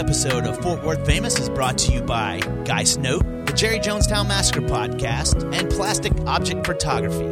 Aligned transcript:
Episode 0.00 0.46
of 0.46 0.56
Fort 0.62 0.82
Worth 0.82 1.04
Famous 1.04 1.38
is 1.38 1.50
brought 1.50 1.76
to 1.76 1.92
you 1.92 2.00
by 2.00 2.40
Geist 2.64 3.00
Note, 3.00 3.22
the 3.44 3.52
Jerry 3.52 3.78
Jonestown 3.78 4.26
Massacre 4.26 4.62
podcast, 4.62 5.54
and 5.54 5.70
Plastic 5.70 6.18
Object 6.22 6.66
Photography. 6.66 7.26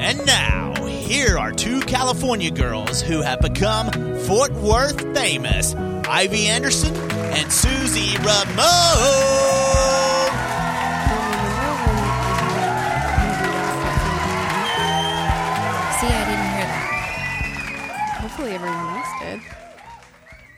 And 0.00 0.24
now, 0.24 0.86
here 0.86 1.36
are 1.36 1.50
two 1.50 1.80
California 1.80 2.52
girls 2.52 3.02
who 3.02 3.22
have 3.22 3.40
become 3.40 3.90
Fort 4.20 4.52
Worth 4.52 5.00
famous 5.16 5.74
Ivy 5.74 6.46
Anderson 6.46 6.94
and 7.10 7.52
Susie 7.52 8.16
Ramone. 8.18 9.43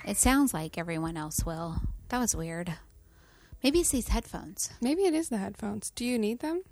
It 0.06 0.16
sounds 0.16 0.55
like 0.55 0.78
everyone 0.78 1.16
else 1.16 1.45
will. 1.45 1.77
That 2.10 2.19
was 2.20 2.37
weird. 2.37 2.73
Maybe 3.62 3.80
it's 3.80 3.91
these 3.91 4.09
headphones. 4.09 4.70
Maybe 4.80 5.02
it 5.02 5.14
is 5.14 5.28
the 5.28 5.38
headphones. 5.38 5.91
Do 5.91 6.05
you 6.05 6.19
need 6.19 6.38
them? 6.38 6.62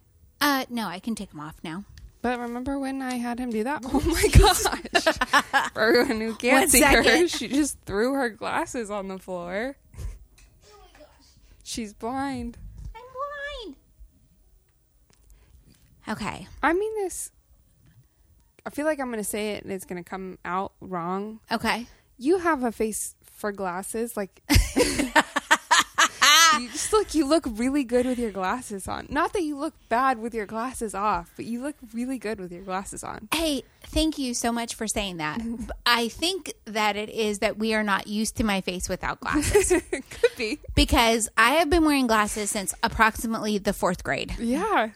Uh, 0.40 0.64
no, 0.68 0.86
I 0.86 1.00
can 1.00 1.14
take 1.14 1.30
them 1.30 1.40
off 1.40 1.56
now. 1.64 1.84
But 2.22 2.38
remember 2.38 2.78
when 2.78 3.02
I 3.02 3.14
had 3.14 3.38
him 3.38 3.50
do 3.50 3.64
that? 3.64 3.82
Oh 3.92 4.00
my 4.00 4.28
gosh. 4.28 4.62
For 5.74 5.82
everyone 5.82 6.20
who 6.20 6.34
can't 6.36 6.70
see 6.70 6.80
her, 6.82 7.26
she 7.28 7.48
just 7.48 7.78
threw 7.84 8.14
her 8.14 8.30
glasses 8.30 8.90
on 8.90 9.08
the 9.08 9.18
floor. 9.18 9.76
Oh 9.98 10.76
my 10.80 10.98
gosh. 10.98 11.08
She's 11.64 11.92
blind. 11.92 12.56
I'm 12.94 13.02
blind. 13.66 13.76
Okay. 16.08 16.46
I 16.62 16.72
mean 16.72 16.94
this 17.02 17.32
I 18.64 18.70
feel 18.70 18.86
like 18.86 18.98
I'm 19.00 19.08
going 19.08 19.18
to 19.18 19.24
say 19.28 19.50
it 19.52 19.64
and 19.64 19.72
it's 19.72 19.84
going 19.84 20.02
to 20.02 20.08
come 20.08 20.38
out 20.44 20.72
wrong. 20.80 21.40
Okay. 21.52 21.86
You 22.16 22.38
have 22.38 22.62
a 22.62 22.72
face 22.72 23.14
for 23.44 23.52
glasses 23.52 24.16
like 24.16 24.40
You 26.58 26.68
just 26.72 26.94
look 26.94 27.14
you 27.14 27.26
look 27.26 27.44
really 27.46 27.84
good 27.84 28.06
with 28.06 28.18
your 28.18 28.30
glasses 28.30 28.88
on. 28.88 29.06
Not 29.10 29.34
that 29.34 29.42
you 29.42 29.58
look 29.58 29.74
bad 29.90 30.18
with 30.18 30.32
your 30.32 30.46
glasses 30.46 30.94
off, 30.94 31.30
but 31.36 31.44
you 31.44 31.60
look 31.60 31.74
really 31.92 32.16
good 32.16 32.40
with 32.40 32.50
your 32.50 32.62
glasses 32.62 33.04
on. 33.04 33.28
Hey, 33.34 33.64
thank 33.82 34.16
you 34.16 34.32
so 34.32 34.50
much 34.50 34.74
for 34.76 34.86
saying 34.86 35.18
that. 35.18 35.42
I 35.86 36.08
think 36.08 36.54
that 36.64 36.96
it 36.96 37.10
is 37.10 37.40
that 37.40 37.58
we 37.58 37.74
are 37.74 37.82
not 37.82 38.06
used 38.06 38.36
to 38.36 38.44
my 38.44 38.62
face 38.62 38.88
without 38.88 39.20
glasses 39.20 39.68
Could 39.90 40.36
be. 40.38 40.58
because 40.74 41.28
I 41.36 41.56
have 41.56 41.68
been 41.68 41.84
wearing 41.84 42.06
glasses 42.06 42.50
since 42.50 42.72
approximately 42.82 43.58
the 43.58 43.74
fourth 43.74 44.02
grade. 44.02 44.36
Yeah. 44.38 44.92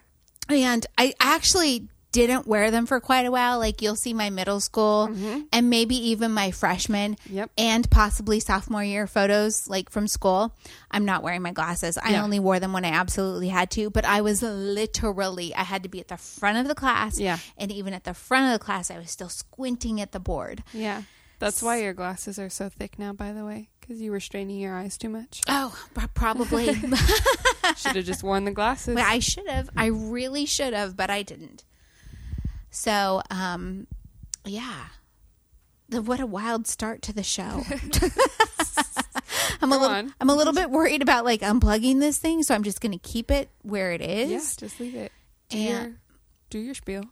And 0.48 0.86
I 0.96 1.12
actually 1.20 1.88
didn't 2.12 2.46
wear 2.46 2.70
them 2.70 2.86
for 2.86 3.00
quite 3.00 3.26
a 3.26 3.30
while. 3.30 3.58
Like 3.58 3.82
you'll 3.82 3.96
see 3.96 4.14
my 4.14 4.30
middle 4.30 4.60
school 4.60 5.08
mm-hmm. 5.10 5.40
and 5.52 5.68
maybe 5.70 5.94
even 6.10 6.32
my 6.32 6.50
freshman 6.50 7.16
Yep. 7.28 7.50
and 7.58 7.90
possibly 7.90 8.40
sophomore 8.40 8.82
year 8.84 9.06
photos 9.06 9.68
like 9.68 9.90
from 9.90 10.08
school. 10.08 10.54
I'm 10.90 11.04
not 11.04 11.22
wearing 11.22 11.42
my 11.42 11.52
glasses. 11.52 11.98
I 11.98 12.12
Yeah. 12.12 12.24
only 12.24 12.40
wore 12.40 12.60
them 12.60 12.72
when 12.72 12.84
I 12.84 12.90
absolutely 12.90 13.48
had 13.48 13.70
to, 13.72 13.90
but 13.90 14.04
I 14.04 14.20
was 14.22 14.42
literally 14.42 15.54
I 15.54 15.62
had 15.64 15.82
to 15.82 15.88
be 15.88 16.00
at 16.00 16.08
the 16.08 16.16
front 16.16 16.58
of 16.58 16.66
the 16.66 16.74
class. 16.74 17.18
Yeah. 17.18 17.38
And 17.56 17.70
even 17.70 17.92
at 17.94 18.04
the 18.04 18.14
front 18.14 18.46
of 18.46 18.58
the 18.58 18.64
class 18.64 18.90
I 18.90 18.98
was 18.98 19.10
still 19.10 19.28
squinting 19.28 20.00
at 20.00 20.12
the 20.12 20.20
board. 20.20 20.62
Yeah. 20.72 21.02
That's 21.40 21.62
why 21.62 21.82
your 21.82 21.92
glasses 21.92 22.38
are 22.40 22.50
so 22.50 22.68
thick 22.68 22.98
now, 22.98 23.12
by 23.12 23.32
the 23.32 23.44
way, 23.44 23.68
because 23.80 24.00
you 24.00 24.10
were 24.10 24.18
straining 24.18 24.58
your 24.58 24.74
eyes 24.74 24.98
too 24.98 25.08
much. 25.08 25.40
Oh, 25.46 25.72
probably. 26.14 26.74
Should 27.76 27.94
have 27.94 28.04
just 28.04 28.24
worn 28.24 28.44
the 28.44 28.50
glasses. 28.50 28.96
Well, 28.96 29.04
I 29.06 29.20
should 29.20 29.46
have. 29.46 29.70
I 29.76 29.86
really 29.86 30.46
should 30.46 30.72
have, 30.72 30.96
but 30.96 31.10
I 31.10 31.22
didn't. 31.22 31.62
So, 32.70 33.22
um, 33.30 33.86
yeah. 34.44 34.86
The, 35.88 36.02
what 36.02 36.20
a 36.20 36.26
wild 36.26 36.66
start 36.66 37.00
to 37.02 37.12
the 37.14 37.22
show. 37.22 37.62
I'm 39.60 39.72
a 39.72 39.76
little. 39.78 39.96
on. 39.96 40.14
I'm 40.20 40.30
a 40.30 40.34
little 40.34 40.52
bit 40.52 40.70
worried 40.70 41.02
about 41.02 41.24
like 41.24 41.40
unplugging 41.40 41.98
this 42.00 42.18
thing, 42.18 42.42
so 42.42 42.54
I'm 42.54 42.62
just 42.62 42.80
going 42.80 42.92
to 42.92 42.98
keep 42.98 43.30
it 43.30 43.48
where 43.62 43.92
it 43.92 44.00
is. 44.02 44.30
yeah, 44.30 44.38
just 44.58 44.80
leave 44.80 44.94
it. 44.94 45.12
Do 45.48 45.58
And- 45.58 45.68
your 45.68 45.92
do 46.50 46.58
your 46.58 46.74
spiel. 46.74 47.04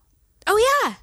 Oh 0.47 0.83
yeah. 0.85 0.95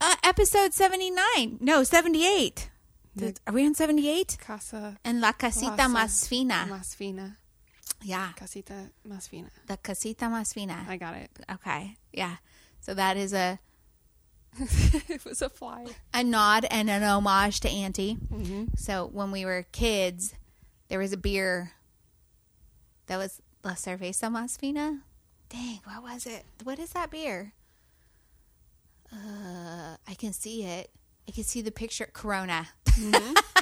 Uh, 0.00 0.14
episode 0.22 0.74
79. 0.74 1.58
No, 1.60 1.82
78. 1.82 2.70
Did- 3.16 3.40
Are 3.46 3.54
we 3.54 3.64
on 3.64 3.74
78? 3.74 4.36
Casa 4.40 4.98
And 5.04 5.20
La 5.20 5.32
Casita 5.32 5.76
Casa 5.76 5.88
Más 5.88 6.28
Fina. 6.28 6.66
Más 6.68 6.94
Fina. 6.94 7.38
Yeah, 8.02 8.32
Casita 8.36 8.90
Más 9.08 9.28
Fina. 9.28 9.48
the 9.66 9.78
Casita 9.78 10.26
Más 10.26 10.52
Fina. 10.52 10.84
I 10.88 10.96
got 10.98 11.14
it. 11.16 11.30
Okay, 11.54 11.96
yeah. 12.12 12.36
So 12.84 12.92
that 12.92 13.16
is 13.16 13.32
a 13.32 13.58
it 15.08 15.24
was 15.24 15.40
a 15.40 15.48
fly. 15.48 15.86
a 16.12 16.22
nod 16.22 16.66
and 16.70 16.90
an 16.90 17.02
homage 17.02 17.60
to 17.60 17.68
Auntie. 17.70 18.18
Mm-hmm. 18.32 18.64
So 18.76 19.08
when 19.10 19.30
we 19.30 19.46
were 19.46 19.64
kids, 19.72 20.34
there 20.88 20.98
was 20.98 21.12
a 21.14 21.16
beer 21.16 21.72
that 23.06 23.16
was 23.16 23.40
La 23.64 23.72
Cerveza 23.72 24.30
Más 24.30 24.58
Fina. 24.58 25.00
Dang, 25.48 25.80
what 25.84 26.02
was 26.02 26.26
it? 26.26 26.44
What 26.62 26.78
is 26.78 26.90
that 26.90 27.10
beer? 27.10 27.54
Uh, 29.10 29.96
I 30.06 30.14
can 30.14 30.34
see 30.34 30.64
it. 30.64 30.90
I 31.26 31.32
can 31.32 31.44
see 31.44 31.62
the 31.62 31.70
picture. 31.72 32.08
Corona. 32.12 32.68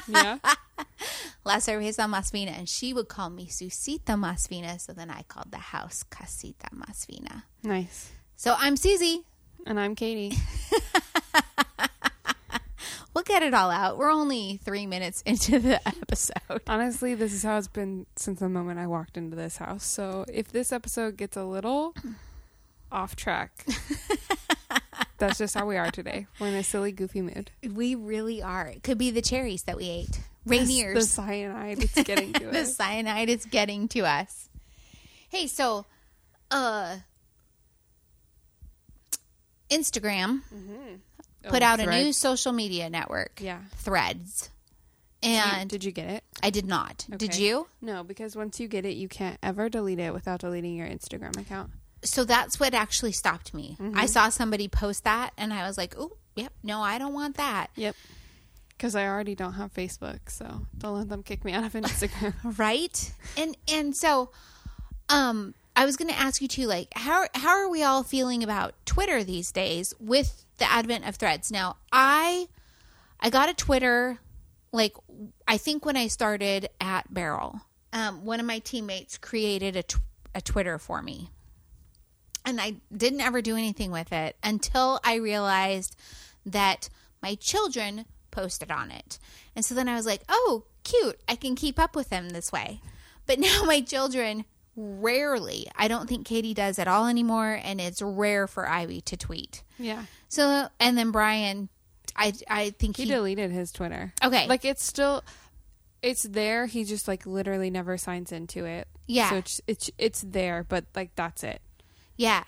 Yeah. 0.05 0.37
La 1.45 1.55
Cerveza 1.59 2.09
Más 2.09 2.29
Fina. 2.29 2.51
And 2.51 2.67
she 2.67 2.93
would 2.93 3.07
call 3.07 3.29
me 3.29 3.47
Susita 3.47 4.17
Más 4.19 4.49
Fina. 4.49 4.79
So 4.79 4.91
then 4.91 5.09
I 5.09 5.23
called 5.23 5.51
the 5.51 5.57
house 5.57 6.03
Casita 6.03 6.67
Más 6.75 7.05
Fina. 7.05 7.45
nice. 7.63 8.11
So 8.43 8.53
I'm 8.59 8.75
Susie. 8.75 9.21
And 9.65 9.79
I'm 9.79 9.95
Katie. 9.95 10.33
We'll 13.13 13.23
get 13.23 13.41
it 13.41 13.53
all 13.53 13.71
out. 13.71 13.97
We're 13.97 14.11
only 14.11 14.59
three 14.65 14.85
minutes 14.85 15.21
into 15.25 15.59
the 15.59 15.79
episode. 15.87 16.61
Honestly, 16.67 17.15
this 17.15 17.31
is 17.31 17.43
how 17.43 17.57
it's 17.57 17.69
been 17.69 18.05
since 18.17 18.41
the 18.41 18.49
moment 18.49 18.79
I 18.79 18.87
walked 18.87 19.15
into 19.15 19.37
this 19.37 19.55
house. 19.55 19.85
So 19.85 20.25
if 20.27 20.51
this 20.51 20.73
episode 20.73 21.15
gets 21.15 21.37
a 21.37 21.45
little 21.45 21.95
off 22.91 23.15
track, 23.15 23.65
that's 25.19 25.37
just 25.37 25.55
how 25.55 25.65
we 25.65 25.77
are 25.77 25.89
today. 25.89 26.27
We're 26.37 26.47
in 26.47 26.55
a 26.55 26.63
silly, 26.63 26.91
goofy 26.91 27.21
mood. 27.21 27.49
We 27.65 27.95
really 27.95 28.41
are. 28.41 28.67
It 28.67 28.83
could 28.83 28.97
be 28.97 29.09
the 29.09 29.21
cherries 29.21 29.63
that 29.63 29.77
we 29.77 29.87
ate. 29.87 30.19
Rainier's. 30.45 30.95
The 30.95 31.21
cyanide, 31.21 31.81
it's 31.81 32.03
getting 32.03 32.33
to 32.33 32.49
us. 32.49 32.53
the 32.53 32.65
cyanide 32.65 33.29
is 33.29 33.45
getting 33.45 33.87
to 33.87 34.01
us. 34.01 34.49
Hey, 35.29 35.47
so 35.47 35.85
uh 36.51 36.97
Instagram 39.69 40.41
put 41.47 41.61
Oh, 41.61 41.65
out 41.65 41.79
a 41.79 41.85
new 41.89 42.13
social 42.13 42.51
media 42.51 42.89
network. 42.89 43.39
Yeah. 43.41 43.59
Threads. 43.77 44.49
Did 45.21 45.29
you- 45.29 45.35
And 45.37 45.69
did 45.69 45.83
you 45.85 45.91
get 45.91 46.09
it? 46.09 46.23
I 46.41 46.49
did 46.49 46.65
not. 46.65 47.05
Did 47.15 47.37
you? 47.37 47.67
No, 47.81 48.03
because 48.03 48.35
once 48.35 48.59
you 48.59 48.67
get 48.67 48.85
it, 48.85 48.95
you 48.95 49.07
can't 49.07 49.37
ever 49.41 49.69
delete 49.69 49.99
it 49.99 50.13
without 50.13 50.41
deleting 50.41 50.75
your 50.75 50.87
Instagram 50.87 51.37
account. 51.39 51.71
So 52.03 52.25
that's 52.25 52.59
what 52.59 52.73
actually 52.73 53.13
stopped 53.13 53.53
me. 53.53 53.77
Mm-hmm. 53.79 53.97
I 53.97 54.05
saw 54.07 54.27
somebody 54.29 54.67
post 54.67 55.05
that 55.05 55.31
and 55.37 55.53
I 55.53 55.65
was 55.65 55.77
like, 55.77 55.95
"Oh, 55.97 56.17
yep, 56.35 56.51
no, 56.61 56.81
I 56.81 56.97
don't 56.97 57.13
want 57.13 57.37
that." 57.37 57.67
Yep. 57.75 57.95
Because 58.69 58.95
I 58.95 59.07
already 59.07 59.35
don't 59.35 59.53
have 59.53 59.73
Facebook, 59.73 60.29
so 60.29 60.67
don't 60.77 60.97
let 60.97 61.07
them 61.07 61.23
kick 61.23 61.45
me 61.45 61.53
out 61.53 61.63
of 61.63 61.71
Instagram. 61.81 62.33
right 62.59 63.13
and 63.37 63.55
and 63.69 63.95
so 63.95 64.31
um 65.07 65.53
i 65.75 65.85
was 65.85 65.97
going 65.97 66.09
to 66.09 66.19
ask 66.19 66.41
you 66.41 66.47
too 66.47 66.67
like 66.67 66.87
how 66.95 67.25
how 67.35 67.49
are 67.49 67.69
we 67.69 67.83
all 67.83 68.03
feeling 68.03 68.43
about 68.43 68.73
twitter 68.85 69.23
these 69.23 69.51
days 69.51 69.93
with 69.99 70.45
the 70.57 70.71
advent 70.71 71.07
of 71.07 71.15
threads 71.15 71.51
now 71.51 71.75
i 71.91 72.47
i 73.19 73.29
got 73.29 73.49
a 73.49 73.53
twitter 73.53 74.19
like 74.71 74.95
i 75.47 75.57
think 75.57 75.85
when 75.85 75.97
i 75.97 76.07
started 76.07 76.69
at 76.79 77.11
barrel 77.13 77.61
um, 77.91 78.25
one 78.25 78.39
of 78.39 78.45
my 78.47 78.57
teammates 78.57 79.19
created 79.19 79.75
a, 79.75 79.83
tw- 79.83 80.01
a 80.33 80.41
twitter 80.41 80.77
for 80.79 81.01
me 81.01 81.29
and 82.45 82.59
I 82.59 82.75
didn't 82.95 83.21
ever 83.21 83.41
do 83.41 83.55
anything 83.55 83.91
with 83.91 84.11
it 84.11 84.35
until 84.43 84.99
I 85.03 85.15
realized 85.15 85.95
that 86.45 86.89
my 87.21 87.35
children 87.35 88.05
posted 88.31 88.71
on 88.71 88.91
it. 88.91 89.19
And 89.55 89.63
so 89.63 89.75
then 89.75 89.87
I 89.87 89.95
was 89.95 90.05
like, 90.05 90.23
oh, 90.27 90.65
cute. 90.83 91.19
I 91.27 91.35
can 91.35 91.55
keep 91.55 91.79
up 91.79 91.95
with 91.95 92.09
them 92.09 92.29
this 92.29 92.51
way. 92.51 92.81
But 93.25 93.39
now 93.39 93.63
my 93.63 93.81
children 93.81 94.45
rarely, 94.75 95.67
I 95.75 95.87
don't 95.87 96.07
think 96.07 96.25
Katie 96.25 96.53
does 96.53 96.79
at 96.79 96.87
all 96.87 97.07
anymore. 97.07 97.59
And 97.63 97.79
it's 97.79 98.01
rare 98.01 98.47
for 98.47 98.67
Ivy 98.67 99.01
to 99.01 99.17
tweet. 99.17 99.63
yeah. 99.77 100.05
So, 100.29 100.67
and 100.79 100.97
then 100.97 101.11
Brian, 101.11 101.69
I, 102.15 102.33
I 102.49 102.71
think 102.71 102.97
He 102.97 103.03
he, 103.03 103.09
deleted 103.09 103.51
his 103.51 103.71
Twitter. 103.71 104.13
Okay. 104.23 104.47
Like 104.47 104.65
it's 104.65 104.83
still 104.83 105.23
it's 106.01 106.23
there. 106.23 106.65
He 106.65 106.83
just 106.83 107.07
like 107.07 107.25
literally 107.25 107.69
never 107.69 107.97
signs 107.97 108.31
into 108.31 108.65
it. 108.65 108.87
Yeah. 109.07 109.29
So 109.29 109.35
it's 109.37 109.61
it's 109.67 109.91
it's 109.97 110.21
there, 110.21 110.65
but 110.67 110.85
like 110.95 111.11
that's 111.15 111.43
it. 111.43 111.61
Yeah. 112.17 112.43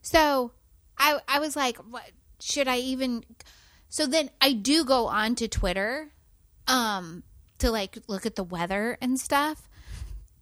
So 0.00 0.52
I 0.98 1.18
I 1.28 1.40
was 1.40 1.56
like, 1.56 1.76
what 1.78 2.08
should 2.40 2.68
I 2.68 2.78
even 2.78 3.24
So 3.88 4.06
then 4.06 4.30
I 4.40 4.52
do 4.52 4.84
go 4.84 5.06
on 5.06 5.34
to 5.36 5.48
Twitter 5.48 6.10
um 6.68 7.24
to 7.58 7.70
like 7.70 7.98
look 8.08 8.26
at 8.26 8.36
the 8.36 8.44
weather 8.44 8.96
and 9.00 9.18
stuff. 9.18 9.68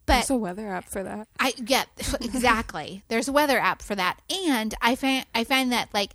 But 0.06 0.14
There's 0.14 0.31
a 0.31 0.37
weather 0.37 0.69
app 0.69 0.88
for 0.88 1.02
that. 1.02 1.28
I 1.38 1.54
yeah, 1.58 1.84
exactly. 2.20 3.02
There's 3.08 3.28
a 3.28 3.32
weather 3.32 3.58
app 3.58 3.82
for 3.82 3.94
that. 3.94 4.19
And 4.49 4.75
I 4.82 4.94
find 4.94 5.25
I 5.34 5.44
find 5.44 5.70
that 5.72 5.88
like 5.94 6.12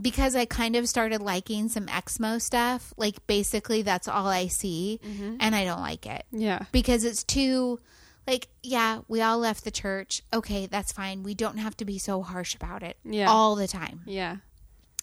because 0.00 0.34
I 0.34 0.46
kind 0.46 0.76
of 0.76 0.88
started 0.88 1.20
liking 1.20 1.68
some 1.68 1.86
Exmo 1.86 2.40
stuff, 2.40 2.94
like 2.96 3.26
basically 3.26 3.82
that's 3.82 4.08
all 4.08 4.26
I 4.28 4.46
see, 4.46 5.00
Mm-hmm. 5.04 5.36
and 5.40 5.54
I 5.54 5.64
don't 5.64 5.80
like 5.80 6.06
it 6.06 6.24
Yeah. 6.32 6.64
because 6.72 7.04
it's 7.04 7.22
too 7.24 7.80
like 8.26 8.48
yeah 8.62 9.00
we 9.08 9.20
all 9.22 9.38
left 9.38 9.64
the 9.64 9.70
church 9.70 10.22
okay 10.32 10.66
that's 10.66 10.92
fine 10.92 11.22
we 11.22 11.34
don't 11.34 11.56
have 11.56 11.74
to 11.78 11.84
be 11.86 11.98
so 11.98 12.22
harsh 12.22 12.54
about 12.54 12.82
it 12.82 12.96
Yeah. 13.02 13.28
all 13.28 13.56
the 13.56 13.66
time 13.66 14.02
Yeah. 14.06 14.36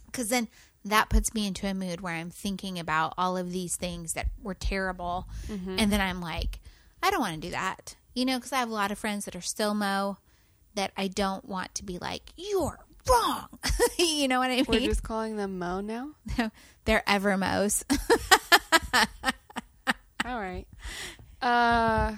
because 0.05 0.29
then 0.29 0.47
that 0.85 1.09
puts 1.09 1.33
me 1.33 1.47
into 1.47 1.67
a 1.67 1.73
mood 1.73 1.99
where 1.99 2.13
i'm 2.13 2.29
thinking 2.29 2.77
about 2.79 3.15
all 3.17 3.35
of 3.35 3.51
these 3.51 3.75
things 3.75 4.13
that 4.13 4.27
were 4.41 4.53
terrible 4.53 5.27
and 5.49 5.91
then 5.91 5.99
i'm 5.99 6.21
like 6.21 6.59
i 7.03 7.09
don't 7.09 7.19
want 7.19 7.33
to 7.33 7.41
do 7.47 7.51
that 7.51 7.95
you 8.17 8.25
know 8.25 8.37
because 8.37 8.51
i 8.51 8.57
have 8.57 8.69
a 8.69 8.73
lot 8.73 8.91
of 8.91 8.97
friends 8.97 9.25
that 9.25 9.35
are 9.35 9.41
still 9.41 9.73
mo 9.73 10.17
that 10.75 10.91
i 10.97 11.07
don't 11.07 11.45
want 11.45 11.73
to 11.75 11.83
be 11.83 11.97
like 11.99 12.23
you're 12.35 12.79
wrong 13.09 13.47
you 13.99 14.27
know 14.27 14.39
what 14.39 14.49
i 14.51 14.55
mean? 14.55 14.65
We're 14.67 14.79
just 14.81 15.03
calling 15.03 15.37
them 15.37 15.59
Mo 15.59 15.79
now. 15.81 16.11
No, 16.37 16.51
they're 16.85 17.03
ever 17.07 17.37
mo's 17.37 17.85
All 20.25 20.39
right. 20.41 20.67
Uh, 21.41 22.15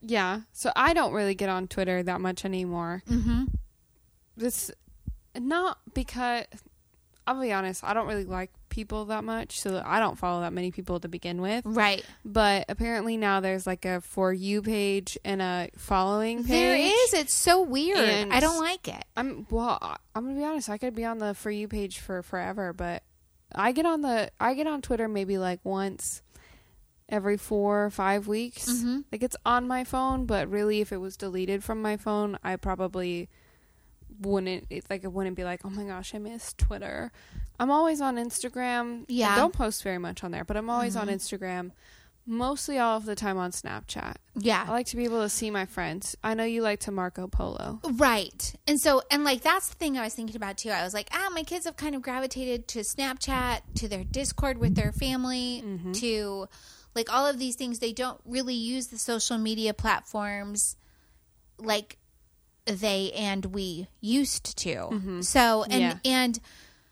yeah. 0.00 0.40
So 0.52 0.72
I 0.74 0.94
don't 0.94 1.12
really 1.12 1.34
get 1.34 1.50
on 1.50 1.68
Twitter 1.68 2.02
that 2.02 2.20
much 2.20 2.46
anymore. 2.46 3.02
mm-hmm. 3.06 3.44
This 4.36 4.70
not 5.38 5.78
because 5.92 6.46
I'll 7.26 7.40
be 7.40 7.52
honest, 7.52 7.84
I 7.84 7.92
don't 7.92 8.06
really 8.06 8.24
like 8.24 8.50
people 8.72 9.04
that 9.04 9.22
much, 9.22 9.60
so 9.60 9.80
I 9.86 10.00
don't 10.00 10.18
follow 10.18 10.40
that 10.40 10.52
many 10.52 10.70
people 10.72 10.98
to 10.98 11.06
begin 11.08 11.40
with. 11.40 11.62
right 11.64 12.04
But 12.24 12.64
apparently 12.68 13.16
now 13.16 13.38
there's 13.40 13.66
like 13.66 13.84
a 13.84 14.00
for 14.00 14.32
you 14.32 14.62
page 14.62 15.16
and 15.24 15.40
a 15.40 15.68
following 15.76 16.38
page. 16.38 16.48
there 16.48 16.74
is 16.76 17.12
it's 17.14 17.34
so 17.34 17.60
weird 17.62 17.98
And- 17.98 18.32
i 18.32 18.40
don't 18.40 18.58
like 18.58 18.88
it 18.88 19.04
I'm 19.16 19.46
well. 19.50 19.78
I'm 20.14 20.24
gonna 20.24 20.36
be 20.38 20.44
honest. 20.44 20.68
I 20.70 20.78
could 20.78 20.94
be 20.94 21.04
on 21.04 21.18
the 21.18 21.34
for 21.34 21.50
you 21.50 21.68
page 21.68 21.98
for 22.00 22.22
forever, 22.22 22.72
but 22.72 23.02
I 23.54 23.72
get 23.72 23.84
on 23.86 24.00
the 24.00 24.30
I 24.40 24.54
get 24.54 24.66
on 24.66 24.80
Twitter 24.82 25.06
maybe 25.06 25.36
like 25.38 25.60
once 25.62 26.22
every 27.08 27.36
four 27.36 27.84
or 27.84 27.90
five 27.90 28.26
weeks. 28.26 28.66
Mhm. 28.70 29.04
Like 29.12 29.22
it's 29.22 29.36
on 29.44 29.68
my 29.68 29.84
phone, 29.84 30.24
but 30.24 30.48
really, 30.50 30.80
if 30.80 30.92
it 30.92 30.96
was 30.96 31.16
deleted 31.18 31.62
from 31.62 31.82
my 31.82 31.98
phone, 31.98 32.38
I 32.42 32.56
probably 32.56 33.28
wouldn't. 34.20 34.66
It, 34.70 34.84
like 34.88 35.04
it 35.04 35.12
wouldn't 35.12 35.36
be 35.36 35.44
like, 35.44 35.60
oh 35.64 35.70
my 35.70 35.84
gosh, 35.84 36.14
I 36.14 36.18
miss 36.18 36.54
Twitter. 36.54 37.12
I'm 37.62 37.70
always 37.70 38.00
on 38.00 38.16
Instagram. 38.16 39.04
Yeah. 39.08 39.26
Mm-hmm. 39.28 39.34
I 39.34 39.38
don't 39.38 39.52
post 39.54 39.82
very 39.84 39.98
much 39.98 40.24
on 40.24 40.32
there, 40.32 40.44
but 40.44 40.56
I'm 40.56 40.68
always 40.68 40.96
on 40.96 41.06
Instagram. 41.08 41.70
Mostly 42.26 42.78
all 42.78 42.96
of 42.96 43.04
the 43.04 43.14
time 43.16 43.36
on 43.38 43.50
Snapchat. 43.50 44.14
yeah 44.36 44.64
I 44.66 44.70
like 44.70 44.86
to 44.86 44.96
be 44.96 45.04
able 45.04 45.22
to 45.22 45.28
see 45.28 45.50
my 45.50 45.64
friends. 45.66 46.16
I 46.22 46.34
know 46.34 46.44
you 46.44 46.62
like 46.62 46.80
to 46.80 46.92
Marco 46.92 47.26
Polo. 47.28 47.80
Right. 47.84 48.54
And 48.66 48.80
so, 48.80 49.02
and 49.10 49.22
like, 49.24 49.42
that's 49.42 49.68
the 49.68 49.74
thing 49.76 49.96
I 49.98 50.02
was 50.04 50.14
thinking 50.14 50.36
about 50.36 50.56
too. 50.58 50.70
I 50.70 50.82
was 50.84 50.94
like, 50.94 51.08
ah, 51.12 51.28
my 51.32 51.42
kids 51.44 51.64
have 51.66 51.76
kind 51.76 51.94
of 51.94 52.02
gravitated 52.02 52.66
to 52.68 52.80
Snapchat, 52.80 53.60
to 53.76 53.88
their 53.88 54.04
Discord 54.04 54.58
with 54.58 54.74
their 54.74 54.92
family, 54.92 55.64
to 55.94 56.48
like 56.96 57.12
all 57.12 57.26
of 57.26 57.38
these 57.38 57.56
things. 57.56 57.78
They 57.80 57.92
don't 57.92 58.20
really 58.24 58.54
use 58.54 58.88
the 58.88 58.98
social 58.98 59.38
media 59.38 59.72
platforms 59.74 60.76
like 61.58 61.98
they 62.66 63.10
and 63.16 63.46
we 63.46 63.88
used 64.00 64.56
to. 64.58 65.20
So, 65.22 65.64
and, 65.64 65.80
Yeah. 65.80 65.94
and, 66.04 66.38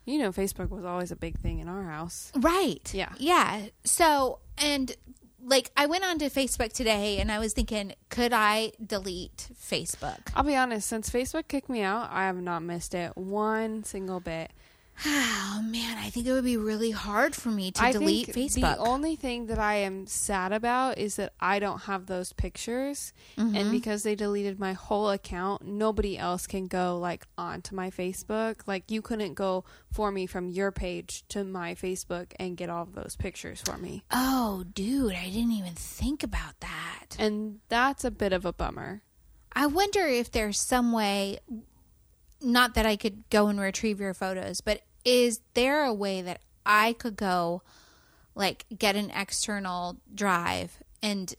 You 0.05 0.17
know, 0.17 0.31
Facebook 0.31 0.69
was 0.69 0.83
always 0.83 1.11
a 1.11 1.15
big 1.15 1.37
thing 1.37 1.59
in 1.59 1.67
our 1.67 1.83
house. 1.83 2.31
Right. 2.35 2.91
Yeah. 2.93 3.13
Yeah. 3.17 3.67
So, 3.83 4.39
and 4.57 4.95
like 5.43 5.71
I 5.75 5.85
went 5.85 6.03
onto 6.03 6.25
Facebook 6.25 6.73
today 6.73 7.19
and 7.19 7.31
I 7.31 7.39
was 7.39 7.53
thinking, 7.53 7.93
could 8.09 8.33
I 8.33 8.71
delete 8.85 9.49
Facebook? 9.59 10.19
I'll 10.35 10.43
be 10.43 10.55
honest, 10.55 10.87
since 10.87 11.09
Facebook 11.09 11.47
kicked 11.47 11.69
me 11.69 11.81
out, 11.81 12.09
I 12.11 12.25
have 12.25 12.41
not 12.41 12.63
missed 12.63 12.93
it 12.93 13.15
one 13.15 13.83
single 13.83 14.19
bit. 14.19 14.51
Oh 15.05 15.61
man, 15.65 15.97
I 15.97 16.09
think 16.09 16.27
it 16.27 16.31
would 16.33 16.43
be 16.43 16.57
really 16.57 16.91
hard 16.91 17.35
for 17.35 17.49
me 17.49 17.71
to 17.71 17.83
I 17.83 17.91
delete 17.91 18.27
Facebook. 18.27 18.61
The 18.61 18.77
only 18.77 19.15
thing 19.15 19.47
that 19.47 19.57
I 19.59 19.75
am 19.75 20.05
sad 20.07 20.51
about 20.51 20.97
is 20.97 21.15
that 21.15 21.33
I 21.39 21.59
don't 21.59 21.81
have 21.83 22.05
those 22.05 22.33
pictures, 22.33 23.13
Mm-hmm. 23.37 23.55
and 23.55 23.71
because 23.71 24.03
they 24.03 24.15
deleted 24.15 24.59
my 24.59 24.73
whole 24.73 25.09
account, 25.09 25.63
nobody 25.65 26.17
else 26.17 26.45
can 26.47 26.67
go 26.67 26.97
like 26.99 27.25
onto 27.37 27.75
my 27.75 27.89
Facebook. 27.89 28.61
Like 28.67 28.91
you 28.91 29.01
couldn't 29.01 29.33
go 29.35 29.63
for 29.91 30.11
me 30.11 30.25
from 30.27 30.49
your 30.49 30.71
page 30.71 31.23
to 31.29 31.43
my 31.43 31.75
Facebook 31.75 32.33
and 32.39 32.55
get 32.57 32.69
all 32.69 32.83
of 32.83 32.93
those 32.93 33.15
pictures 33.15 33.61
for 33.65 33.77
me, 33.77 34.03
oh, 34.11 34.65
dude, 34.73 35.13
I 35.13 35.25
didn't 35.29 35.53
even 35.53 35.73
think 35.73 36.23
about 36.23 36.59
that. 36.59 37.15
and 37.19 37.59
that's 37.69 38.03
a 38.03 38.11
bit 38.11 38.33
of 38.33 38.45
a 38.45 38.53
bummer. 38.53 39.01
I 39.53 39.65
wonder 39.65 40.01
if 40.07 40.31
there's 40.31 40.59
some 40.59 40.91
way 40.93 41.39
not 42.41 42.73
that 42.75 42.85
I 42.85 42.95
could 42.95 43.29
go 43.29 43.47
and 43.47 43.59
retrieve 43.59 43.99
your 43.99 44.13
photos, 44.13 44.61
but 44.61 44.81
is 45.05 45.39
there 45.53 45.83
a 45.83 45.93
way 45.93 46.21
that 46.21 46.41
I 46.65 46.93
could 46.93 47.15
go 47.15 47.61
like 48.35 48.65
get 48.77 48.95
an 48.95 49.11
external 49.11 49.97
drive 50.13 50.77
and 51.03 51.33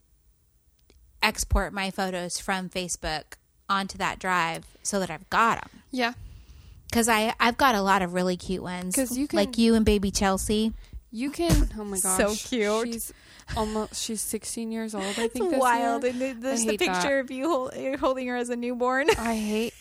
export 1.22 1.72
my 1.72 1.90
photos 1.90 2.40
from 2.40 2.68
Facebook 2.68 3.24
onto 3.68 3.96
that 3.98 4.18
drive 4.18 4.66
so 4.82 4.98
that 5.00 5.10
I've 5.10 5.28
got 5.30 5.60
them? 5.60 5.82
Yeah, 5.90 6.12
Cuz 6.92 7.08
I 7.08 7.34
I've 7.40 7.56
got 7.56 7.74
a 7.74 7.82
lot 7.82 8.02
of 8.02 8.12
really 8.14 8.36
cute 8.36 8.62
ones 8.62 8.94
'Cause 8.94 9.16
you 9.16 9.26
can- 9.26 9.36
like 9.38 9.56
you 9.58 9.74
and 9.74 9.84
baby 9.84 10.10
Chelsea. 10.10 10.72
you 11.10 11.30
can. 11.30 11.70
Oh 11.78 11.84
my 11.84 11.98
gosh. 11.98 12.16
So 12.18 12.34
cute. 12.48 12.86
She's 12.92 13.12
almost. 13.56 14.02
She's 14.02 14.20
16 14.22 14.70
years 14.72 14.94
old. 14.94 15.04
I 15.18 15.28
think 15.28 15.50
this 15.50 15.58
wild. 15.60 16.02
year. 16.04 16.12
And 16.12 16.20
the- 16.20 16.32
there's 16.32 16.64
the 16.64 16.76
picture 16.78 16.92
that. 17.02 17.20
of 17.20 17.30
you 17.30 17.48
hold, 17.48 17.74
holding 18.00 18.26
her 18.28 18.36
as 18.36 18.48
a 18.50 18.56
newborn. 18.56 19.08
I 19.18 19.36
hate 19.36 19.74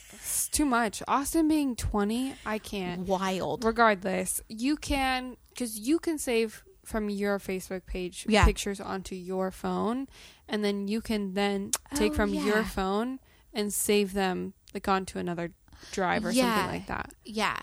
it's 0.48 0.50
too 0.58 0.66
much. 0.66 1.02
Austin 1.08 1.48
being 1.48 1.76
20, 1.76 2.34
I 2.46 2.58
can't. 2.58 3.02
Wild. 3.08 3.64
Regardless, 3.64 4.42
you 4.50 4.76
can 4.76 5.38
because 5.50 5.78
you 5.80 6.00
can 6.00 6.18
save 6.18 6.64
from 6.86 7.10
your 7.10 7.38
Facebook 7.40 7.86
page 7.86 8.26
Yeah. 8.28 8.46
pictures 8.46 8.80
onto 8.82 9.16
your 9.16 9.52
phone, 9.52 10.08
and 10.48 10.64
then 10.64 10.88
you 10.88 11.02
can 11.02 11.34
then 11.36 11.72
take 11.96 12.14
Oh, 12.14 12.16
from 12.16 12.34
yeah. 12.34 12.44
your 12.46 12.64
phone 12.64 13.20
and 13.54 13.72
save 13.74 14.14
them 14.14 14.54
like 14.74 14.88
onto 14.88 15.20
another 15.20 15.52
drive 15.92 16.26
or 16.26 16.32
Yeah. 16.32 16.56
something 16.56 16.72
like 16.80 16.88
that. 16.88 17.14
Yeah. 17.24 17.58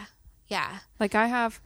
Yeah. 0.47 0.79
Like 1.01 1.15
I 1.15 1.27
have, 1.27 1.61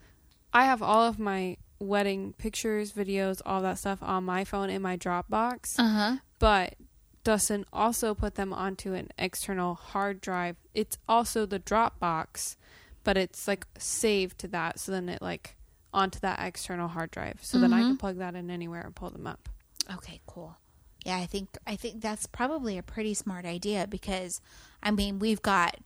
I 0.52 0.64
have 0.64 0.82
all 0.82 1.02
of 1.04 1.18
my 1.18 1.56
wedding 1.78 2.32
pictures, 2.38 2.92
videos, 2.92 3.40
all 3.44 3.60
that 3.62 3.78
stuff 3.78 3.98
on 4.02 4.24
my 4.24 4.44
phone 4.44 4.70
in 4.70 4.80
my 4.82 4.96
Dropbox 4.96 5.78
Uh 5.78 5.88
huh. 5.88 6.16
but 6.38 6.74
Dustin 7.24 7.64
also 7.72 8.14
put 8.14 8.34
them 8.34 8.52
onto 8.52 8.94
an 8.94 9.08
external 9.18 9.74
hard 9.74 10.20
drive. 10.20 10.56
It's 10.74 10.98
also 11.08 11.46
the 11.46 11.60
Dropbox, 11.60 12.56
but 13.04 13.16
it's 13.16 13.46
like 13.46 13.66
saved 13.78 14.38
to 14.38 14.48
that. 14.48 14.80
So 14.80 14.92
then 14.92 15.08
it 15.08 15.22
like 15.22 15.56
onto 15.94 16.18
that 16.20 16.40
external 16.40 16.88
hard 16.88 17.10
drive. 17.10 17.38
So 17.42 17.58
then 17.58 17.72
I 17.72 17.80
mm-hmm. 17.80 17.88
can 17.88 17.96
plug 17.98 18.18
that 18.18 18.34
in 18.34 18.50
anywhere 18.50 18.82
and 18.82 18.94
pull 18.94 19.10
them 19.10 19.26
up. 19.26 19.48
Okay, 19.92 20.20
cool. 20.26 20.56
Yeah, 21.04 21.18
I 21.18 21.26
think 21.26 21.50
I 21.66 21.76
think 21.76 22.00
that's 22.00 22.26
probably 22.26 22.78
a 22.78 22.82
pretty 22.82 23.14
smart 23.14 23.44
idea 23.44 23.86
because 23.88 24.40
I 24.82 24.90
mean, 24.90 25.18
we've 25.18 25.42
got 25.42 25.76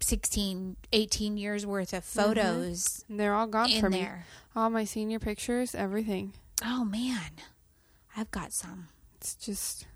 16 0.00 0.76
18 0.92 1.36
years 1.36 1.64
worth 1.64 1.92
of 1.92 2.04
mm-hmm. 2.04 2.20
photos 2.20 3.04
And 3.08 3.20
they're 3.20 3.34
all 3.34 3.46
gone 3.46 3.70
me. 3.70 3.80
there. 3.80 4.26
All 4.56 4.70
my 4.70 4.84
senior 4.84 5.18
pictures, 5.18 5.74
everything. 5.74 6.32
Oh 6.64 6.84
man. 6.84 7.32
I've 8.16 8.30
got 8.30 8.52
some. 8.52 8.88
It's 9.22 9.34
just 9.36 9.86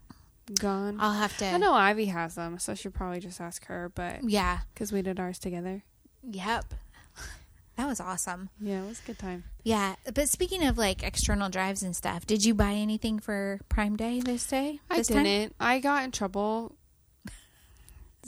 gone. 0.61 0.99
I'll 1.01 1.13
have 1.15 1.37
to 1.39 1.47
I 1.47 1.57
know 1.57 1.75
Ivy 1.75 2.05
has 2.07 2.37
them, 2.37 2.61
so 2.61 2.71
I 2.71 2.75
should 2.77 2.95
probably 2.95 3.19
just 3.19 3.41
ask 3.41 3.65
her. 3.67 3.91
But 3.93 4.23
Yeah. 4.23 4.61
because 4.73 4.93
we 4.93 5.03
did 5.03 5.19
ours 5.19 5.39
together, 5.41 5.83
Yep. 6.23 6.75
That 7.77 7.87
was 7.89 8.01
awesome. 8.01 8.49
yeah, 8.61 8.83
it 8.85 8.87
was 8.87 9.01
a 9.01 9.07
good 9.07 9.19
time. 9.19 9.45
Yeah, 9.63 9.97
but 10.15 10.29
speaking 10.31 10.65
of 10.65 10.79
like 10.79 11.03
external 11.03 11.51
drives 11.51 11.83
and 11.83 11.95
stuff, 11.95 12.25
did 12.25 12.43
you 12.45 12.55
buy 12.55 12.73
anything 12.73 13.19
for 13.19 13.61
Prime 13.69 13.97
Day 13.97 14.21
this 14.21 14.47
day? 14.47 14.81
I 14.89 14.97
this 14.99 15.09
time? 15.09 15.25
didn't. 15.25 15.57
I 15.61 15.81
got 15.81 16.05
in 16.05 16.11
trouble. 16.13 16.75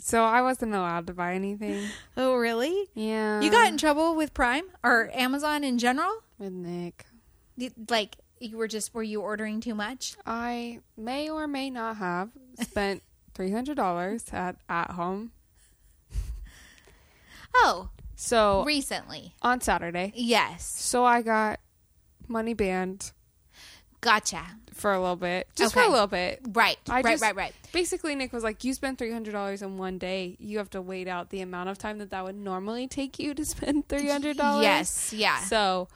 So 0.01 0.23
I 0.25 0.43
wasn't 0.43 0.75
allowed 0.75 1.07
to 1.09 1.15
buy 1.15 1.35
anything. 1.35 1.89
Oh, 2.17 2.35
really? 2.35 2.89
Yeah. 2.95 3.41
You 3.41 3.51
got 3.51 3.69
in 3.69 3.79
trouble 3.79 4.15
with 4.17 4.35
Prime 4.35 4.65
or 4.83 5.11
Amazon 5.15 5.63
in 5.65 5.79
general? 5.79 6.13
with 6.39 6.53
Nick. 6.53 7.07
Like 7.89 8.17
you 8.41 8.57
were 8.57 8.69
just 8.69 8.95
were 8.95 9.03
you 9.03 9.21
ordering 9.21 9.61
too 9.61 9.75
much? 9.75 10.17
I 10.27 10.81
may 10.97 11.29
or 11.31 11.47
may 11.47 11.71
not 11.71 11.97
have 11.97 12.31
spent 12.61 13.03
three 13.35 13.51
hundred 13.51 13.77
dollars 13.77 14.25
at 14.33 14.57
at 14.69 14.91
home. 14.93 15.33
Oh, 17.55 17.89
So 18.15 18.65
recently. 18.65 19.35
on 19.43 19.61
Saturday, 19.61 20.13
Yes. 20.15 20.65
so 20.67 21.05
I 21.05 21.23
got 21.23 21.61
money 22.29 22.55
banned 22.55 23.13
Gotcha. 24.01 24.45
for 24.75 24.93
a 24.93 25.01
little 25.01 25.17
bit, 25.17 25.49
just 25.57 25.75
for 25.75 25.81
a 25.83 25.89
little 25.89 26.07
bit. 26.07 26.41
Right. 26.53 26.77
I 26.89 27.01
right, 27.01 27.13
just- 27.13 27.23
right, 27.23 27.35
right. 27.35 27.55
Basically, 27.73 28.15
Nick 28.15 28.33
was 28.33 28.45
like, 28.45 28.63
"You 28.65 28.75
spend 28.75 28.97
three 28.99 29.11
hundred 29.11 29.33
dollars 29.33 29.61
in 29.61 29.77
one 29.77 29.99
day. 29.99 30.37
You 30.39 30.59
have 30.59 30.71
to 30.71 30.81
wait 30.81 31.09
out 31.09 31.31
the 31.31 31.41
amount 31.41 31.69
of 31.69 31.79
time 31.79 31.99
that 31.99 32.11
that 32.11 32.23
would 32.25 32.37
normally 32.37 32.87
take 32.87 33.19
you 33.19 33.35
to 33.35 33.45
spend 33.45 33.89
three 33.89 34.09
hundred 34.09 34.37
dollars." 34.37 34.63
Yes. 34.63 35.13
Yeah. 35.13 35.41
So 35.41 35.89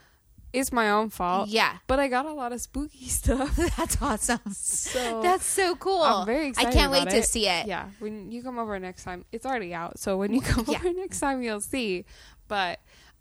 it's 0.53 0.71
my 0.73 0.91
own 0.91 1.09
fault. 1.11 1.49
Yeah. 1.49 1.79
But 1.87 1.99
I 2.01 2.09
got 2.09 2.27
a 2.27 2.33
lot 2.33 2.53
of 2.53 2.61
spooky 2.61 3.07
stuff. 3.09 3.57
That's 3.77 4.01
awesome. 4.03 4.41
So 4.53 5.21
That's 5.23 5.47
so 5.47 5.77
cool. 5.77 6.03
I'm 6.03 6.27
very 6.27 6.49
excited. 6.49 6.69
I 6.69 6.73
can't 6.73 6.93
wait 6.93 7.09
to 7.09 7.17
it. 7.19 7.25
see 7.27 7.49
it. 7.49 7.67
Yeah, 7.67 7.89
when 8.01 8.31
you 8.31 8.43
come 8.43 8.59
over 8.59 8.79
next 8.79 9.05
time, 9.05 9.25
it's 9.33 9.47
already 9.47 9.73
out. 9.75 9.99
So 9.99 10.17
when 10.17 10.33
you 10.33 10.41
come 10.53 10.65
Yeah. 10.69 10.79
over 10.79 10.93
next 10.93 11.21
time, 11.21 11.43
you'll 11.43 11.61
see. 11.61 12.05
But 12.49 12.81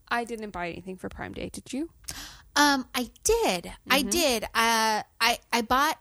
I 0.10 0.24
didn't 0.26 0.50
buy 0.52 0.70
anything 0.70 0.98
for 0.98 1.08
Prime 1.10 1.34
Day. 1.34 1.50
Did 1.50 1.72
you? 1.74 1.90
Um, 2.56 2.86
I 2.94 3.10
did. 3.24 3.72
I 3.90 4.02
did. 4.02 4.44
Uh, 4.44 5.04
I 5.22 5.40
I 5.54 5.62
bought 5.62 5.98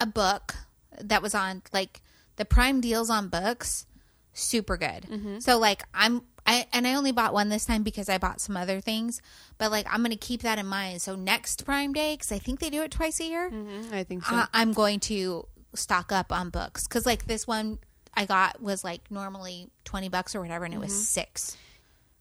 a 0.00 0.06
book 0.06 0.56
that 1.00 1.22
was 1.22 1.34
on 1.34 1.62
like 1.72 2.02
the 2.36 2.44
prime 2.44 2.80
deals 2.80 3.08
on 3.08 3.28
books. 3.28 3.86
Super 4.32 4.76
good. 4.76 5.42
So 5.42 5.58
like 5.58 5.84
I'm 5.94 6.22
I 6.46 6.66
and 6.72 6.86
I 6.86 6.94
only 6.94 7.12
bought 7.12 7.32
one 7.34 7.48
this 7.48 7.66
time 7.66 7.82
because 7.82 8.08
I 8.08 8.18
bought 8.18 8.40
some 8.40 8.56
other 8.56 8.80
things, 8.80 9.20
but 9.58 9.70
like 9.70 9.86
I'm 9.90 10.02
gonna 10.02 10.16
keep 10.16 10.42
that 10.42 10.58
in 10.58 10.66
mind. 10.66 11.02
So 11.02 11.16
next 11.16 11.64
Prime 11.64 11.92
Day, 11.92 12.14
because 12.14 12.30
I 12.32 12.38
think 12.38 12.60
they 12.60 12.70
do 12.70 12.82
it 12.82 12.90
twice 12.90 13.18
a 13.20 13.24
year, 13.24 13.50
Mm-hmm. 13.50 13.92
I 13.94 14.04
think 14.04 14.24
so. 14.24 14.34
I, 14.36 14.46
I'm 14.54 14.72
going 14.72 15.00
to 15.00 15.46
stock 15.74 16.12
up 16.12 16.32
on 16.32 16.50
books 16.50 16.86
because 16.86 17.04
like 17.04 17.26
this 17.26 17.46
one 17.46 17.78
I 18.14 18.24
got 18.26 18.62
was 18.62 18.84
like 18.84 19.10
normally 19.10 19.68
twenty 19.84 20.08
bucks 20.08 20.34
or 20.34 20.40
whatever, 20.40 20.64
and 20.64 20.72
it 20.72 20.80
was 20.80 20.94
six. 21.08 21.56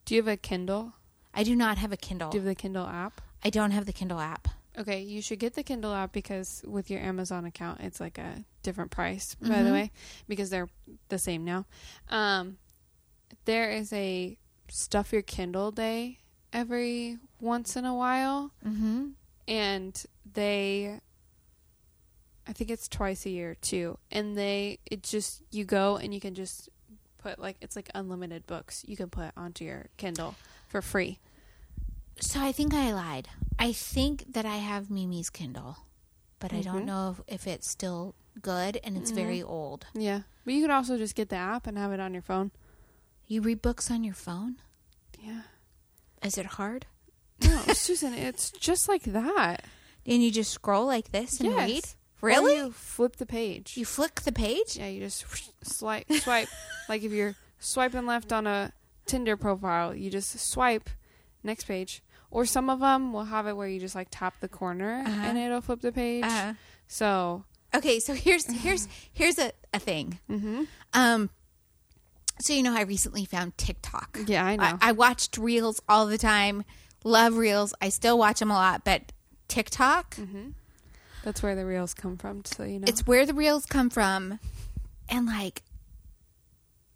Do 0.06 0.16
you 0.16 0.22
have 0.22 0.28
a 0.28 0.38
Kindle? 0.38 0.94
I 1.34 1.44
do 1.44 1.56
not 1.56 1.78
have 1.78 1.92
a 1.92 1.98
Kindle. 1.98 2.30
Do 2.32 2.38
you 2.38 2.42
have 2.42 2.48
the 2.48 2.56
Kindle 2.56 2.86
app? 2.88 3.22
I 3.44 3.50
don't 3.50 3.72
have 3.72 3.86
the 3.86 3.94
Kindle 3.94 4.20
app. 4.20 4.48
Okay, 4.78 5.02
you 5.02 5.22
should 5.22 5.40
get 5.40 5.54
the 5.54 5.64
Kindle 5.64 5.94
app 5.94 6.12
because 6.12 6.62
with 6.68 6.90
your 6.92 7.00
Amazon 7.00 7.46
account, 7.46 7.80
it's 7.82 8.00
like 8.02 8.18
a 8.18 8.44
different 8.64 8.92
price, 8.92 9.36
by 9.36 9.48
Mm-hmm. 9.48 9.66
the 9.66 9.72
way, 9.72 9.92
because 10.28 10.50
they're 10.50 10.68
the 11.10 11.18
same 11.18 11.46
now. 11.46 11.66
Um, 12.10 12.58
there 13.46 13.70
is 13.72 13.92
a 13.94 14.38
stuff 14.70 15.14
your 15.14 15.22
Kindle 15.22 15.72
day 15.72 16.20
every 16.52 17.18
once 17.40 17.76
in 17.76 17.86
a 17.86 17.94
while, 17.96 18.52
Mm-hmm. 18.66 19.10
and 19.48 20.06
they, 20.34 21.00
I 22.48 22.54
think 22.54 22.70
it's 22.70 22.88
twice 22.88 23.26
a 23.26 23.30
year 23.30 23.56
too, 23.56 23.98
and 24.12 24.38
they, 24.38 24.80
it 24.86 25.04
just 25.04 25.42
you 25.52 25.66
go 25.66 25.98
and 25.98 26.14
you 26.14 26.20
can 26.20 26.36
just 26.36 26.70
put 27.18 27.40
like 27.40 27.58
it's 27.62 27.76
like 27.76 27.90
unlimited 27.96 28.46
books 28.46 28.84
you 28.88 28.96
can 28.96 29.10
put 29.10 29.32
onto 29.36 29.66
your 29.66 29.88
Kindle 29.98 30.36
for 30.68 30.82
free. 30.82 31.20
So 32.22 32.40
I 32.40 32.52
think 32.52 32.74
I 32.74 32.94
lied. 32.94 33.28
I 33.60 33.72
think 33.74 34.34
that 34.34 34.46
I 34.46 34.58
have 34.58 34.90
Mimi's 34.90 35.30
Kindle, 35.30 35.78
but 36.40 36.54
I 36.54 36.62
don't 36.62 36.84
Mhm. 36.84 36.86
know 36.86 37.16
if, 37.28 37.42
if 37.42 37.48
it's 37.48 37.70
still 37.70 38.16
good 38.42 38.80
and 38.84 38.96
it's 38.98 39.12
very 39.12 39.42
old. 39.42 39.88
Yeah, 39.94 40.22
but 40.46 40.54
you 40.54 40.62
could 40.62 40.72
also 40.72 40.98
just 40.98 41.16
get 41.16 41.30
the 41.30 41.36
app 41.36 41.68
and 41.68 41.78
have 41.78 41.92
it 41.92 42.00
on 42.00 42.14
your 42.14 42.22
phone. 42.22 42.52
You 43.28 43.42
read 43.42 43.62
books 43.62 43.90
on 43.90 44.04
your 44.04 44.14
phone? 44.14 44.58
Yeah. 45.20 45.42
Is 46.24 46.38
it 46.38 46.46
hard? 46.46 46.86
No, 47.44 47.62
Susan, 47.74 48.14
it's 48.14 48.52
just 48.52 48.88
like 48.88 49.04
that. 49.04 49.66
And 50.06 50.24
you 50.24 50.32
just 50.32 50.52
scroll 50.52 50.86
like 50.86 51.12
this 51.12 51.40
and 51.40 51.56
read? 51.56 51.70
Yes. 51.70 51.96
Or 52.22 52.30
Really? 52.30 52.56
you 52.56 52.72
flip 52.72 53.18
the 53.18 53.26
page. 53.26 53.76
You 53.78 53.86
flick 53.86 54.22
the 54.22 54.32
page? 54.32 54.78
yeah, 54.78 54.88
you 54.88 55.02
just 55.02 55.26
swipe, 55.64 56.12
swipe. 56.12 56.48
like 56.90 57.04
if 57.04 57.12
you're 57.12 57.36
swiping 57.60 58.06
left 58.06 58.32
on 58.32 58.48
a 58.48 58.72
Tinder 59.06 59.38
profile, 59.38 59.94
you 59.96 60.10
just 60.10 60.40
swipe 60.40 60.90
next 61.44 61.66
page. 61.66 62.02
Or 62.32 62.46
some 62.46 62.70
of 62.70 62.80
them 62.80 63.14
will 63.14 63.26
have 63.26 63.48
it 63.48 63.56
where 63.56 63.68
you 63.68 63.80
just 63.80 63.96
like 63.96 64.08
tap 64.12 64.36
the 64.40 64.48
corner 64.48 65.04
Uh-huh. 65.06 65.22
and 65.24 65.38
it'll 65.38 65.62
flip 65.62 65.82
the 65.82 65.92
page. 65.92 66.24
Uh, 66.24 66.54
So, 66.88 67.44
okay, 67.76 68.00
so 68.00 68.14
here's 68.14 68.46
here's 68.62 68.88
here's 69.14 69.38
a, 69.40 69.52
a 69.74 69.80
thing. 69.80 70.20
hmm 70.28 70.64
Um 70.94 71.30
so 72.40 72.54
you 72.54 72.64
know 72.64 72.76
I 72.76 72.82
recently 72.82 73.26
found 73.26 73.58
TikTok. 73.58 74.20
yeah, 74.28 74.46
I 74.46 74.56
know. 74.56 74.64
I, 74.64 74.90
I 74.90 74.92
watched 74.92 75.38
reels 75.38 75.82
all 75.90 76.06
the 76.08 76.18
time. 76.18 76.64
Love 77.04 77.38
reels. 77.38 77.74
I 77.82 77.90
still 77.90 78.18
watch 78.18 78.40
them 78.40 78.50
a 78.52 78.56
lot, 78.56 78.84
but 78.84 79.12
TikTok 79.48 80.16
hmm 80.16 80.50
That's 81.24 81.42
where 81.44 81.56
the 81.56 81.66
reels 81.66 81.94
come 81.94 82.18
from. 82.18 82.44
So 82.46 82.64
you 82.64 82.80
know, 82.80 82.86
It's 82.88 83.06
where 83.06 83.26
the 83.26 83.34
reels 83.34 83.66
come 83.66 83.90
from. 83.90 84.40
And 85.08 85.28
like, 85.28 85.62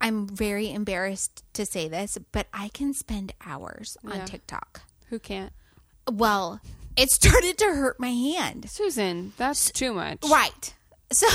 I'm 0.02 0.28
very 0.28 0.72
embarrassed 0.72 1.44
to 1.54 1.66
say 1.66 1.88
this, 1.88 2.18
but 2.32 2.48
I 2.54 2.70
can 2.70 2.94
spend 2.94 3.34
hours 3.46 3.98
Yeah. 4.04 4.22
on 4.22 4.26
TikTok. 4.26 4.82
who 5.10 5.20
can't? 5.20 5.52
Well, 6.12 6.60
it 6.98 7.10
started 7.12 7.58
to 7.60 7.66
hurt 7.66 8.00
my 8.00 8.10
hand. 8.10 8.68
Susan, 8.70 9.34
that's 9.38 9.72
too 9.72 9.94
much. 9.94 10.20
Right. 10.30 10.74
So 11.12 11.28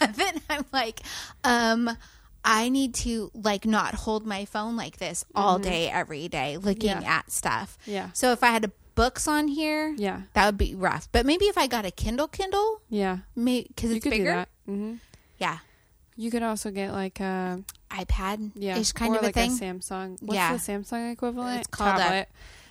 then 0.14 0.40
I'm 0.50 0.64
like, 0.72 1.00
um, 1.42 1.96
I 2.48 2.68
need 2.68 2.94
to 3.02 3.30
like 3.34 3.66
not 3.66 3.94
hold 3.94 4.24
my 4.24 4.44
phone 4.44 4.76
like 4.76 4.98
this 4.98 5.24
all 5.34 5.58
day, 5.58 5.90
every 5.90 6.28
day, 6.28 6.56
looking 6.56 6.90
Mm-hmm. 6.90 7.02
Yeah. 7.02 7.16
at 7.18 7.30
stuff. 7.32 7.76
Yeah. 7.86 8.10
So 8.12 8.30
if 8.30 8.44
I 8.44 8.48
had 8.52 8.70
books 8.94 9.26
on 9.26 9.48
here, 9.48 9.92
Yeah. 9.98 10.22
that 10.34 10.46
would 10.46 10.56
be 10.56 10.74
rough. 10.74 11.08
But 11.10 11.26
maybe 11.26 11.46
if 11.46 11.58
I 11.58 11.66
got 11.66 11.84
a 11.84 11.90
Kindle, 11.90 12.28
Kindle, 12.28 12.80
Yeah. 12.88 13.18
because 13.34 13.90
You 13.90 13.96
it's 13.96 14.06
bigger. 14.08 14.24
that. 14.32 14.48
hmm 14.64 14.94
Yeah. 15.38 15.58
You 16.16 16.30
could 16.30 16.42
also 16.44 16.70
get 16.70 16.92
like 16.92 17.18
a 17.20 17.62
iPad 17.90 18.52
yeah, 18.54 18.80
kind 18.94 19.12
or 19.14 19.16
of 19.16 19.22
a 19.22 19.26
like 19.26 19.34
thing. 19.34 19.50
a 19.50 19.54
Samsung. 19.54 20.22
What's 20.22 20.34
Yeah. 20.34 20.52
the 20.56 20.58
Samsung 20.58 21.12
equivalent? 21.12 21.58
It's 21.60 21.66
called 21.68 21.96
a- 21.96 21.98
tablet. 21.98 22.28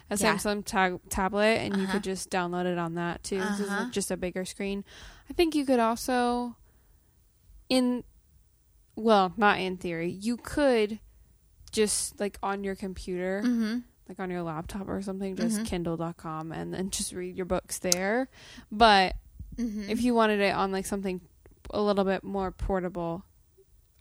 A, 0.09 0.17
yeah. 0.17 0.35
Samsung 0.35 0.63
ta- 0.65 0.99
tablet, 1.09 1.57
and 1.61 1.75
you 1.77 1.83
Uh-huh. 1.83 1.93
could 1.93 2.03
just 2.03 2.29
download 2.29 2.65
it 2.65 2.77
on 2.77 2.93
that 2.95 3.23
too. 3.23 3.39
This 3.39 3.59
is 3.59 3.69
Uh-huh. 3.69 3.89
just 3.91 4.09
a 4.09 4.15
bigger 4.17 4.45
screen. 4.45 4.83
I 5.29 5.33
think 5.33 5.53
you 5.55 5.65
could 5.65 5.79
also, 5.79 6.55
in, 7.69 8.03
well, 8.95 9.33
not 9.37 9.59
in 9.59 9.77
theory, 9.77 10.09
you 10.09 10.37
could 10.37 10.99
just 11.71 12.19
like 12.19 12.37
on 12.41 12.63
your 12.63 12.75
computer, 12.75 13.41
mm-hmm. 13.43 13.79
like 14.07 14.19
on 14.19 14.29
your 14.29 14.41
laptop 14.43 14.87
or 14.87 15.01
something, 15.01 15.35
just 15.35 15.59
Mhm. 15.61 15.65
Kindle.com, 15.65 16.51
and 16.51 16.73
then 16.73 16.89
just 16.89 17.11
read 17.13 17.35
your 17.35 17.45
books 17.45 17.79
there. 17.79 18.29
But 18.71 19.15
Mm-hmm. 19.57 19.89
if 19.89 20.01
you 20.01 20.13
wanted 20.13 20.41
it 20.41 20.53
on 20.53 20.71
like 20.73 20.85
something 20.85 21.21
a 21.69 21.81
little 21.81 22.03
bit 22.03 22.23
more 22.25 22.51
portable, 22.51 23.23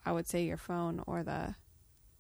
I 0.05 0.11
would 0.13 0.27
say 0.27 0.45
your 0.45 0.57
phone 0.57 1.03
or 1.07 1.23
the 1.23 1.55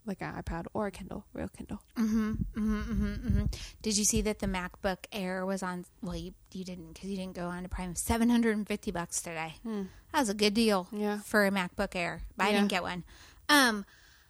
like 0.06 0.20
an 0.20 0.34
iPad 0.34 0.66
or 0.75 0.87
a 0.87 0.90
Kindle, 0.90 1.25
real 1.32 1.49
Kindle. 1.49 1.80
Mm-hmm, 1.96 2.30
mm-hmm, 2.32 2.80
mm-hmm, 2.82 3.04
mm-hmm. 3.28 3.44
Did 3.82 3.96
you 3.96 4.04
see 4.04 4.20
that 4.23 4.38
the 4.40 4.46
MacBook 4.46 4.99
Air 5.12 5.46
was 5.46 5.62
on? 5.62 5.84
Well, 6.02 6.16
you 6.16 6.34
you 6.52 6.64
didn't 6.64 6.92
because 6.94 7.08
you 7.11 7.16
didn't 7.16 7.34
go 7.34 7.46
on 7.46 7.62
to 7.62 7.68
Prime. 7.68 7.94
Seven 7.94 8.28
hundred 8.28 8.56
and 8.56 8.66
fifty 8.66 8.90
bucks 8.90 9.23
today. 9.23 9.54
Hmm. 9.62 9.82
That 10.12 10.20
was 10.20 10.28
a 10.28 10.34
good 10.34 10.54
deal 10.54 10.87
Yeah. 10.92 11.18
for 11.20 11.46
a 11.46 11.50
MacBook 11.50 11.94
Air, 11.96 12.23
but 12.37 12.44
I 12.44 12.50
Yeah. 12.50 12.56
didn't 12.58 12.70
get 12.70 12.82
one. 12.82 13.04
Um, 13.49 13.84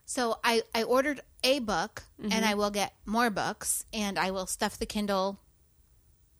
so 0.07 0.39
I 0.45 0.63
I 0.75 0.83
ordered 0.85 1.21
a 1.43 1.59
book, 1.59 2.05
Mm-hmm. 2.21 2.33
and 2.33 2.45
I 2.45 2.55
will 2.55 2.71
get 2.71 2.95
more 3.07 3.31
books, 3.31 3.85
and 3.93 4.19
I 4.19 4.31
will 4.31 4.47
stuff 4.47 4.79
the 4.79 4.87
Kindle. 4.87 5.39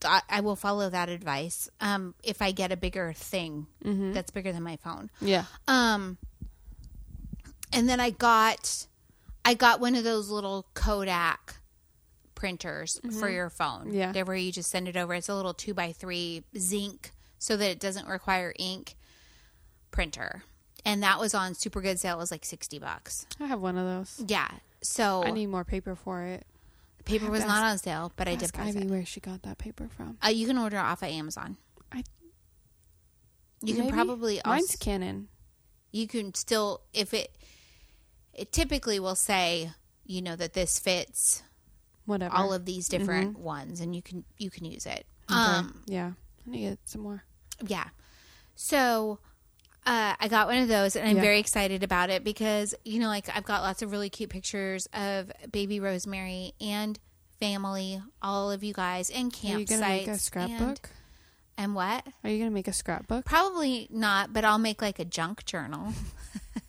I, 0.07 0.21
I 0.29 0.41
will 0.41 0.57
follow 0.57 0.91
that 0.91 1.09
advice. 1.09 1.69
Um, 1.81 2.15
if 2.23 2.43
I 2.43 2.53
get 2.53 2.71
a 2.73 2.77
bigger 2.77 3.15
thing 3.15 3.67
Mm-hmm. 3.85 4.13
that's 4.13 4.31
bigger 4.31 4.53
than 4.53 4.63
my 4.63 4.77
phone. 4.77 5.11
Yeah. 5.21 5.45
Um, 5.67 6.19
and 7.73 7.89
then 7.89 8.01
I 8.01 8.11
got, 8.11 8.87
I 9.45 9.55
got 9.55 9.81
one 9.81 9.95
of 9.95 10.05
those 10.05 10.31
little 10.31 10.67
Kodak 10.75 11.57
printers 12.35 13.01
for 13.19 13.29
your 13.29 13.51
phone. 13.51 13.87
Mm-hmm. 13.87 13.95
Yeah. 13.95 14.13
They're 14.13 14.25
where 14.25 14.37
you 14.37 14.51
just 14.53 14.71
send 14.71 14.89
it 14.89 14.97
over. 14.97 15.15
It's 15.15 15.29
a 15.29 15.35
little 15.35 15.55
two 15.55 15.75
by 15.75 15.93
three 15.93 16.45
zinc, 16.59 17.13
so 17.39 17.57
that 17.57 17.71
it 17.71 17.81
doesn't 17.81 18.09
require 18.09 18.53
ink 18.59 18.97
printer. 19.91 20.43
And 20.85 21.03
that 21.03 21.19
was 21.21 21.35
on 21.35 21.55
super 21.55 21.81
good 21.81 21.99
sale. 21.99 22.17
It 22.17 22.21
was 22.21 22.31
like 22.31 22.45
sixty 22.45 22.79
bucks. 22.79 23.27
I 23.41 23.47
have 23.47 23.61
one 23.61 23.77
of 23.79 23.87
those. 23.87 24.23
Yeah. 24.29 24.49
So 24.83 25.23
I 25.25 25.31
need 25.31 25.47
more 25.47 25.65
paper 25.65 25.95
for 25.95 26.23
it. 26.23 26.47
the 26.99 27.05
paper 27.05 27.31
was 27.31 27.45
not 27.47 27.65
on 27.65 27.79
sale, 27.79 28.13
but 28.17 28.29
I 28.29 28.35
did 28.35 28.53
buy 28.53 28.65
Ivy 28.65 28.81
it. 28.81 28.91
where 28.91 29.05
she 29.07 29.21
got 29.21 29.43
that 29.43 29.57
paper 29.59 29.89
from. 29.89 30.19
Uh, 30.25 30.29
you 30.29 30.47
can 30.47 30.59
order 30.59 30.77
it 30.77 30.81
off 30.81 31.03
of 31.03 31.09
Amazon. 31.09 31.57
I- 31.93 32.05
You 33.63 33.75
can 33.75 33.85
Maybe? 33.85 33.95
probably 33.95 34.43
also, 34.43 34.51
Mine's 34.51 34.77
Canon. 34.77 35.29
you 35.91 36.07
can 36.07 36.35
still 36.35 36.83
if 36.93 37.15
it 37.15 37.35
it 38.35 38.53
typically 38.53 38.99
will 39.01 39.15
say 39.17 39.71
you 40.07 40.21
know 40.23 40.37
that 40.37 40.53
this 40.53 40.79
fits 40.79 41.43
Whatever. 42.07 42.35
all 42.37 42.53
of 42.53 42.65
these 42.67 42.89
different 42.89 43.39
ones 43.39 43.81
and 43.81 43.95
you 43.97 44.03
can 44.03 44.25
you 44.39 44.51
can 44.51 44.65
use 44.65 44.85
it 44.87 45.07
Okay. 45.31 45.39
um 45.41 45.83
yeah. 45.87 46.13
I 46.47 46.51
need 46.51 46.63
to 46.65 46.69
get 46.71 46.79
some 46.85 47.01
more. 47.03 47.25
yeah 47.67 47.89
so 48.55 49.19
uh, 49.87 50.15
I 50.19 50.29
got 50.29 50.47
one 50.47 50.59
of 50.59 50.69
those 50.69 50.97
and 50.97 51.07
I'm 51.07 51.17
Yeah. 51.17 51.23
very 51.23 51.39
excited 51.39 51.83
about 51.83 52.09
it 52.11 52.25
because 52.25 52.75
you 52.85 52.99
know 53.01 53.09
like 53.09 53.29
I've 53.35 53.45
got 53.45 53.63
lots 53.63 53.83
of 53.83 53.91
really 53.93 54.09
cute 54.11 54.31
pictures 54.31 54.87
of 54.95 55.31
baby 55.51 55.79
Rosemary 55.81 56.53
and 56.61 56.99
family 57.41 58.01
all 58.23 58.51
of 58.51 58.63
you 58.65 58.73
guys 58.73 59.11
and 59.11 59.35
Are 59.45 59.59
you 59.59 59.67
gonna 59.67 59.81
make 59.81 60.07
a 60.07 60.11
campsites 60.11 60.13
and, 60.13 60.21
scrapbook? 60.21 60.91
and 61.59 61.75
what 61.75 62.07
Are 62.23 62.31
you 62.31 62.39
gonna 62.39 62.51
make 62.51 62.69
a 62.69 62.73
scrapbook? 62.73 63.25
probably 63.25 63.87
not 63.91 64.33
but 64.33 64.45
I'll 64.45 64.59
make 64.59 64.81
like 64.83 64.99
a 64.99 65.05
junk 65.05 65.45
journal 65.45 65.93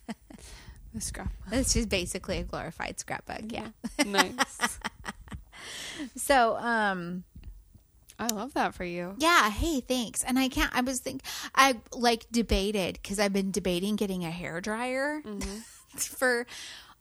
A 0.96 1.00
scrap. 1.00 1.30
it's 1.52 1.74
just 1.74 1.88
basically 1.88 2.38
a 2.38 2.42
glorified 2.44 2.98
scrapbook 2.98 3.42
yeah 3.52 3.68
nice. 4.06 4.78
so 6.16 6.56
um 6.56 7.24
I 8.18 8.28
love 8.28 8.54
that 8.54 8.74
for 8.74 8.82
you. 8.84 9.14
Yeah, 9.18 9.50
hey, 9.50 9.80
thanks. 9.82 10.24
And 10.24 10.38
I 10.38 10.48
can't 10.48 10.74
I 10.74 10.80
was 10.80 11.00
think 11.00 11.20
I 11.54 11.76
like 11.92 12.24
debated 12.32 13.02
cuz 13.04 13.18
I've 13.18 13.34
been 13.34 13.50
debating 13.50 13.94
getting 13.96 14.24
a 14.24 14.30
hair 14.30 14.60
dryer 14.62 15.20
for 15.96 16.46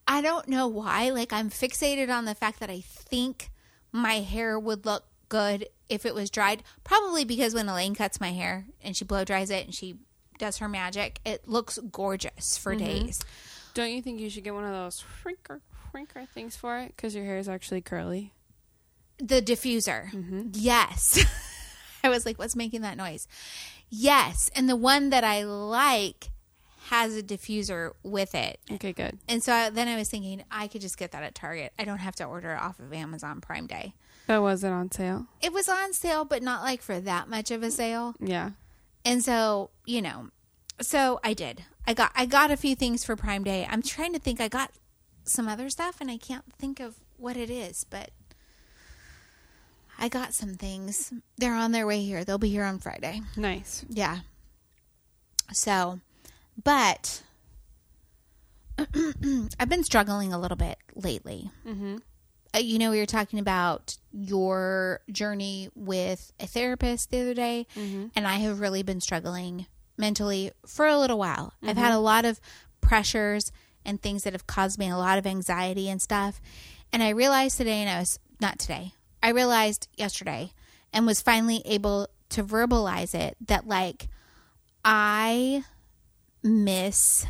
I 0.08 0.22
don't 0.22 0.50
know 0.50 0.68
why. 0.68 1.12
Like 1.12 1.32
I'm 1.32 1.50
fixated 1.50 2.10
on 2.14 2.26
the 2.26 2.36
fact 2.36 2.60
that 2.60 2.70
I 2.70 2.82
think 2.82 3.50
my 3.94 4.16
hair 4.16 4.60
would 4.60 4.86
look 4.86 5.06
good 5.30 5.70
if 5.88 6.06
it 6.06 6.14
was 6.14 6.30
dried. 6.30 6.64
Probably 6.84 7.24
because 7.24 7.54
when 7.54 7.70
Elaine 7.70 7.96
cuts 7.96 8.20
my 8.20 8.34
hair 8.34 8.66
and 8.84 8.96
she 8.98 9.06
blow 9.06 9.24
dries 9.24 9.50
it 9.50 9.64
and 9.66 9.74
she 9.74 9.96
does 10.38 10.58
her 10.58 10.68
magic, 10.68 11.20
it 11.26 11.48
looks 11.48 11.80
gorgeous 11.92 12.58
for 12.58 12.76
days. 12.76 13.22
Don't 13.76 13.92
you 13.92 14.02
think 14.02 14.20
you 14.20 14.30
should 14.32 14.44
get 14.44 14.56
one 14.56 14.64
of 14.64 14.72
those 14.72 15.04
shrinker 15.24 15.60
shrinker 15.96 16.28
things 16.30 16.56
for 16.56 16.80
it? 16.80 16.94
Because 16.96 17.14
your 17.14 17.26
hair 17.26 17.38
is 17.38 17.48
actually 17.48 17.82
curly. 17.82 18.34
The 19.18 19.42
diffuser. 19.42 20.10
Mm-hmm. 20.12 20.50
Yes. 20.54 21.24
I 22.04 22.10
was 22.10 22.26
like, 22.26 22.40
what's 22.40 22.56
making 22.56 22.82
that 22.82 22.98
noise? 22.98 23.28
Yes. 23.90 24.50
And 24.56 24.70
the 24.70 24.76
one 24.76 25.10
that 25.10 25.24
I 25.24 25.44
like 25.44 26.30
has 26.88 27.18
a 27.18 27.24
diffuser 27.24 27.92
with 28.04 28.36
it. 28.36 28.60
Okay, 28.72 28.94
good. 28.94 29.18
And 29.28 29.44
so 29.44 29.54
I, 29.54 29.70
then 29.70 29.88
I 29.88 29.96
was 29.96 30.10
thinking, 30.10 30.44
I 30.52 30.68
could 30.68 30.82
just 30.82 30.98
get 30.98 31.12
that 31.12 31.24
at 31.24 31.34
Target. 31.34 31.74
I 31.80 31.84
don't 31.84 31.98
have 31.98 32.16
to 32.16 32.26
order 32.26 32.52
it 32.54 32.62
off 32.62 32.80
of 32.80 32.94
Amazon 32.94 33.42
Prime 33.42 33.68
Day. 33.68 33.94
That 34.28 34.42
wasn't 34.42 34.74
on 34.74 34.92
sale. 34.92 35.28
It 35.42 35.54
was 35.54 35.68
on 35.68 35.94
sale, 35.94 36.26
but 36.26 36.44
not 36.44 36.62
like 36.62 36.82
for 36.82 37.00
that 37.00 37.28
much 37.28 37.52
of 37.52 37.64
a 37.64 37.72
sale. 37.72 38.16
Yeah. 38.20 38.52
And 39.04 39.24
so, 39.24 39.70
you 39.86 40.02
know, 40.02 40.30
so 40.82 41.20
I 41.24 41.34
did. 41.34 41.64
I 41.88 41.94
got 41.94 42.12
I 42.16 42.26
got 42.26 42.52
a 42.52 42.58
few 42.58 42.76
things 42.76 43.04
for 43.04 43.16
Prime 43.16 43.44
Day. 43.44 43.68
I'm 43.70 43.82
trying 43.82 44.14
to 44.14 44.20
think 44.20 44.42
I 44.42 44.48
got 44.48 44.72
some 45.24 45.48
other 45.48 45.70
stuff 45.70 46.02
and 46.02 46.10
I 46.10 46.18
can't 46.18 46.46
think 46.58 46.80
of 46.80 46.96
what 47.18 47.38
it 47.38 47.50
is, 47.50 47.86
but 47.90 48.12
I 49.98 50.10
got 50.10 50.34
some 50.34 50.56
things. 50.56 51.14
They're 51.38 51.56
on 51.56 51.72
their 51.72 51.88
way 51.88 52.02
here. 52.04 52.24
They'll 52.24 52.38
be 52.38 52.50
here 52.50 52.66
on 52.66 52.80
Friday. 52.80 53.22
Nice. 53.38 53.86
Yeah. 53.90 54.20
So, 55.54 56.00
but 56.62 57.24
I've 59.60 59.70
been 59.70 59.84
struggling 59.84 60.34
a 60.34 60.40
little 60.40 60.58
bit 60.58 60.78
lately. 60.96 61.52
Mm-hmm. 61.66 61.98
Uh, 62.54 62.60
you 62.60 62.80
know, 62.80 62.92
we 62.92 63.00
were 63.00 63.06
talking 63.06 63.40
about 63.40 63.98
your 64.12 65.02
journey 65.12 65.70
with 65.76 66.32
a 66.40 66.48
therapist 66.48 67.12
the 67.12 67.22
other 67.22 67.34
day, 67.34 67.68
and 68.16 68.28
I 68.28 68.36
have 68.38 68.60
really 68.60 68.84
been 68.84 69.02
struggling 69.02 69.68
mentally 69.98 70.52
for 70.66 70.86
a 70.86 70.98
little 70.98 71.18
while. 71.18 71.54
I've 71.64 71.78
had 71.78 71.92
a 71.92 71.96
mm-hmm. 71.96 72.04
lot 72.04 72.26
of 72.26 72.40
pressures 72.82 73.52
and 73.86 74.02
things 74.02 74.24
that 74.24 74.34
have 74.34 74.48
caused 74.48 74.80
me 74.80 74.90
a 74.90 74.98
lot 74.98 75.18
of 75.18 75.28
anxiety 75.28 75.90
and 75.90 76.02
stuff. 76.02 76.42
And 76.92 77.04
I 77.04 77.10
realized 77.10 77.58
today, 77.58 77.82
and 77.82 77.90
I 77.90 78.00
was 78.00 78.20
not 78.40 78.60
today, 78.60 78.94
I 79.22 79.30
realized 79.30 79.88
yesterday 79.96 80.52
and 80.94 81.06
was 81.06 81.22
finally 81.22 81.62
able 81.66 82.08
to 82.30 82.44
verbalize 82.44 83.14
it 83.14 83.38
that, 83.48 83.68
like, 83.68 84.08
I 84.84 85.64
miss 86.44 87.26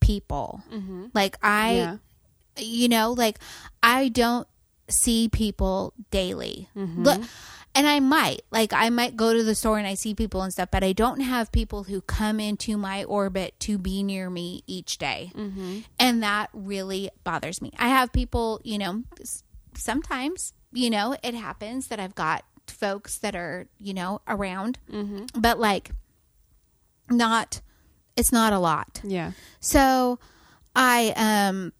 people. 0.00 0.62
Mm-hmm. 0.72 1.06
Like, 1.14 1.36
I, 1.42 1.74
Yeah. 1.74 1.96
you 2.58 2.88
know, 2.88 3.12
like, 3.12 3.38
I 3.82 4.08
don't 4.08 4.46
see 4.88 5.28
people 5.28 5.94
daily. 6.10 6.68
Mm-hmm. 6.76 7.02
Look, 7.02 7.22
and 7.76 7.86
I 7.86 8.00
might, 8.00 8.42
like, 8.50 8.72
I 8.72 8.90
might 8.90 9.16
go 9.16 9.32
to 9.32 9.44
the 9.44 9.54
store 9.54 9.78
and 9.78 9.86
I 9.86 9.94
see 9.94 10.14
people 10.14 10.42
and 10.42 10.52
stuff, 10.52 10.70
but 10.72 10.82
I 10.82 10.92
don't 10.92 11.20
have 11.20 11.52
people 11.52 11.84
who 11.84 12.00
come 12.00 12.40
into 12.40 12.76
my 12.76 13.04
orbit 13.04 13.54
to 13.60 13.78
be 13.78 14.02
near 14.02 14.28
me 14.30 14.64
each 14.66 14.98
day. 14.98 15.30
And 16.00 16.22
that 16.22 16.48
really 16.52 17.10
bothers 17.22 17.62
me. 17.62 17.70
I 17.78 17.88
have 17.88 18.12
people, 18.12 18.60
you 18.64 18.78
know, 18.78 19.04
sometimes, 19.74 20.54
you 20.72 20.90
know, 20.90 21.14
it 21.22 21.34
happens 21.34 21.88
that 21.88 22.00
I've 22.00 22.14
got 22.14 22.44
folks 22.66 23.18
that 23.18 23.36
are, 23.36 23.68
you 23.78 23.94
know, 23.94 24.22
around, 24.26 24.78
but 25.38 25.60
like, 25.60 25.92
not, 27.10 27.60
it's 28.16 28.32
not 28.32 28.52
a 28.52 28.58
lot. 28.58 29.00
Yeah. 29.04 29.32
So 29.60 30.18
I 30.74 31.12
um 31.16 31.72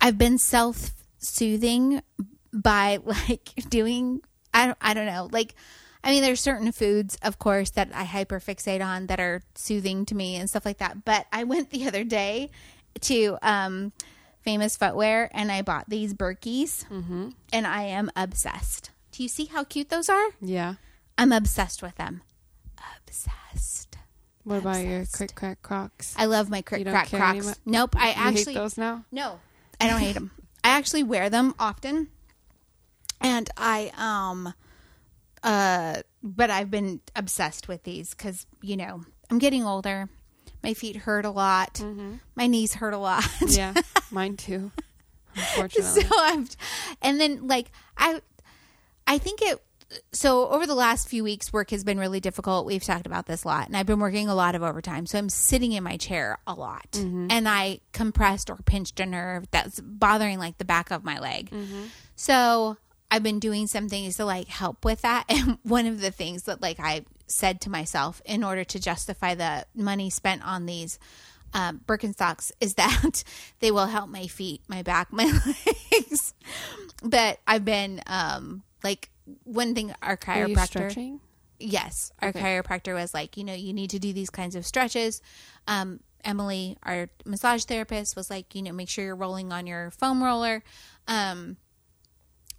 I've 0.00 0.18
been 0.18 0.38
self-soothing 0.38 2.02
by 2.52 2.98
like 3.04 3.52
doing 3.68 4.20
I 4.54 4.66
don't 4.66 4.78
I 4.80 4.94
don't 4.94 5.06
know. 5.06 5.28
Like 5.30 5.54
I 6.04 6.10
mean 6.10 6.22
there's 6.22 6.40
certain 6.40 6.72
foods 6.72 7.18
of 7.22 7.38
course 7.38 7.70
that 7.70 7.90
I 7.94 8.04
hyperfixate 8.04 8.84
on 8.84 9.06
that 9.06 9.20
are 9.20 9.42
soothing 9.54 10.04
to 10.06 10.14
me 10.14 10.36
and 10.36 10.48
stuff 10.50 10.64
like 10.64 10.78
that. 10.78 11.04
But 11.04 11.26
I 11.32 11.44
went 11.44 11.70
the 11.70 11.86
other 11.86 12.04
day 12.04 12.50
to 13.02 13.38
um 13.42 13.92
famous 14.42 14.76
footwear 14.76 15.30
and 15.32 15.52
I 15.52 15.62
bought 15.62 15.88
these 15.88 16.14
Berkeys 16.14 16.84
and 17.52 17.66
I 17.66 17.82
am 17.84 18.10
obsessed. 18.16 18.90
Do 19.12 19.22
you 19.22 19.28
see 19.28 19.44
how 19.44 19.62
cute 19.62 19.88
those 19.88 20.08
are? 20.08 20.28
Yeah. 20.40 20.74
I'm 21.16 21.30
obsessed 21.32 21.82
with 21.82 21.94
them. 21.96 22.22
Obsessed. 23.06 23.96
What 24.44 24.58
about 24.58 24.84
your 24.84 25.00
Obsessed. 25.02 25.16
Crick 25.16 25.34
Crack 25.36 25.62
Crocs? 25.62 26.14
I 26.18 26.24
love 26.24 26.50
my 26.50 26.62
crick 26.62 26.84
crack 26.86 27.08
crocs. 27.10 27.54
Nope, 27.64 27.94
I 27.96 28.08
You 28.08 28.14
actually 28.16 28.54
hate 28.54 28.58
those 28.60 28.76
now? 28.76 29.04
no, 29.12 29.38
I 29.80 29.86
don't 29.88 30.00
hate 30.00 30.14
them. 30.14 30.32
I 30.64 30.70
actually 30.70 31.02
wear 31.04 31.30
them 31.30 31.54
often, 31.58 32.08
and 33.22 33.48
I 33.56 33.92
um 33.96 34.54
uh, 35.42 36.02
but 36.22 36.50
I've 36.50 36.70
been 36.70 37.00
obsessed 37.16 37.68
with 37.68 37.82
these 37.82 38.14
because 38.14 38.46
you 38.60 38.76
know 38.76 39.02
I'm 39.30 39.38
getting 39.38 39.64
older. 39.64 40.08
My 40.62 40.74
feet 40.74 40.94
hurt 40.96 41.24
a 41.24 41.30
lot. 41.30 41.74
Mm-hmm. 41.74 42.16
My 42.36 42.46
knees 42.46 42.74
hurt 42.74 42.94
a 42.94 42.98
lot. 42.98 43.24
Yeah. 43.48 43.74
Mine 44.12 44.36
too. 44.36 44.70
Unfortunately. 45.34 46.02
so 46.02 46.08
I'm, 46.16 46.46
and 47.00 47.18
then 47.18 47.48
like 47.48 47.70
I, 47.96 48.20
I 49.06 49.18
think 49.18 49.42
it. 49.42 49.60
So 50.12 50.48
over 50.48 50.66
the 50.66 50.74
last 50.74 51.08
few 51.08 51.22
weeks, 51.24 51.52
work 51.52 51.70
has 51.70 51.84
been 51.84 51.98
really 51.98 52.20
difficult. 52.20 52.64
We've 52.64 52.82
talked 52.84 53.06
about 53.06 53.26
this 53.26 53.44
a 53.44 53.48
lot, 53.48 53.66
and 53.66 53.76
I've 53.76 53.84
been 53.86 53.98
working 54.00 54.28
a 54.28 54.34
lot 54.34 54.54
of 54.54 54.62
overtime. 54.62 55.04
So 55.06 55.18
I'm 55.18 55.28
sitting 55.28 55.72
in 55.72 55.82
my 55.82 55.96
chair 55.98 56.38
a 56.46 56.54
lot, 56.54 56.86
and 56.94 57.46
I 57.48 57.80
compressed 57.92 58.48
or 58.48 58.56
pinched 58.64 59.00
a 59.00 59.06
nerve 59.06 59.50
that's 59.50 59.80
bothering 59.80 60.38
like 60.38 60.56
the 60.58 60.64
back 60.64 60.90
of 60.90 61.04
my 61.04 61.18
leg. 61.18 61.50
So 62.16 62.76
I've 63.12 63.22
been 63.22 63.38
doing 63.40 63.66
some 63.66 63.88
things 63.90 64.16
to 64.16 64.24
like 64.24 64.48
help 64.48 64.84
with 64.84 65.02
that. 65.02 65.26
And 65.28 65.58
one 65.62 65.86
of 65.86 66.00
the 66.00 66.10
things 66.10 66.44
that 66.44 66.62
like 66.62 66.80
I 66.80 67.04
said 67.26 67.60
to 67.62 67.70
myself 67.70 68.22
in 68.24 68.42
order 68.42 68.64
to 68.64 68.80
justify 68.80 69.34
the 69.34 69.66
money 69.74 70.08
spent 70.10 70.44
on 70.46 70.64
these 70.66 70.98
um, 71.54 71.80
Birkenstocks 71.86 72.52
is 72.60 72.74
that 72.82 73.22
they 73.60 73.70
will 73.70 73.86
help 73.86 74.08
my 74.08 74.26
feet, 74.26 74.62
my 74.66 74.82
back, 74.82 75.12
my 75.12 75.24
legs. 75.92 76.32
But 77.02 77.38
I've 77.46 77.64
been 77.66 78.00
um, 78.06 78.62
like 78.82 79.10
one 79.44 79.74
thing 79.74 79.92
our 80.02 80.16
chiropractor 80.16 81.18
yes 81.60 82.12
our 82.20 82.30
Okay. 82.30 82.40
chiropractor 82.40 82.94
was 82.94 83.14
like 83.14 83.36
you 83.36 83.44
know 83.44 83.54
you 83.54 83.72
need 83.72 83.90
to 83.90 84.00
do 84.00 84.12
these 84.12 84.30
kinds 84.30 84.56
of 84.56 84.66
stretches 84.66 85.22
um, 85.68 86.00
emily 86.24 86.76
our 86.82 87.08
massage 87.24 87.62
therapist 87.64 88.16
was 88.16 88.28
like 88.30 88.52
you 88.56 88.62
know 88.62 88.72
make 88.72 88.88
sure 88.88 89.04
you're 89.04 89.14
rolling 89.14 89.52
on 89.52 89.64
your 89.68 89.90
foam 89.92 90.24
roller 90.24 90.64
um, 91.06 91.56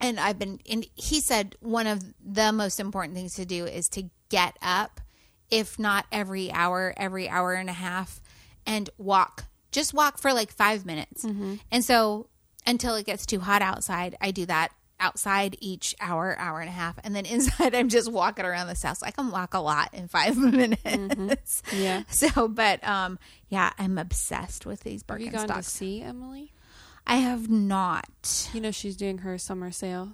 and 0.03 0.19
i've 0.19 0.37
been 0.37 0.59
and 0.69 0.85
he 0.93 1.19
said 1.19 1.55
one 1.61 1.87
of 1.87 2.03
the 2.23 2.51
most 2.51 2.79
important 2.79 3.15
things 3.15 3.33
to 3.33 3.45
do 3.45 3.65
is 3.65 3.87
to 3.89 4.03
get 4.29 4.55
up 4.61 5.01
if 5.49 5.77
not 5.79 6.05
every 6.11 6.51
hour 6.51 6.93
every 6.97 7.27
hour 7.29 7.53
and 7.53 7.69
a 7.69 7.73
half 7.73 8.21
and 8.65 8.89
walk. 8.97 9.45
Just 9.71 9.93
walk 9.93 10.17
for 10.17 10.31
like 10.33 10.51
five 10.53 10.85
minutes. 10.85 11.25
And 11.71 11.83
so 11.83 12.27
until 12.65 12.95
it 12.95 13.05
gets 13.05 13.25
too 13.25 13.39
hot 13.41 13.61
outside 13.61 14.15
i 14.21 14.31
do 14.31 14.45
that 14.45 14.69
outside 15.01 15.57
each 15.59 15.93
hour 15.99 16.35
hour 16.39 16.61
and 16.61 16.69
a 16.69 16.71
half. 16.71 16.95
And 17.03 17.13
then 17.13 17.25
inside 17.35 17.75
i'm 17.75 17.89
just 17.89 18.09
walking 18.11 18.45
around 18.45 18.67
this 18.67 18.81
house 18.81 19.03
i 19.03 19.11
can 19.11 19.31
walk 19.31 19.53
a 19.53 19.59
lot 19.59 19.93
in 19.93 20.07
five 20.07 20.37
minutes. 20.53 21.61
Yeah. 21.75 22.03
so 22.07 22.47
but 22.47 22.81
um 22.87 23.19
yeah 23.49 23.71
i'm 23.77 23.97
obsessed 23.97 24.65
with 24.65 24.79
these 24.79 25.03
Have 25.09 25.19
you 25.19 25.29
gone 25.29 25.49
to 25.49 25.61
see 25.61 26.01
Emily? 26.01 26.52
I 27.05 27.17
have 27.17 27.49
not. 27.49 28.49
You 28.53 28.61
know 28.61 28.71
she's 28.71 28.95
doing 28.95 29.19
her 29.19 29.37
summer 29.37 29.71
sale. 29.71 30.13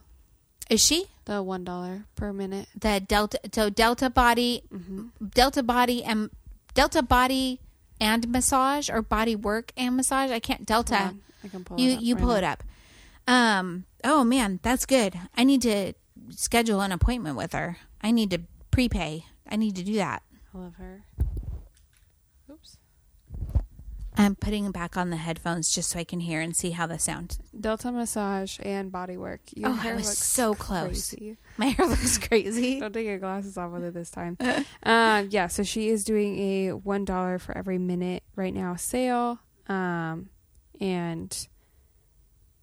is 0.70 0.84
she? 0.84 1.06
The 1.26 1.44
one 1.44 1.64
dollar 1.64 2.06
per 2.16 2.34
minute. 2.34 2.68
the 2.80 3.00
delta 3.00 3.40
so 3.54 3.70
delta 3.70 4.10
body 4.10 4.64
delta 5.34 5.62
body 5.64 6.04
and 6.04 6.30
delta 6.74 7.02
body 7.04 7.60
and 8.02 8.28
massage 8.30 8.90
or 8.90 9.02
body 9.02 9.36
work 9.36 9.72
and 9.78 9.96
massage? 9.96 10.32
I 10.32 10.40
can't 10.40 10.66
delta. 10.66 11.14
I 11.44 11.48
can 11.48 11.64
pull 11.64 11.80
you 11.80 11.92
it 11.92 11.98
up 11.98 12.04
you 12.04 12.16
right 12.16 12.22
pull 12.24 12.32
now. 12.32 12.38
it 12.38 12.44
up. 12.44 12.64
Um 13.28 13.86
oh 14.04 14.24
man 14.24 14.60
that's 14.64 14.86
good. 14.86 15.14
I 15.38 15.44
need 15.44 15.62
to 15.64 15.94
schedule 16.32 16.82
an 16.82 16.92
appointment 16.92 17.38
with 17.38 17.54
her. 17.54 17.78
I 18.02 18.12
need 18.12 18.32
to 18.32 18.40
prepay. 18.72 19.26
I 19.48 19.56
need 19.56 19.76
to 19.76 19.84
do 19.84 19.96
that. 19.96 20.24
I 20.54 20.58
love 20.58 20.76
her. 20.76 21.04
I'm 24.20 24.36
putting 24.36 24.70
back 24.72 24.96
on 24.98 25.10
the 25.10 25.16
headphones 25.18 25.74
just 25.74 25.90
so 25.90 25.98
i 26.00 26.04
can 26.04 26.20
hear 26.20 26.40
and 26.42 26.56
see 26.56 26.70
how 26.72 26.86
this 26.86 27.04
sound. 27.06 27.38
Delta 27.60 27.92
massage 27.92 28.60
and 28.62 28.92
body 28.92 29.18
work. 29.18 29.40
Your 29.56 29.70
Oh, 29.70 29.80
I 29.82 29.94
was 29.96 30.06
looks 30.06 30.18
so 30.20 30.54
close. 30.54 31.10
crazy. 31.10 31.38
my 31.58 31.68
hair 31.68 31.88
looks 31.88 32.18
crazy 32.28 32.80
Don't 32.80 32.94
take 32.94 33.08
your 33.08 33.18
glasses 33.18 33.58
off 33.58 33.72
with 33.72 33.84
it 33.84 33.94
this 33.94 34.12
time. 34.12 34.38
uh, 34.84 35.24
yeah, 35.30 35.48
so 35.48 35.64
she 35.64 35.90
is 35.90 36.04
doing 36.04 36.38
a 36.38 36.74
one 36.74 37.04
dollar 37.06 37.40
for 37.40 37.58
every 37.58 37.78
minute 37.80 38.22
right 38.36 38.54
now 38.54 38.76
sale. 38.76 39.40
Um, 39.68 40.30
and 40.82 41.48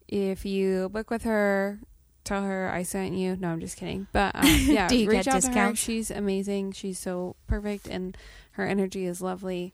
if 0.09 0.45
you 0.45 0.89
book 0.89 1.11
with 1.11 1.23
her, 1.25 1.81
tell 2.25 2.43
her 2.43 2.71
I 2.73 2.83
sent 2.83 3.15
you. 3.15 3.37
No, 3.37 3.49
I'm 3.49 3.61
just 3.61 3.77
kidding. 3.77 4.07
But 4.13 4.35
um, 4.35 4.45
yeah, 4.47 4.89
Do 4.89 4.97
you 4.97 5.09
reach 5.11 5.25
get 5.25 5.35
out 5.35 5.43
to 5.43 5.51
her. 5.59 5.75
She's 5.77 6.11
amazing. 6.11 6.73
She's 6.73 6.99
so 6.99 7.37
perfect, 7.47 7.87
and 7.89 8.17
her 8.53 8.67
energy 8.67 9.05
is 9.07 9.21
lovely, 9.21 9.73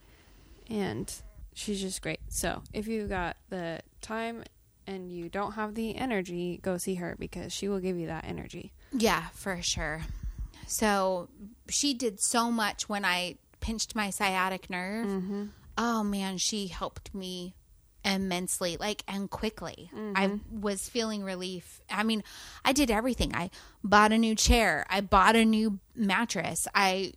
and 0.68 1.12
she's 1.54 1.80
just 1.80 2.02
great. 2.02 2.20
So 2.28 2.62
if 2.72 2.86
you've 2.88 3.08
got 3.08 3.36
the 3.50 3.80
time 4.00 4.44
and 4.86 5.10
you 5.12 5.28
don't 5.28 5.52
have 5.52 5.74
the 5.74 5.96
energy, 5.96 6.58
go 6.62 6.76
see 6.78 6.96
her 6.96 7.16
because 7.18 7.52
she 7.52 7.68
will 7.68 7.80
give 7.80 7.96
you 7.96 8.06
that 8.08 8.24
energy. 8.26 8.72
Yeah, 8.92 9.24
for 9.34 9.60
sure. 9.62 10.02
So 10.66 11.28
she 11.68 11.94
did 11.94 12.20
so 12.20 12.50
much 12.50 12.88
when 12.88 13.04
I 13.04 13.36
pinched 13.60 13.94
my 13.94 14.10
sciatic 14.10 14.68
nerve. 14.70 15.06
Mm-hmm. 15.06 15.44
Oh 15.78 16.02
man, 16.02 16.38
she 16.38 16.66
helped 16.68 17.14
me 17.14 17.54
immensely 18.04 18.76
like 18.80 19.04
and 19.06 19.30
quickly 19.30 19.88
Mm-hmm. 19.94 20.16
i 20.16 20.32
was 20.50 20.88
feeling 20.88 21.22
relief 21.22 21.80
i 21.88 22.02
mean 22.02 22.24
i 22.64 22.72
did 22.72 22.90
everything 22.90 23.32
i 23.32 23.48
bought 23.84 24.10
a 24.10 24.18
new 24.18 24.34
chair 24.34 24.84
i 24.90 25.00
bought 25.00 25.36
a 25.36 25.44
new 25.44 25.78
mattress 25.94 26.66
i 26.74 27.12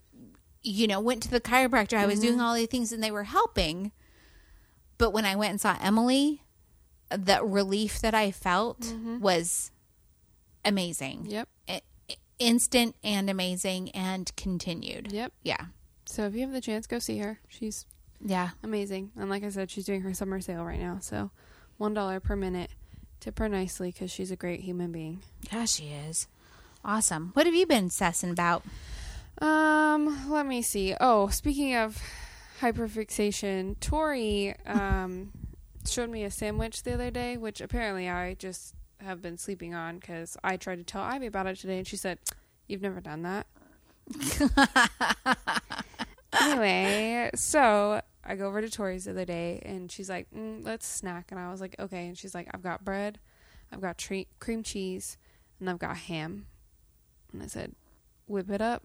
you 0.62 0.86
know 0.86 1.00
went 1.00 1.24
to 1.24 1.32
the 1.32 1.42
chiropractor 1.42 1.98
i 1.98 2.06
was 2.06 2.20
Mm-hmm. 2.20 2.28
doing 2.28 2.40
all 2.40 2.54
these 2.54 2.68
things 2.68 2.92
and 2.92 3.02
they 3.04 3.10
were 3.10 3.24
helping 3.24 3.94
but 4.98 5.12
when 5.12 5.26
i 5.26 5.36
went 5.36 5.52
and 5.52 5.62
saw 5.62 5.78
emily 5.82 6.42
the 7.10 7.44
relief 7.44 8.00
that 8.02 8.14
i 8.16 8.32
felt 8.32 8.80
Mm-hmm. 8.82 9.20
was 9.20 9.72
amazing 10.64 11.26
Yep. 11.30 11.50
Instant 12.38 12.96
and 13.02 13.30
amazing 13.30 13.92
and 13.92 14.30
continued 14.36 15.10
Yep. 15.14 15.32
yeah 15.44 15.66
So 16.06 16.26
if 16.26 16.34
you 16.36 16.42
have 16.42 16.52
the 16.52 16.60
chance, 16.60 16.86
go 16.86 17.00
see 17.00 17.20
her. 17.20 17.40
She's 17.48 17.86
yeah 18.20 18.50
amazing. 18.62 19.12
And 19.18 19.30
like 19.30 19.44
I 19.46 19.50
said, 19.50 19.72
she's 19.72 19.86
doing 19.86 20.02
her 20.02 20.14
summer 20.14 20.42
sale 20.42 20.66
right 20.66 20.80
now. 20.80 20.98
So 21.02 21.32
one 21.78 21.94
dollar 21.94 22.20
per 22.20 22.36
minute. 22.36 22.72
Tip 23.22 23.40
her 23.40 23.48
nicely 23.48 23.92
because 23.92 24.12
she's 24.12 24.32
a 24.32 24.36
great 24.36 24.60
human 24.60 24.92
being. 24.92 25.22
yeah 25.52 25.64
she 25.64 25.86
is 25.86 26.28
awesome 26.84 27.30
what 27.36 27.46
have 27.46 27.56
you 27.56 27.66
been 27.66 27.86
obsessing 27.86 28.30
about 28.32 28.64
Um, 29.42 30.30
let 30.30 30.46
me 30.46 30.62
see. 30.62 30.94
Oh, 31.00 31.30
speaking 31.30 31.74
of 31.76 31.98
hyperfixation, 32.62 33.80
Tori 33.80 34.56
um 34.66 35.32
showed 35.88 36.10
me 36.10 36.24
a 36.24 36.32
sandwich 36.32 36.84
the 36.84 36.94
other 36.94 37.12
day, 37.12 37.38
which 37.38 37.62
apparently 37.62 38.10
I 38.10 38.34
just 38.36 38.74
have 39.02 39.22
been 39.22 39.38
sleeping 39.38 39.74
on 39.76 40.00
because 40.00 40.38
I 40.44 40.58
tried 40.58 40.78
to 40.78 40.84
tell 40.84 41.02
Ivy 41.02 41.28
about 41.28 41.48
it 41.48 41.58
today, 41.58 41.78
and 41.78 41.88
she 41.88 41.98
said, 41.98 42.20
"You've 42.68 42.82
never 42.82 43.02
done 43.02 43.24
that." 43.24 43.48
anyway, 46.42 47.30
so 47.36 48.02
I 48.24 48.36
go 48.36 48.48
over 48.48 48.62
to 48.62 48.70
Tori's 48.70 49.06
the 49.06 49.12
other 49.12 49.26
day, 49.26 49.62
and 49.66 49.92
she's 49.92 50.10
like, 50.10 50.28
mm, 50.32 50.66
"Let's 50.66 50.88
snack," 50.88 51.32
and 51.32 51.40
I 51.40 51.52
was 51.52 51.62
like, 51.62 51.76
"Okay," 51.80 52.08
and 52.08 52.18
she's 52.18 52.34
like, 52.36 52.48
"I've 52.54 52.64
got 52.64 52.86
bread, 52.86 53.20
I've 53.72 53.82
got 53.82 53.98
tre- 53.98 54.28
cream 54.40 54.64
cheese, 54.64 55.18
and 55.60 55.70
I've 55.70 55.80
got 55.80 55.98
ham," 55.98 56.48
and 57.32 57.44
I 57.44 57.48
said, 57.48 57.74
"Whip 58.28 58.50
it 58.50 58.62
up." 58.62 58.84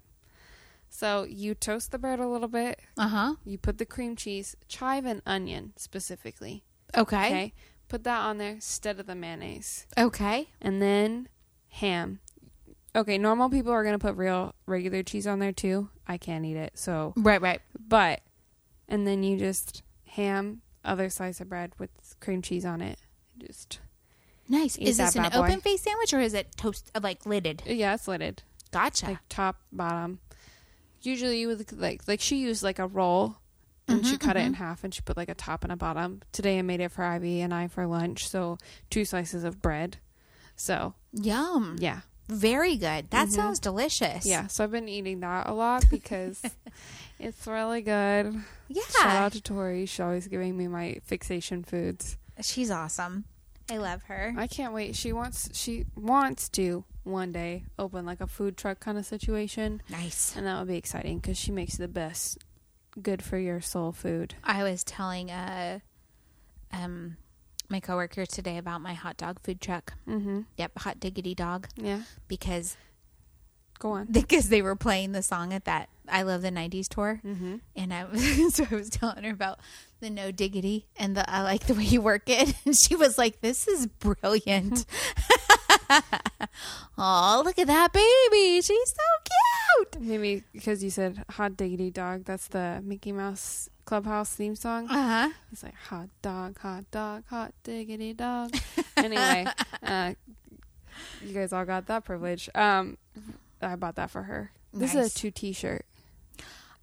So 0.92 1.22
you 1.22 1.54
toast 1.54 1.92
the 1.92 1.98
bread 1.98 2.18
a 2.18 2.26
little 2.26 2.48
bit. 2.48 2.80
uh-huh 2.98 3.36
You 3.44 3.56
put 3.58 3.78
the 3.78 3.86
cream 3.86 4.16
cheese, 4.16 4.56
chive 4.68 5.06
and 5.06 5.22
onion 5.24 5.72
specifically. 5.76 6.64
okay 6.96 7.26
Okay. 7.26 7.52
Put 7.88 8.04
that 8.04 8.20
on 8.20 8.38
there 8.38 8.52
instead 8.52 9.00
of 9.00 9.06
the 9.06 9.14
mayonnaise. 9.14 9.86
okay 9.96 10.48
And 10.60 10.82
then 10.82 11.28
ham. 11.68 12.20
Okay, 12.94 13.18
normal 13.18 13.48
people 13.48 13.70
are 13.72 13.84
going 13.84 13.94
to 13.94 14.04
put 14.04 14.16
real 14.16 14.54
regular 14.66 15.04
cheese 15.04 15.26
on 15.26 15.38
there 15.38 15.52
too. 15.52 15.88
I 16.08 16.16
can't 16.18 16.44
eat 16.44 16.56
it. 16.56 16.72
So, 16.76 17.14
right 17.16 17.40
right 17.40 17.60
but 17.88 18.20
and 18.88 19.06
then 19.06 19.22
you 19.22 19.38
just 19.38 19.82
ham 20.06 20.62
other 20.84 21.08
slice 21.08 21.40
of 21.40 21.48
bread 21.48 21.72
with 21.78 21.90
cream 22.20 22.42
cheese 22.42 22.64
on 22.64 22.80
it. 22.80 22.98
Just 23.38 23.78
nice 24.48 24.76
is 24.76 24.96
this 24.96 25.14
an 25.14 25.30
open 25.34 25.60
face 25.60 25.82
sandwich 25.82 26.12
or 26.12 26.20
is 26.20 26.34
it 26.34 26.56
toast 26.56 26.90
uh, 26.96 27.00
like 27.00 27.24
lidded 27.24 27.62
yeah, 27.64 27.94
it's 27.94 28.08
lidded. 28.08 28.42
gotcha 28.72 29.06
Like 29.06 29.18
top, 29.28 29.56
bottom. 29.72 30.18
Usually 31.02 31.40
you 31.40 31.48
would 31.48 31.72
like 31.78 32.02
like 32.06 32.20
she 32.20 32.36
used 32.36 32.62
like 32.62 32.78
a 32.78 32.86
roll 32.86 33.36
and 33.88 34.06
she 34.06 34.16
Mhm, 34.16 34.20
cut 34.20 34.36
it 34.36 34.46
in 34.46 34.54
half 34.54 34.84
and 34.84 34.94
she 34.94 35.00
put 35.02 35.16
like 35.16 35.28
a 35.28 35.34
top 35.34 35.62
and 35.64 35.72
a 35.72 35.76
bottom. 35.76 36.22
Today 36.32 36.58
I 36.58 36.62
made 36.62 36.80
it 36.80 36.92
for 36.92 37.02
Ivy 37.04 37.40
and 37.40 37.52
I 37.54 37.66
for 37.68 37.86
lunch, 37.86 38.28
so 38.28 38.58
two 38.90 39.04
slices 39.04 39.42
of 39.44 39.60
bread. 39.62 39.96
So 40.56 40.94
yum 41.12 41.76
yeah, 41.80 42.00
very 42.28 42.76
good 42.76 43.10
that 43.10 43.28
Mhm. 43.28 43.32
sounds 43.32 43.58
delicious 43.58 44.26
yeah. 44.26 44.46
So 44.46 44.62
I've 44.64 44.70
been 44.70 44.88
eating 44.88 45.20
that 45.20 45.46
a 45.48 45.52
lot 45.54 45.84
because 45.90 46.42
it's 47.18 47.46
really 47.46 47.82
good. 47.82 48.42
yeah 48.68 48.82
Shout 48.90 49.16
out 49.16 49.32
to 49.32 49.40
Tori. 49.40 49.86
She's 49.86 50.00
always 50.00 50.28
giving 50.28 50.56
me 50.56 50.68
my 50.68 51.00
fixation 51.04 51.64
foods. 51.64 52.16
she's 52.42 52.70
awesome 52.70 53.24
i 53.70 53.76
love 53.76 54.02
her 54.04 54.34
I 54.36 54.46
can't 54.48 54.72
wait. 54.74 54.96
She 54.96 55.12
wants 55.12 55.48
she 55.58 55.86
wants 55.96 56.48
to 56.50 56.84
one 57.10 57.32
day 57.32 57.64
open 57.78 58.06
like 58.06 58.20
a 58.20 58.26
food 58.26 58.56
truck 58.56 58.80
kind 58.80 58.96
of 58.98 59.04
situation, 59.06 59.82
nice 59.90 60.34
and 60.36 60.46
that 60.46 60.58
would 60.58 60.68
be 60.68 60.76
exciting 60.76 61.18
because 61.18 61.36
she 61.38 61.50
makes 61.52 61.76
the 61.76 61.88
best 61.88 62.38
good 63.02 63.22
for 63.22 63.38
your 63.38 63.60
soul 63.60 63.92
food. 63.92 64.34
I 64.44 64.62
was 64.62 64.82
telling 64.84 65.30
uh 65.30 65.80
um 66.72 67.16
my 67.68 67.78
coworker 67.80 68.26
today 68.26 68.56
about 68.58 68.80
my 68.80 68.94
hot 68.94 69.16
dog 69.16 69.38
food 69.42 69.60
truck. 69.60 69.92
Mm-hmm. 70.08 70.40
Yep, 70.56 70.78
hot 70.78 70.98
diggity 71.00 71.34
dog 71.34 71.68
Yeah. 71.76 72.02
because 72.28 72.76
Go 73.78 73.92
on. 73.92 74.06
because 74.10 74.48
they 74.50 74.60
were 74.60 74.76
playing 74.76 75.12
the 75.12 75.22
song 75.22 75.52
at 75.54 75.64
that 75.64 75.88
I 76.08 76.22
love 76.22 76.42
the 76.42 76.50
90s 76.50 76.88
tour 76.88 77.20
Mm-hmm. 77.24 77.56
and 77.76 77.94
I 77.94 78.04
was 78.04 78.54
so 78.54 78.66
I 78.70 78.74
was 78.74 78.90
telling 78.90 79.22
her 79.24 79.30
about 79.30 79.60
the 80.00 80.10
no 80.10 80.30
diggity 80.32 80.86
and 80.96 81.16
the 81.16 81.28
I 81.30 81.42
like 81.42 81.66
the 81.66 81.74
way 81.74 81.84
you 81.84 82.00
work 82.02 82.22
it 82.28 82.54
and 82.66 82.74
she 82.76 82.94
was 82.96 83.16
like 83.18 83.40
this 83.40 83.68
is 83.68 83.86
brilliant. 83.86 84.84
oh, 86.98 87.42
look 87.44 87.58
at 87.58 87.66
that 87.66 87.92
baby. 87.92 88.60
She's 88.62 88.90
so 88.90 89.86
cute. 89.94 90.00
Maybe 90.02 90.42
because 90.52 90.82
you 90.84 90.90
said 90.90 91.24
hot 91.30 91.56
diggity 91.56 91.90
dog. 91.90 92.24
That's 92.24 92.48
the 92.48 92.80
Mickey 92.84 93.12
Mouse 93.12 93.68
Clubhouse 93.84 94.34
theme 94.34 94.54
song. 94.54 94.88
Uh-huh. 94.88 95.30
It's 95.52 95.62
like 95.62 95.74
hot 95.74 96.08
dog, 96.22 96.58
hot 96.58 96.90
dog, 96.90 97.24
hot 97.28 97.52
diggity 97.64 98.12
dog. 98.12 98.54
anyway, 98.96 99.46
uh, 99.82 100.14
you 101.22 101.32
guys 101.34 101.52
all 101.52 101.64
got 101.64 101.86
that 101.86 102.04
privilege. 102.04 102.48
Um, 102.54 102.98
I 103.60 103.76
bought 103.76 103.96
that 103.96 104.10
for 104.10 104.22
her. 104.22 104.52
This 104.72 104.94
Nice. 104.94 105.06
is 105.06 105.12
a 105.12 105.18
two 105.18 105.30
T-shirt. 105.30 105.84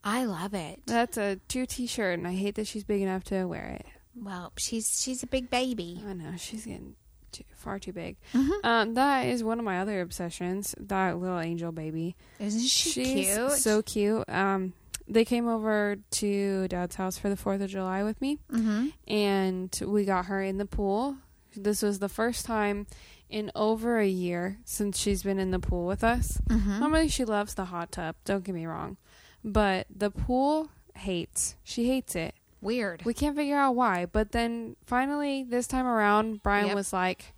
I 0.03 0.25
love 0.25 0.53
it. 0.53 0.81
That's 0.85 1.17
a 1.17 1.39
two 1.47 1.65
T-shirt, 1.65 2.17
and 2.17 2.27
I 2.27 2.33
hate 2.33 2.55
that 2.55 2.67
she's 2.67 2.83
big 2.83 3.01
enough 3.01 3.23
to 3.25 3.45
wear 3.45 3.77
it. 3.79 3.85
Well, 4.15 4.51
she's 4.57 5.01
she's 5.01 5.21
a 5.23 5.27
big 5.27 5.49
baby. 5.49 6.01
I 6.07 6.13
know 6.13 6.33
she's 6.37 6.65
getting 6.65 6.95
too, 7.31 7.43
far 7.55 7.79
too 7.79 7.93
big. 7.93 8.17
Mhm. 8.33 8.51
Um, 8.63 8.93
that 8.95 9.27
is 9.27 9.43
one 9.43 9.59
of 9.59 9.65
my 9.65 9.79
other 9.79 10.01
obsessions. 10.01 10.73
That 10.79 11.17
little 11.19 11.39
angel 11.39 11.71
baby. 11.71 12.15
Isn't 12.39 12.61
she 12.61 12.89
She's 13.05 13.35
cute? 13.35 13.51
so 13.51 13.81
cute. 13.81 14.29
Um, 14.29 14.73
they 15.07 15.23
came 15.23 15.47
over 15.47 15.97
to 16.11 16.67
Dad's 16.67 16.95
house 16.95 17.17
for 17.17 17.29
the 17.29 17.37
Fourth 17.37 17.61
of 17.61 17.69
July 17.69 18.03
with 18.03 18.19
me, 18.21 18.39
mm-hmm. 18.51 18.87
and 19.07 19.79
we 19.85 20.03
got 20.03 20.25
her 20.25 20.41
in 20.41 20.57
the 20.57 20.65
pool. 20.65 21.17
This 21.55 21.81
was 21.81 21.99
the 21.99 22.09
first 22.09 22.45
time 22.45 22.87
in 23.29 23.51
over 23.55 23.99
a 23.99 24.07
year 24.07 24.57
since 24.65 24.97
she's 24.99 25.23
been 25.23 25.39
in 25.39 25.51
the 25.51 25.59
pool 25.59 25.85
with 25.87 26.03
us. 26.03 26.39
Mm-hmm. 26.49 26.79
Normally, 26.79 27.07
she 27.07 27.25
loves 27.25 27.53
the 27.53 27.65
hot 27.65 27.91
tub. 27.91 28.15
Don't 28.25 28.43
get 28.43 28.53
me 28.53 28.65
wrong, 28.65 28.97
but 29.43 29.87
the 29.93 30.11
pool 30.11 30.69
hates. 30.95 31.55
She 31.63 31.87
hates 31.87 32.15
it. 32.15 32.35
Weird. 32.67 33.03
We 33.05 33.13
can't 33.13 33.35
figure 33.35 33.57
out 33.57 33.75
why. 33.75 34.05
But 34.05 34.31
then 34.33 34.75
finally, 34.85 35.43
this 35.43 35.65
time 35.67 35.87
around, 35.87 36.43
Brian 36.43 36.67
Yep. 36.67 36.75
was 36.75 36.91
like, 36.93 37.33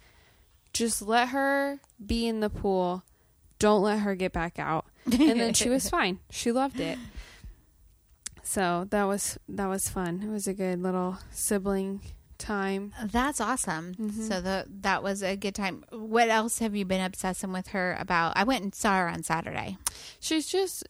just 0.74 1.02
let 1.02 1.30
her 1.30 1.80
be 2.06 2.28
in 2.28 2.40
the 2.42 2.50
pool. 2.50 3.04
Don't 3.60 3.82
let 3.84 4.00
her 4.00 4.16
get 4.16 4.34
back 4.34 4.58
out. 4.60 4.86
And 5.06 5.40
then 5.40 5.54
she 5.54 5.70
was 5.70 5.90
fine. 5.98 6.20
She 6.30 6.52
loved 6.52 6.80
it. 6.80 6.98
So 8.44 8.88
that 8.90 9.04
was 9.04 9.38
that 9.48 9.68
was 9.68 9.90
fun. 9.90 10.24
It 10.24 10.30
was 10.30 10.48
a 10.48 10.54
good 10.54 10.82
little 10.82 11.18
sibling 11.32 12.02
time. 12.38 12.94
That's 13.04 13.40
awesome. 13.40 13.94
Mhm. 13.96 14.28
So 14.28 14.42
the 14.42 14.66
that 14.82 15.04
was 15.04 15.22
a 15.22 15.36
good 15.36 15.54
time. 15.56 15.84
What 15.92 16.30
else 16.30 16.60
have 16.60 16.76
you 16.76 16.86
been 16.86 17.04
obsessing 17.04 17.52
with 17.52 17.68
her 17.70 17.96
about? 18.00 18.34
I 18.36 18.44
went 18.44 18.64
and 18.64 18.74
saw 18.74 18.98
her 18.98 19.10
on 19.10 19.24
Saturday. 19.24 19.78
She's 20.20 20.48
just 20.48 20.84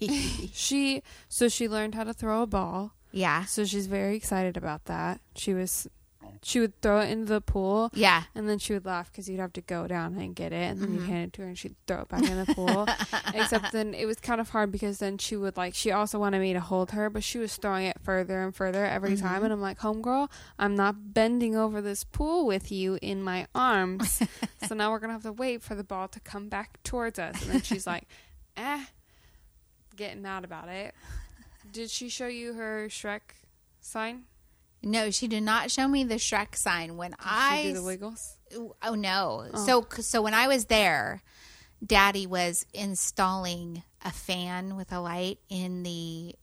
she 0.52 1.02
so 1.28 1.48
she 1.48 1.68
learned 1.68 1.94
how 1.94 2.04
to 2.04 2.12
throw 2.12 2.42
a 2.42 2.46
ball. 2.46 2.94
Yeah. 3.14 3.44
So 3.44 3.64
she's 3.64 3.86
very 3.86 4.16
excited 4.16 4.56
about 4.56 4.84
that. 4.86 5.20
She 5.36 5.54
was 5.54 5.86
she 6.42 6.58
would 6.60 6.78
throw 6.82 7.00
it 7.00 7.10
into 7.10 7.26
the 7.32 7.40
pool 7.40 7.90
Yeah. 7.94 8.24
And 8.34 8.46
then 8.48 8.58
she 8.58 8.72
would 8.74 8.84
laugh 8.84 9.10
because 9.10 9.28
you'd 9.30 9.40
have 9.40 9.52
to 9.54 9.60
go 9.62 9.86
down 9.86 10.16
and 10.18 10.34
get 10.34 10.52
it, 10.52 10.70
and 10.70 10.80
then 10.80 10.88
Mhm. 10.90 10.94
you'd 10.94 11.06
hand 11.08 11.24
it 11.28 11.32
to 11.34 11.42
her, 11.42 11.48
and 11.48 11.56
she'd 11.58 11.76
throw 11.86 12.00
it 12.02 12.08
back 12.08 12.22
in 12.28 12.36
the 12.44 12.54
pool. 12.54 12.86
Except 13.34 13.72
then 13.72 13.94
it 13.94 14.04
was 14.06 14.18
kind 14.20 14.40
of 14.40 14.50
hard 14.50 14.72
because 14.72 14.98
then 14.98 15.16
she 15.18 15.36
would 15.36 15.56
like 15.56 15.74
she 15.74 15.90
also 15.92 16.18
wanted 16.18 16.40
me 16.40 16.52
to 16.52 16.60
hold 16.60 16.90
her, 16.90 17.08
but 17.08 17.22
she 17.22 17.38
was 17.38 17.56
throwing 17.56 17.86
it 17.86 17.98
further 18.02 18.42
and 18.42 18.54
further 18.54 18.84
every 18.84 19.16
time, 19.16 19.40
Mhm. 19.40 19.44
and 19.44 19.52
I'm 19.54 19.60
like, 19.62 19.78
"Homegirl, 19.78 20.28
I'm 20.58 20.74
not 20.74 21.14
bending 21.14 21.56
over 21.56 21.80
this 21.80 22.04
pool 22.04 22.46
with 22.46 22.72
you 22.72 22.98
in 23.00 23.22
my 23.22 23.46
arms." 23.54 24.20
so 24.68 24.74
now 24.74 24.90
we're 24.90 24.98
gonna 24.98 25.12
have 25.14 25.22
to 25.22 25.32
wait 25.32 25.62
for 25.62 25.74
the 25.74 25.84
ball 25.84 26.08
to 26.08 26.20
come 26.20 26.48
back 26.48 26.82
towards 26.82 27.18
us, 27.18 27.40
and 27.42 27.52
then 27.52 27.62
she's 27.62 27.86
like, 27.86 28.04
"Eh," 28.56 28.84
getting 29.96 30.22
mad 30.22 30.44
about 30.44 30.68
it. 30.68 30.94
Did 31.74 31.90
she 31.90 32.08
show 32.08 32.28
you 32.28 32.52
her 32.52 32.86
Shrek 32.88 33.34
sign? 33.80 34.26
No, 34.80 35.10
she 35.10 35.26
did 35.26 35.42
not 35.42 35.72
show 35.72 35.88
me 35.88 36.04
the 36.04 36.14
Shrek 36.14 36.54
sign 36.54 36.96
when 36.96 37.10
Did 37.10 37.18
I 37.20 37.62
do 37.64 37.72
the 37.74 37.82
wiggles? 37.82 38.36
Oh 38.80 38.94
no. 38.94 39.48
Oh. 39.52 39.66
So 39.66 39.84
so 40.00 40.22
when 40.22 40.34
I 40.34 40.46
was 40.46 40.66
there, 40.66 41.20
Daddy 41.84 42.28
was 42.28 42.64
installing 42.72 43.82
a 44.04 44.12
fan 44.12 44.76
with 44.76 44.92
a 44.92 45.00
light 45.00 45.40
in 45.48 45.82
the 45.82 46.36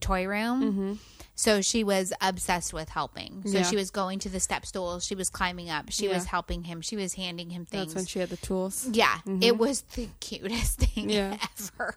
toy 0.00 0.26
room. 0.26 0.62
Mm-hmm. 0.62 0.92
So 1.38 1.60
she 1.60 1.84
was 1.84 2.14
obsessed 2.22 2.72
with 2.72 2.88
helping. 2.88 3.42
So 3.44 3.58
Yeah. 3.58 3.62
she 3.64 3.76
was 3.76 3.90
going 3.90 4.18
to 4.20 4.30
the 4.30 4.40
step 4.40 4.64
stool, 4.64 5.00
she 5.00 5.14
was 5.14 5.28
climbing 5.28 5.68
up, 5.68 5.90
she 5.92 6.08
was 6.08 6.24
helping 6.24 6.64
him, 6.64 6.80
she 6.80 6.96
was 6.96 7.12
handing 7.14 7.50
him 7.50 7.66
things. 7.66 7.92
That's 7.92 7.94
when 7.94 8.06
she 8.06 8.18
had 8.20 8.30
the 8.30 8.38
tools. 8.38 8.88
yeah, 8.90 9.18
Mhm. 9.26 9.42
it 9.44 9.58
was 9.58 9.82
the 9.82 10.08
cutest 10.18 10.78
thing 10.80 11.10
Yeah. 11.10 11.36
ever. 11.58 11.96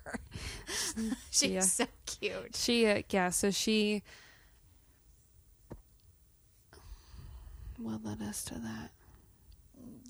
She's 1.31 1.51
Yeah. 1.51 1.59
so 1.61 1.87
cute. 2.05 2.55
She, 2.57 2.85
uh, 2.85 3.01
yeah, 3.09 3.29
so 3.29 3.49
she. 3.49 4.03
what 7.77 8.03
led 8.03 8.21
us 8.21 8.43
to 8.45 8.55
that? 8.55 8.91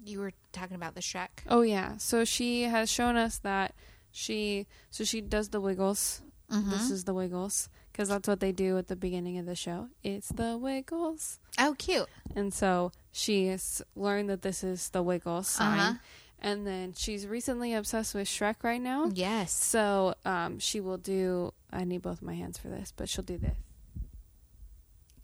You 0.05 0.19
were 0.21 0.33
talking 0.51 0.75
about 0.75 0.95
the 0.95 1.01
Shrek. 1.01 1.29
Oh 1.47 1.61
yeah. 1.61 1.97
So 1.97 2.25
she 2.25 2.63
has 2.63 2.89
shown 2.89 3.15
us 3.15 3.37
that 3.39 3.75
she 4.11 4.65
so 4.89 5.03
she 5.03 5.21
does 5.21 5.49
the 5.49 5.61
wiggles. 5.61 6.21
Mm-hmm. 6.51 6.71
This 6.71 6.89
is 6.89 7.03
the 7.03 7.13
wiggles 7.13 7.69
because 7.99 8.07
that's 8.07 8.29
what 8.29 8.39
they 8.39 8.53
do 8.53 8.77
at 8.77 8.87
the 8.87 8.95
beginning 8.95 9.37
of 9.39 9.45
the 9.45 9.57
show. 9.57 9.89
It's 10.03 10.29
the 10.29 10.57
wiggles. 10.57 11.37
Oh, 11.59 11.75
cute. 11.77 12.07
And 12.33 12.53
so 12.53 12.93
she 13.11 13.47
has 13.47 13.81
learned 13.93 14.29
that 14.29 14.41
this 14.41 14.63
is 14.63 14.87
the 14.91 15.03
wiggles 15.03 15.49
sign. 15.49 15.79
Uh-huh. 15.79 15.93
And 16.41 16.65
then 16.65 16.93
she's 16.95 17.27
recently 17.27 17.73
obsessed 17.73 18.15
with 18.15 18.29
Shrek 18.29 18.63
right 18.63 18.79
now. 18.79 19.11
Yes. 19.13 19.51
So 19.51 20.15
um, 20.23 20.59
she 20.59 20.79
will 20.79 20.95
do. 20.95 21.53
I 21.73 21.83
need 21.83 22.01
both 22.01 22.21
my 22.21 22.35
hands 22.35 22.57
for 22.57 22.69
this, 22.69 22.93
but 22.95 23.09
she'll 23.09 23.25
do 23.25 23.37
this. 23.37 23.57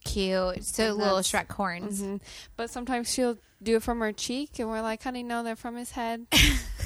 Cute. 0.04 0.66
So 0.66 0.90
And 0.90 0.98
little 0.98 1.20
Shrek 1.20 1.50
horns. 1.50 2.02
hmm 2.02 2.18
But 2.58 2.70
sometimes 2.70 3.10
she'll 3.10 3.38
do 3.64 3.78
it 3.78 3.84
from 3.84 4.02
her 4.02 4.12
cheek, 4.12 4.60
and 4.60 4.68
we're 4.68 4.82
like, 4.82 5.02
"Honey, 5.02 5.24
no, 5.24 5.44
they're 5.44 5.56
from 5.56 5.78
his 5.78 5.92
head." 5.92 6.26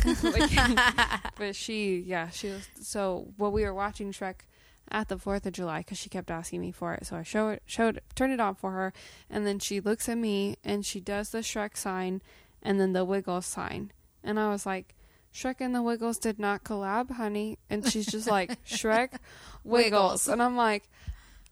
Like- 0.23 1.33
but 1.35 1.55
she, 1.55 1.97
yeah, 2.05 2.29
she 2.29 2.49
was. 2.49 2.69
So 2.79 3.33
while 3.37 3.51
we 3.51 3.63
were 3.63 3.73
watching 3.73 4.11
Shrek 4.11 4.35
at 4.91 5.07
the 5.07 5.17
Fourth 5.17 5.45
of 5.45 5.53
July, 5.53 5.79
because 5.79 5.97
she 5.97 6.09
kept 6.09 6.31
asking 6.31 6.61
me 6.61 6.71
for 6.71 6.93
it, 6.93 7.05
so 7.05 7.17
I 7.17 7.23
show 7.23 7.49
it, 7.49 7.63
showed, 7.65 8.01
turned 8.15 8.33
it 8.33 8.39
on 8.39 8.55
for 8.55 8.71
her, 8.71 8.93
and 9.29 9.45
then 9.45 9.59
she 9.59 9.79
looks 9.79 10.09
at 10.09 10.17
me 10.17 10.57
and 10.63 10.85
she 10.85 10.99
does 10.99 11.29
the 11.29 11.39
Shrek 11.39 11.77
sign, 11.77 12.21
and 12.61 12.79
then 12.79 12.93
the 12.93 13.05
Wiggles 13.05 13.45
sign, 13.45 13.91
and 14.23 14.39
I 14.39 14.49
was 14.49 14.65
like. 14.65 14.95
Shrek 15.31 15.57
and 15.59 15.75
the 15.75 15.83
Wiggles 15.83 16.17
did 16.17 16.39
not 16.39 16.63
collab, 16.63 17.11
honey. 17.11 17.59
And 17.69 17.87
she's 17.87 18.07
just 18.07 18.27
like, 18.27 18.61
Shrek, 18.65 19.19
Wiggles. 19.63 20.27
And 20.27 20.41
I'm 20.41 20.57
like, 20.57 20.89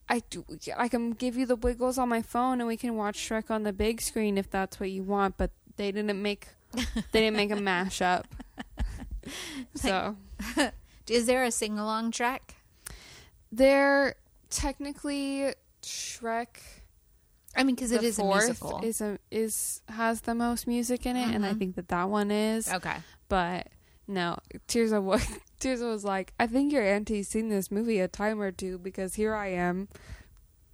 I 0.09 0.23
do, 0.31 0.43
I 0.75 0.87
can 0.87 1.11
give 1.11 1.37
you 1.37 1.45
the 1.45 1.55
Wiggles 1.55 1.99
on 1.99 2.09
my 2.09 2.23
phone 2.23 2.59
and 2.59 2.67
we 2.67 2.75
can 2.75 2.95
watch 2.95 3.19
Shrek 3.19 3.51
on 3.51 3.61
the 3.61 3.71
big 3.71 4.01
screen 4.01 4.35
if 4.35 4.49
that's 4.49 4.79
what 4.79 4.89
you 4.89 5.03
want. 5.03 5.37
But 5.37 5.51
they 5.75 5.91
didn't 5.91 6.19
make, 6.19 6.47
they 6.73 7.21
didn't 7.21 7.37
make 7.37 7.51
a 7.51 7.55
mashup. 7.57 8.23
So 9.75 10.15
Is 11.09 11.25
there 11.25 11.43
a 11.43 11.51
sing 11.51 11.79
along 11.79 12.11
track? 12.11 12.55
They're 13.57 14.15
technically 14.49 15.53
Shrek. 15.83 16.47
I 17.55 17.63
mean, 17.63 17.75
because 17.75 17.91
it 17.91 18.03
is 18.03 18.17
the 18.17 18.23
a 18.23 18.27
musical. 18.27 18.81
Is 18.83 19.01
a 19.01 19.17
is 19.31 19.81
has 19.89 20.21
the 20.21 20.35
most 20.35 20.67
music 20.67 21.05
in 21.05 21.15
it, 21.15 21.33
and 21.33 21.45
I 21.45 21.53
Mhm. 21.53 21.59
think 21.59 21.75
that 21.75 21.87
that 21.89 22.09
one 22.09 22.29
is. 22.31 22.71
okay. 22.71 22.97
But 23.29 23.67
no, 24.07 24.37
Tirza 24.67 25.01
was 25.01 25.25
Tirza 25.59 25.89
was 25.89 26.03
like, 26.03 26.33
I 26.39 26.45
think 26.47 26.71
your 26.71 26.83
auntie's 26.83 27.27
seen 27.27 27.49
this 27.49 27.71
movie 27.71 27.99
a 27.99 28.07
time 28.07 28.39
or 28.41 28.51
two 28.51 28.77
because 28.77 29.15
here 29.15 29.33
I 29.33 29.47
am 29.47 29.87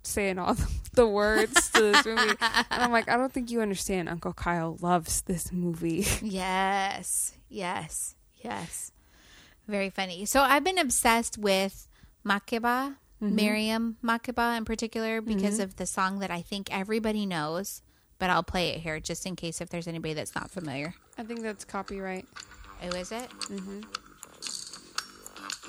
saying 0.04 0.38
all 0.38 0.58
the 0.94 1.08
words 1.08 1.70
to 1.72 1.82
this 1.82 2.06
movie, 2.06 2.36
and 2.42 2.84
I'm 2.84 2.92
like, 2.92 3.08
I 3.08 3.16
don't 3.16 3.32
think 3.32 3.50
you 3.50 3.62
understand. 3.62 4.10
Uncle 4.10 4.34
Kyle 4.34 4.78
loves 4.82 5.22
this 5.22 5.52
movie. 5.54 6.06
Yes. 6.22 7.32
Yes. 7.50 8.16
Yes. 8.44 8.92
Very 9.70 9.90
funny. 9.90 10.26
So 10.26 10.42
I've 10.42 10.66
been 10.66 10.78
obsessed 10.78 11.38
with 11.38 11.88
Makeba, 12.26 12.96
Mm-hmm. 13.22 13.36
Miriam 13.36 13.98
Makeba 14.04 14.58
in 14.58 14.66
particular, 14.66 15.22
because 15.22 15.60
of 15.60 15.78
the 15.78 15.86
song 15.86 16.20
that 16.20 16.30
I 16.30 16.42
think 16.42 16.68
everybody 16.76 17.26
knows, 17.26 17.82
but 18.20 18.30
I'll 18.30 18.44
play 18.44 18.70
it 18.72 18.82
here 18.82 19.00
just 19.00 19.26
in 19.26 19.38
case 19.38 19.62
if 19.62 19.70
there's 19.70 19.88
anybody 19.88 20.14
that's 20.14 20.36
not 20.36 20.52
familiar. 20.52 20.94
I 21.18 21.24
think 21.24 21.42
that's 21.42 21.64
copyright. 21.64 22.26
Oh, 22.84 22.88
is 22.98 23.14
it? 23.14 23.30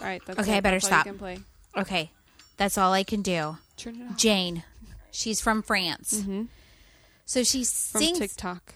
All 0.00 0.04
right, 0.04 0.20
that's 0.26 0.38
Okay, 0.40 0.54
it. 0.54 0.56
I 0.56 0.60
better 0.60 0.80
That's 0.80 0.90
all 0.92 1.12
you 1.12 1.18
stop. 1.18 1.38
Okay. 1.82 2.10
That's 2.56 2.76
all 2.76 2.92
I 2.92 3.04
can 3.04 3.22
do. 3.22 3.56
Turn 3.76 4.00
it 4.00 4.10
off 4.10 4.16
Jain. 4.16 4.64
She's 5.12 5.40
from 5.40 5.62
France. 5.62 6.24
So 7.26 7.44
she 7.44 7.58
from 7.64 8.00
sings 8.02 8.18
TikTok. 8.18 8.74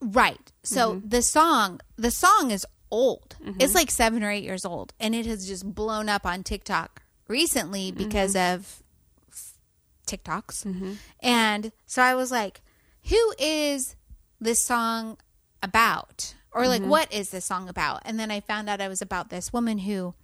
Right. 0.00 0.52
So 0.62 0.94
Mm-hmm. 0.94 1.08
the 1.08 1.22
song, 1.22 1.80
the 1.96 2.10
song 2.10 2.50
is 2.50 2.64
old. 2.90 3.36
It's 3.58 3.74
like 3.74 3.90
seven 3.90 4.22
or 4.22 4.30
eight 4.30 4.44
years 4.44 4.64
old, 4.64 4.92
and 5.00 5.14
it 5.14 5.26
has 5.26 5.46
just 5.46 5.64
blown 5.74 6.08
up 6.08 6.24
on 6.26 6.42
TikTok 6.42 7.02
recently 7.28 7.92
because 7.92 8.34
Mm-hmm. 8.34 8.54
of 8.56 8.82
TikToks. 10.06 10.96
And 11.20 11.72
so 11.86 12.02
I 12.02 12.14
was 12.14 12.30
like, 12.30 12.60
"Who 13.08 13.34
is 13.38 13.96
this 14.40 14.62
song 14.64 15.18
about?" 15.62 16.34
Or 16.52 16.66
like, 16.66 16.80
Mm-hmm. 16.80 16.90
"What 16.90 17.12
is 17.12 17.30
this 17.30 17.44
song 17.44 17.68
about?" 17.68 18.02
And 18.04 18.18
then 18.18 18.30
I 18.30 18.40
found 18.40 18.68
out 18.70 18.80
it 18.80 18.88
was 18.88 19.02
about 19.02 19.28
this 19.30 19.52
woman 19.52 19.78
who 19.78 20.14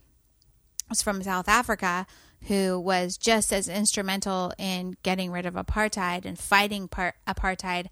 was 0.88 1.02
from 1.02 1.22
South 1.22 1.48
Africa 1.48 2.06
who 2.48 2.78
was 2.78 3.16
just 3.16 3.54
as 3.54 3.68
instrumental 3.70 4.52
in 4.58 4.94
getting 5.02 5.30
rid 5.30 5.46
of 5.46 5.54
apartheid 5.54 6.26
and 6.26 6.38
fighting 6.38 6.86
par- 6.88 7.14
apartheid 7.26 7.86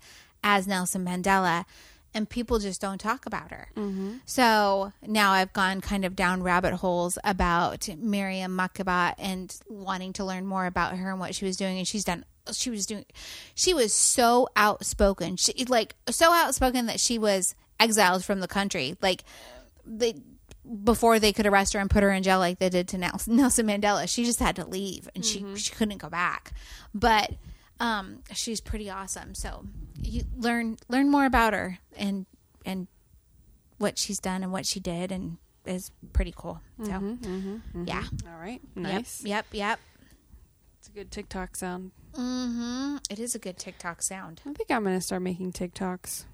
as 0.45 0.67
Nelson 0.67 1.03
Mandela. 1.07 1.65
And 2.15 2.29
people 2.29 2.59
just 2.59 2.81
don't 2.81 3.01
talk 3.01 3.25
about 3.27 3.51
her. 3.51 3.69
Mm-hmm. 3.75 4.17
So 4.27 4.93
now 5.07 5.33
I've 5.33 5.53
gone 5.53 5.81
kind 5.81 6.05
of 6.05 6.15
down 6.15 6.43
rabbit 6.43 6.75
holes 6.75 7.19
about 7.25 7.89
Miriam 7.97 8.57
Makeba 8.57 9.15
and 9.19 9.55
wanting 9.69 10.13
to 10.15 10.25
learn 10.25 10.47
more 10.47 10.67
about 10.67 10.97
her 10.97 11.11
and 11.11 11.21
what 11.21 11.35
she 11.35 11.45
was 11.45 11.57
doing. 11.57 11.79
And 11.79 11.89
she's 11.89 12.05
done, 12.05 12.25
she 12.53 12.71
was 12.71 12.85
doing, 12.85 13.07
she 13.55 13.73
was 13.73 13.95
so 13.95 14.49
outspoken. 14.57 15.37
She, 15.37 15.65
like, 15.65 15.95
so 16.11 16.33
outspoken 16.33 16.87
that 16.87 17.01
she 17.01 17.19
was 17.19 17.55
exiled 17.81 18.25
from 18.25 18.41
the 18.41 18.49
country. 18.49 18.97
Like, 19.01 19.25
they 19.87 20.15
before 20.85 21.19
they 21.19 21.33
could 21.33 21.47
arrest 21.47 21.73
her 21.73 21.81
and 21.81 21.91
put 21.91 22.03
her 22.03 22.13
in 22.13 22.23
jail 22.23 22.39
like 22.39 22.59
they 22.59 22.69
did 22.69 22.89
to 22.89 22.99
Nelson, 22.99 23.37
Nelson 23.37 23.67
Mandela. 23.67 24.09
She 24.09 24.25
just 24.25 24.39
had 24.39 24.57
to 24.57 24.67
leave 24.67 25.09
and 25.15 25.25
she 25.25 25.41
mm-hmm. 25.41 25.55
she 25.57 25.73
couldn't 25.73 25.99
go 25.99 26.09
back. 26.09 26.53
But 26.95 27.33
um, 27.83 28.21
she's 28.33 28.61
pretty 28.61 28.89
awesome. 28.89 29.35
So 29.35 29.67
you 30.01 30.23
learn 30.37 30.79
learn 30.89 31.11
more 31.11 31.27
about 31.27 31.53
her 31.53 31.79
and 31.97 32.27
and 32.65 32.87
what 33.79 33.99
she's 33.99 34.21
done 34.21 34.43
and 34.45 34.53
what 34.53 34.65
she 34.65 34.79
did 34.79 35.11
and 35.11 35.39
is 35.67 35.91
pretty 36.13 36.33
cool. 36.35 36.61
So 36.85 37.19
yeah, 37.85 38.05
All 38.27 38.41
right, 38.41 38.61
nice. 38.77 39.23
Yep, 39.25 39.47
yep, 39.53 39.79
yep. 39.79 39.81
It's 40.79 40.89
a 40.89 40.93
good 40.93 41.11
TikTok 41.11 41.57
sound. 41.57 41.91
Mm-hmm. 42.15 42.97
It 43.11 43.19
is 43.19 43.35
a 43.35 43.39
good 43.39 43.59
TikTok 43.59 44.01
sound. 44.03 44.41
I 44.47 44.53
think 44.53 44.71
I'm 44.71 44.85
gonna 44.85 45.01
start 45.01 45.23
making 45.23 45.53
TikToks. 45.53 46.25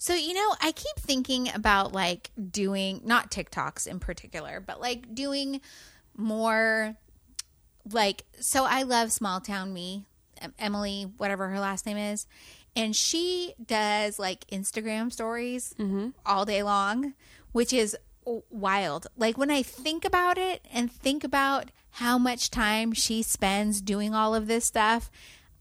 So, 0.00 0.14
you 0.14 0.32
know, 0.32 0.54
I 0.62 0.70
keep 0.70 0.96
thinking 0.96 1.48
about 1.52 1.92
like 1.92 2.30
doing 2.50 3.00
not 3.04 3.32
TikToks 3.32 3.88
in 3.88 3.98
particular, 3.98 4.60
but 4.64 4.80
like 4.80 5.12
doing 5.12 5.60
more 6.16 6.96
like 7.90 8.24
so 8.38 8.64
I 8.64 8.82
love 8.82 9.10
Small 9.10 9.40
Town 9.40 9.72
Me, 9.72 10.06
Emily, 10.58 11.04
whatever 11.16 11.48
her 11.48 11.60
last 11.60 11.86
name 11.86 11.96
is, 11.96 12.26
and 12.76 12.94
she 12.94 13.54
does 13.64 14.18
like 14.18 14.46
Instagram 14.48 15.12
stories 15.12 15.74
all 16.26 16.44
day 16.44 16.62
long, 16.62 17.14
which 17.52 17.72
is 17.72 17.96
wild. 18.50 19.06
Like 19.16 19.38
when 19.38 19.50
I 19.50 19.62
think 19.62 20.04
about 20.04 20.38
it 20.38 20.64
and 20.72 20.90
think 20.90 21.24
about 21.24 21.70
how 21.92 22.18
much 22.18 22.50
time 22.50 22.92
she 22.92 23.22
spends 23.22 23.80
doing 23.80 24.14
all 24.14 24.34
of 24.34 24.46
this 24.46 24.64
stuff, 24.66 25.10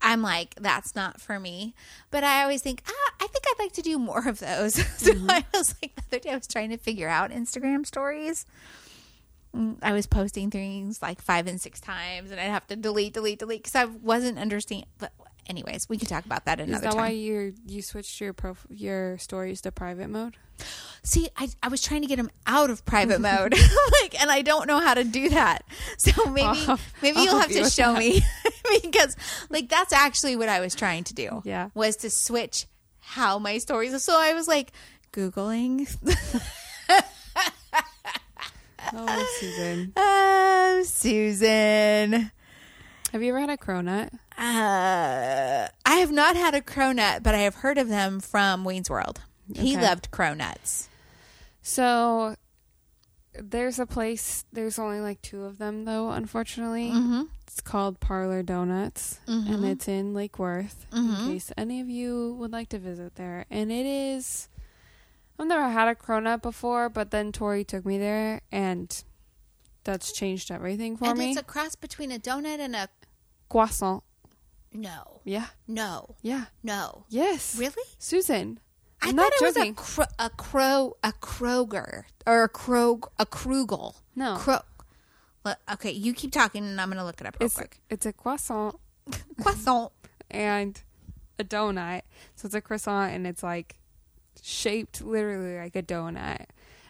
I'm 0.02 0.22
like, 0.22 0.54
that's 0.56 0.96
not 0.96 1.20
for 1.20 1.40
me. 1.40 1.74
But 2.12 2.24
I 2.24 2.44
always 2.44 2.62
think, 2.62 2.84
ah, 2.88 3.14
I 3.20 3.28
think 3.28 3.46
I'd 3.48 3.60
like 3.64 3.74
to 3.74 3.82
do 3.82 3.98
more 3.98 4.28
of 4.28 4.40
those. 4.40 4.74
so 4.98 5.12
I 5.28 5.44
was 5.54 5.74
like, 5.82 5.96
the 5.96 6.04
other 6.18 6.20
day 6.20 6.30
I 6.32 6.36
was 6.36 6.48
trying 6.48 6.70
to 6.70 6.78
figure 6.78 7.10
out 7.10 7.32
Instagram 7.32 7.86
stories. 7.86 8.46
I 9.82 9.94
was 9.94 10.08
posting 10.08 10.50
things 10.52 11.02
like 11.02 11.22
five 11.22 11.48
and 11.48 11.60
six 11.62 11.80
times, 11.80 12.32
and 12.32 12.40
I'd 12.40 12.46
have 12.46 12.68
to 12.68 12.76
delete, 12.76 13.14
delete, 13.14 13.40
delete 13.40 13.64
because 13.64 13.76
I 13.76 13.86
wasn't 13.86 14.38
understanding. 14.38 14.88
But 14.98 15.12
anyways, 15.48 15.88
we 15.90 15.98
could 15.98 16.08
talk 16.10 16.26
about 16.26 16.46
that 16.46 16.60
another 16.60 16.76
Is 16.76 16.82
that 16.82 16.92
time. 16.92 16.98
why 17.02 17.10
you 17.10 17.54
you 17.66 17.82
switched 17.82 18.20
your 18.22 18.34
prof- 18.34 18.66
your 18.70 19.18
stories 19.18 19.62
to 19.62 19.72
private 19.72 20.10
mode? 20.10 20.38
See, 21.04 21.30
I, 21.38 21.50
I 21.62 21.68
was 21.68 21.82
trying 21.84 22.02
to 22.02 22.08
get 22.08 22.18
him 22.20 22.30
out 22.48 22.70
of 22.70 22.84
private 22.84 23.22
mode, 23.30 23.54
like, 24.02 24.20
and 24.20 24.30
I 24.32 24.42
don't 24.42 24.68
know 24.68 24.80
how 24.80 24.94
to 24.96 25.04
do 25.04 25.30
that. 25.30 25.64
So 26.00 26.26
maybe 26.30 26.42
I'll- 26.48 26.80
maybe 27.02 27.18
I'll 27.18 27.24
you'll 27.26 27.40
have 27.40 27.52
you 27.52 27.64
to 27.64 27.70
show 27.70 27.94
that. 27.94 28.00
me 28.00 28.22
because 28.84 29.16
like 29.50 29.70
that's 29.70 29.94
actually 29.94 30.36
what 30.36 30.50
I 30.50 30.60
was 30.60 30.76
trying 30.76 31.04
to 31.06 31.14
do. 31.14 31.42
Yeah. 31.46 31.70
was 31.74 31.96
to 31.98 32.10
switch 32.10 32.66
how 33.00 33.40
my 33.40 33.58
stories. 33.60 34.02
So 34.04 34.20
I 34.20 34.34
was 34.34 34.48
like 34.48 34.72
googling. 35.14 35.88
Oh, 38.94 39.38
Susan, 39.40 39.94
oh, 39.96 40.82
Susan. 40.86 42.32
have 43.12 43.22
you 43.24 43.30
ever 43.30 43.40
had 43.40 43.50
a 43.50 43.58
cronut? 43.58 44.10
Uh, 44.38 45.68
I 45.86 45.96
have 45.98 46.12
not 46.12 46.36
had 46.36 46.54
a 46.56 46.62
cronut, 46.62 47.24
but 47.24 47.36
I 47.36 47.40
have 47.40 47.56
heard 47.56 47.78
of 47.78 47.90
them 47.90 48.20
from 48.20 48.64
Wayne's 48.64 48.90
World. 48.90 49.22
He 49.54 49.76
Okay. 49.76 49.82
loved 49.86 50.12
cronuts. 50.12 50.88
So 51.62 52.36
there's 53.34 53.80
a 53.80 53.86
place. 53.86 54.46
There's 54.54 54.80
only 54.80 55.00
like 55.00 55.22
two 55.22 55.44
of 55.44 55.58
them 55.58 55.86
though. 55.86 56.10
Unfortunately, 56.12 56.92
Mm-hmm. 56.92 57.24
it's 57.46 57.62
called 57.62 58.00
Parlor 58.00 58.44
Donuts, 58.44 59.20
and 59.28 59.66
it's 59.66 59.88
in 59.88 60.14
Lake 60.14 60.38
Worth. 60.40 60.86
In 60.94 61.08
Mhm. 61.08 61.26
case 61.26 61.52
any 61.58 61.82
of 61.82 61.90
you 61.90 62.36
would 62.40 62.52
like 62.52 62.70
to 62.70 62.80
visit 62.80 63.16
there, 63.16 63.46
and 63.50 63.72
it 63.72 63.86
is. 63.86 64.48
I've 65.40 65.48
never 65.48 65.70
had 65.70 65.88
a 65.88 65.96
cronut 65.96 66.42
before, 66.42 66.90
but 66.90 67.12
then 67.12 67.32
Tori 67.32 67.64
took 67.64 67.86
me 67.86 67.98
there, 67.98 68.42
and 68.52 69.04
that's 69.84 70.12
changed 70.12 70.50
everything 70.52 70.98
for 70.98 71.06
and 71.10 71.20
me. 71.20 71.30
it's 71.32 71.40
a 71.40 71.44
cross 71.44 71.76
between 71.76 72.12
a 72.12 72.18
donut 72.20 72.60
and 72.60 72.76
a 72.76 72.90
croissant. 73.50 74.04
No. 74.74 75.22
Yeah. 75.24 75.48
No. 75.68 76.16
Yeah. 76.22 76.46
No. 76.64 77.06
Yes. 77.10 77.56
Really? 77.58 77.74
Susan. 77.98 78.60
I'm 79.02 79.10
I'm 79.12 79.16
thought 79.16 79.32
it 79.42 79.54
joking. 79.56 79.76
was 79.76 79.82
a 80.00 80.06
cro- 80.06 80.16
a 80.26 80.30
crow 80.32 80.98
a 81.04 81.14
Kroger 81.14 82.04
or 82.26 82.44
a 82.44 82.50
Krog 82.50 83.08
a 83.20 83.26
Krugel. 83.28 83.96
No. 84.16 84.36
Cro- 84.38 84.60
okay, 85.72 85.92
you 85.92 86.14
keep 86.14 86.32
talking 86.32 86.64
and 86.66 86.82
I'm 86.82 86.90
going 86.90 86.98
to 86.98 87.06
look 87.06 87.22
it 87.22 87.28
up 87.28 87.38
real 87.40 87.46
it's 87.46 87.56
quick. 87.56 87.80
it's 87.90 88.06
a 88.06 88.12
croissant 88.12 88.76
Croissant. 89.42 89.92
and 90.30 90.82
a 91.40 91.44
donut. 91.44 92.02
So 92.36 92.48
it's 92.48 92.56
a 92.56 92.60
croissant 92.62 93.14
and 93.14 93.26
it's 93.28 93.44
like 93.44 93.77
shaped 94.48 95.02
literally 95.04 95.58
like 95.58 95.76
a 95.76 95.84
donut. 95.84 96.46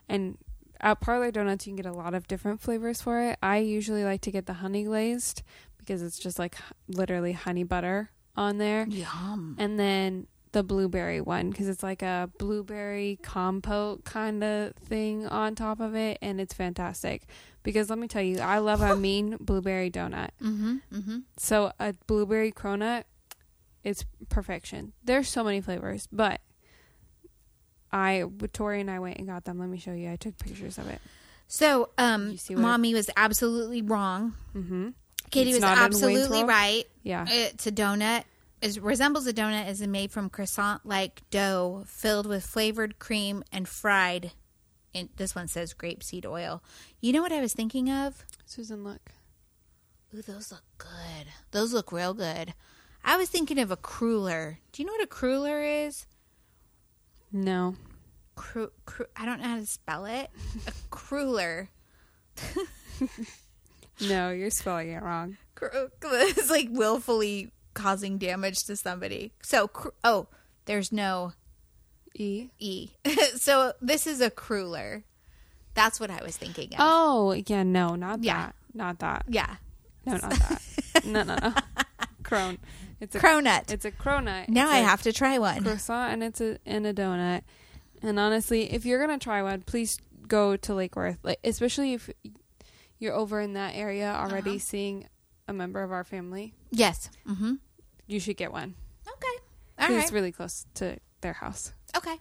And 0.07 0.37
at 0.79 1.01
Parlor 1.01 1.31
Donuts, 1.31 1.65
you 1.65 1.71
can 1.71 1.83
get 1.83 1.91
a 1.91 1.95
lot 1.95 2.13
of 2.13 2.27
different 2.27 2.61
flavors 2.61 3.01
for 3.01 3.19
it. 3.19 3.39
I 3.41 3.57
usually 3.57 4.03
like 4.03 4.21
to 4.21 4.31
get 4.31 4.45
the 4.45 4.53
honey 4.53 4.83
glazed 4.83 5.41
because 5.79 6.03
it's 6.03 6.19
just 6.19 6.37
like 6.37 6.55
literally 6.87 7.31
honey 7.31 7.63
butter 7.63 8.11
on 8.35 8.59
there. 8.59 8.85
Yum. 8.87 9.55
And 9.57 9.79
then 9.79 10.27
the 10.51 10.61
blueberry 10.61 11.19
one 11.19 11.49
because 11.49 11.67
it's 11.67 11.81
like 11.81 12.03
a 12.03 12.29
blueberry 12.37 13.17
compote 13.23 14.05
kind 14.05 14.43
of 14.43 14.75
thing 14.75 15.27
on 15.27 15.55
top 15.55 15.79
of 15.79 15.95
it. 15.95 16.19
And 16.21 16.39
it's 16.39 16.53
fantastic 16.53 17.23
because 17.63 17.89
let 17.89 17.97
me 17.97 18.07
tell 18.07 18.21
you, 18.21 18.39
I 18.39 18.59
love 18.59 18.81
a 18.81 18.95
mean 18.97 19.35
blueberry 19.39 19.89
donut. 19.89 20.29
Mm-hmm, 20.43 20.75
mm-hmm. 20.93 21.17
So 21.37 21.71
a 21.79 21.93
blueberry 22.05 22.51
cronut, 22.51 23.05
it's 23.83 24.05
perfection. 24.29 24.93
There's 25.03 25.27
so 25.27 25.43
many 25.43 25.59
flavors, 25.59 26.07
but 26.11 26.39
I, 27.97 28.23
Tori 28.53 28.81
and 28.81 28.89
I 28.91 28.99
went 28.99 29.17
and 29.17 29.27
got 29.27 29.43
them. 29.45 29.59
Let 29.59 29.69
me 29.69 29.77
show 29.77 29.93
you. 29.93 30.11
I 30.11 30.15
took 30.15 30.37
pictures 30.37 30.77
of 30.77 30.87
it. 30.89 31.01
So, 31.47 31.89
um 31.97 32.31
You 32.31 32.37
see 32.37 32.55
what- 32.55 32.61
mommy 32.61 32.93
was 32.93 33.09
absolutely 33.15 33.81
wrong. 33.81 34.33
Mm-hmm. 34.55 34.89
Katie 35.31 35.49
It's 35.51 35.55
was 35.57 35.61
not 35.61 35.73
in 35.77 35.83
Wayne's 35.83 35.95
absolutely 35.95 36.43
right. 36.43 36.83
Yeah. 37.03 37.25
It's 37.27 37.67
a 37.67 37.71
donut. 37.71 38.23
It 38.61 38.81
resembles 38.81 39.27
a 39.27 39.33
donut 39.33 39.69
is 39.69 39.81
made 39.85 40.11
from 40.11 40.29
croissant 40.29 40.85
like 40.85 41.21
dough 41.29 41.83
filled 41.85 42.25
with 42.27 42.45
flavored 42.45 42.97
cream 42.99 43.43
and 43.51 43.67
fried. 43.67 44.31
In, 44.93 45.09
this 45.17 45.35
one 45.35 45.47
says 45.47 45.73
grapeseed 45.73 46.25
oil. 46.25 46.63
You 47.01 47.13
know 47.13 47.21
what 47.21 47.31
I 47.33 47.41
was 47.41 47.53
thinking 47.53 47.89
of? 47.91 48.25
Susan, 48.45 48.83
look. 48.83 49.11
Ooh, 50.15 50.21
those 50.21 50.51
look 50.51 50.63
good. 50.77 51.27
Those 51.51 51.73
look 51.73 51.91
real 51.91 52.13
good. 52.13 52.53
I 53.03 53.17
was 53.17 53.29
thinking 53.29 53.59
of 53.59 53.69
a 53.69 53.77
cruller. 53.77 54.59
Do 54.71 54.81
you 54.81 54.87
know 54.87 54.93
what 54.93 55.03
a 55.03 55.07
cruller 55.07 55.61
is? 55.61 56.05
No. 57.31 57.75
Cru- 58.37 58.71
cru- 58.85 59.07
I 59.17 59.25
don't 59.25 59.41
know 59.41 59.47
how 59.49 59.57
to 59.59 59.65
spell 59.65 60.05
it. 60.05 60.29
A 60.67 60.71
cruller. 60.89 61.69
No, 63.99 64.29
you're 64.31 64.51
spelling 64.51 64.91
it 64.91 65.01
wrong. 65.01 65.37
It's 65.61 66.49
like 66.51 66.67
willfully 66.71 67.51
causing 67.73 68.17
damage 68.19 68.63
to 68.65 68.75
somebody. 68.75 69.33
So, 69.41 69.69
oh, 70.03 70.27
there's 70.65 70.91
no 70.91 71.33
E. 72.13 72.49
E. 72.59 72.91
so 73.35 73.73
this 73.81 74.05
is 74.05 74.21
a 74.21 74.29
cruller. 74.29 75.03
That's 75.73 75.99
what 75.99 76.11
I 76.11 76.21
was 76.23 76.37
thinking 76.37 76.69
of. 76.73 76.79
Oh, 76.79 77.31
yeah, 77.47 77.63
no, 77.63 77.95
not 77.95 78.23
Yeah. 78.23 78.37
that. 78.47 78.55
Not 78.73 78.99
that. 78.99 79.25
Yeah. 79.27 79.55
No, 80.05 80.13
not 80.13 80.29
that. 80.31 80.61
no, 81.05 81.23
no, 81.23 81.35
no. 81.41 81.53
Crone. 82.23 82.59
It's 82.99 83.15
a 83.15 83.19
Cronut. 83.19 83.71
It's 83.71 83.85
a 83.85 83.91
cronut. 83.91 84.47
now 84.49 84.65
It's 84.65 84.73
I 84.73 84.77
have 84.79 85.01
to 85.03 85.13
try 85.13 85.37
one. 85.39 85.63
croissant 85.63 86.13
and 86.13 86.23
it's 86.23 86.41
a 86.41 86.57
and 86.65 86.85
a 86.85 86.93
donut. 86.93 87.41
And 88.03 88.19
honestly, 88.19 88.71
if 88.71 88.85
you're 88.85 88.99
gonna 88.99 89.17
try 89.19 89.41
one, 89.41 89.61
please 89.61 89.99
go 90.27 90.55
to 90.57 90.73
Lake 90.73 90.95
Worth. 90.95 91.17
Like 91.23 91.39
especially 91.43 91.93
if 91.93 92.09
you're 92.99 93.13
over 93.13 93.39
in 93.41 93.53
that 93.53 93.75
area 93.75 94.11
already 94.13 94.51
Uh-huh. 94.51 94.59
seeing 94.59 95.07
a 95.47 95.53
member 95.53 95.81
of 95.83 95.91
our 95.91 96.03
family, 96.03 96.53
Yes. 96.71 97.09
Mm-hmm. 97.27 97.53
you 98.05 98.19
should 98.19 98.37
get 98.37 98.51
one. 98.51 98.75
Okay. 99.07 99.37
All 99.79 99.89
right. 99.95 100.03
It's 100.03 100.11
really 100.11 100.31
close 100.31 100.65
to 100.75 100.97
their 101.21 101.33
house. 101.33 101.71
Okay. 101.95 102.11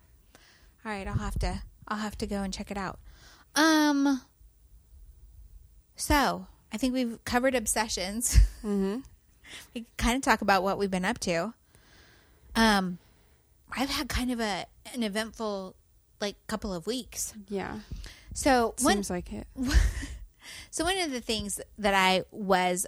All 0.84 0.92
right, 0.92 1.06
I'll 1.06 1.14
have 1.14 1.38
to 1.40 1.62
I'll 1.88 1.98
have 1.98 2.16
to 2.18 2.26
go 2.26 2.42
and 2.42 2.52
check 2.54 2.70
it 2.70 2.76
out. 2.78 2.98
Um 3.54 4.20
so, 5.94 6.46
I 6.72 6.76
think 6.76 6.92
we've 6.94 7.18
covered 7.24 7.54
obsessions. 7.54 8.38
Mm-hmm. 8.62 8.98
we 9.74 9.86
kind 9.96 10.16
of 10.16 10.22
talk 10.22 10.40
about 10.42 10.62
what 10.62 10.78
we've 10.78 10.90
been 10.90 11.04
up 11.04 11.18
to. 11.20 11.54
Um 12.54 12.98
I've 13.76 13.90
had 13.90 14.08
kind 14.08 14.30
of 14.32 14.40
a 14.40 14.66
an 14.94 15.02
eventful 15.02 15.76
like 16.20 16.36
couple 16.46 16.72
of 16.72 16.86
weeks. 16.86 17.34
Yeah, 17.48 17.80
So, 18.32 18.74
one 18.80 18.94
seems 18.94 19.10
like 19.10 19.32
it. 19.32 19.46
so 20.70 20.84
one 20.84 20.98
of 20.98 21.10
the 21.10 21.20
things 21.20 21.60
that 21.78 21.92
I 21.94 22.24
was 22.30 22.86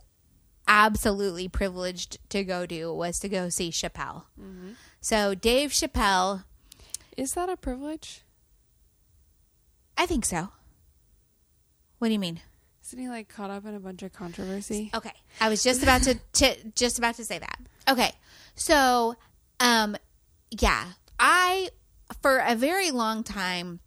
absolutely 0.67 1.49
privileged 1.49 2.19
to 2.31 2.43
go 2.45 2.65
do 2.67 2.93
was 2.93 3.19
to 3.21 3.29
go 3.29 3.49
see 3.51 3.71
Chappelle. 3.71 4.25
So, 5.01 5.35
Dave 5.35 5.71
Chappelle, 5.71 6.45
Is 7.17 7.35
that 7.35 7.49
a 7.49 7.57
privilege? 7.57 8.23
I 9.97 10.07
think 10.07 10.25
so. 10.25 10.49
What 11.99 12.09
do 12.09 12.13
you 12.15 12.19
mean? 12.21 12.41
Isn't 12.87 12.99
he 12.99 13.09
like 13.09 13.29
caught 13.29 13.51
up 13.51 13.67
in 13.67 13.75
a 13.75 13.81
bunch 13.81 14.03
of 14.03 14.13
controversy? 14.13 14.91
Okay. 14.95 15.13
I 15.41 15.49
was 15.51 15.63
just 15.63 15.83
about 15.83 16.03
to, 16.05 16.15
to 16.35 16.57
just 16.75 16.97
about 16.99 17.17
to 17.17 17.25
say 17.25 17.39
that. 17.39 17.59
Okay. 17.89 18.13
So, 18.55 19.17
um 19.61 19.97
yeah, 20.51 20.85
I 21.19 21.71
for 22.23 22.39
a 22.39 22.55
very 22.55 22.91
long 22.91 23.23
time 23.23 23.81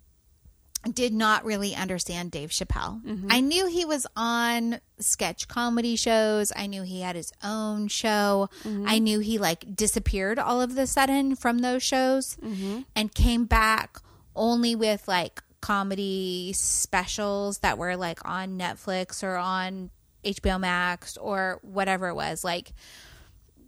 did 0.94 1.14
not 1.14 1.46
really 1.46 1.76
understand 1.76 2.32
Dave 2.32 2.50
Chappelle. 2.50 3.04
Mm-hmm. 3.04 3.28
I 3.30 3.40
knew 3.40 3.68
he 3.68 3.86
was 3.86 4.08
on 4.16 4.80
sketch 5.00 5.48
comedy 5.48 5.96
shows. 5.96 6.52
I 6.56 6.66
knew 6.66 6.82
he 6.82 7.02
had 7.02 7.16
his 7.16 7.32
own 7.44 7.88
show. 7.88 8.50
Mm-hmm. 8.64 8.86
I 8.88 9.00
knew 9.00 9.20
he 9.20 9.38
like 9.38 9.76
disappeared 9.76 10.40
all 10.40 10.60
of 10.60 10.76
the 10.76 10.88
sudden 10.88 11.36
from 11.36 11.60
those 11.60 11.84
shows 11.84 12.36
mm-hmm. 12.44 12.82
and 12.96 13.14
came 13.14 13.46
back 13.46 14.00
only 14.36 14.76
with 14.76 15.08
like 15.08 15.44
comedy 15.62 16.52
specials 16.54 17.60
that 17.60 17.78
were 17.78 17.96
like 17.96 18.20
on 18.26 18.58
Netflix 18.58 19.24
or 19.24 19.36
on 19.36 19.92
HBO 20.24 20.60
Max 20.60 21.16
or 21.18 21.60
whatever 21.62 22.08
it 22.08 22.16
was. 22.16 22.44
Like 22.44 22.74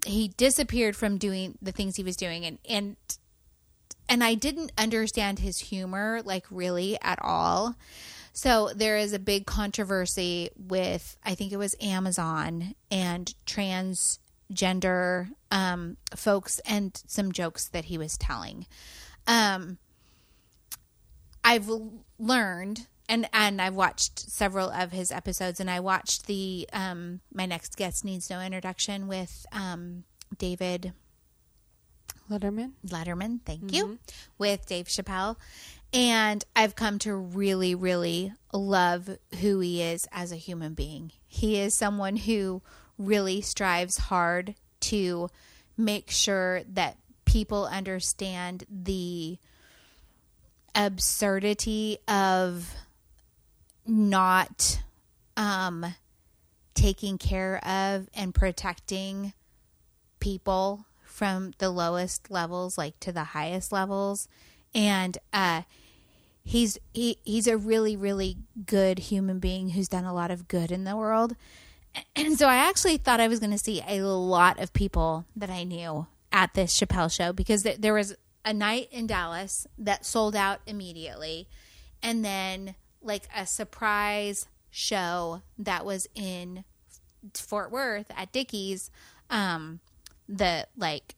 he 0.05 0.29
disappeared 0.29 0.95
from 0.95 1.17
doing 1.17 1.57
the 1.61 1.71
things 1.71 1.95
he 1.95 2.03
was 2.03 2.15
doing 2.15 2.45
and 2.45 2.59
and 2.67 2.95
and 4.09 4.23
I 4.23 4.33
didn't 4.33 4.71
understand 4.77 5.39
his 5.39 5.59
humor 5.59 6.21
like 6.25 6.45
really 6.51 6.97
at 7.01 7.19
all. 7.21 7.75
So 8.33 8.71
there 8.75 8.97
is 8.97 9.13
a 9.13 9.19
big 9.19 9.45
controversy 9.45 10.49
with 10.57 11.17
I 11.23 11.35
think 11.35 11.51
it 11.51 11.57
was 11.57 11.75
Amazon 11.79 12.75
and 12.91 13.33
transgender 13.45 15.29
um, 15.51 15.97
folks 16.15 16.59
and 16.65 17.01
some 17.07 17.31
jokes 17.31 17.67
that 17.69 17.85
he 17.85 17.97
was 17.97 18.17
telling. 18.17 18.65
Um, 19.27 19.77
I've 21.43 21.69
learned 22.19 22.87
and 23.09 23.27
and 23.33 23.61
I've 23.61 23.75
watched 23.75 24.19
several 24.19 24.69
of 24.69 24.91
his 24.91 25.11
episodes 25.11 25.59
and 25.59 25.69
I 25.69 25.79
watched 25.79 26.27
the 26.27 26.67
um 26.73 27.19
my 27.33 27.45
next 27.45 27.75
guest 27.77 28.05
needs 28.05 28.29
no 28.29 28.41
introduction 28.41 29.07
with 29.07 29.45
um 29.51 30.03
David 30.37 30.93
Letterman. 32.29 32.71
Letterman, 32.87 33.41
thank 33.45 33.73
you, 33.73 33.99
with 34.37 34.65
Dave 34.65 34.87
Chappelle. 34.87 35.35
And 35.93 36.43
I've 36.55 36.75
come 36.75 36.97
to 36.99 37.13
really, 37.13 37.75
really 37.75 38.33
love 38.51 39.09
who 39.41 39.59
he 39.59 39.81
is 39.81 40.07
as 40.11 40.31
a 40.31 40.37
human 40.37 40.73
being. 40.73 41.11
He 41.27 41.59
is 41.59 41.75
someone 41.75 42.15
who 42.15 42.61
really 42.97 43.41
strives 43.41 43.97
hard 43.97 44.55
to 44.81 45.29
make 45.77 46.09
sure 46.09 46.61
that 46.73 46.97
people 47.25 47.65
understand 47.65 48.65
the 48.69 49.38
absurdity 50.73 51.99
of 52.07 52.73
not 53.86 54.81
um, 55.38 55.95
taking 56.73 57.17
care 57.17 57.57
of 57.65 58.09
and 58.13 58.34
protecting 58.34 59.34
people 60.19 60.86
from 61.03 61.53
the 61.59 61.69
lowest 61.69 62.31
levels 62.31 62.77
like 62.77 62.99
to 62.99 63.11
the 63.11 63.23
highest 63.23 63.71
levels. 63.71 64.27
And 64.73 65.17
uh 65.31 65.61
he's 66.43 66.77
he, 66.93 67.17
he's 67.23 67.45
a 67.45 67.57
really 67.57 67.95
really 67.95 68.38
good 68.65 68.97
human 68.97 69.39
being 69.39 69.69
who's 69.69 69.88
done 69.88 70.05
a 70.05 70.13
lot 70.13 70.31
of 70.31 70.47
good 70.47 70.71
in 70.71 70.86
the 70.86 70.95
world. 70.95 71.36
And 72.15 72.39
so 72.39 72.47
i 72.47 72.55
actually 72.55 72.97
thought 72.97 73.19
i 73.19 73.27
was 73.27 73.39
going 73.39 73.51
to 73.51 73.57
see 73.57 73.84
a 73.88 74.01
lot 74.01 74.59
of 74.59 74.73
people 74.73 75.25
that 75.36 75.51
i 75.51 75.63
knew 75.63 76.07
at 76.31 76.55
this 76.55 76.75
chappelle 76.79 77.11
show 77.11 77.31
because 77.31 77.61
th- 77.61 77.77
there 77.77 77.93
was 77.93 78.15
a 78.43 78.51
night 78.51 78.88
in 78.91 79.05
dallas 79.05 79.67
that 79.77 80.05
sold 80.05 80.36
out 80.36 80.59
immediately. 80.65 81.47
And 82.01 82.25
then 82.25 82.75
like 83.04 83.24
a 83.36 83.45
surprise 83.45 84.47
show 84.72 85.41
that 85.58 85.86
was 85.86 86.08
in 86.16 86.64
fort 87.34 87.72
worth 87.72 88.12
at 88.18 88.32
dickies 88.32 88.89
um 89.30 89.80
the 90.28 90.68
like 90.76 91.16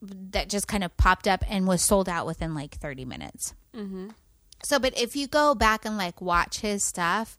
that 0.00 0.48
just 0.48 0.68
kind 0.68 0.84
of 0.84 0.96
popped 0.96 1.26
up 1.26 1.42
and 1.48 1.66
was 1.66 1.82
sold 1.82 2.08
out 2.08 2.26
within 2.26 2.54
like 2.54 2.76
30 2.76 3.04
minutes. 3.04 3.54
So, 4.62 4.78
but 4.78 4.96
if 4.98 5.16
you 5.16 5.26
go 5.26 5.54
back 5.54 5.84
and 5.84 5.96
like 5.96 6.20
watch 6.20 6.60
his 6.60 6.82
stuff, 6.84 7.36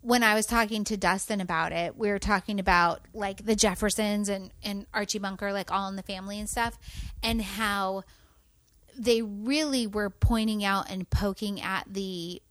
when 0.00 0.22
I 0.22 0.34
was 0.34 0.46
talking 0.46 0.84
to 0.84 0.96
Dustin 0.96 1.40
about 1.40 1.72
it, 1.72 1.96
we 1.96 2.08
were 2.08 2.18
talking 2.18 2.58
about 2.58 3.00
like 3.12 3.44
the 3.44 3.54
Jeffersons 3.54 4.28
and, 4.28 4.50
and 4.62 4.86
Archie 4.94 5.18
Bunker, 5.18 5.52
like 5.52 5.70
all 5.70 5.88
in 5.88 5.96
the 5.96 6.02
family 6.02 6.38
and 6.38 6.48
stuff, 6.48 6.78
and 7.22 7.42
how 7.42 8.04
they 8.98 9.22
really 9.22 9.86
were 9.86 10.10
pointing 10.10 10.64
out 10.64 10.90
and 10.90 11.08
poking 11.08 11.60
at 11.60 11.84
the 11.88 12.42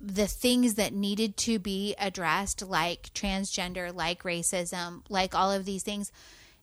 the 0.00 0.28
things 0.28 0.74
that 0.74 0.92
needed 0.92 1.36
to 1.36 1.58
be 1.58 1.92
addressed, 1.98 2.62
like 2.62 3.12
transgender, 3.14 3.92
like 3.92 4.22
racism, 4.22 5.02
like 5.08 5.34
all 5.34 5.50
of 5.50 5.64
these 5.64 5.82
things, 5.82 6.12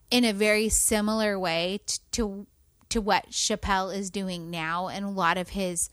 in 0.09 0.23
a 0.23 0.31
very 0.31 0.69
similar 0.69 1.37
way 1.37 1.81
to 2.11 2.47
to 2.89 3.01
what 3.01 3.31
Chappelle 3.31 3.93
is 3.95 4.09
doing 4.09 4.49
now, 4.49 4.87
and 4.87 5.05
a 5.05 5.09
lot 5.09 5.37
of 5.37 5.49
his 5.49 5.89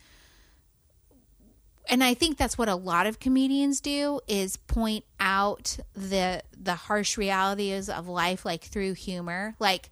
and 1.88 2.04
I 2.04 2.14
think 2.14 2.36
that's 2.36 2.56
what 2.56 2.68
a 2.68 2.76
lot 2.76 3.06
of 3.06 3.18
comedians 3.18 3.80
do 3.80 4.20
is 4.28 4.56
point 4.56 5.04
out 5.18 5.78
the 5.94 6.42
the 6.56 6.74
harsh 6.74 7.18
realities 7.18 7.88
of 7.88 8.06
life 8.06 8.44
like 8.44 8.62
through 8.62 8.92
humor. 8.92 9.56
Like 9.58 9.90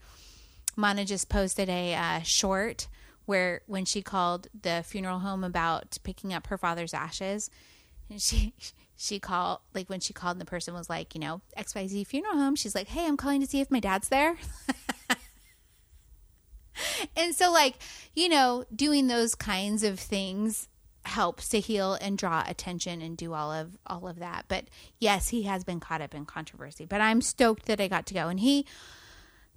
Mana 0.76 1.04
just 1.04 1.28
posted 1.28 1.68
a 1.68 1.94
uh, 1.94 2.20
short 2.20 2.86
where 3.26 3.62
when 3.66 3.84
she 3.84 4.02
called 4.02 4.48
the 4.62 4.84
funeral 4.86 5.20
home 5.20 5.44
about 5.44 5.98
picking 6.02 6.32
up 6.32 6.48
her 6.48 6.58
father's 6.58 6.94
ashes, 6.94 7.50
and 8.08 8.20
she 8.22 8.54
she 8.96 9.18
called 9.18 9.60
like 9.74 9.88
when 9.88 10.00
she 10.00 10.12
called 10.12 10.32
and 10.32 10.40
the 10.40 10.46
person 10.46 10.74
was 10.74 10.90
like, 10.90 11.14
you 11.14 11.20
know, 11.20 11.40
XYZ 11.56 12.06
funeral 12.06 12.34
home, 12.34 12.56
she's 12.56 12.74
like, 12.74 12.88
"Hey, 12.88 13.06
I'm 13.06 13.16
calling 13.16 13.40
to 13.40 13.46
see 13.46 13.60
if 13.60 13.70
my 13.70 13.80
dad's 13.80 14.08
there." 14.08 14.36
and 17.16 17.34
so 17.34 17.50
like, 17.50 17.76
you 18.14 18.28
know, 18.28 18.64
doing 18.74 19.06
those 19.06 19.34
kinds 19.34 19.82
of 19.82 19.98
things 19.98 20.68
helps 21.04 21.48
to 21.48 21.60
heal 21.60 21.94
and 21.94 22.18
draw 22.18 22.44
attention 22.46 23.00
and 23.00 23.16
do 23.16 23.32
all 23.32 23.52
of 23.52 23.76
all 23.86 24.06
of 24.06 24.18
that. 24.18 24.44
But 24.48 24.66
yes, 24.98 25.28
he 25.28 25.44
has 25.44 25.64
been 25.64 25.80
caught 25.80 26.02
up 26.02 26.14
in 26.14 26.26
controversy. 26.26 26.84
But 26.84 27.00
I'm 27.00 27.20
stoked 27.20 27.66
that 27.66 27.80
I 27.80 27.88
got 27.88 28.06
to 28.06 28.14
go 28.14 28.28
and 28.28 28.40
he 28.40 28.66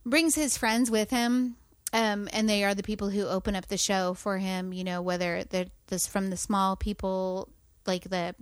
brings 0.05 0.35
his 0.35 0.57
friends 0.57 0.89
with 0.89 1.09
him. 1.09 1.57
Um, 1.93 2.27
and 2.33 2.49
they 2.49 2.63
are 2.63 2.73
the 2.73 2.83
people 2.83 3.09
who 3.09 3.27
open 3.27 3.55
up 3.55 3.67
the 3.67 3.77
show 3.77 4.15
for 4.15 4.39
him, 4.39 4.73
you 4.73 4.83
know, 4.83 5.01
whether 5.01 5.43
they're 5.43 5.67
this 5.87 6.07
from 6.07 6.31
the 6.31 6.37
small 6.37 6.75
people 6.75 7.49
like 7.85 8.09
the 8.09 8.33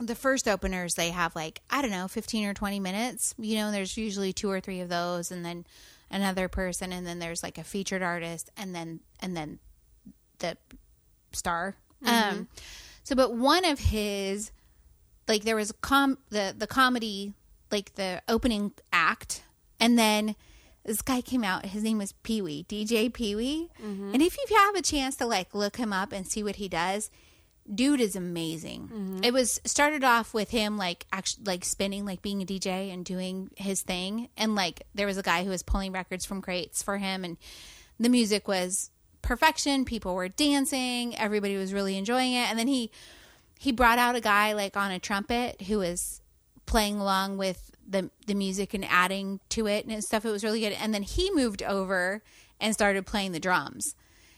the 0.00 0.14
first 0.14 0.48
openers 0.48 0.94
they 0.94 1.10
have 1.10 1.36
like 1.36 1.60
I 1.70 1.82
don't 1.82 1.90
know 1.90 2.08
15 2.08 2.46
or 2.46 2.54
20 2.54 2.80
minutes 2.80 3.34
you 3.38 3.56
know 3.56 3.70
there's 3.70 3.98
usually 3.98 4.32
two 4.32 4.50
or 4.50 4.58
three 4.58 4.80
of 4.80 4.88
those 4.88 5.30
and 5.30 5.44
then 5.44 5.66
another 6.10 6.48
person 6.48 6.92
and 6.92 7.06
then 7.06 7.18
there's 7.18 7.42
like 7.42 7.58
a 7.58 7.64
featured 7.64 8.02
artist 8.02 8.50
and 8.56 8.74
then 8.74 9.00
and 9.20 9.36
then 9.36 9.58
the 10.38 10.56
star. 11.32 11.76
Um 12.04 12.48
so 13.04 13.14
but 13.14 13.34
one 13.34 13.64
of 13.64 13.78
his 13.78 14.52
like 15.28 15.44
there 15.44 15.56
was 15.56 15.70
a 15.70 15.74
com 15.74 16.18
the 16.30 16.54
the 16.56 16.66
comedy 16.66 17.34
like 17.70 17.94
the 17.94 18.22
opening 18.26 18.72
act 18.92 19.44
and 19.78 19.98
then 19.98 20.34
this 20.90 21.02
guy 21.02 21.20
came 21.20 21.44
out 21.44 21.66
his 21.66 21.82
name 21.82 21.98
was 21.98 22.12
Pee 22.12 22.42
Wee 22.42 22.66
DJ 22.68 23.12
Pee 23.12 23.36
Wee 23.36 23.70
mm-hmm. 23.80 24.12
and 24.12 24.22
if 24.22 24.36
you 24.36 24.56
have 24.56 24.74
a 24.74 24.82
chance 24.82 25.16
to 25.16 25.26
like 25.26 25.54
look 25.54 25.76
him 25.76 25.92
up 25.92 26.12
and 26.12 26.26
see 26.26 26.42
what 26.42 26.56
he 26.56 26.68
does 26.68 27.10
dude 27.72 28.00
is 28.00 28.16
amazing. 28.16 28.82
Mm-hmm. 28.82 29.24
It 29.24 29.32
was 29.32 29.60
started 29.64 30.04
off 30.04 30.34
with 30.34 30.50
him 30.50 30.76
like 30.76 31.06
actually 31.12 31.44
like 31.44 31.64
spinning, 31.64 32.04
like 32.04 32.22
being 32.22 32.42
a 32.42 32.46
DJ 32.46 32.92
and 32.92 33.04
doing 33.04 33.50
his 33.56 33.82
thing, 33.82 34.28
and 34.36 34.54
like 34.54 34.82
there 34.94 35.06
was 35.06 35.18
a 35.18 35.22
guy 35.22 35.44
who 35.44 35.50
was 35.50 35.62
pulling 35.62 35.92
records 35.92 36.24
from 36.24 36.42
crates 36.42 36.82
for 36.82 36.98
him, 36.98 37.24
and 37.24 37.36
the 37.98 38.08
music 38.08 38.48
was 38.48 38.90
perfection. 39.22 39.84
People 39.84 40.14
were 40.14 40.28
dancing, 40.28 41.16
everybody 41.16 41.56
was 41.56 41.72
really 41.72 41.96
enjoying 41.96 42.32
it, 42.32 42.48
and 42.48 42.58
then 42.58 42.68
he 42.68 42.90
he 43.58 43.72
brought 43.72 43.98
out 43.98 44.16
a 44.16 44.20
guy 44.20 44.52
like 44.52 44.76
on 44.76 44.90
a 44.90 44.98
trumpet 44.98 45.62
who 45.62 45.78
was 45.78 46.20
playing 46.66 46.98
along 46.98 47.36
with 47.36 47.70
the 47.90 48.10
the 48.26 48.34
music 48.34 48.72
and 48.72 48.84
adding 48.84 49.40
to 49.50 49.66
it 49.66 49.84
and 49.86 50.02
stuff. 50.02 50.24
It 50.24 50.30
was 50.30 50.44
really 50.44 50.60
good, 50.60 50.72
and 50.72 50.94
then 50.94 51.02
he 51.02 51.30
moved 51.34 51.62
over 51.62 52.22
and 52.60 52.72
started 52.72 53.04
playing 53.06 53.32
the 53.32 53.40
drums. 53.40 53.94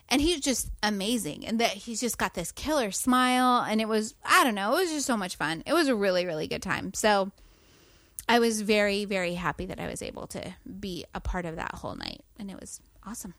And 0.08 0.20
he's 0.20 0.40
just 0.40 0.70
amazing 0.82 1.46
and 1.46 1.58
that 1.60 1.70
he's 1.70 1.98
just 2.00 2.18
got 2.18 2.34
this 2.34 2.52
killer 2.52 2.90
smile. 2.90 3.64
And 3.66 3.80
it 3.80 3.88
was 3.88 4.14
i 4.24 4.44
don't 4.44 4.54
know 4.54 4.72
it 4.76 4.80
was 4.80 4.90
just 4.90 5.06
so 5.06 5.16
much 5.16 5.36
fun. 5.36 5.62
It 5.66 5.72
was 5.72 5.88
a 5.88 5.94
really 5.94 6.26
really 6.26 6.46
good 6.48 6.62
time. 6.62 6.92
So 6.94 7.30
i 8.28 8.38
was 8.38 8.60
very 8.60 9.04
very 9.04 9.34
happy 9.34 9.66
that 9.66 9.80
i 9.80 9.88
was 9.88 10.00
able 10.02 10.26
to 10.28 10.54
be 10.80 11.04
a 11.14 11.20
part 11.20 11.46
of 11.46 11.56
that 11.56 11.74
whole 11.76 11.94
night. 11.94 12.20
And 12.38 12.50
it 12.50 12.60
was 12.60 12.80
awesome. 13.06 13.34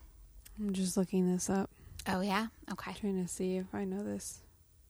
I'm 0.58 0.72
just 0.72 0.96
looking 0.96 1.30
this 1.32 1.48
up, 1.48 1.70
oh 2.08 2.20
yeah? 2.22 2.46
Okay. 2.72 2.90
I'm 2.90 2.96
trying 2.96 3.22
to 3.22 3.28
see 3.28 3.56
if 3.56 3.66
I 3.72 3.84
know 3.84 4.02
this 4.02 4.40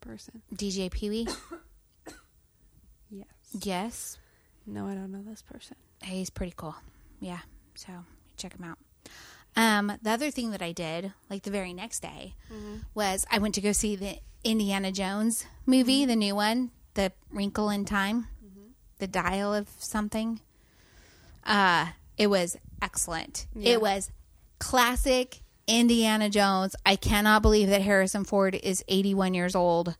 person. 0.00 0.42
dj 0.54 0.90
pee-wee 0.90 1.28
Yes. 3.10 3.26
yes 3.62 4.18
No, 4.66 4.86
I 4.86 4.94
don't 4.94 5.12
know 5.12 5.22
this 5.22 5.42
person. 5.42 5.76
he's 6.02 6.30
pretty 6.30 6.54
cool. 6.56 6.74
Yeah 7.20 7.40
so 7.76 7.92
check 8.36 8.54
him 8.56 8.64
out. 8.64 8.78
Um 9.56 9.92
the 10.02 10.10
other 10.10 10.30
thing 10.30 10.50
that 10.52 10.62
i 10.62 10.72
did 10.72 11.12
like 11.30 11.42
the 11.42 11.50
very 11.50 11.72
next 11.72 12.00
day 12.00 12.34
was 12.94 13.24
i 13.30 13.38
went 13.38 13.54
to 13.56 13.60
go 13.60 13.72
see 13.72 13.96
the 13.96 14.18
indiana 14.44 14.90
jones 14.92 15.46
movie 15.66 16.04
the 16.04 16.16
new 16.16 16.34
one 16.34 16.70
the 16.94 17.12
wrinkle 17.30 17.70
in 17.70 17.84
time 17.84 18.26
the 18.98 19.06
dial 19.08 19.52
of 19.54 19.68
something. 19.78 20.40
Uh 21.44 21.88
it 22.16 22.28
was 22.28 22.56
excellent. 22.80 23.46
Yeah. 23.56 23.72
it 23.74 23.80
was 23.80 24.10
classic 24.60 25.40
indiana 25.66 26.28
jones. 26.30 26.76
I 26.86 26.94
cannot 26.96 27.42
believe 27.42 27.68
that 27.68 27.82
harrison 27.82 28.24
ford 28.24 28.54
is 28.54 28.84
81 28.88 29.34
years 29.34 29.54
old. 29.56 29.96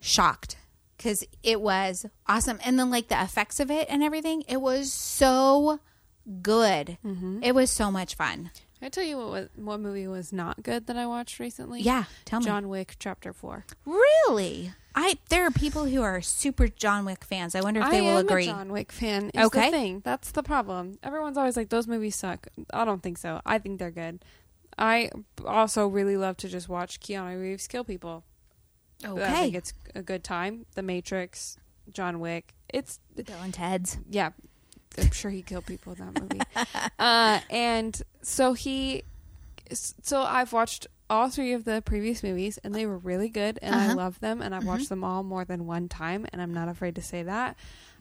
Shocked 0.00 0.56
because 1.02 1.24
it 1.42 1.60
was 1.60 2.06
awesome 2.26 2.58
and 2.64 2.78
then 2.78 2.90
like 2.90 3.08
the 3.08 3.20
effects 3.20 3.58
of 3.60 3.70
it 3.70 3.86
and 3.90 4.02
everything 4.02 4.42
it 4.48 4.60
was 4.60 4.92
so 4.92 5.80
good 6.42 6.96
mm-hmm. 7.04 7.40
it 7.42 7.54
was 7.54 7.70
so 7.70 7.90
much 7.90 8.14
fun 8.14 8.50
I 8.84 8.88
tell 8.88 9.04
you 9.04 9.16
what 9.16 9.28
was, 9.30 9.48
what 9.54 9.78
movie 9.78 10.08
was 10.08 10.32
not 10.32 10.64
good 10.64 10.88
that 10.88 10.96
I 10.96 11.06
watched 11.06 11.38
recently? 11.38 11.80
yeah 11.82 12.04
tell 12.24 12.40
me 12.40 12.46
John 12.46 12.68
Wick 12.68 12.96
Chapter 12.98 13.32
Four. 13.32 13.64
really 13.86 14.72
i 14.94 15.16
there 15.30 15.46
are 15.46 15.50
people 15.50 15.86
who 15.86 16.02
are 16.02 16.20
super 16.20 16.68
john 16.68 17.06
wick 17.06 17.24
fans 17.24 17.54
i 17.54 17.62
wonder 17.62 17.80
if 17.80 17.90
they 17.90 17.98
I 17.98 18.02
will 18.02 18.18
am 18.18 18.26
agree 18.26 18.44
a 18.48 18.52
John 18.52 18.70
Wick 18.72 18.92
fan. 18.92 19.30
Is 19.34 19.46
Okay. 19.46 19.66
the 19.66 19.76
thing. 19.76 20.02
That's 20.04 20.30
the 20.32 20.42
problem. 20.42 20.98
Everyone's 21.02 21.38
always 21.38 21.56
like, 21.56 21.70
"Those 21.70 21.88
movies 21.88 22.14
suck." 22.14 22.46
I 22.72 22.84
don't 22.84 23.02
think 23.02 23.18
so. 23.18 23.40
I 23.46 23.58
think 23.58 23.78
they're 23.78 23.90
good. 23.90 24.22
I 24.78 25.10
also 25.46 25.86
really 25.86 26.16
love 26.16 26.36
to 26.38 26.48
just 26.48 26.68
watch 26.68 27.00
Keanu 27.00 27.40
Reeves 27.40 27.66
kill 27.66 27.84
people. 27.84 28.24
I 29.04 29.08
think 29.08 29.18
okay 29.20 29.56
it's 29.56 29.72
a 29.94 30.02
good 30.02 30.22
time. 30.24 30.66
The 30.74 30.82
Matrix, 30.82 31.58
John 31.92 32.20
Wick. 32.20 32.54
It's 32.68 33.00
bill 33.14 33.36
and 33.42 33.52
ted's 33.54 33.98
yeah. 34.08 34.30
I'm 34.98 35.10
sure 35.10 35.30
he 35.30 35.40
killed 35.42 35.64
people 35.66 35.94
in 35.94 35.98
that 36.00 36.20
movie. 36.20 36.40
uh, 36.98 37.40
and 37.50 38.02
so 38.20 38.52
he, 38.52 39.04
so 39.72 40.20
I've 40.22 40.52
watched 40.52 40.86
all 41.08 41.30
three 41.30 41.54
of 41.54 41.64
the 41.64 41.80
previous 41.82 42.22
movies, 42.22 42.58
and 42.62 42.74
they 42.74 42.84
were 42.84 42.98
really 42.98 43.30
good, 43.30 43.58
and 43.62 43.74
I 43.74 43.86
Uh-huh. 43.86 43.94
love 43.96 44.20
them, 44.20 44.42
and 44.42 44.54
I've 44.54 44.66
watched 44.66 44.90
them 44.90 45.02
all 45.02 45.22
more 45.22 45.46
than 45.46 45.66
one 45.66 45.88
time, 45.88 46.26
and 46.32 46.42
I'm 46.42 46.52
not 46.52 46.68
afraid 46.68 46.94
to 46.96 47.02
say 47.02 47.22
that. 47.22 47.56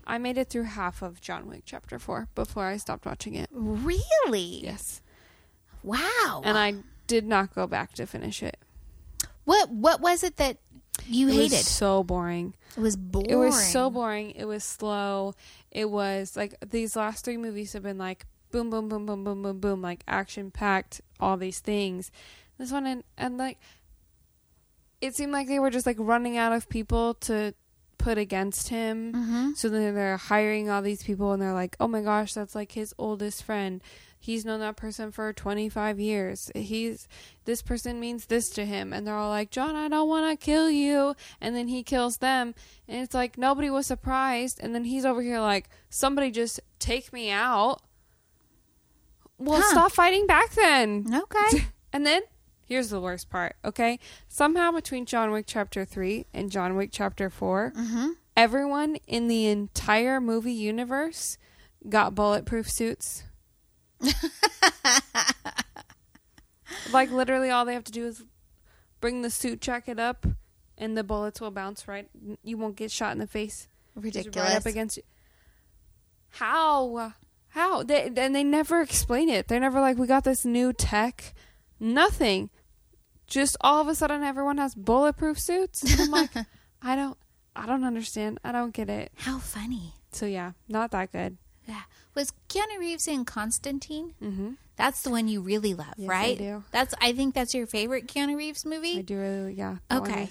I 0.06 0.18
made 0.18 0.38
it 0.38 0.50
through 0.50 0.64
half 0.64 1.02
of 1.02 1.22
John 1.22 1.48
Wick 1.48 1.62
Chapter 1.66 1.98
Four 1.98 2.28
before 2.36 2.66
I 2.66 2.76
stopped 2.78 3.06
watching 3.06 3.36
it. 3.36 3.48
really 3.54 4.60
Yes, 4.64 5.02
wow 5.84 6.42
and 6.44 6.58
I 6.58 6.76
did 7.08 7.26
not 7.26 7.54
go 7.56 7.68
back 7.68 7.94
to 7.94 8.06
finish 8.06 8.44
it. 8.44 8.58
what 9.46 9.70
what 9.70 10.02
was 10.02 10.24
it 10.24 10.38
that 10.38 10.58
you 11.08 11.28
it 11.30 11.34
hated 11.34 11.52
was 11.52 11.68
so 11.68 12.04
boring. 12.04 12.54
it 12.78 12.82
was 12.82 12.96
boring 12.96 13.30
It 13.30 13.36
was 13.36 13.72
so 13.72 13.90
boring. 13.90 14.32
It 14.32 14.46
was 14.46 14.64
slow. 14.64 15.34
It 15.72 15.90
was 15.90 16.36
like 16.36 16.56
these 16.70 16.96
last 16.96 17.26
three 17.26 17.38
movies 17.38 17.74
have 17.74 17.84
been 17.84 17.98
like 17.98 18.26
boom, 18.52 18.70
boom, 18.70 18.90
boom, 18.90 19.06
boom, 19.06 19.24
boom, 19.24 19.42
boom, 19.42 19.60
boom, 19.60 19.82
like 19.82 20.04
action 20.08 20.52
packed, 20.52 21.02
all 21.20 21.38
these 21.38 21.60
things. 21.60 22.12
This 22.58 22.72
one 22.72 22.86
and 22.86 23.04
and 23.18 23.38
like 23.38 23.60
it 25.00 25.16
seemed 25.16 25.32
like 25.32 25.48
they 25.48 25.60
were 25.60 25.72
just 25.72 25.86
like 25.86 25.98
running 26.00 26.38
out 26.38 26.54
of 26.54 26.70
people 26.70 27.16
to 27.16 27.54
put 27.98 28.18
against 28.18 28.70
him. 28.70 29.14
mm-hmm. 29.14 29.52
So 29.54 29.70
then 29.70 29.96
they're 29.96 30.18
hiring 30.18 30.70
all 30.70 30.82
these 30.82 31.04
people 31.04 31.32
and 31.32 31.42
they're 31.42 31.54
like, 31.54 31.76
oh 31.80 31.88
my 31.88 32.02
gosh, 32.02 32.34
that's 32.34 32.56
like 32.56 32.72
his 32.74 32.94
oldest 32.98 33.44
friend. 33.44 33.82
He's 34.24 34.46
known 34.46 34.60
that 34.60 34.76
person 34.76 35.12
for 35.12 35.34
25 35.34 36.00
years. 36.00 36.52
He's 36.54 37.08
this 37.46 37.64
person 37.64 38.00
means 38.00 38.28
this 38.28 38.52
to 38.52 38.66
him. 38.66 38.94
And 38.94 39.06
they're 39.06 39.16
all 39.16 39.32
like, 39.32 39.50
John, 39.50 39.76
I 39.76 39.88
don't 39.88 40.08
want 40.08 40.30
to 40.30 40.46
kill 40.46 40.70
you. 40.70 41.16
And 41.42 41.56
then 41.56 41.68
he 41.68 41.82
kills 41.82 42.18
them. 42.18 42.54
And 42.88 43.02
it's 43.02 43.16
like 43.16 43.36
nobody 43.36 43.72
was 43.72 43.88
surprised. 43.88 44.60
And 44.62 44.76
then 44.76 44.84
he's 44.84 45.06
over 45.06 45.24
here 45.24 45.40
like, 45.40 45.70
somebody 45.90 46.30
just 46.30 46.60
take 46.78 47.12
me 47.12 47.32
out. 47.32 47.82
Well, 49.40 49.60
Huh. 49.60 49.72
stop 49.72 49.92
fighting 49.92 50.28
back 50.28 50.52
then. 50.52 51.08
okay 51.12 51.66
And 51.94 52.06
then 52.06 52.22
here's 52.68 52.92
the 52.92 53.02
worst 53.02 53.32
part, 53.32 53.56
okay? 53.66 53.98
Somehow 54.28 54.72
between 54.72 55.08
John 55.08 55.32
Wick 55.32 55.46
Chapter 55.48 55.84
3 55.84 56.28
and 56.32 56.52
John 56.52 56.76
Wick 56.76 56.90
Chapter 56.94 57.32
4, 57.32 57.74
mm-hmm. 57.76 58.08
everyone 58.38 58.98
in 59.08 59.28
the 59.28 59.48
entire 59.48 60.22
movie 60.22 60.54
universe 60.54 61.40
got 61.90 62.14
bulletproof 62.14 62.70
suits. 62.70 63.24
Like 66.92 67.12
literally 67.12 67.50
all 67.50 67.66
they 67.66 67.74
have 67.74 67.84
to 67.86 67.92
do 67.92 68.06
is 68.08 68.24
bring 69.00 69.22
the 69.22 69.30
suit 69.30 69.62
jacket 69.62 70.00
up 70.00 70.26
and 70.78 70.98
the 70.98 71.04
bullets 71.04 71.40
will 71.40 71.52
bounce 71.52 71.88
right. 71.88 72.10
You 72.44 72.58
won't 72.58 72.76
get 72.76 72.92
shot 72.92 73.12
in 73.14 73.20
the 73.20 73.28
face. 73.28 73.68
Ridiculous. 73.96 74.50
Right 74.50 74.56
up 74.56 74.66
against 74.66 74.98
you. 74.98 75.04
How? 76.30 77.14
How? 77.50 77.84
They, 77.84 78.12
and 78.16 78.36
they 78.36 78.44
never 78.44 78.82
explain 78.82 79.30
it. 79.30 79.48
They're 79.48 79.60
never 79.60 79.80
like, 79.82 79.98
we 79.98 80.08
got 80.08 80.24
this 80.24 80.46
new 80.46 80.74
tech. 80.74 81.34
Nothing. 81.80 82.50
Just 83.28 83.58
all 83.62 83.82
of 83.82 83.88
a 83.88 83.96
sudden, 83.96 84.24
everyone 84.24 84.58
has 84.58 84.76
bulletproof 84.76 85.40
suits. 85.40 85.84
And 85.84 86.02
I'm 86.02 86.12
like, 86.12 86.32
I 86.82 86.96
don't, 86.96 87.18
I 87.56 87.66
don't 87.66 87.84
understand. 87.84 88.40
I 88.44 88.52
don't 88.52 88.74
get 88.74 88.90
it. 88.90 89.12
How 89.16 89.40
funny. 89.40 89.94
So 90.12 90.26
yeah, 90.26 90.54
not 90.68 90.92
that 90.92 91.12
good. 91.12 91.38
Yeah. 91.72 91.82
Was 92.16 92.34
Keanu 92.50 92.80
Reeves 92.80 93.08
in 93.08 93.24
Constantine? 93.26 94.14
Mm-hmm. 94.22 94.52
That's 94.76 95.02
the 95.04 95.10
one 95.12 95.28
you 95.28 95.42
really 95.42 95.74
love, 95.74 95.94
Yes, 95.98 96.10
I 96.10 96.14
right? 96.14 96.38
do. 96.38 96.64
That's 96.72 96.94
I 97.02 97.14
think 97.14 97.34
that's 97.36 97.54
your 97.54 97.66
favorite 97.68 98.08
Keanu 98.08 98.36
Reeves 98.36 98.66
movie. 98.66 98.98
I 99.00 99.02
do 99.02 99.18
really, 99.18 99.54
yeah. 99.54 99.78
Okay. 99.92 100.28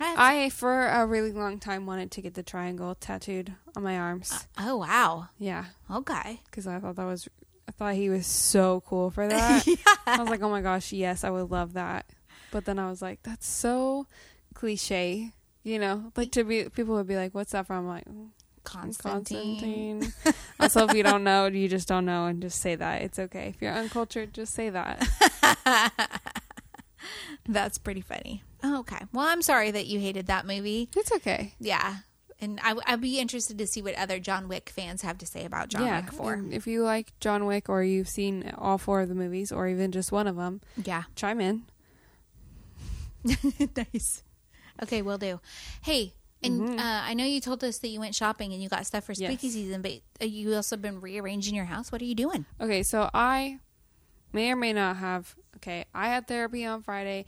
I, 0.00 0.50
for 0.50 0.86
a 0.86 1.06
really 1.06 1.32
long 1.32 1.58
time, 1.58 1.86
wanted 1.86 2.10
to 2.12 2.20
get 2.22 2.34
the 2.34 2.42
triangle 2.42 2.94
tattooed 2.94 3.54
on 3.76 3.82
my 3.82 3.98
arms. 3.98 4.46
oh 4.58 4.76
wow. 4.78 5.28
Yeah, 5.38 5.66
Okay. 5.90 6.40
because 6.46 6.66
I 6.66 6.78
thought 6.78 6.96
that 6.96 7.06
was, 7.06 7.28
I 7.68 7.72
thought 7.72 7.94
he 7.94 8.10
was 8.10 8.26
so 8.26 8.82
cool 8.86 9.10
for 9.10 9.26
that. 9.28 9.66
I 10.06 10.18
was 10.18 10.28
like, 10.28 10.42
oh 10.42 10.50
my 10.50 10.60
gosh, 10.62 10.92
yes, 10.92 11.24
I 11.24 11.30
would 11.30 11.50
love 11.50 11.74
that. 11.74 12.06
But 12.50 12.64
then 12.64 12.78
I 12.78 12.90
was 12.90 13.00
like, 13.02 13.22
that's 13.22 13.46
so 13.46 14.06
cliche. 14.54 15.32
You 15.62 15.78
know, 15.78 16.12
like 16.16 16.32
to 16.32 16.44
be, 16.44 16.68
people 16.68 16.94
would 16.96 17.06
be 17.06 17.16
like, 17.16 17.34
what's 17.34 17.52
that 17.52 17.66
from? 17.66 17.78
I'm 17.78 17.88
like, 17.88 18.04
"Mm, 18.04 18.28
Constantine. 18.64 20.00
Constantine. 20.00 20.34
also, 20.60 20.86
if 20.88 20.94
you 20.94 21.02
don't 21.02 21.22
know, 21.24 21.46
you 21.46 21.68
just 21.68 21.86
don't 21.86 22.04
know 22.04 22.26
and 22.26 22.42
just 22.42 22.60
say 22.60 22.74
that. 22.74 23.02
It's 23.02 23.18
okay. 23.18 23.52
If 23.54 23.62
you're 23.62 23.72
uncultured, 23.72 24.32
just 24.34 24.54
say 24.54 24.70
that. 24.70 25.06
That's 27.46 27.78
pretty 27.78 28.00
funny. 28.00 28.42
Oh, 28.62 28.80
okay. 28.80 28.98
Well, 29.12 29.26
I'm 29.26 29.42
sorry 29.42 29.70
that 29.70 29.86
you 29.86 30.00
hated 30.00 30.26
that 30.26 30.46
movie. 30.46 30.88
It's 30.96 31.12
okay. 31.12 31.52
Yeah. 31.60 31.96
And 32.40 32.58
I, 32.62 32.74
I'd 32.86 33.00
be 33.00 33.18
interested 33.20 33.58
to 33.58 33.66
see 33.66 33.82
what 33.82 33.94
other 33.94 34.18
John 34.18 34.48
Wick 34.48 34.70
fans 34.70 35.02
have 35.02 35.18
to 35.18 35.26
say 35.26 35.44
about 35.44 35.68
John 35.68 35.82
yeah. 35.82 36.00
Wick 36.00 36.12
4. 36.12 36.44
If 36.50 36.66
you 36.66 36.82
like 36.82 37.12
John 37.20 37.46
Wick 37.46 37.68
or 37.68 37.82
you've 37.82 38.08
seen 38.08 38.52
all 38.58 38.78
four 38.78 39.02
of 39.02 39.08
the 39.08 39.14
movies 39.14 39.52
or 39.52 39.68
even 39.68 39.92
just 39.92 40.10
one 40.10 40.26
of 40.26 40.36
them, 40.36 40.60
Yeah. 40.82 41.04
chime 41.14 41.40
in. 41.40 41.64
nice. 43.76 44.22
Okay, 44.82 45.02
we'll 45.02 45.18
do. 45.18 45.40
Hey, 45.82 46.14
and 46.44 46.78
uh, 46.80 46.82
I 46.82 47.14
know 47.14 47.24
you 47.24 47.40
told 47.40 47.62
us 47.64 47.78
that 47.78 47.88
you 47.88 48.00
went 48.00 48.14
shopping 48.14 48.52
and 48.52 48.62
you 48.62 48.68
got 48.68 48.86
stuff 48.86 49.04
for 49.04 49.12
Yes. 49.12 49.30
spooky 49.32 49.50
season, 49.50 49.82
but 49.82 49.92
uh, 50.20 50.24
you 50.26 50.54
also 50.54 50.76
been 50.76 51.00
rearranging 51.00 51.54
your 51.54 51.64
house. 51.64 51.90
What 51.90 52.00
are 52.02 52.04
you 52.04 52.14
doing? 52.14 52.44
Okay, 52.60 52.82
so 52.82 53.10
I 53.14 53.58
may 54.32 54.50
or 54.50 54.56
may 54.56 54.72
not 54.72 54.96
have. 54.96 55.34
Okay, 55.56 55.84
I 55.94 56.08
had 56.08 56.26
therapy 56.28 56.64
on 56.64 56.82
Friday. 56.82 57.26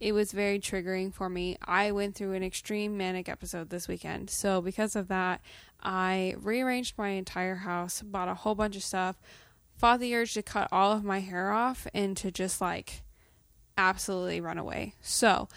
It 0.00 0.12
was 0.12 0.32
very 0.32 0.58
triggering 0.58 1.14
for 1.14 1.28
me. 1.28 1.56
I 1.64 1.92
went 1.92 2.14
through 2.16 2.32
an 2.32 2.42
extreme 2.42 2.96
manic 2.96 3.28
episode 3.28 3.70
this 3.70 3.86
weekend. 3.88 4.28
So, 4.28 4.60
because 4.60 4.96
of 4.96 5.08
that, 5.08 5.40
I 5.82 6.34
rearranged 6.38 6.98
my 6.98 7.10
entire 7.10 7.54
house, 7.56 8.02
bought 8.02 8.28
a 8.28 8.34
whole 8.34 8.54
bunch 8.54 8.74
of 8.76 8.82
stuff, 8.82 9.16
fought 9.76 10.00
the 10.00 10.14
urge 10.14 10.34
to 10.34 10.42
cut 10.42 10.68
all 10.72 10.92
of 10.92 11.04
my 11.04 11.20
hair 11.20 11.52
off 11.52 11.86
and 11.94 12.16
to 12.18 12.30
just 12.30 12.60
like 12.60 13.02
absolutely 13.76 14.40
run 14.40 14.58
away. 14.58 14.94
So, 15.00 15.48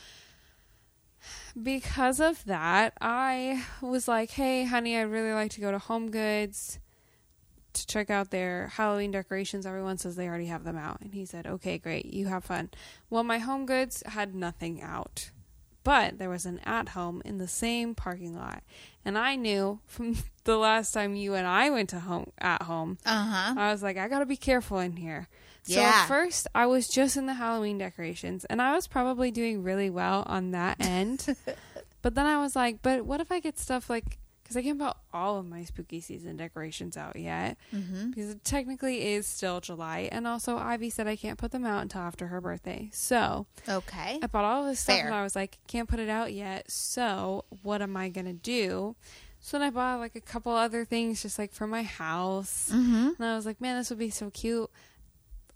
because 1.62 2.20
of 2.20 2.44
that, 2.46 2.94
I 3.02 3.64
was 3.82 4.08
like, 4.08 4.32
hey, 4.32 4.64
honey, 4.66 4.98
I'd 4.98 5.04
really 5.04 5.34
like 5.34 5.52
to 5.52 5.62
go 5.62 5.72
to 5.72 5.80
Home 5.80 6.12
Goods 6.12 6.80
to 7.74 7.86
check 7.88 8.10
out 8.10 8.32
their 8.32 8.68
Halloween 8.68 9.12
decorations. 9.12 9.66
Everyone 9.66 9.98
says 9.98 10.16
they 10.16 10.28
already 10.28 10.48
have 10.48 10.64
them 10.64 10.78
out. 10.78 11.02
And 11.02 11.14
he 11.14 11.26
said, 11.26 11.46
okay, 11.48 11.78
great, 11.78 12.06
you 12.06 12.28
have 12.28 12.44
fun. 12.46 12.70
Well, 13.10 13.24
my 13.24 13.38
Home 13.40 13.66
Goods 13.66 14.04
had 14.06 14.34
nothing 14.36 14.82
out, 14.82 15.32
but 15.84 16.18
there 16.18 16.30
was 16.30 16.46
an 16.46 16.60
at 16.66 16.90
home 16.90 17.22
in 17.26 17.38
the 17.38 17.48
same 17.48 17.96
parking 17.96 18.36
lot. 18.36 18.64
And 19.06 19.18
I 19.18 19.36
knew 19.36 19.80
from 19.86 20.18
the 20.44 20.58
last 20.58 20.92
time 20.92 21.16
you 21.16 21.34
and 21.34 21.48
I 21.48 21.70
went 21.70 21.90
to 21.90 22.00
home 22.00 22.32
at 22.40 22.64
home, 22.64 22.98
Uh 23.06 23.24
huh. 23.26 23.54
I 23.58 23.72
was 23.72 23.82
like, 23.84 23.98
I 23.98 24.08
gotta 24.08 24.26
be 24.26 24.38
careful 24.38 24.80
in 24.80 24.98
here. 24.98 25.28
So 25.68 25.80
Yeah. 25.80 26.02
at 26.04 26.08
first, 26.08 26.48
I 26.56 26.66
was 26.66 26.88
just 26.88 27.18
in 27.18 27.26
the 27.26 27.34
Halloween 27.36 27.78
decorations, 27.78 28.46
and 28.46 28.62
I 28.62 28.74
was 28.74 28.88
probably 28.88 29.32
doing 29.32 29.64
really 29.64 29.90
well 29.90 30.24
on 30.28 30.52
that 30.52 30.78
end. 30.80 31.36
but 32.02 32.16
then 32.16 32.26
I 32.26 32.40
was 32.42 32.56
like, 32.56 32.82
but 32.82 33.06
what 33.06 33.20
if 33.22 33.32
I 33.32 33.40
get 33.40 33.60
stuff 33.60 33.90
like, 33.90 34.18
because 34.44 34.56
I 34.56 34.62
can't 34.62 34.80
put 34.80 34.96
all 35.14 35.38
of 35.40 35.46
my 35.46 35.66
spooky 35.66 36.00
season 36.00 36.38
decorations 36.38 36.96
out 36.96 37.18
yet, 37.18 37.58
Mm-hmm. 37.76 38.12
because 38.12 38.30
it 38.30 38.46
technically 38.46 39.06
is 39.14 39.28
still 39.28 39.60
July, 39.60 40.08
and 40.10 40.26
also 40.26 40.58
Ivy 40.58 40.90
said 40.90 41.06
I 41.06 41.18
can't 41.18 41.38
put 41.38 41.52
them 41.52 41.66
out 41.66 41.82
until 41.82 42.00
after 42.02 42.28
her 42.28 42.40
birthday. 42.40 42.90
So 42.94 43.46
Okay. 43.68 44.20
I 44.24 44.28
bought 44.28 44.46
all 44.46 44.66
this 44.66 44.80
stuff, 44.80 44.96
Fair. 44.98 45.06
and 45.08 45.14
I 45.14 45.24
was 45.24 45.36
like, 45.36 45.58
can't 45.68 45.90
put 45.90 46.00
it 46.00 46.08
out 46.10 46.32
yet. 46.34 46.72
So 46.72 47.44
what 47.62 47.82
am 47.82 47.98
I 47.98 48.08
gonna 48.08 48.32
do? 48.34 48.96
So 49.42 49.60
then 49.60 49.68
I 49.68 49.70
bought 49.70 50.00
like 50.00 50.16
a 50.16 50.22
couple 50.22 50.52
other 50.54 50.84
things 50.86 51.22
just 51.22 51.38
like 51.38 51.54
for 51.54 51.68
my 51.68 51.84
house. 51.84 52.70
Mm-hmm. 52.74 53.22
And 53.22 53.26
I 53.26 53.36
was 53.36 53.46
like, 53.46 53.62
man, 53.62 53.78
this 53.78 53.90
would 53.90 54.00
be 54.00 54.10
so 54.10 54.30
cute. 54.30 54.70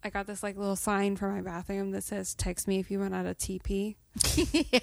I 0.04 0.10
got 0.10 0.28
this 0.28 0.42
like 0.44 0.58
little 0.58 0.76
sign 0.76 1.16
for 1.16 1.30
my 1.30 1.42
bathroom 1.42 1.92
that 1.92 2.04
says, 2.04 2.34
text 2.34 2.68
me 2.68 2.80
if 2.80 2.90
you 2.90 3.00
run 3.00 3.14
out 3.14 3.26
of 3.26 3.38
TP. 3.38 3.96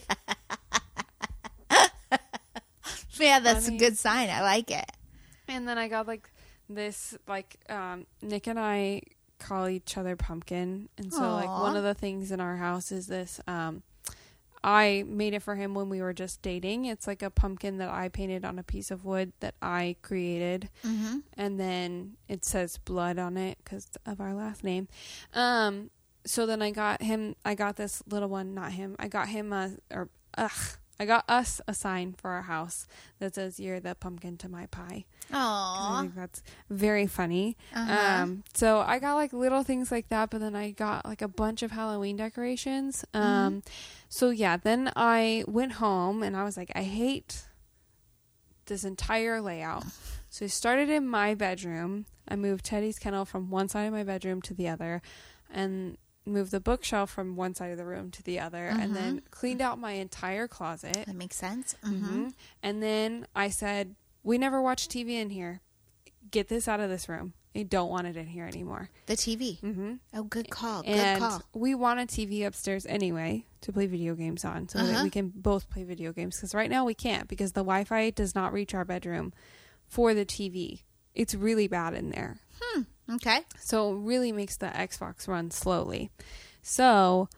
Yeah, 3.20 3.40
that's 3.40 3.64
Funny. 3.66 3.76
a 3.76 3.80
good 3.80 3.98
sign. 3.98 4.30
I 4.30 4.42
like 4.42 4.70
it. 4.70 4.90
And 5.48 5.66
then 5.66 5.78
I 5.78 5.88
got 5.88 6.06
like 6.06 6.30
this, 6.68 7.16
like, 7.26 7.56
um, 7.68 8.06
Nick 8.22 8.46
and 8.46 8.58
I 8.58 9.02
call 9.38 9.68
each 9.68 9.96
other 9.96 10.16
pumpkin. 10.16 10.88
And 10.98 11.12
so, 11.12 11.32
like, 11.32 11.48
one 11.48 11.76
of 11.76 11.82
the 11.82 11.94
things 11.94 12.32
in 12.32 12.40
our 12.40 12.56
house 12.56 12.92
is 12.92 13.06
this, 13.06 13.40
um, 13.46 13.82
I 14.62 15.04
made 15.06 15.34
it 15.34 15.42
for 15.42 15.54
him 15.54 15.74
when 15.74 15.88
we 15.88 16.00
were 16.00 16.12
just 16.12 16.42
dating. 16.42 16.84
It's 16.86 17.06
like 17.06 17.22
a 17.22 17.30
pumpkin 17.30 17.78
that 17.78 17.88
I 17.88 18.08
painted 18.08 18.44
on 18.44 18.58
a 18.58 18.62
piece 18.62 18.90
of 18.90 19.04
wood 19.04 19.32
that 19.40 19.54
I 19.62 19.96
created. 20.02 20.68
Mm-hmm. 20.84 21.18
and 21.34 21.60
then 21.60 22.16
it 22.28 22.44
says 22.44 22.78
blood 22.78 23.18
on 23.18 23.36
it 23.36 23.58
because 23.62 23.88
of 24.06 24.20
our 24.20 24.34
last 24.34 24.64
name. 24.64 24.88
Um, 25.34 25.90
so 26.24 26.46
then 26.46 26.60
I 26.62 26.70
got 26.70 27.02
him. 27.02 27.36
I 27.44 27.54
got 27.54 27.76
this 27.76 28.02
little 28.08 28.28
one, 28.28 28.54
not 28.54 28.72
him. 28.72 28.96
I 28.98 29.08
got 29.08 29.28
him 29.28 29.52
a 29.52 29.72
or 29.90 30.08
ugh. 30.36 30.50
I 31.00 31.06
got 31.06 31.24
us 31.28 31.60
a 31.68 31.74
sign 31.74 32.12
for 32.12 32.30
our 32.30 32.42
house 32.42 32.86
that 33.20 33.34
says 33.34 33.60
"You're 33.60 33.80
the 33.80 33.94
pumpkin 33.94 34.36
to 34.38 34.48
my 34.48 34.66
pie." 34.66 35.04
'Cause 35.30 35.36
I 35.98 36.00
think 36.02 36.14
that's 36.14 36.42
very 36.70 37.06
funny. 37.06 37.56
Uh-huh. 37.74 38.22
Um, 38.22 38.44
so 38.54 38.80
I 38.80 38.98
got 38.98 39.14
like 39.14 39.32
little 39.32 39.62
things 39.62 39.92
like 39.92 40.08
that, 40.08 40.30
but 40.30 40.40
then 40.40 40.56
I 40.56 40.70
got 40.72 41.04
like 41.04 41.22
a 41.22 41.28
bunch 41.28 41.62
of 41.62 41.70
Halloween 41.70 42.16
decorations. 42.16 43.04
Um, 43.14 43.62
so 44.08 44.30
yeah, 44.30 44.56
then 44.56 44.90
I 44.96 45.44
went 45.46 45.72
home 45.72 46.22
and 46.22 46.36
I 46.36 46.44
was 46.44 46.56
like, 46.56 46.72
I 46.74 46.82
hate 46.82 47.44
this 48.66 48.84
entire 48.84 49.40
layout. 49.40 49.84
So 50.30 50.44
I 50.44 50.48
started 50.48 50.90
in 50.90 51.08
my 51.08 51.34
bedroom. 51.34 52.04
I 52.28 52.36
moved 52.36 52.66
Teddy's 52.66 52.98
kennel 52.98 53.24
from 53.24 53.48
one 53.48 53.66
side 53.70 53.84
of 53.84 53.94
my 53.94 54.04
bedroom 54.04 54.42
to 54.42 54.52
the 54.52 54.68
other, 54.68 55.00
and 55.50 55.96
moved 56.28 56.50
the 56.52 56.60
bookshelf 56.60 57.10
from 57.10 57.36
one 57.36 57.54
side 57.54 57.70
of 57.70 57.78
the 57.78 57.84
room 57.84 58.10
to 58.12 58.22
the 58.22 58.38
other, 58.40 58.66
and 58.66 58.94
then 58.94 59.22
cleaned 59.30 59.60
out 59.60 59.78
my 59.78 59.92
entire 59.92 60.46
closet. 60.48 61.04
that 61.06 61.14
makes 61.16 61.36
sense. 61.36 61.74
Mm-hmm. 61.84 62.06
hmm 62.24 62.28
And 62.62 62.82
then 62.82 63.26
I 63.34 63.48
said, 63.48 63.94
We 64.22 64.38
never 64.38 64.60
watch 64.62 64.88
TV 64.88 65.10
in 65.10 65.30
here. 65.30 65.60
Get 66.30 66.48
this 66.48 66.68
out 66.68 66.80
of 66.80 66.90
this 66.90 67.08
room. 67.08 67.32
I 67.56 67.62
don't 67.62 67.90
want 67.90 68.06
it 68.06 68.16
in 68.16 68.26
here 68.26 68.44
anymore. 68.44 68.90
The 69.06 69.14
TV. 69.16 69.58
hmm 69.60 69.94
Oh, 70.14 70.22
good 70.24 70.50
call. 70.50 70.82
Good 70.82 70.90
And 70.90 71.20
call. 71.20 71.42
we 71.54 71.74
want 71.74 71.98
a 71.98 72.04
TV 72.04 72.46
upstairs 72.46 72.84
anyway 72.86 73.46
to 73.62 73.72
play 73.72 73.86
video 73.86 74.14
games 74.14 74.44
on 74.44 74.68
so 74.68 74.78
that 74.78 74.92
Uh-huh. 74.94 75.02
we 75.02 75.10
can 75.10 75.32
both 75.34 75.68
play 75.70 75.82
video 75.82 76.12
games. 76.12 76.36
Because 76.36 76.54
right 76.54 76.70
now 76.70 76.84
we 76.84 76.94
can't 76.94 77.26
because 77.26 77.52
the 77.52 77.62
Wi 77.64 77.84
Fi 77.84 78.10
does 78.10 78.34
not 78.34 78.52
reach 78.52 78.74
our 78.74 78.84
bedroom 78.84 79.32
for 79.88 80.12
the 80.14 80.26
TV. 80.26 80.82
It's 81.14 81.34
really 81.34 81.66
bad 81.66 81.94
in 81.94 82.10
there. 82.10 82.38
Okay. 83.10 83.40
So 83.58 83.92
it 83.92 83.96
really 83.96 84.32
makes 84.32 84.56
the 84.56 84.66
Xbox 84.66 85.26
run 85.28 85.50
slowly. 85.50 86.10
So 86.62 87.28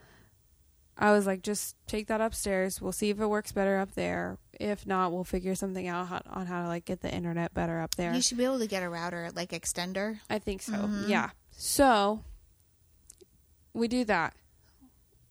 I 0.98 1.12
was 1.12 1.26
like, 1.26 1.42
just 1.42 1.76
take 1.86 2.08
that 2.08 2.20
upstairs. 2.20 2.80
We'll 2.80 2.92
see 2.92 3.10
if 3.10 3.20
it 3.20 3.26
works 3.26 3.52
better 3.52 3.78
up 3.78 3.92
there. 3.94 4.38
If 4.52 4.86
not, 4.86 5.12
we'll 5.12 5.24
figure 5.24 5.54
something 5.54 5.86
out 5.88 6.08
how, 6.08 6.20
on 6.28 6.46
how 6.46 6.62
to 6.62 6.68
like 6.68 6.84
get 6.84 7.00
the 7.00 7.12
internet 7.12 7.54
better 7.54 7.80
up 7.80 7.94
there. 7.94 8.12
You 8.12 8.20
should 8.20 8.36
be 8.38 8.44
able 8.44 8.58
to 8.58 8.66
get 8.66 8.82
a 8.82 8.88
router 8.88 9.30
like 9.34 9.50
extender. 9.50 10.18
I 10.28 10.38
think 10.38 10.60
so. 10.62 10.72
Mhm. 10.72 11.08
Yeah. 11.08 11.30
So 11.52 12.22
we 13.72 13.88
do 13.88 14.04
that. 14.04 14.34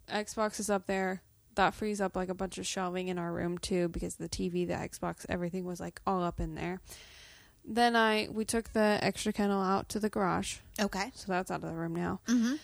Xbox 0.10 0.60
is 0.60 0.70
up 0.70 0.88
there. 0.88 1.22
That 1.56 1.74
frees 1.76 2.00
up 2.00 2.16
like 2.16 2.30
a 2.30 2.34
bunch 2.34 2.58
of 2.58 2.66
shelving 2.66 3.10
in 3.10 3.20
our 3.20 3.32
room 3.34 3.58
too 3.58 3.90
because 3.90 4.16
the 4.16 4.30
TV, 4.30 4.66
the 4.66 4.74
Xbox, 4.74 5.26
everything 5.30 5.66
was 5.66 5.80
like 5.80 6.02
all 6.08 6.24
up 6.24 6.40
in 6.40 6.56
there. 6.56 6.82
Then 7.72 7.96
I 7.96 8.28
we 8.32 8.46
took 8.46 8.74
the 8.74 8.98
extra 9.02 9.32
kennel 9.32 9.62
out 9.62 9.90
to 9.90 10.00
the 10.00 10.10
garage. 10.10 10.58
Okay. 10.82 11.12
So 11.14 11.26
that's 11.32 11.52
out 11.52 11.64
of 11.64 11.70
the 11.70 11.76
room 11.76 11.96
now. 11.96 12.20
Mm-hmm. 12.28 12.56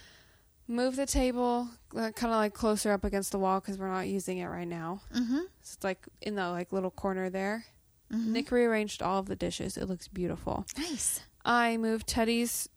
Move 0.68 0.95
the 0.95 1.06
table 1.06 1.68
uh, 1.95 2.10
kind 2.12 2.34
of 2.34 2.38
like 2.39 2.56
closer 2.56 2.91
up 2.91 3.03
against 3.03 3.32
the 3.32 3.38
wall 3.38 3.60
because 3.60 3.78
we're 3.78 3.88
not 3.91 4.08
using 4.08 4.39
it 4.39 4.47
right 4.47 4.68
now. 4.68 5.01
Mm-hmm. 5.16 5.38
So 5.62 5.76
it's 5.76 5.84
like 5.84 6.08
in 6.22 6.34
the 6.34 6.49
like 6.49 6.74
little 6.74 6.89
corner 6.89 7.30
there. 7.30 7.66
Mhm. 8.12 8.28
Nick 8.28 8.51
rearranged 8.51 9.03
all 9.03 9.20
of 9.20 9.28
the 9.28 9.36
dishes. 9.36 9.78
It 9.78 9.86
looks 9.86 10.08
beautiful. 10.08 10.66
Nice. 10.78 11.22
I 11.45 11.78
moved 11.78 12.08
Teddy's 12.08 12.68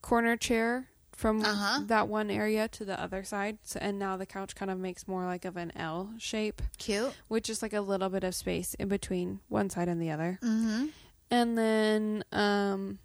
corner 0.00 0.36
chair 0.38 0.88
from 1.12 1.42
Uh-huh. 1.42 1.80
that 1.86 2.08
one 2.08 2.30
area 2.30 2.66
to 2.68 2.84
the 2.84 2.98
other 3.00 3.22
side. 3.24 3.58
So, 3.62 3.78
and 3.82 3.98
now 3.98 4.16
the 4.16 4.26
couch 4.26 4.54
kind 4.54 4.70
of 4.70 4.78
makes 4.78 5.06
more 5.06 5.24
like 5.26 5.44
of 5.44 5.56
an 5.58 5.72
L 5.76 6.14
shape, 6.18 6.62
Cute. 6.78 7.12
Which 7.28 7.48
is 7.50 7.60
like 7.62 7.74
a 7.74 7.80
little 7.82 8.08
bit 8.08 8.24
of 8.24 8.34
space 8.34 8.72
in 8.74 8.88
between 8.88 9.40
one 9.48 9.68
side 9.70 9.88
and 9.88 10.00
the 10.00 10.10
other. 10.10 10.38
Mm-hmm. 10.42 10.86
And 11.32 11.56
then 11.56 12.24
um 12.30 12.98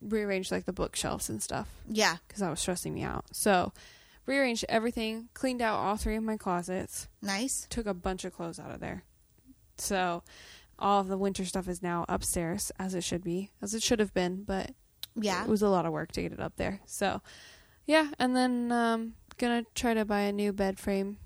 rearranged 0.00 0.52
like 0.52 0.64
the 0.66 0.72
bookshelves 0.72 1.28
and 1.28 1.42
stuff 1.42 1.68
Yeah. 1.88 2.16
because 2.26 2.40
that 2.40 2.50
was 2.50 2.60
stressing 2.60 2.94
me 2.94 3.02
out. 3.02 3.24
So 3.32 3.72
rearranged 4.26 4.64
everything, 4.68 5.28
cleaned 5.34 5.62
out 5.62 5.78
all 5.78 5.96
three 5.96 6.16
of 6.16 6.22
my 6.22 6.36
closets, 6.36 7.08
Nice. 7.22 7.66
took 7.70 7.86
a 7.86 7.94
bunch 7.94 8.24
of 8.24 8.32
clothes 8.32 8.58
out 8.60 8.70
of 8.70 8.80
there. 8.80 9.02
So 9.78 10.22
all 10.78 11.00
of 11.00 11.08
the 11.08 11.18
winter 11.18 11.44
stuff 11.44 11.68
is 11.68 11.82
now 11.82 12.04
upstairs 12.08 12.70
as 12.78 12.94
it 12.94 13.02
should 13.02 13.24
be, 13.24 13.50
as 13.62 13.74
it 13.74 13.82
should 13.82 13.98
have 13.98 14.14
been, 14.14 14.44
but 14.44 14.72
Yeah. 15.14 15.42
it 15.42 15.48
was 15.48 15.62
a 15.62 15.68
lot 15.68 15.86
of 15.86 15.92
work 15.92 16.12
to 16.12 16.22
get 16.22 16.32
it 16.32 16.40
up 16.40 16.56
there. 16.56 16.80
So 16.86 17.22
yeah, 17.86 18.10
and 18.18 18.36
then 18.36 18.70
um 18.70 19.14
gonna 19.38 19.64
try 19.74 19.94
to 19.94 20.04
buy 20.04 20.20
a 20.20 20.32
new 20.32 20.52
bed 20.52 20.78
frame 20.78 21.18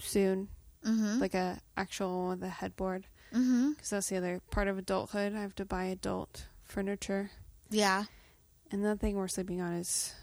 soon, 0.00 0.48
Mm-hmm. 0.84 1.18
like 1.18 1.34
a 1.34 1.60
actual 1.76 2.20
one 2.22 2.28
with 2.30 2.42
a 2.42 2.48
headboard 2.50 3.06
mm-hmm. 3.34 3.70
because 3.72 3.90
that's 3.90 4.08
the 4.08 4.16
other 4.16 4.40
part 4.50 4.68
of 4.68 4.78
adulthood. 4.78 5.34
I 5.34 5.40
have 5.40 5.54
to 5.56 5.64
buy 5.64 5.84
adult 5.84 6.46
furniture, 6.64 7.30
Yeah. 7.70 8.04
and 8.70 8.84
the 8.84 8.96
thing 8.96 9.16
we're 9.16 9.28
sleeping 9.28 9.60
on 9.60 9.74
is. 9.74 10.14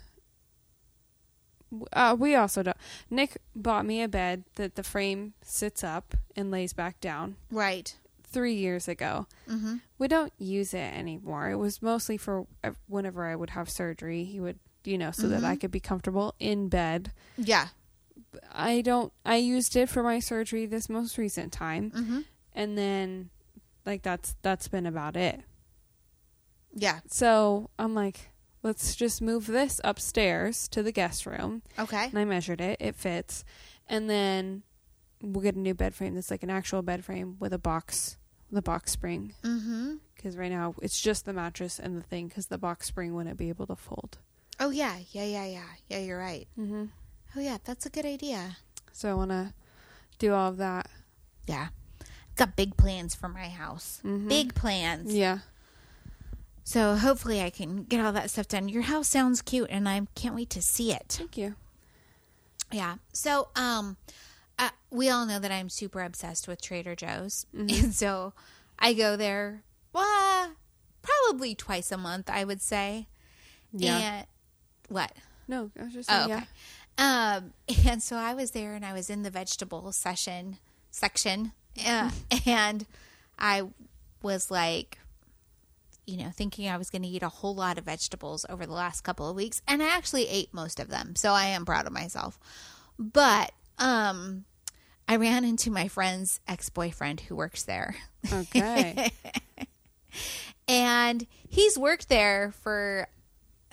Uh, 1.93 2.15
we 2.19 2.35
also 2.35 2.63
don't. 2.63 2.77
Nick 3.09 3.37
bought 3.55 3.85
me 3.85 4.01
a 4.01 4.07
bed 4.09 4.43
that 4.55 4.75
the 4.75 4.83
frame 4.83 5.33
sits 5.41 5.83
up 5.85 6.15
and 6.35 6.51
lays 6.51 6.73
back 6.73 6.99
down 6.99 7.37
Right. 7.49 7.95
three 8.23 8.55
years 8.55 8.89
ago. 8.89 9.25
Mm-hmm. 9.49 9.75
We 9.97 10.07
don't 10.09 10.33
use 10.37 10.73
it 10.73 10.93
anymore. 10.93 11.49
It 11.49 11.55
was 11.55 11.81
mostly 11.81 12.17
for 12.17 12.45
uh, 12.63 12.71
whenever 12.87 13.25
I 13.25 13.37
would 13.37 13.51
have 13.51 13.69
surgery. 13.69 14.25
He 14.25 14.41
would, 14.41 14.59
you 14.83 14.97
know, 14.97 15.11
so 15.11 15.29
that 15.29 15.45
I 15.45 15.55
could 15.55 15.71
be 15.71 15.79
comfortable 15.79 16.35
in 16.39 16.67
bed. 16.67 17.13
Yeah. 17.37 17.67
I 18.51 18.81
don't. 18.81 19.13
I 19.25 19.37
used 19.37 19.75
it 19.77 19.87
for 19.87 20.03
my 20.03 20.19
surgery 20.19 20.65
this 20.65 20.89
most 20.89 21.17
recent 21.17 21.53
time, 21.53 21.91
Mm-hmm. 21.91 22.19
And 22.53 22.77
then, 22.77 23.29
like 23.85 24.01
that's 24.01 24.35
that's 24.41 24.67
been 24.67 24.85
about 24.85 25.15
it. 25.15 25.41
Yeah. 26.73 26.99
So 27.07 27.69
I'm 27.77 27.93
like, 27.93 28.31
let's 28.63 28.95
just 28.95 29.21
move 29.21 29.47
this 29.47 29.81
upstairs 29.83 30.67
to 30.69 30.83
the 30.83 30.91
guest 30.91 31.25
room. 31.25 31.61
Okay. 31.77 32.05
And 32.05 32.17
I 32.17 32.25
measured 32.25 32.61
it, 32.61 32.77
it 32.79 32.95
fits. 32.95 33.43
And 33.87 34.09
then 34.09 34.63
we'll 35.21 35.43
get 35.43 35.55
a 35.55 35.59
new 35.59 35.73
bed 35.73 35.93
frame 35.93 36.15
that's 36.15 36.31
like 36.31 36.43
an 36.43 36.49
actual 36.49 36.81
bed 36.81 37.03
frame 37.03 37.37
with 37.39 37.53
a 37.53 37.57
box, 37.57 38.17
the 38.51 38.61
box 38.61 38.91
spring. 38.91 39.33
Mm-hmm. 39.43 39.95
Because 40.15 40.37
right 40.37 40.51
now 40.51 40.75
it's 40.81 41.01
just 41.01 41.25
the 41.25 41.33
mattress 41.33 41.79
and 41.79 41.97
the 41.97 42.03
thing 42.03 42.27
because 42.27 42.47
the 42.47 42.57
box 42.57 42.87
spring 42.87 43.13
wouldn't 43.13 43.37
be 43.37 43.49
able 43.49 43.67
to 43.67 43.75
fold. 43.75 44.19
Oh 44.59 44.69
yeah. 44.69 44.97
Yeah. 45.11 45.25
Yeah. 45.25 45.45
Yeah. 45.45 45.63
Yeah. 45.89 45.99
You're 45.99 46.19
right. 46.19 46.47
Mm-hmm. 46.57 46.85
Oh 47.35 47.41
yeah. 47.41 47.57
That's 47.63 47.85
a 47.85 47.89
good 47.89 48.05
idea. 48.05 48.57
So 48.93 49.09
I 49.09 49.13
want 49.13 49.31
to 49.31 49.53
do 50.19 50.33
all 50.33 50.49
of 50.49 50.57
that. 50.57 50.89
Yeah. 51.47 51.69
Got 52.35 52.55
big 52.55 52.77
plans 52.77 53.13
for 53.15 53.27
my 53.27 53.49
house. 53.49 53.99
Mhm. 54.03 54.27
Big 54.29 54.55
plans. 54.55 55.13
Yeah. 55.13 55.39
So 56.63 56.95
hopefully 56.95 57.41
I 57.41 57.49
can 57.49 57.83
get 57.83 57.99
all 58.03 58.13
that 58.13 58.29
stuff 58.29 58.47
done. 58.47 58.69
Your 58.69 58.83
house 58.83 59.07
sounds 59.07 59.41
cute 59.41 59.69
and 59.69 59.89
I 59.89 60.01
can't 60.15 60.35
wait 60.35 60.49
to 60.51 60.61
see 60.61 60.93
it. 60.93 61.15
Thank 61.17 61.37
you. 61.37 61.55
Yeah. 62.71 62.95
So, 63.11 63.49
um, 63.55 63.97
uh, 64.57 64.69
we 64.89 65.09
all 65.09 65.25
know 65.25 65.39
that 65.39 65.51
I'm 65.51 65.69
super 65.69 66.01
obsessed 66.01 66.47
with 66.47 66.61
Trader 66.61 66.95
Joe's, 66.95 67.45
and 67.53 67.93
so 67.93 68.33
I 68.79 68.93
go 68.93 69.15
there, 69.17 69.63
well, 69.91 70.51
probably 71.01 71.53
twice 71.55 71.91
a 71.91 71.97
month, 71.97 72.29
I 72.29 72.43
would 72.45 72.61
say. 72.61 73.07
Yeah. 73.73 73.97
And 73.97 74.27
what? 74.87 75.11
No, 75.47 75.71
I 75.79 75.83
was 75.83 75.93
just 75.93 76.09
Oh, 76.11 76.27
saying, 76.27 76.31
okay. 76.31 76.47
yeah. 76.97 77.35
Um, 77.37 77.53
and 77.87 78.01
so 78.03 78.15
I 78.15 78.33
was 78.33 78.51
there, 78.51 78.73
and 78.75 78.85
I 78.85 78.93
was 78.93 79.09
in 79.09 79.23
the 79.23 79.31
vegetable 79.31 79.91
session 79.91 80.59
section, 80.91 81.51
uh, 81.85 82.11
and 82.45 82.85
I 83.37 83.63
was 84.21 84.51
like, 84.51 84.97
you 86.05 86.17
know, 86.17 86.29
thinking 86.33 86.67
I 86.67 86.77
was 86.77 86.89
going 86.89 87.03
to 87.03 87.07
eat 87.07 87.23
a 87.23 87.29
whole 87.29 87.55
lot 87.55 87.77
of 87.77 87.85
vegetables 87.85 88.45
over 88.49 88.65
the 88.65 88.73
last 88.73 89.01
couple 89.01 89.29
of 89.29 89.35
weeks, 89.35 89.61
and 89.67 89.81
I 89.81 89.87
actually 89.89 90.27
ate 90.27 90.53
most 90.53 90.79
of 90.79 90.89
them, 90.89 91.15
so 91.15 91.31
I 91.31 91.45
am 91.45 91.65
proud 91.65 91.87
of 91.87 91.93
myself. 91.93 92.39
But 92.99 93.51
um, 93.77 94.45
I 95.07 95.15
ran 95.15 95.45
into 95.45 95.71
my 95.71 95.87
friend's 95.87 96.39
ex 96.47 96.69
boyfriend 96.69 97.21
who 97.21 97.35
works 97.35 97.63
there, 97.63 97.95
Okay. 98.31 99.11
and 100.67 101.25
he's 101.47 101.77
worked 101.77 102.09
there 102.09 102.53
for, 102.61 103.07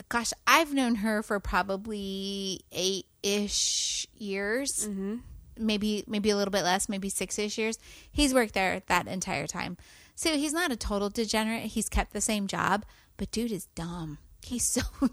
gosh, 0.09 0.33
I've 0.47 0.73
known 0.73 0.97
her 0.97 1.23
for 1.23 1.41
probably 1.41 2.61
eight 2.73 3.07
ish 3.23 4.07
years 4.17 4.89
mm-hmm. 4.89 5.17
Maybe 5.59 6.05
maybe 6.07 6.31
a 6.31 6.37
little 6.37 6.53
bit 6.53 6.65
less, 6.65 6.89
maybe 6.89 7.09
six 7.09 7.39
ish 7.39 7.59
years. 7.59 7.79
He's 8.11 8.35
worked 8.35 8.55
there 8.55 8.83
that 8.87 9.07
entire 9.07 9.47
time. 9.47 9.77
So 10.15 10.35
he's 10.35 10.53
not 10.53 10.73
a 10.73 10.77
total 10.77 11.11
degenerate. 11.11 11.67
He's 11.67 11.89
kept 11.89 12.13
the 12.13 12.21
same 12.21 12.47
job, 12.47 12.85
but 13.17 13.31
dude 13.31 13.53
is 13.53 13.67
dumb. 13.75 14.19
He's 14.45 14.65
so 14.65 14.83
like 15.01 15.13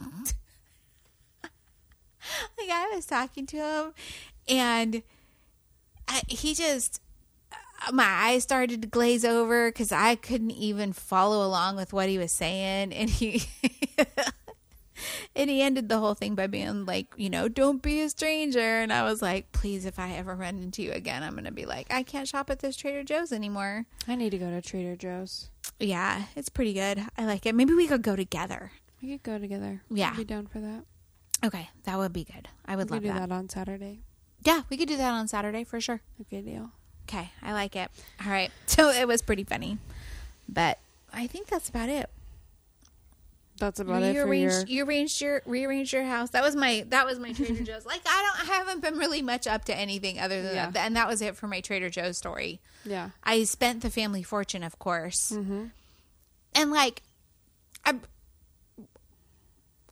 I 2.71 2.91
was 2.93 3.05
talking 3.05 3.45
to 3.47 3.57
him, 3.57 3.93
and 4.47 5.03
I, 6.07 6.21
he 6.27 6.53
just 6.53 7.01
uh, 7.51 7.91
my 7.91 8.05
eyes 8.05 8.43
started 8.43 8.81
to 8.81 8.87
glaze 8.87 9.25
over 9.25 9.69
because 9.69 9.91
I 9.91 10.15
couldn't 10.15 10.51
even 10.51 10.93
follow 10.93 11.45
along 11.45 11.75
with 11.75 11.93
what 11.93 12.09
he 12.09 12.17
was 12.17 12.31
saying, 12.31 12.93
and 12.93 13.09
he. 13.09 13.43
And 15.36 15.49
he 15.49 15.62
ended 15.62 15.89
the 15.89 15.99
whole 15.99 16.14
thing 16.14 16.34
by 16.36 16.47
being 16.47 16.86
like, 16.86 17.08
you 17.18 17.30
know, 17.30 17.47
don't 17.49 17.82
be 17.82 17.99
a 18.01 18.10
stranger. 18.10 18.60
And 18.80 18.93
I 18.93 19.03
was 19.03 19.22
like, 19.22 19.51
please, 19.51 19.86
if 19.86 19.99
I 19.99 20.14
ever 20.14 20.34
run 20.36 20.58
into 20.62 20.82
you 20.82 20.91
again, 20.91 21.24
I'm 21.24 21.34
going 21.34 21.43
to 21.45 21.51
be 21.51 21.66
like, 21.66 21.88
I 21.93 22.03
can't 22.03 22.28
shop 22.28 22.49
at 22.49 22.60
this 22.60 22.76
Trader 22.78 23.03
Joe's 23.03 23.32
anymore. 23.34 23.86
I 24.08 24.16
need 24.16 24.30
to 24.32 24.38
go 24.38 24.49
to 24.49 24.62
Trader 24.62 24.95
Joe's. 24.95 25.49
Yeah, 25.80 26.24
it's 26.36 26.49
pretty 26.49 26.74
good. 26.74 27.03
I 27.18 27.26
like 27.26 27.45
it. 27.45 27.53
Maybe 27.56 27.74
we 27.74 27.88
could 27.88 28.01
go 28.01 28.16
together. 28.16 28.72
We 29.01 29.12
could 29.12 29.24
go 29.24 29.38
together. 29.39 29.82
Yeah. 29.89 30.12
I'd 30.12 30.18
be 30.18 30.24
down 30.24 30.47
for 30.47 30.60
that. 30.60 30.84
Okay, 31.43 31.70
that 31.84 31.97
would 31.97 32.14
be 32.14 32.24
good. 32.24 32.47
I 32.66 32.76
would 32.78 32.89
We 32.89 32.95
love 32.95 33.01
could 33.03 33.08
do 33.10 33.14
that. 33.20 33.30
that 33.30 33.36
on 33.36 33.49
Saturday. 33.49 33.99
Yeah, 34.43 34.62
we 34.70 34.78
could 34.78 34.88
do 34.88 34.95
that 34.97 35.12
on 35.12 35.28
Saturday 35.28 35.64
for 35.66 35.82
sure. 35.82 36.01
Okay, 36.22 36.41
deal. 36.41 36.72
Okay, 37.10 37.32
I 37.43 37.51
like 37.53 37.76
it. 37.76 37.91
All 38.24 38.32
right. 38.32 38.51
So 38.68 38.89
it 38.89 39.08
was 39.08 39.22
pretty 39.22 39.43
funny. 39.43 39.78
But 40.47 40.80
I 41.14 41.28
think 41.28 41.47
that's 41.47 41.68
about 41.70 41.89
it. 41.89 42.10
That's 43.58 43.80
about 43.80 44.01
you 44.01 44.08
it 44.22 44.24
for 44.26 44.34
your. 44.34 44.66
you 44.68 44.84
arranged 44.86 45.22
your 45.22 45.41
rearranged 45.45 45.93
your 45.93 46.03
house. 46.03 46.32
That 46.32 46.43
was 46.43 46.56
my 46.56 46.86
that 46.89 47.06
was 47.06 47.20
my 47.20 47.32
Trader 47.32 47.64
Joe's. 47.66 47.86
Like 47.86 48.01
I 48.06 48.22
don't 48.38 48.49
I 48.49 48.53
haven't 48.58 48.82
been 48.82 48.97
really 48.97 49.22
much 49.22 49.47
up 49.47 49.66
to 49.66 49.76
anything 49.78 50.20
other 50.20 50.41
than 50.41 50.56
Yeah. 50.56 50.72
that. 50.72 50.86
And 50.86 50.95
that 50.97 51.08
was 51.08 51.22
it 51.22 51.36
for 51.38 51.47
my 51.47 51.62
Trader 51.62 51.89
Joe's 51.89 52.18
story. 52.18 52.60
Yeah. 52.84 53.12
I 53.24 53.43
spent 53.45 53.82
the 53.82 53.89
family 53.89 54.24
fortune, 54.24 54.62
of 54.64 54.78
course. 54.78 55.32
Mm-hmm. 55.32 55.66
And 56.53 56.72
like 56.72 57.01
I 57.86 57.93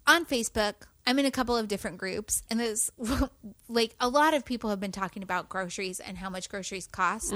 on 0.06 0.26
Facebook, 0.26 0.74
I'm 1.08 1.18
in 1.20 1.26
a 1.26 1.32
couple 1.32 1.56
of 1.56 1.68
different 1.68 1.98
groups 1.98 2.44
and 2.50 2.60
there's 2.60 2.92
like 3.70 3.96
a 4.00 4.10
lot 4.10 4.34
of 4.34 4.44
people 4.46 4.70
have 4.70 4.80
been 4.80 4.92
talking 4.92 5.24
about 5.24 5.48
groceries 5.50 6.00
and 6.00 6.18
how 6.18 6.30
much 6.30 6.50
groceries 6.50 6.88
cost 6.88 7.34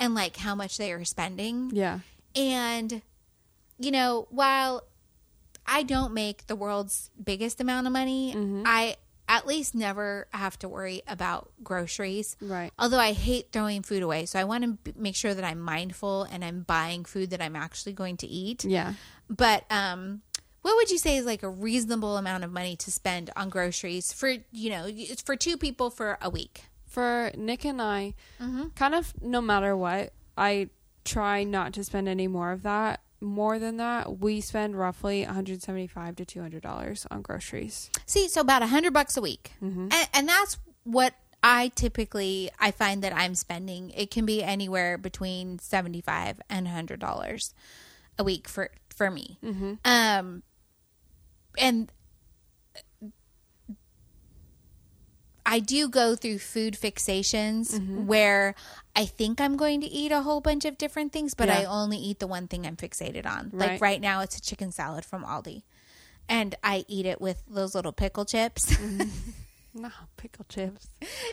and 0.00 0.14
like 0.14 0.36
how 0.36 0.54
much 0.54 0.78
they 0.78 0.92
are 0.92 1.04
spending. 1.04 1.70
Yeah. 1.72 2.00
And, 2.34 3.02
you 3.78 3.92
know, 3.92 4.26
while 4.30 4.82
I 5.66 5.82
don't 5.82 6.12
make 6.14 6.46
the 6.46 6.56
world's 6.56 7.10
biggest 7.22 7.60
amount 7.60 7.86
of 7.86 7.92
money, 7.92 8.34
I 8.66 8.96
at 9.26 9.46
least 9.46 9.74
never 9.74 10.28
have 10.32 10.58
to 10.58 10.68
worry 10.68 11.00
about 11.08 11.50
groceries. 11.62 12.36
Right. 12.42 12.70
Although 12.78 12.98
I 12.98 13.12
hate 13.12 13.52
throwing 13.52 13.80
food 13.82 14.02
away. 14.02 14.26
So 14.26 14.38
I 14.38 14.44
want 14.44 14.64
to 14.64 14.72
b- 14.72 14.92
make 14.96 15.16
sure 15.16 15.32
that 15.32 15.44
I'm 15.44 15.60
mindful 15.60 16.24
and 16.24 16.44
I'm 16.44 16.60
buying 16.60 17.06
food 17.06 17.30
that 17.30 17.40
I'm 17.40 17.56
actually 17.56 17.94
going 17.94 18.18
to 18.18 18.26
eat. 18.26 18.64
Yeah. 18.66 18.92
But, 19.30 19.64
um, 19.70 20.20
what 20.60 20.76
would 20.76 20.90
you 20.90 20.98
say 20.98 21.16
is 21.16 21.24
like 21.24 21.42
a 21.42 21.48
reasonable 21.48 22.16
amount 22.18 22.44
of 22.44 22.52
money 22.52 22.76
to 22.76 22.90
spend 22.90 23.30
on 23.34 23.48
groceries 23.48 24.12
for, 24.12 24.28
you 24.52 24.68
know, 24.70 24.88
for 25.24 25.36
two 25.36 25.56
people 25.56 25.88
for 25.90 26.18
a 26.20 26.28
week? 26.28 26.64
For 26.86 27.30
Nick 27.36 27.64
and 27.64 27.80
I, 27.80 28.12
Mm-hmm. 28.40 28.68
kind 28.76 28.94
of 28.94 29.12
no 29.22 29.40
matter 29.40 29.74
what, 29.76 30.12
I 30.36 30.68
try 31.04 31.44
not 31.44 31.72
to 31.74 31.84
spend 31.84 32.08
any 32.08 32.28
more 32.28 32.52
of 32.52 32.62
that. 32.62 33.00
More 33.20 33.58
than 33.58 33.78
that, 33.78 34.18
we 34.18 34.40
spend 34.40 34.76
roughly 34.78 35.24
175 35.24 36.16
to 36.16 36.24
200 36.24 36.62
dollars 36.62 37.06
on 37.10 37.22
groceries. 37.22 37.90
See, 38.06 38.28
so 38.28 38.40
about 38.42 38.62
a 38.62 38.66
hundred 38.66 38.92
bucks 38.92 39.16
a 39.16 39.22
week, 39.22 39.52
Mm-hmm. 39.62 39.88
and, 39.90 40.08
and 40.12 40.28
that's 40.28 40.58
what 40.82 41.14
I 41.42 41.68
typically 41.74 42.50
I 42.58 42.70
find 42.70 43.02
that 43.02 43.14
I'm 43.14 43.34
spending. 43.34 43.90
It 43.90 44.10
can 44.10 44.26
be 44.26 44.42
anywhere 44.42 44.98
between 44.98 45.58
seventy 45.58 46.00
five 46.00 46.40
and 46.50 46.68
hundred 46.68 47.00
dollars 47.00 47.54
a 48.18 48.24
week 48.24 48.46
for 48.48 48.70
for 48.94 49.10
me. 49.10 49.38
Mm-hmm. 49.42 49.74
Um, 49.84 50.42
and 51.58 51.90
I 55.46 55.60
do 55.60 55.88
go 55.88 56.14
through 56.16 56.38
food 56.38 56.74
fixations 56.74 57.74
Mm-hmm. 57.74 58.06
where 58.06 58.54
I 58.96 59.06
think 59.06 59.40
I'm 59.40 59.56
going 59.56 59.80
to 59.80 59.86
eat 59.88 60.12
a 60.12 60.22
whole 60.22 60.40
bunch 60.40 60.64
of 60.64 60.78
different 60.78 61.12
things, 61.12 61.34
but 61.34 61.50
I 61.50 61.64
only 61.64 61.96
eat 61.96 62.20
the 62.20 62.26
one 62.28 62.46
thing 62.46 62.64
I'm 62.66 62.76
fixated 62.76 63.26
on. 63.26 63.50
Like 63.52 63.70
Right. 63.70 63.80
right 63.80 64.00
now, 64.00 64.20
it's 64.20 64.36
a 64.38 64.40
chicken 64.40 64.70
salad 64.70 65.04
from 65.04 65.24
Aldi. 65.24 65.62
and 66.28 66.54
I 66.64 66.84
eat 66.88 67.04
it 67.04 67.20
with 67.20 67.42
those 67.48 67.74
little 67.74 67.92
pickle 67.92 68.24
chips. 68.24 68.74
Mm-hmm. 68.74 69.08
No, 69.76 69.90
pickle 70.16 70.46
chips. 70.48 70.86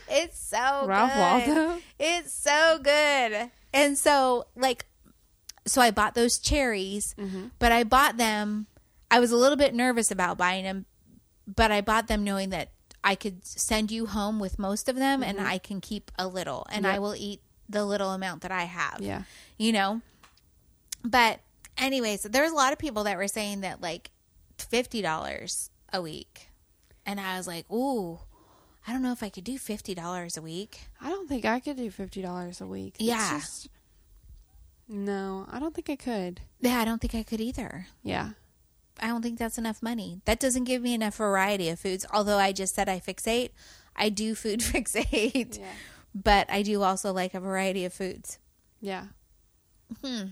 it's 0.09 0.39
so 0.39 0.86
Ralph 0.88 1.14
good. 1.14 1.55
Waldo? 1.55 1.78
It's 1.99 2.34
so 2.34 2.80
good. 2.82 3.51
And 3.72 3.95
so 3.95 4.47
like 4.55 4.88
so 5.68 5.80
I 5.80 5.91
bought 5.91 6.16
those 6.16 6.39
cherries, 6.39 7.14
mm-hmm. 7.20 7.49
but 7.59 7.72
I 7.72 7.84
bought 7.84 8.18
them 8.18 8.66
I 9.12 9.20
was 9.20 9.32
a 9.32 9.36
little 9.38 9.57
bit 9.57 9.76
nervous 9.76 10.09
about 10.09 10.39
buying 10.39 10.64
them, 10.64 10.86
but 11.45 11.72
I 11.72 11.82
bought 11.82 12.07
them 12.07 12.24
knowing 12.24 12.49
that 12.49 12.72
I 13.03 13.14
could 13.14 13.45
send 13.45 13.91
you 13.91 14.07
home 14.07 14.39
with 14.39 14.57
most 14.57 14.89
of 14.89 14.95
them 14.95 15.22
and 15.22 15.38
mm-hmm. 15.38 15.47
I 15.47 15.59
can 15.59 15.80
keep 15.80 16.09
a 16.18 16.28
little 16.28 16.66
and 16.72 16.88
I 16.88 16.97
will 16.97 17.14
eat 17.16 17.41
the 17.72 17.86
little 17.86 18.12
amount 18.12 18.42
that 18.42 18.52
I 18.52 18.64
have. 18.64 18.98
Yeah. 19.02 19.24
You 19.58 19.72
know? 19.72 20.02
But 21.04 21.40
anyways, 21.78 22.24
there's 22.24 22.52
a 22.52 22.56
lot 22.56 22.74
of 22.74 22.80
people 22.80 23.04
that 23.06 23.18
were 23.18 23.28
saying 23.28 23.62
that 23.62 23.82
like 23.82 24.12
$50 24.58 25.70
a 25.94 26.02
week. 26.02 26.50
And 27.06 27.20
I 27.20 27.38
was 27.38 27.48
like, 27.48 27.70
"Ooh, 27.72 28.20
I 28.88 28.94
don't 28.94 29.02
know 29.02 29.12
if 29.12 29.24
I 29.24 29.30
could 29.30 29.44
do 29.44 29.58
$50 29.58 30.38
a 30.38 30.42
week." 30.42 30.82
I 31.02 31.10
don't 31.10 31.28
think 31.28 31.46
I 31.46 31.60
could 31.60 31.78
do 31.78 31.90
fifty 31.90 32.22
dollars 32.22 32.62
a 32.62 32.68
week. 32.68 32.96
It's 33.00 33.04
Yeah. 33.06 33.40
just- 33.40 33.70
no, 34.88 35.48
I 35.50 35.60
don't 35.60 35.74
think 35.74 35.90
I 35.90 35.96
could. 35.96 36.42
Yeah, 36.60 36.80
I 36.80 36.86
don't 36.86 37.00
think 37.00 37.16
I 37.16 37.24
could 37.24 37.40
either. 37.42 37.88
Yeah. 38.04 38.32
I 39.00 39.08
don't 39.08 39.22
think 39.22 39.40
that's 39.40 39.58
enough 39.58 39.82
money. 39.82 40.22
That 40.26 40.40
doesn't 40.40 40.66
give 40.66 40.82
me 40.82 40.94
enough 40.94 41.16
variety 41.16 41.70
of 41.70 41.80
foods. 41.80 42.06
Although 42.14 42.38
I 42.38 42.52
just 42.52 42.76
said 42.76 42.90
I 42.90 43.00
fixate, 43.00 43.50
I 43.96 44.10
do 44.10 44.36
food 44.36 44.60
fixate, 44.74 45.58
Yeah. 45.60 45.66
But 46.14 46.49
I 46.49 46.62
do 46.62 46.82
also 46.82 47.14
like 47.14 47.34
a 47.34 47.39
variety 47.39 47.86
of 47.86 47.93
foods. 47.93 48.39
Yeah. 48.80 49.05
Hmm. 50.03 50.24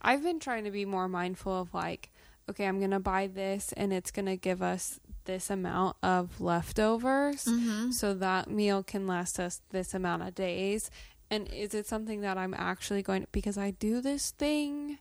I've 0.00 0.22
been 0.22 0.40
trying 0.40 0.64
to 0.64 0.70
be 0.70 0.84
more 0.84 1.08
mindful 1.08 1.60
of 1.60 1.74
like, 1.74 2.10
okay, 2.50 2.66
I'm 2.66 2.80
gonna 2.80 3.00
buy 3.00 3.28
this 3.28 3.72
and 3.76 3.92
it's 3.92 4.10
gonna 4.10 4.36
give 4.36 4.62
us 4.62 4.98
this 5.24 5.50
amount 5.50 5.96
of 6.02 6.40
leftovers. 6.40 7.44
Mm-hmm. 7.44 7.90
So 7.92 8.14
that 8.14 8.50
meal 8.50 8.82
can 8.82 9.06
last 9.06 9.38
us 9.38 9.60
this 9.70 9.94
amount 9.94 10.22
of 10.22 10.34
days. 10.34 10.90
And 11.30 11.48
is 11.48 11.74
it 11.74 11.86
something 11.86 12.20
that 12.22 12.36
I'm 12.36 12.54
actually 12.54 13.02
going 13.02 13.22
to 13.22 13.28
because 13.32 13.56
I 13.56 13.70
do 13.70 14.00
this 14.00 14.32
thing 14.32 14.98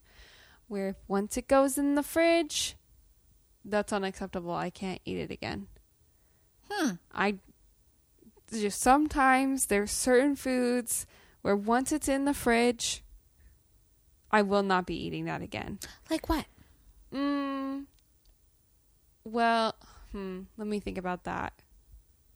where 0.68 0.96
once 1.08 1.36
it 1.38 1.48
goes 1.48 1.78
in 1.78 1.96
the 1.96 2.04
fridge, 2.04 2.76
that's 3.66 3.92
unacceptable. 3.92 4.54
I 4.54 4.70
can't 4.70 5.02
eat 5.04 5.18
it 5.18 5.32
again. 5.32 5.68
Hmm. 6.70 6.92
I 7.14 7.40
just 8.52 8.82
sometimes 8.82 9.68
there's 9.68 9.92
certain 9.92 10.36
foods 10.36 11.06
where 11.42 11.56
once 11.56 11.92
it's 11.92 12.08
in 12.08 12.26
the 12.26 12.34
fridge, 12.34 13.04
I 14.32 14.42
will 14.42 14.64
not 14.64 14.86
be 14.86 14.96
eating 14.96 15.26
that 15.26 15.42
again. 15.42 15.80
Like 16.10 16.30
what? 16.30 16.46
Mm, 17.14 17.86
well, 19.24 19.76
hmm, 20.12 20.42
let 20.58 20.68
me 20.68 20.80
think 20.80 20.98
about 20.98 21.24
that. 21.26 21.54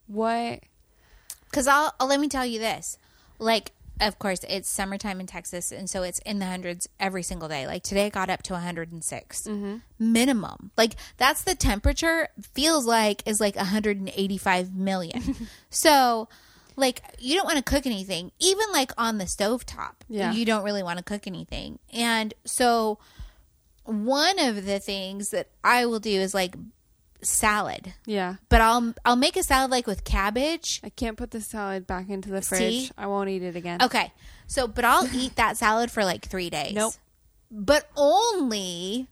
What? 0.06 0.60
Because 1.44 1.66
I'll, 1.66 1.94
I'll 1.98 2.06
let 2.06 2.20
me 2.20 2.28
tell 2.28 2.46
you 2.46 2.58
this. 2.58 2.98
Like, 3.38 3.72
of 4.00 4.18
course, 4.18 4.40
it's 4.48 4.68
summertime 4.68 5.20
in 5.20 5.26
Texas, 5.26 5.72
and 5.72 5.88
so 5.88 6.02
it's 6.02 6.18
in 6.20 6.38
the 6.38 6.46
hundreds 6.46 6.88
every 7.00 7.22
single 7.22 7.48
day. 7.48 7.66
Like 7.66 7.82
today, 7.82 8.06
it 8.06 8.12
got 8.12 8.28
up 8.30 8.42
to 8.44 8.52
106 8.54 9.42
Mm-hmm. 9.46 9.76
minimum. 9.98 10.70
Like 10.76 10.94
that's 11.16 11.42
the 11.42 11.54
temperature. 11.54 12.28
Feels 12.54 12.86
like 12.86 13.22
is 13.26 13.40
like 13.40 13.56
185 13.56 14.74
million. 14.74 15.22
so, 15.70 16.28
like 16.76 17.02
you 17.18 17.34
don't 17.36 17.46
want 17.46 17.56
to 17.58 17.62
cook 17.64 17.86
anything, 17.86 18.32
even 18.38 18.66
like 18.72 18.92
on 18.98 19.18
the 19.18 19.24
stovetop. 19.24 19.94
Yeah. 20.08 20.32
you 20.32 20.44
don't 20.44 20.64
really 20.64 20.82
want 20.82 20.98
to 20.98 21.04
cook 21.04 21.26
anything, 21.26 21.78
and 21.92 22.34
so 22.44 22.98
one 23.84 24.38
of 24.40 24.64
the 24.66 24.78
things 24.80 25.30
that 25.30 25.48
I 25.62 25.86
will 25.86 26.00
do 26.00 26.10
is 26.10 26.34
like 26.34 26.56
salad. 27.26 27.94
Yeah. 28.06 28.36
But 28.48 28.60
I'll 28.60 28.94
I'll 29.04 29.16
make 29.16 29.36
a 29.36 29.42
salad 29.42 29.70
like 29.70 29.86
with 29.86 30.04
cabbage 30.04 30.80
I 30.84 30.88
can't 30.90 31.16
put 31.16 31.30
the 31.30 31.40
salad 31.40 31.86
back 31.86 32.08
into 32.08 32.30
the 32.30 32.42
fridge. 32.42 32.60
See? 32.60 32.90
I 32.96 33.06
won't 33.06 33.28
eat 33.28 33.42
it 33.42 33.56
again. 33.56 33.82
Okay. 33.82 34.12
So, 34.46 34.68
but 34.68 34.84
I'll 34.84 35.06
eat 35.14 35.36
that 35.36 35.56
salad 35.56 35.90
for 35.90 36.04
like 36.04 36.26
three 36.26 36.50
days. 36.50 36.74
Nope. 36.74 36.94
But 37.50 37.88
only 37.96 39.08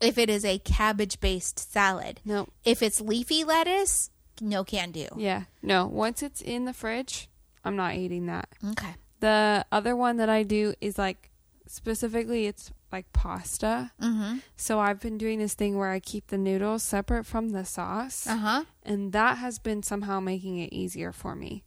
if 0.00 0.18
it 0.18 0.30
is 0.30 0.44
a 0.44 0.58
cabbage 0.58 1.20
based 1.20 1.72
salad. 1.72 2.20
No. 2.24 2.48
If 2.64 2.82
it's 2.82 3.00
leafy 3.00 3.44
lettuce, 3.44 4.10
no 4.40 4.64
can 4.64 4.90
do. 4.92 5.06
Yeah. 5.16 5.44
No. 5.62 5.86
Once 5.86 6.22
it's 6.22 6.40
in 6.40 6.64
the 6.64 6.72
fridge, 6.72 7.28
I'm 7.64 7.76
not 7.76 7.94
eating 7.94 8.26
that. 8.26 8.48
Okay. 8.70 8.94
The 9.20 9.66
other 9.72 9.96
one 9.96 10.18
that 10.18 10.28
I 10.28 10.44
do 10.44 10.74
is 10.80 10.96
like 10.96 11.30
specifically 11.66 12.46
it's 12.46 12.72
like 12.90 13.12
pasta. 13.12 13.92
Mm-hmm. 14.00 14.38
So 14.56 14.78
I've 14.80 15.00
been 15.00 15.18
doing 15.18 15.38
this 15.38 15.54
thing 15.54 15.76
where 15.76 15.90
I 15.90 16.00
keep 16.00 16.28
the 16.28 16.38
noodles 16.38 16.82
separate 16.82 17.26
from 17.26 17.50
the 17.50 17.64
sauce. 17.64 18.26
Uh 18.26 18.36
huh. 18.36 18.64
and 18.82 19.12
that 19.12 19.38
has 19.38 19.58
been 19.58 19.82
somehow 19.82 20.20
making 20.20 20.58
it 20.58 20.72
easier 20.72 21.12
for 21.12 21.34
me. 21.34 21.64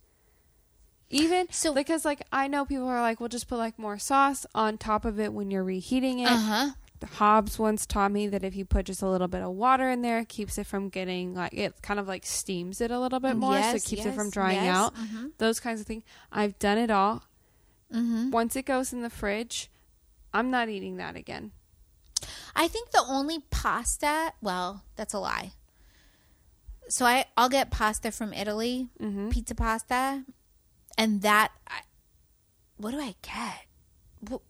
Even 1.09 1.47
So- 1.51 1.73
because 1.73 2.05
like 2.05 2.21
I 2.31 2.47
know 2.47 2.65
people 2.65 2.87
are 2.87 3.01
like, 3.01 3.19
well, 3.19 3.29
just 3.29 3.47
put 3.47 3.57
like 3.57 3.77
more 3.77 3.97
sauce 3.97 4.45
on 4.55 4.77
top 4.77 5.03
of 5.05 5.19
it 5.19 5.33
when 5.33 5.51
you're 5.51 5.63
reheating 5.63 6.19
it. 6.19 6.31
Uh 6.31 6.37
huh. 6.37 6.69
Hobbs 7.13 7.57
once 7.57 7.87
taught 7.87 8.11
me 8.11 8.27
that 8.27 8.43
if 8.43 8.55
you 8.55 8.63
put 8.63 8.85
just 8.85 9.01
a 9.01 9.09
little 9.09 9.27
bit 9.27 9.41
of 9.41 9.51
water 9.53 9.89
in 9.89 10.03
there, 10.03 10.19
it 10.19 10.29
keeps 10.29 10.59
it 10.59 10.67
from 10.67 10.87
getting 10.89 11.33
like 11.33 11.51
it 11.51 11.81
kind 11.81 11.99
of 11.99 12.07
like 12.07 12.25
steams 12.27 12.79
it 12.79 12.91
a 12.91 12.99
little 12.99 13.19
bit 13.19 13.35
more, 13.35 13.53
so 13.53 13.57
it 13.57 13.73
Yes, 13.73 13.87
keeps 13.87 14.05
it 14.05 14.13
from 14.13 14.29
drying 14.29 14.63
yes. 14.63 14.75
out. 14.77 14.95
Mm-hmm. 14.95 15.27
Those 15.39 15.59
kinds 15.59 15.81
of 15.81 15.87
things. 15.87 16.03
I've 16.31 16.59
done 16.59 16.77
it 16.77 16.91
all. 16.91 17.23
Mm-hmm. 17.91 18.29
Once 18.29 18.55
it 18.55 18.65
goes 18.67 18.93
in 18.93 19.01
the 19.01 19.09
fridge, 19.09 19.70
I'm 20.33 20.49
not 20.51 20.69
eating 20.69 20.97
that 20.97 21.15
again. 21.15 21.51
I 22.55 22.67
think 22.67 22.91
the 22.91 23.03
only 23.07 23.39
pasta, 23.49 24.33
well, 24.41 24.83
that's 24.95 25.13
a 25.13 25.19
lie. 25.19 25.53
So 26.89 27.05
I, 27.05 27.25
I'll 27.37 27.49
get 27.49 27.71
pasta 27.71 28.11
from 28.11 28.33
Italy, 28.33 28.89
Mm-hmm. 29.01 29.29
pizza 29.29 29.55
pasta, 29.55 30.23
and 30.97 31.21
that, 31.21 31.51
I, 31.67 31.81
what 32.77 32.91
do 32.91 32.99
I 32.99 33.15
get? 33.21 33.65
What, 34.27 34.41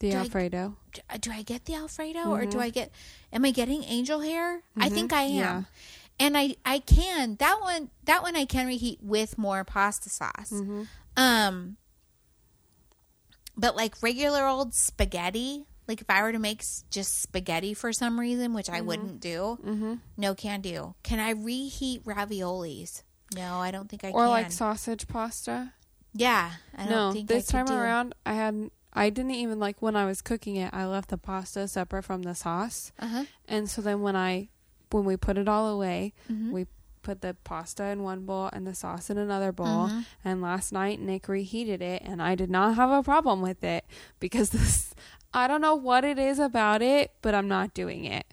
The 0.00 0.10
Do 0.10 0.16
Alfredo. 0.18 0.76
do, 0.92 1.00
do 1.20 1.30
I 1.30 1.42
get 1.42 1.64
the 1.66 1.74
Alfredo 1.76 2.30
or 2.30 2.44
do 2.46 2.58
Mhm. 2.58 2.62
I 2.62 2.70
get? 2.70 2.90
Am 3.32 3.44
I 3.44 3.52
getting 3.52 3.84
angel 3.84 4.20
hair? 4.20 4.62
I 4.76 4.88
Mhm. 4.88 4.92
think 4.94 5.12
I 5.12 5.22
am. 5.22 5.30
Yeah. 5.38 5.62
And 6.18 6.36
I 6.36 6.56
I 6.66 6.78
can 6.80 7.36
that 7.36 7.60
one 7.60 7.90
that 8.04 8.22
one 8.22 8.36
I 8.36 8.44
can 8.44 8.66
reheat 8.66 8.98
with 9.02 9.38
more 9.38 9.64
pasta 9.64 10.10
sauce. 10.10 10.50
Mm-hmm. 10.52 10.82
Um, 11.16 11.76
but 13.56 13.76
like 13.76 14.02
regular 14.02 14.44
old 14.46 14.74
spaghetti, 14.74 15.66
like 15.88 16.00
if 16.00 16.08
I 16.08 16.22
were 16.22 16.32
to 16.32 16.38
make 16.38 16.64
just 16.90 17.20
spaghetti 17.22 17.74
for 17.74 17.92
some 17.92 18.18
reason, 18.18 18.54
which 18.54 18.70
I 18.70 18.80
wouldn't 18.80 19.20
do, 19.20 19.58
Mm-hmm. 19.64 19.94
no 20.16 20.34
can 20.34 20.60
do. 20.60 20.94
Can 21.02 21.18
I 21.20 21.30
reheat 21.30 22.04
raviolis? 22.04 23.02
No, 23.34 23.56
I 23.58 23.70
don't 23.70 23.88
think 23.88 24.04
I 24.04 24.08
Or 24.08 24.12
can. 24.12 24.20
Or 24.22 24.28
like 24.28 24.52
sausage 24.52 25.08
pasta. 25.08 25.72
yeah, 26.14 26.52
I 26.76 26.82
don't 26.84 26.90
no, 26.90 27.12
think 27.12 27.28
this 27.28 27.46
time 27.46 27.68
around, 27.68 28.14
I 28.26 28.34
had 28.34 28.70
I 28.94 29.08
didn't 29.08 29.30
even 29.32 29.58
like 29.58 29.80
when 29.80 29.96
I 29.96 30.04
was 30.04 30.20
cooking 30.20 30.56
it. 30.56 30.68
I 30.74 30.84
left 30.84 31.08
the 31.08 31.16
pasta 31.16 31.66
separate 31.66 32.02
from 32.04 32.22
the 32.22 32.34
sauce, 32.34 32.92
Uh-huh. 32.98 33.24
and 33.48 33.68
so 33.70 33.80
then 33.80 34.02
when 34.02 34.16
I 34.16 34.48
when 34.90 35.04
we 35.06 35.16
put 35.16 35.38
it 35.38 35.48
all 35.48 35.68
away, 35.68 36.12
Mhm. 36.30 36.50
we 36.52 36.66
put 37.02 37.20
the 37.20 37.34
pasta 37.44 37.84
in 37.86 38.02
one 38.02 38.24
bowl 38.24 38.48
and 38.52 38.66
the 38.66 38.74
sauce 38.74 39.10
in 39.10 39.18
another 39.18 39.52
bowl. 39.52 39.88
Mhm. 39.88 40.04
And 40.24 40.40
last 40.42 40.72
night 40.72 41.00
Nick 41.00 41.28
reheated 41.28 41.82
it, 41.82 42.02
and 42.04 42.22
I 42.22 42.34
did 42.34 42.50
not 42.50 42.76
have 42.76 42.90
a 42.90 43.02
problem 43.02 43.40
with 43.42 43.62
it 43.64 43.84
because 44.20 44.50
this. 44.50 44.94
I 45.34 45.48
don't 45.48 45.60
know 45.62 45.74
what 45.74 46.04
it 46.04 46.18
is 46.18 46.38
about 46.38 46.82
it, 46.82 47.12
but 47.22 47.34
I'm 47.34 47.48
not 47.48 47.72
doing 47.72 48.04
it. 48.04 48.26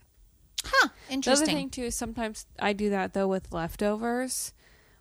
Huh, 0.62 0.88
Interesting. 1.08 1.46
The 1.46 1.50
other 1.52 1.58
thing 1.60 1.70
too 1.70 1.84
is 1.84 1.94
sometimes 1.94 2.46
I 2.58 2.74
do 2.74 2.90
that 2.90 3.14
though 3.14 3.26
with 3.28 3.52
leftovers. 3.52 4.52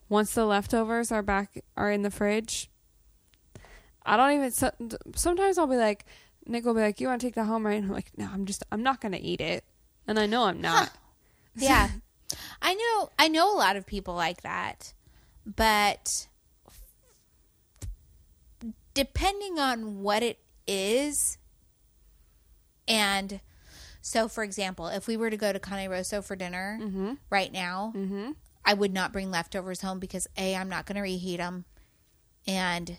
Once 0.08 0.34
the 0.34 0.46
leftovers 0.46 1.12
are 1.12 1.22
back 1.22 1.62
are 1.76 1.92
in 1.92 2.02
the 2.04 2.10
fridge, 2.10 2.70
I 4.06 4.18
don't 4.18 4.32
even. 4.32 4.52
so- 4.52 4.72
Sometimes 5.16 5.58
I'll 5.58 5.68
be 5.68 5.76
like, 5.76 6.06
Nick 6.46 6.66
will 6.66 6.74
be 6.74 6.82
like, 6.82 7.00
"You 7.00 7.08
want 7.08 7.22
to 7.22 7.28
take 7.28 7.36
that 7.36 7.46
home, 7.46 7.66
right?" 7.66 7.76
And 7.76 7.86
I'm 7.88 7.92
like, 7.94 8.12
"No, 8.18 8.28
I'm 8.34 8.46
just, 8.46 8.64
I'm 8.72 8.82
not 8.82 9.02
gonna 9.02 9.20
eat 9.22 9.42
it," 9.42 9.64
and 10.08 10.18
I 10.18 10.26
know 10.26 10.46
I'm 10.46 10.62
not. 10.62 10.90
yeah 11.56 11.90
i 12.62 12.74
know 12.74 13.10
i 13.18 13.28
know 13.28 13.54
a 13.54 13.58
lot 13.58 13.76
of 13.76 13.86
people 13.86 14.14
like 14.14 14.42
that 14.42 14.94
but 15.46 16.28
depending 18.94 19.60
on 19.60 20.02
what 20.02 20.24
it 20.24 20.40
is 20.68 21.38
and 22.88 23.40
so 24.02 24.28
for 24.28 24.44
example 24.44 24.88
if 24.88 25.08
we 25.08 25.16
were 25.18 25.30
to 25.30 25.38
go 25.38 25.52
to 25.54 25.60
cane 25.60 25.90
rosso 25.90 26.22
for 26.22 26.36
dinner 26.36 26.78
Mm-hmm. 26.82 27.14
right 27.30 27.52
now 27.52 27.94
Mm-hmm. 27.96 28.32
i 28.66 28.74
would 28.74 28.94
not 28.94 29.14
bring 29.14 29.32
leftovers 29.32 29.82
home 29.82 30.00
because 30.00 30.28
a 30.38 30.56
i'm 30.56 30.70
not 30.70 30.86
going 30.86 30.96
to 30.98 31.02
reheat 31.02 31.38
them 31.40 31.66
and 32.48 32.98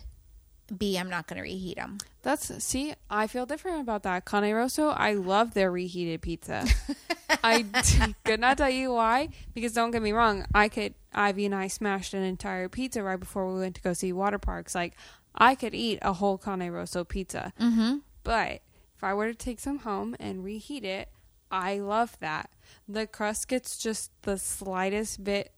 b 0.75 0.97
i'm 0.97 1.09
not 1.09 1.27
going 1.27 1.37
to 1.37 1.43
reheat 1.43 1.75
them 1.77 1.97
That's 2.23 2.63
see, 2.63 2.93
I 3.09 3.25
feel 3.27 3.45
different 3.47 3.81
about 3.81 4.03
that. 4.03 4.25
Cane 4.25 4.53
Rosso, 4.53 4.89
I 4.89 5.13
love 5.13 5.53
their 5.55 5.71
reheated 5.71 6.21
pizza. 6.21 6.65
I 7.43 7.63
d- 7.63 8.15
could 8.25 8.39
not 8.39 8.57
tell 8.59 8.69
you 8.69 8.93
why, 8.93 9.29
because 9.55 9.73
don't 9.73 9.89
get 9.91 10.03
me 10.03 10.11
wrong, 10.11 10.45
I 10.53 10.69
could 10.69 10.93
Ivy 11.13 11.45
and 11.47 11.55
I 11.55 11.67
smashed 11.67 12.13
an 12.13 12.21
entire 12.23 12.69
pizza 12.69 13.01
right 13.01 13.19
before 13.19 13.51
we 13.51 13.59
went 13.59 13.75
to 13.75 13.81
go 13.81 13.93
see 13.93 14.13
water 14.13 14.37
parks. 14.37 14.75
Like 14.75 14.93
I 15.33 15.55
could 15.55 15.73
eat 15.73 15.97
a 16.03 16.13
whole 16.13 16.37
Cane 16.37 16.69
Rosso 16.71 17.03
pizza. 17.03 17.53
mm-hmm 17.59 17.97
But 18.23 18.61
if 18.95 19.03
I 19.03 19.13
were 19.15 19.27
to 19.27 19.35
take 19.35 19.59
some 19.59 19.79
home 19.79 20.15
and 20.19 20.43
reheat 20.43 20.85
it, 20.85 21.09
I 21.49 21.79
love 21.79 22.15
that. 22.19 22.51
The 22.87 23.07
crust 23.07 23.47
gets 23.47 23.77
just 23.77 24.11
the 24.21 24.37
slightest 24.37 25.23
bit 25.23 25.53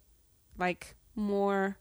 like 0.57 0.95
more 1.15 1.77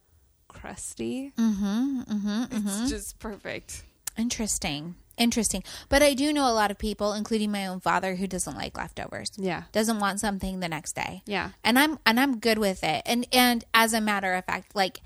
crusty. 0.52 1.32
Mm-hmm. 1.38 2.02
Mm-hmm. 2.02 2.56
It's 2.68 2.90
just 2.90 3.18
perfect. 3.18 3.82
Interesting. 4.16 4.94
Interesting. 5.18 5.62
But 5.88 6.02
I 6.02 6.14
do 6.14 6.32
know 6.32 6.50
a 6.50 6.54
lot 6.54 6.70
of 6.70 6.78
people, 6.78 7.12
including 7.12 7.50
my 7.52 7.66
own 7.66 7.80
father, 7.80 8.14
who 8.14 8.26
doesn't 8.26 8.56
like 8.56 8.76
leftovers. 8.76 9.30
Yeah. 9.36 9.64
Doesn't 9.72 10.00
want 10.00 10.20
something 10.20 10.60
the 10.60 10.68
next 10.68 10.94
day. 10.94 11.22
Yeah. 11.26 11.50
And 11.62 11.78
I'm 11.78 11.98
and 12.06 12.18
I'm 12.18 12.38
good 12.38 12.58
with 12.58 12.82
it. 12.82 13.02
And 13.06 13.26
and 13.32 13.64
as 13.74 13.92
a 13.92 14.00
matter 14.00 14.34
of 14.34 14.44
fact, 14.44 14.74
like 14.74 15.00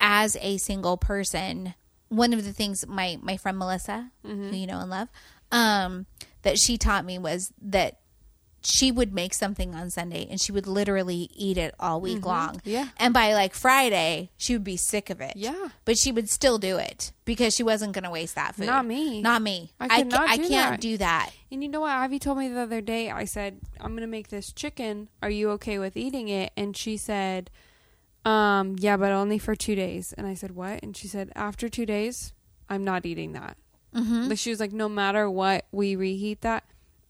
as 0.00 0.36
a 0.40 0.58
single 0.58 0.96
person, 0.96 1.74
one 2.08 2.32
of 2.32 2.44
the 2.44 2.52
things 2.52 2.86
my 2.86 3.18
my 3.22 3.36
friend 3.36 3.58
Melissa, 3.58 4.10
who 4.22 4.50
you 4.54 4.66
know 4.66 4.80
and 4.80 4.90
love, 4.90 5.08
um, 5.50 6.06
that 6.42 6.58
she 6.58 6.76
taught 6.78 7.04
me 7.04 7.18
was 7.18 7.52
that 7.62 8.00
she 8.62 8.90
would 8.90 9.14
make 9.14 9.34
something 9.34 9.74
on 9.74 9.90
Sunday 9.90 10.26
and 10.28 10.40
she 10.40 10.50
would 10.52 10.66
literally 10.66 11.30
eat 11.34 11.56
it 11.56 11.74
all 11.78 12.00
week 12.00 12.26
long. 12.26 12.56
Mm-hmm. 12.56 12.68
Yeah. 12.68 12.88
And 12.96 13.14
by 13.14 13.32
like 13.32 13.54
Friday, 13.54 14.30
she 14.36 14.54
would 14.54 14.64
be 14.64 14.76
sick 14.76 15.10
of 15.10 15.20
it. 15.20 15.34
Yeah. 15.36 15.68
But 15.84 15.96
she 15.96 16.10
would 16.10 16.28
still 16.28 16.58
do 16.58 16.76
it 16.76 17.12
because 17.24 17.54
she 17.54 17.62
wasn't 17.62 17.92
going 17.92 18.04
to 18.04 18.10
waste 18.10 18.34
that 18.34 18.56
food. 18.56 18.66
Not 18.66 18.84
me. 18.84 19.22
Not 19.22 19.42
me. 19.42 19.72
I 19.78 20.00
I, 20.00 20.02
not 20.02 20.28
I 20.28 20.36
do 20.36 20.48
can't 20.48 20.72
that. 20.72 20.80
do 20.80 20.96
that. 20.98 21.30
And 21.50 21.62
you 21.62 21.68
know 21.68 21.80
what? 21.80 21.92
Ivy 21.92 22.18
told 22.18 22.38
me 22.38 22.48
the 22.48 22.60
other 22.60 22.80
day, 22.80 23.10
I 23.10 23.24
said, 23.24 23.60
I'm 23.80 23.92
going 23.92 24.00
to 24.02 24.06
make 24.06 24.28
this 24.28 24.52
chicken. 24.52 25.08
Are 25.22 25.30
you 25.30 25.50
okay 25.52 25.78
with 25.78 25.96
eating 25.96 26.28
it? 26.28 26.52
And 26.56 26.76
she 26.76 26.96
said, 26.96 27.50
um, 28.24 28.76
yeah, 28.78 28.96
but 28.96 29.12
only 29.12 29.38
for 29.38 29.54
two 29.54 29.74
days. 29.74 30.12
And 30.18 30.26
I 30.26 30.34
said, 30.34 30.54
what? 30.54 30.82
And 30.82 30.96
she 30.96 31.08
said, 31.08 31.30
after 31.34 31.68
two 31.68 31.86
days, 31.86 32.34
I'm 32.68 32.84
not 32.84 33.06
eating 33.06 33.32
that. 33.32 33.56
Mm-hmm. 33.94 34.28
Like 34.28 34.38
she 34.38 34.50
was 34.50 34.60
like, 34.60 34.72
no 34.72 34.88
matter 34.88 35.30
what 35.30 35.66
we 35.72 35.96
reheat 35.96 36.42
that, 36.42 36.64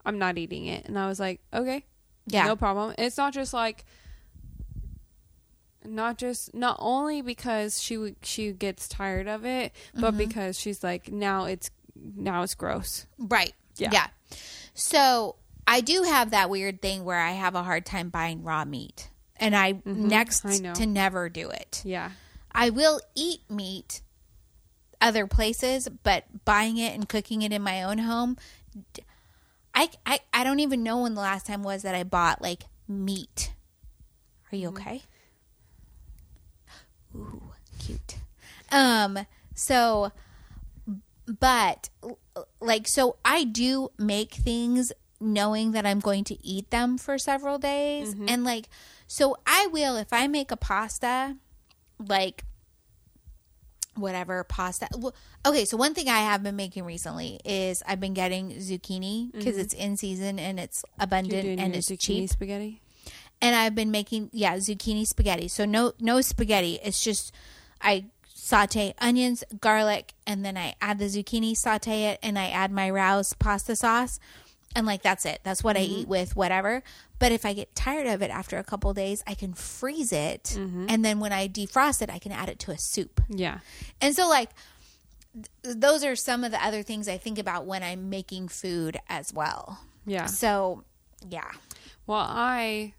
I'm 0.08 0.18
not 0.18 0.38
eating 0.38 0.66
it. 0.66 0.86
And 0.86 0.98
I 0.98 1.06
was 1.06 1.20
like, 1.20 1.40
okay, 1.52 1.84
Yeah. 2.26 2.46
no 2.46 2.56
problem. 2.56 2.94
It's 2.98 3.16
not 3.18 3.32
just 3.34 3.52
like, 3.52 3.84
not 5.84 6.18
just 6.18 6.54
not 6.54 6.76
only 6.80 7.22
because 7.22 7.80
she 7.80 8.14
she 8.22 8.52
gets 8.52 8.88
tired 8.88 9.28
of 9.28 9.44
it, 9.46 9.72
but 9.94 10.10
Mm-hmm. 10.14 10.18
because 10.18 10.58
she's 10.58 10.82
like 10.82 11.10
now 11.10 11.44
it's 11.44 11.70
now 11.94 12.42
it's 12.42 12.54
gross. 12.54 13.06
Right. 13.18 13.54
Yeah. 13.76 13.90
Yeah. 13.92 14.06
So 14.74 15.36
I 15.66 15.80
do 15.80 16.02
have 16.02 16.30
that 16.30 16.50
weird 16.50 16.82
thing 16.82 17.04
where 17.04 17.18
I 17.20 17.32
have 17.32 17.54
a 17.54 17.62
hard 17.62 17.86
time 17.86 18.08
buying 18.08 18.42
raw 18.42 18.64
meat. 18.64 19.10
And 19.36 19.54
I 19.54 19.80
next 19.84 20.44
Mm-hmm. 20.44 20.66
I 20.70 20.72
to 20.74 20.86
never 20.86 21.28
do 21.28 21.48
it. 21.50 21.82
Yeah, 21.84 22.10
I 22.50 22.70
will 22.70 23.00
eat 23.14 23.42
meat 23.48 24.02
other 25.00 25.28
places, 25.28 25.88
but 26.02 26.24
buying 26.44 26.76
it 26.76 26.92
and 26.92 27.08
cooking 27.08 27.42
it 27.42 27.52
in 27.52 27.62
my 27.62 27.84
own 27.84 27.98
home, 27.98 28.36
I, 29.78 29.90
I, 30.04 30.18
I 30.34 30.42
don't 30.42 30.58
even 30.58 30.82
know 30.82 31.02
when 31.02 31.14
the 31.14 31.20
last 31.20 31.46
time 31.46 31.62
was 31.62 31.82
that 31.82 31.94
I 31.94 32.02
bought 32.02 32.42
like 32.42 32.64
meat. 32.88 33.52
Are 34.52 34.56
you 34.56 34.68
okay? 34.70 35.02
Ooh, 37.14 37.52
cute. 37.78 38.16
Um, 38.72 39.20
so, 39.54 40.10
but 41.38 41.90
like, 42.60 42.88
so 42.88 43.18
I 43.24 43.44
do 43.44 43.90
make 43.96 44.34
things 44.34 44.90
knowing 45.20 45.70
that 45.72 45.86
I'm 45.86 46.00
going 46.00 46.24
to 46.24 46.44
eat 46.44 46.70
them 46.70 46.98
for 46.98 47.16
several 47.16 47.58
days. 47.58 48.16
And 48.28 48.42
like, 48.42 48.68
so 49.06 49.36
I 49.46 49.68
will, 49.68 49.96
if 49.96 50.12
I 50.12 50.26
make 50.26 50.50
a 50.50 50.56
pasta, 50.56 51.36
like, 52.04 52.42
whatever 54.00 54.44
pasta. 54.44 54.88
Well, 54.96 55.14
Okay, 55.46 55.64
so 55.64 55.76
one 55.76 55.94
thing 55.94 56.08
I 56.08 56.18
have 56.18 56.42
been 56.42 56.56
making 56.56 56.84
recently 56.84 57.40
is 57.44 57.82
I've 57.86 58.00
been 58.00 58.14
getting 58.14 58.52
zucchini 58.52 59.32
because 59.32 59.54
mm-hmm. 59.54 59.60
it's 59.60 59.74
in 59.74 59.96
season 59.96 60.38
and 60.38 60.58
it's 60.58 60.84
abundant 60.98 61.60
and 61.60 61.74
it's 61.74 61.88
zucchini 61.88 61.98
cheap 61.98 62.30
spaghetti. 62.30 62.80
and 63.40 63.54
I've 63.54 63.74
been 63.74 63.90
making 63.90 64.30
yeah 64.32 64.56
zucchini 64.56 65.06
spaghetti. 65.06 65.48
So 65.48 65.64
no 65.64 65.92
no 66.00 66.20
spaghetti. 66.20 66.78
It's 66.82 67.02
just 67.02 67.32
I 67.80 68.06
saute 68.34 68.94
onions, 68.98 69.44
garlic, 69.60 70.14
and 70.26 70.44
then 70.44 70.56
I 70.56 70.74
add 70.80 70.98
the 70.98 71.04
zucchini, 71.06 71.56
saute 71.56 72.04
it, 72.04 72.18
and 72.22 72.38
I 72.38 72.48
add 72.48 72.72
my 72.72 72.90
Rao's 72.90 73.34
pasta 73.34 73.76
sauce, 73.76 74.18
and 74.74 74.86
like 74.86 75.02
that's 75.02 75.26
it. 75.26 75.40
That's 75.44 75.62
what 75.62 75.76
I 75.76 75.80
mm-hmm. 75.80 76.00
eat 76.00 76.08
with 76.08 76.34
whatever. 76.34 76.82
But 77.18 77.32
if 77.32 77.44
I 77.44 77.52
get 77.52 77.74
tired 77.74 78.06
of 78.06 78.22
it 78.22 78.30
after 78.30 78.58
a 78.58 78.64
couple 78.64 78.92
days, 78.94 79.22
I 79.26 79.34
can 79.34 79.52
freeze 79.54 80.12
it, 80.12 80.54
and 80.56 81.04
then 81.04 81.18
when 81.20 81.32
I 81.32 81.48
defrost 81.48 82.00
it, 82.02 82.10
I 82.10 82.18
can 82.18 82.30
add 82.32 82.48
it 82.48 82.58
to 82.60 82.70
a 82.70 82.78
soup. 82.78 83.20
Yeah, 83.28 83.58
And 84.00 84.14
so 84.14 84.28
like 84.28 84.50
th- 85.34 85.76
those 85.76 86.04
are 86.04 86.14
some 86.16 86.44
of 86.44 86.52
the 86.52 86.64
other 86.64 86.82
things 86.82 87.08
I 87.08 87.16
think 87.18 87.38
about 87.38 87.66
when 87.66 87.82
I'm 87.82 88.08
making 88.08 88.48
food 88.48 88.98
as 89.08 89.32
well. 89.32 89.80
yeah. 90.06 90.26
So 90.26 90.84
yeah. 91.28 91.50
Well, 92.06 92.24
I 92.28 92.94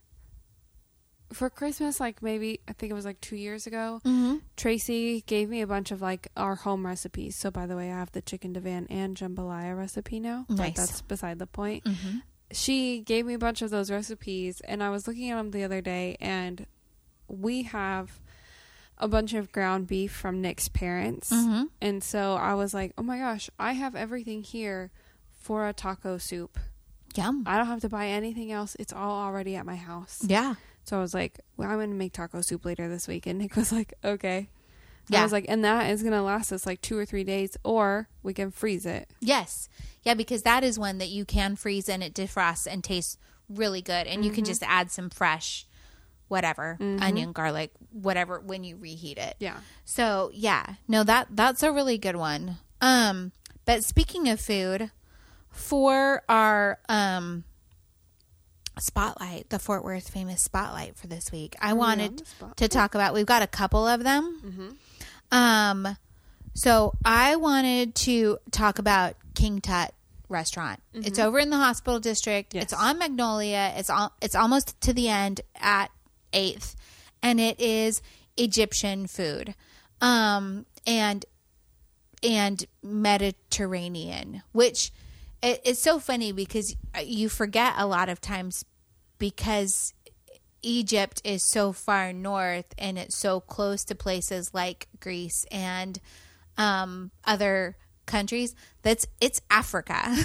for 1.32 1.49
Christmas, 1.49 1.99
like 1.99 2.24
maybe 2.24 2.59
I 2.67 2.74
think 2.74 2.89
it 2.89 2.95
was 2.95 3.05
like 3.05 3.22
two 3.22 3.36
years 3.36 3.67
ago, 3.67 4.01
Mm-hmm. 4.03 4.38
Tracy 4.57 5.22
gave 5.28 5.47
me 5.47 5.61
a 5.61 5.67
bunch 5.67 5.91
of 5.91 6.01
like 6.01 6.28
our 6.36 6.55
home 6.55 6.86
recipes. 6.86 7.36
So 7.36 7.51
by 7.51 7.67
the 7.67 7.76
way, 7.78 7.91
I 7.91 7.97
have 7.97 8.11
the 8.11 8.22
chicken 8.22 8.51
divan 8.53 8.88
and 8.89 9.15
jambalaya 9.15 9.78
recipe 9.78 10.20
now. 10.20 10.45
But 10.49 10.57
Nice. 10.57 10.76
that's 10.76 11.01
beside 11.01 11.38
the 11.39 11.47
point. 11.47 11.84
Mm-hmm. 11.86 12.17
She 12.52 13.02
gave 13.02 13.26
me 13.26 13.36
a 13.36 13.39
bunch 13.39 13.62
of 13.62 13.70
those 13.70 13.91
recipes, 13.91 14.62
and 14.62 14.84
I 14.84 14.89
was 14.89 15.08
looking 15.08 15.30
at 15.30 15.38
them 15.38 15.52
the 15.52 15.64
other 15.64 15.82
day, 15.82 16.18
and 16.20 16.66
we 17.28 17.64
have 17.64 18.20
a 18.97 19.08
bunch 19.08 19.34
of 19.34 19.52
ground 19.52 19.88
beef 19.88 20.12
from 20.12 20.41
Nick's 20.41 20.68
parents. 20.68 21.32
Mm-hmm. 21.32 21.66
And 21.82 22.04
so 22.04 22.36
I 22.36 22.56
was 22.56 22.74
like, 22.74 22.93
oh 22.97 23.04
my 23.04 23.20
gosh, 23.20 23.50
I 23.60 23.74
have 23.74 23.95
everything 23.95 24.43
here 24.43 24.91
for 25.32 25.68
a 25.68 25.74
taco 25.74 26.18
soup. 26.18 26.60
Yum. 27.16 27.43
I 27.45 27.58
don't 27.58 27.68
have 27.68 27.82
to 27.82 27.89
buy 27.89 28.08
anything 28.08 28.52
else. 28.52 28.76
It's 28.80 28.93
all 28.93 29.22
already 29.22 29.56
at 29.56 29.66
my 29.66 29.76
house. 29.76 30.20
Yeah. 30.26 30.56
So 30.84 30.97
I 30.97 31.02
was 31.02 31.14
like, 31.14 31.39
well, 31.56 31.70
I'm 31.70 31.78
going 31.78 31.91
to 31.91 31.95
make 31.95 32.14
taco 32.14 32.41
soup 32.41 32.66
later 32.66 32.89
this 32.89 33.08
week. 33.08 33.26
And 33.26 33.39
Nick 33.39 33.56
was 33.56 33.72
like, 33.72 33.93
okay. 34.04 34.50
Yeah. 35.10 35.22
I 35.22 35.24
was 35.24 35.32
like, 35.32 35.45
and 35.47 35.64
that 35.64 35.89
is 35.89 36.01
going 36.01 36.14
to 36.14 36.22
last 36.22 36.51
us 36.51 36.66
like 36.66 36.82
two 36.82 36.97
or 36.97 37.05
three 37.05 37.24
days, 37.24 37.57
or 37.64 38.07
we 38.24 38.34
can 38.34 38.51
freeze 38.51 38.86
it. 38.86 39.10
Yes. 39.20 39.70
Yeah, 40.03 40.14
because 40.14 40.43
that 40.43 40.64
is 40.64 40.80
one 40.80 40.97
that 40.99 41.10
you 41.10 41.26
can 41.26 41.55
freeze 41.55 41.89
and 41.89 42.01
it 42.03 42.14
defrosts 42.14 42.68
and 42.72 42.84
tastes 42.84 43.18
really 43.49 43.82
good. 43.82 44.07
And 44.07 44.24
you 44.24 44.32
can 44.32 44.45
just 44.45 44.64
add 44.64 44.91
some 44.91 45.10
fresh, 45.10 45.66
whatever, 46.28 46.78
onion, 46.80 47.32
garlic, 47.32 47.72
whatever, 47.91 48.39
when 48.39 48.64
you 48.64 48.78
reheat 48.78 49.18
it. 49.18 49.36
Yeah. 49.39 49.57
So 49.84 50.32
yeah, 50.34 50.76
no, 50.88 51.03
that 51.03 51.28
that's 51.32 51.64
a 51.64 51.72
really 51.72 51.97
good 51.97 52.16
one. 52.16 52.57
Um, 52.82 53.32
but 53.66 53.84
speaking 53.84 54.30
of 54.30 54.39
food, 54.39 54.91
for 55.51 56.22
our 56.30 56.80
um 56.88 57.43
spotlight, 58.80 59.49
the 59.49 59.60
Fort 59.60 59.84
Worth 59.84 60.10
famous 60.10 60.41
spotlight 60.41 60.95
for 60.95 61.07
this 61.07 61.32
week, 61.32 61.55
I 61.62 61.74
wanted 61.74 62.26
spotlight. 62.26 62.57
to 62.57 62.68
talk 62.68 62.95
about. 62.95 63.14
We've 63.14 63.26
got 63.26 63.41
a 63.41 63.47
couple 63.47 63.86
of 63.88 64.03
them. 64.03 64.78
Um, 65.32 65.98
so 66.54 66.94
I 67.06 67.36
wanted 67.36 67.96
to 67.96 68.40
talk 68.52 68.80
about 68.80 69.16
King 69.36 69.62
Tut 69.62 69.94
restaurant. 70.28 70.82
It's 70.94 71.20
over 71.20 71.40
in 71.40 71.50
the 71.50 71.58
hospital 71.58 72.00
district. 72.00 72.54
Yes. 72.54 72.66
It's 72.66 72.74
on 72.74 73.00
Magnolia. 73.00 73.74
It's 73.76 73.90
all, 73.90 74.14
it's 74.22 74.36
almost 74.36 74.80
to 74.82 74.94
the 74.94 75.10
end 75.10 75.42
at 75.56 75.90
8th 76.34 76.76
and 77.22 77.40
it 77.40 77.60
is 77.60 78.02
Egyptian 78.38 79.08
food. 79.08 79.56
Um 80.02 80.66
and 80.88 81.26
and 82.24 82.66
Mediterranean, 82.84 84.44
which 84.52 84.92
it, 85.42 85.62
it's 85.64 85.82
so 85.82 86.00
funny 86.00 86.32
because 86.32 86.76
you 87.02 87.30
forget 87.30 87.74
a 87.78 87.86
lot 87.86 88.10
of 88.10 88.22
times 88.22 88.66
because 89.18 89.94
Egypt 90.62 91.22
is 91.24 91.43
so 91.43 91.72
far 91.72 92.12
north 92.14 92.66
and 92.78 92.97
it's 92.97 93.16
so 93.18 93.39
close 93.39 93.84
to 93.86 93.95
places 93.95 94.53
like 94.53 94.88
Greece 94.99 95.45
and 95.51 95.99
um, 96.57 97.12
other 97.26 97.78
countries 98.05 98.55
that's 98.82 99.05
it's 99.22 99.39
Africa. 99.51 100.16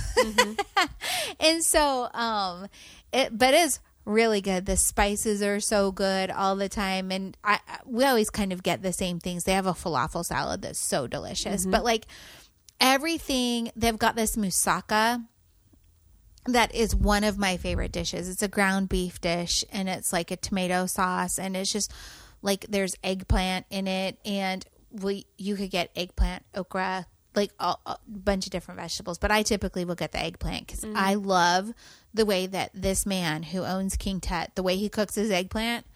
and 1.40 1.62
so 1.62 2.08
um 2.14 2.66
it 3.12 3.36
but 3.36 3.52
it's 3.54 3.78
really 4.06 4.40
good. 4.40 4.64
The 4.66 4.76
spices 4.76 5.42
are 5.42 5.60
so 5.60 5.92
good 5.92 6.30
all 6.30 6.56
the 6.56 6.68
time 6.68 7.10
and 7.12 7.36
I 7.44 7.60
I- 7.68 7.78
we 7.84 8.04
always 8.04 8.30
kind 8.30 8.52
of 8.52 8.62
get 8.62 8.82
the 8.82 8.92
same 8.92 9.20
things. 9.20 9.44
They 9.44 9.52
have 9.52 9.66
a 9.66 9.72
falafel 9.74 10.24
salad 10.24 10.62
that's 10.62 10.78
so 10.78 11.06
delicious. 11.06 11.66
But 11.66 11.84
like 11.84 12.06
everything 12.80 13.70
they've 13.76 13.98
got 13.98 14.16
this 14.16 14.36
moussaka 14.36 15.24
that 16.46 16.74
is 16.74 16.94
one 16.94 17.24
of 17.24 17.38
my 17.38 17.56
favorite 17.56 17.92
dishes. 17.92 18.28
It's 18.28 18.42
a 18.42 18.48
ground 18.48 18.88
beef 18.88 19.20
dish 19.20 19.64
and 19.72 19.88
it's 19.88 20.12
like 20.12 20.30
a 20.30 20.36
tomato 20.36 20.86
sauce 20.86 21.38
and 21.38 21.56
it's 21.56 21.72
just 21.72 21.92
like 22.42 22.66
there's 22.68 22.94
eggplant 23.02 23.66
in 23.70 23.86
it 23.88 24.18
and 24.24 24.64
we 24.90 25.26
you 25.38 25.56
could 25.56 25.70
get 25.70 25.90
eggplant, 25.96 26.44
okra, 26.54 27.06
like 27.34 27.50
a, 27.58 27.74
a 27.86 27.98
bunch 28.06 28.46
of 28.46 28.52
different 28.52 28.78
vegetables, 28.80 29.18
but 29.18 29.30
I 29.30 29.42
typically 29.42 29.84
will 29.84 29.94
get 29.94 30.12
the 30.12 30.22
eggplant 30.22 30.68
cuz 30.68 30.80
mm-hmm. 30.80 30.96
I 30.96 31.14
love 31.14 31.72
the 32.12 32.26
way 32.26 32.46
that 32.46 32.70
this 32.74 33.06
man 33.06 33.42
who 33.42 33.64
owns 33.64 33.96
King 33.96 34.20
Tut, 34.20 34.54
the 34.54 34.62
way 34.62 34.76
he 34.76 34.88
cooks 34.88 35.14
his 35.14 35.30
eggplant. 35.30 35.86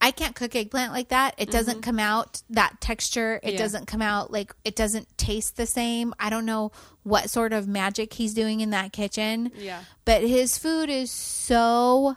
I 0.00 0.12
can't 0.12 0.34
cook 0.34 0.56
eggplant 0.56 0.92
like 0.92 1.08
that. 1.08 1.34
It 1.36 1.50
doesn't 1.50 1.82
come 1.82 1.98
out 1.98 2.40
that 2.50 2.80
texture. 2.80 3.38
It 3.42 3.52
Yeah. 3.52 3.58
doesn't 3.58 3.86
come 3.86 4.00
out 4.00 4.32
like 4.32 4.54
it 4.64 4.74
doesn't 4.74 5.18
taste 5.18 5.56
the 5.56 5.66
same. 5.66 6.14
I 6.18 6.30
don't 6.30 6.46
know 6.46 6.72
what 7.02 7.28
sort 7.28 7.52
of 7.52 7.68
magic 7.68 8.14
he's 8.14 8.32
doing 8.32 8.60
in 8.60 8.70
that 8.70 8.92
kitchen. 8.92 9.52
Yeah. 9.56 9.84
But 10.06 10.22
his 10.22 10.56
food 10.56 10.88
is 10.88 11.10
so 11.10 12.16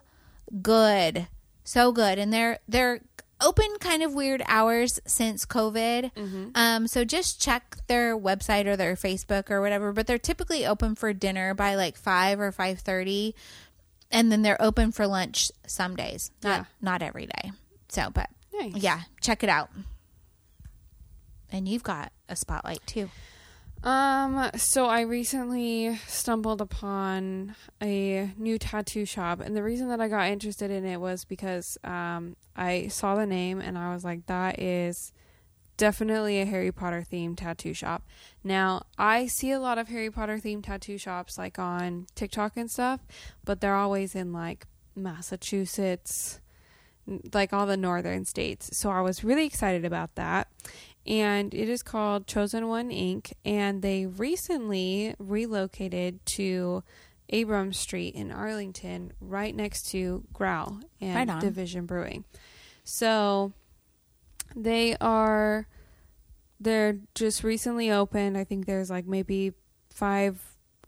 good. 0.62 1.28
So 1.64 1.92
good. 1.92 2.20
And 2.20 2.32
they're 2.34 2.60
they're 2.68 3.02
open 3.42 3.68
kind 3.80 4.02
of 4.04 4.14
weird 4.14 4.42
hours 4.48 5.00
since 5.06 5.46
COVID. 5.46 6.12
Um 6.56 6.88
so 6.88 7.04
just 7.04 7.42
check 7.42 7.76
their 7.88 8.18
website 8.18 8.66
or 8.66 8.78
their 8.78 8.96
Facebook 8.96 9.50
or 9.52 9.60
whatever, 9.62 9.92
but 9.92 10.08
they're 10.08 10.18
typically 10.18 10.66
open 10.66 10.96
for 10.96 11.12
dinner 11.14 11.54
by 11.54 11.76
like 11.76 11.98
5 11.98 12.40
or 12.40 12.52
5:30 12.54 13.34
and 14.12 14.32
then 14.32 14.42
they're 14.44 14.62
open 14.62 14.92
for 14.92 15.08
lunch 15.08 15.52
some 15.68 15.96
days. 15.96 16.32
Not 16.44 16.60
Yeah. 16.60 16.66
not 16.82 17.02
every 17.02 17.26
day. 17.26 17.52
So, 17.94 18.10
but 18.12 18.30
Nice. 18.54 18.76
yeah, 18.76 19.02
check 19.22 19.44
it 19.44 19.50
out. 19.50 19.70
And 21.52 21.68
you've 21.68 21.84
got 21.84 22.12
a 22.28 22.36
spotlight 22.36 22.86
too. 22.88 23.10
Um, 23.84 24.50
so 24.56 24.86
I 24.86 25.02
recently 25.02 25.96
stumbled 26.08 26.62
upon 26.62 27.56
a 27.82 28.32
new 28.38 28.58
tattoo 28.58 29.06
shop, 29.06 29.42
and 29.42 29.56
the 29.56 29.62
reason 29.62 29.90
that 29.90 30.00
I 30.00 30.08
got 30.08 30.30
interested 30.30 30.72
in 30.72 30.86
it 30.86 31.00
was 31.02 31.26
because 31.26 31.78
um, 31.84 32.36
I 32.56 32.88
saw 32.88 33.16
the 33.16 33.28
name 33.28 33.60
and 33.60 33.78
I 33.78 33.94
was 33.94 34.04
like, 34.04 34.26
that 34.28 34.60
is 34.60 35.12
definitely 35.76 36.40
a 36.40 36.46
Harry 36.46 36.72
Potter 36.72 37.04
themed 37.12 37.38
tattoo 37.38 37.74
shop. 37.74 38.08
Now, 38.44 38.84
I 38.98 39.28
see 39.28 39.52
a 39.52 39.60
lot 39.60 39.78
of 39.78 39.90
Harry 39.90 40.10
Potter 40.10 40.38
themed 40.38 40.64
tattoo 40.64 40.98
shops 40.98 41.38
like 41.38 41.60
on 41.60 42.08
TikTok 42.16 42.54
and 42.56 42.72
stuff, 42.72 43.02
but 43.44 43.60
they're 43.60 43.76
always 43.76 44.16
in 44.16 44.32
like 44.32 44.66
Massachusetts, 44.96 46.40
like 47.34 47.54
all 47.54 47.66
the 47.66 47.78
northern 47.78 48.26
states. 48.26 48.78
So 48.78 48.90
I 48.90 49.02
was 49.02 49.24
really 49.24 49.46
excited 49.46 49.86
about 49.86 50.16
that. 50.16 50.48
And 51.06 51.54
it 51.54 51.68
is 51.68 51.84
called 51.84 52.28
Chosen 52.28 52.68
One 52.68 52.92
Ink. 52.92 53.34
And 53.44 53.82
they 53.82 54.06
recently 54.06 55.16
relocated 55.20 56.26
to 56.28 56.84
Abrams 57.30 57.78
Street 57.78 58.16
in 58.16 58.32
Arlington, 58.32 59.12
right 59.20 59.56
next 59.56 59.90
to 59.92 60.24
Growl 60.34 60.80
and 61.02 61.30
Right. 61.30 61.42
Division 61.42 61.86
Brewing. 61.86 62.26
So 62.84 63.54
they 64.56 64.96
are 65.02 65.68
they're 66.60 67.00
just 67.16 67.44
recently 67.44 67.92
opened. 67.92 68.38
I 68.38 68.44
think 68.44 68.66
there's 68.66 68.90
like 68.90 69.06
maybe 69.06 69.54
five 69.90 70.40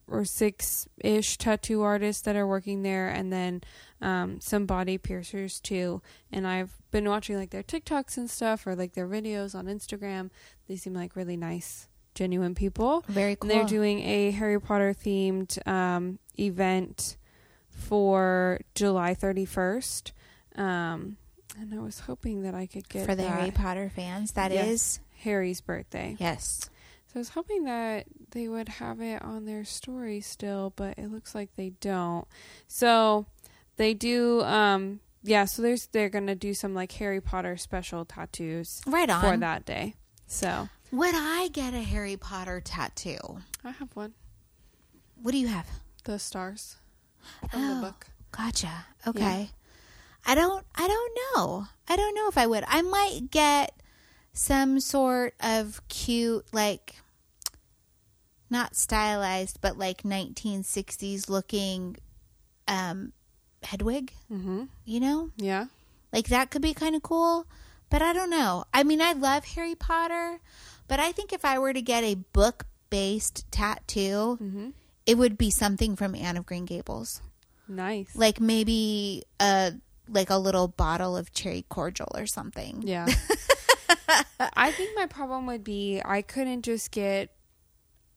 or 0.08 0.24
six 0.24 0.88
ish 1.04 1.38
tattoo 1.38 1.82
artists 1.82 2.22
that 2.24 2.36
are 2.36 2.48
working 2.48 2.84
there, 2.84 3.10
and 3.10 3.34
then 3.34 3.62
um, 4.06 4.40
some 4.42 4.66
body 4.66 4.98
piercers 4.98 5.60
too. 5.60 6.02
And 6.32 6.46
I've 6.48 6.72
been 6.92 7.10
watching 7.10 7.38
like 7.38 7.50
their 7.50 7.64
TikToks 7.64 8.18
and 8.18 8.30
stuff, 8.30 8.68
or 8.68 8.76
like 8.76 8.94
their 8.94 9.08
videos 9.08 9.56
on 9.56 9.66
Instagram. 9.66 10.30
They 10.68 10.76
seem 10.76 10.94
like 10.94 11.16
really 11.16 11.38
nice, 11.38 11.88
genuine 12.14 12.56
people. 12.56 13.04
Very 13.08 13.36
cool. 13.36 13.50
And 13.52 13.60
they're 13.60 13.68
doing 13.68 14.00
a 14.02 14.32
Harry 14.32 14.60
Potter 14.60 14.94
themed 14.94 15.66
um, 15.68 16.20
event 16.40 17.18
for 17.70 18.60
July 18.74 19.16
31st. 19.16 20.12
Um, 20.56 21.18
and 21.60 21.74
I 21.74 21.80
was 21.80 22.00
hoping 22.02 22.44
that 22.44 22.54
I 22.56 22.66
could 22.68 22.88
get 22.90 23.06
for 23.06 23.16
the 23.16 23.24
that 23.24 23.32
Harry 23.38 23.52
Potter 23.52 23.92
fans. 23.96 24.34
That 24.34 24.52
is 24.52 24.58
Yes. 24.58 25.00
Harry's 25.24 25.62
birthday. 25.62 26.16
yes. 26.20 26.70
So 27.08 27.20
I 27.20 27.20
was 27.20 27.30
hoping 27.30 27.64
that 27.64 28.08
they 28.32 28.50
would 28.50 28.68
have 28.68 29.00
it 29.00 29.22
on 29.22 29.46
their 29.46 29.64
story 29.64 30.20
still, 30.20 30.74
but 30.76 30.98
it 30.98 31.12
looks 31.12 31.34
like 31.34 31.50
they 31.56 31.70
don't. 31.80 32.28
So 32.68 33.26
they 33.78 33.94
do 33.94 34.42
um 34.44 35.00
yeah, 35.24 35.46
so 35.46 35.62
there's 35.64 35.88
they're 35.88 36.10
going 36.10 36.28
to 36.28 36.36
do 36.36 36.54
some 36.54 36.76
like 36.76 36.92
Harry 36.94 37.20
Potter 37.20 37.58
special 37.58 38.06
tattoos 38.06 38.82
Right 38.86 39.10
on. 39.10 39.22
for 39.22 39.36
that 39.38 39.66
day. 39.66 39.96
So, 40.28 40.70
Would 40.92 41.16
I 41.16 41.48
get 41.52 41.74
a 41.74 41.82
Harry 41.82 42.16
Potter 42.16 42.62
tattoo? 42.64 43.40
I 43.64 43.72
have 43.72 43.90
one. 43.96 44.14
What 45.22 45.32
do 45.32 45.40
you 45.40 45.48
have? 45.48 45.66
The 46.04 46.20
stars 46.20 46.76
from 47.50 47.60
Oh. 47.62 47.76
the 47.76 47.82
book. 47.82 48.08
Gotcha. 48.32 48.86
Okay. 49.08 49.50
I 50.28 50.36
don't 50.36 50.64
I 50.76 50.88
don't 50.88 51.18
know. 51.36 51.68
I 51.88 51.96
don't 51.96 52.14
know 52.14 52.28
if 52.28 52.38
I 52.38 52.46
would. 52.46 52.64
I 52.68 52.84
might 52.84 53.32
get 53.32 53.82
some 54.32 54.80
sort 54.80 55.34
of 55.40 55.82
cute 55.88 56.46
like 56.54 56.96
not 58.50 58.76
stylized 58.76 59.60
but 59.62 59.78
like 59.78 60.04
1960s 60.04 61.30
looking 61.30 61.96
um 62.68 63.12
Hedwig, 63.66 64.14
Mhm. 64.32 64.70
you 64.86 65.00
know? 65.00 65.32
Yeah. 65.38 65.66
Like 66.14 66.28
that 66.30 66.50
could 66.52 66.62
be 66.62 66.74
kind 66.74 66.96
of 66.96 67.04
cool, 67.04 67.46
but 67.90 68.02
I 68.02 68.14
don't 68.14 68.30
know. 68.30 68.66
I 68.74 68.84
mean, 68.84 69.02
I 69.02 69.14
love 69.14 69.46
Harry 69.46 69.76
Potter, 69.76 70.40
but 70.88 71.00
I 71.00 71.12
think 71.12 71.34
if 71.34 71.44
I 71.44 71.60
were 71.60 71.74
to 71.74 71.82
get 71.82 72.04
a 72.04 72.16
book-based 72.16 73.46
tattoo, 73.52 74.38
Mhm. 74.42 74.74
it 75.06 75.18
would 75.18 75.38
be 75.38 75.50
something 75.52 75.96
from 75.96 76.16
Anne 76.16 76.38
of 76.38 76.46
Green 76.46 76.66
Gables. 76.66 77.22
Nice. 77.68 78.16
Like 78.16 78.40
maybe 78.40 79.24
a 79.40 79.74
like 80.08 80.30
a 80.30 80.38
little 80.38 80.68
bottle 80.68 81.18
of 81.18 81.34
cherry 81.34 81.66
cordial 81.68 82.08
or 82.14 82.28
something. 82.28 82.84
Yeah. 82.86 83.08
I 84.56 84.72
think 84.72 84.96
my 84.96 85.08
problem 85.08 85.48
would 85.48 85.64
be 85.64 86.00
I 86.06 86.22
couldn't 86.22 86.62
just 86.62 86.92
get 86.92 87.36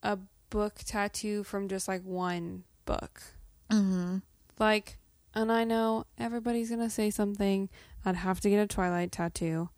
a 0.03 0.19
book 0.51 0.81
tattoo 0.85 1.45
from 1.45 1.67
just 1.69 1.89
like 1.89 2.03
one 2.05 2.65
book. 2.85 3.23
Mhm. 3.71 4.21
Like, 4.59 4.99
and 5.43 5.53
I 5.53 5.65
know 5.65 6.05
everybody's 6.19 6.69
going 6.69 6.81
to 6.83 6.91
say 6.91 7.11
something. 7.11 7.69
I'd 8.05 8.17
have 8.17 8.41
to 8.41 8.51
get 8.51 8.59
a 8.59 8.67
Twilight 8.67 9.13
tattoo. 9.13 9.71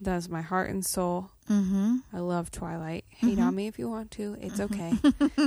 That's 0.00 0.28
my 0.28 0.42
heart 0.42 0.70
and 0.70 0.84
soul. 0.86 1.30
Mhm. 1.50 2.02
I 2.12 2.20
love 2.20 2.50
Twilight. 2.52 3.04
Hate 3.08 3.38
on 3.40 3.54
me 3.56 3.66
if 3.66 3.78
you 3.78 3.88
want 3.88 4.12
to. 4.12 4.36
It's 4.40 4.60
okay. 4.60 4.92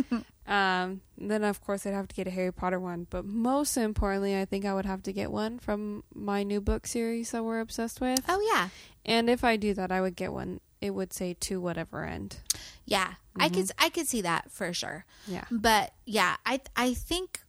um, 0.48 1.02
then, 1.18 1.44
of 1.46 1.62
course, 1.62 1.86
I'd 1.86 1.94
have 1.94 2.10
to 2.10 2.16
get 2.16 2.28
a 2.28 2.32
Harry 2.32 2.52
Potter 2.52 2.80
one. 2.80 3.08
But 3.10 3.24
most 3.24 3.78
importantly, 3.78 4.38
I 4.38 4.44
think 4.46 4.66
I 4.66 4.74
would 4.74 4.86
have 4.86 5.04
to 5.04 5.14
get 5.14 5.32
one 5.32 5.58
from 5.60 6.04
my 6.14 6.44
new 6.44 6.60
book 6.60 6.86
series 6.86 7.32
that 7.32 7.44
we're 7.46 7.60
obsessed 7.62 8.02
with. 8.02 8.20
Oh 8.28 8.42
yeah. 8.54 8.70
And 9.06 9.30
if 9.30 9.44
I 9.44 9.56
do 9.56 9.74
that, 9.74 9.92
I 9.92 10.02
would 10.02 10.16
get 10.18 10.34
one. 10.34 10.60
It 10.82 10.92
would 10.96 11.14
say 11.14 11.36
to 11.42 11.62
whatever 11.62 12.04
end. 12.04 12.40
Yeah. 12.86 13.14
I 13.40 13.48
could 13.48 13.72
I 13.80 13.88
could 13.90 14.08
see 14.08 14.22
that 14.22 14.52
for 14.52 14.74
sure. 14.74 15.06
Yeah. 15.28 15.46
But 15.50 15.94
yeah, 16.06 16.36
I 16.46 16.60
I 16.76 16.94
think 16.94 17.40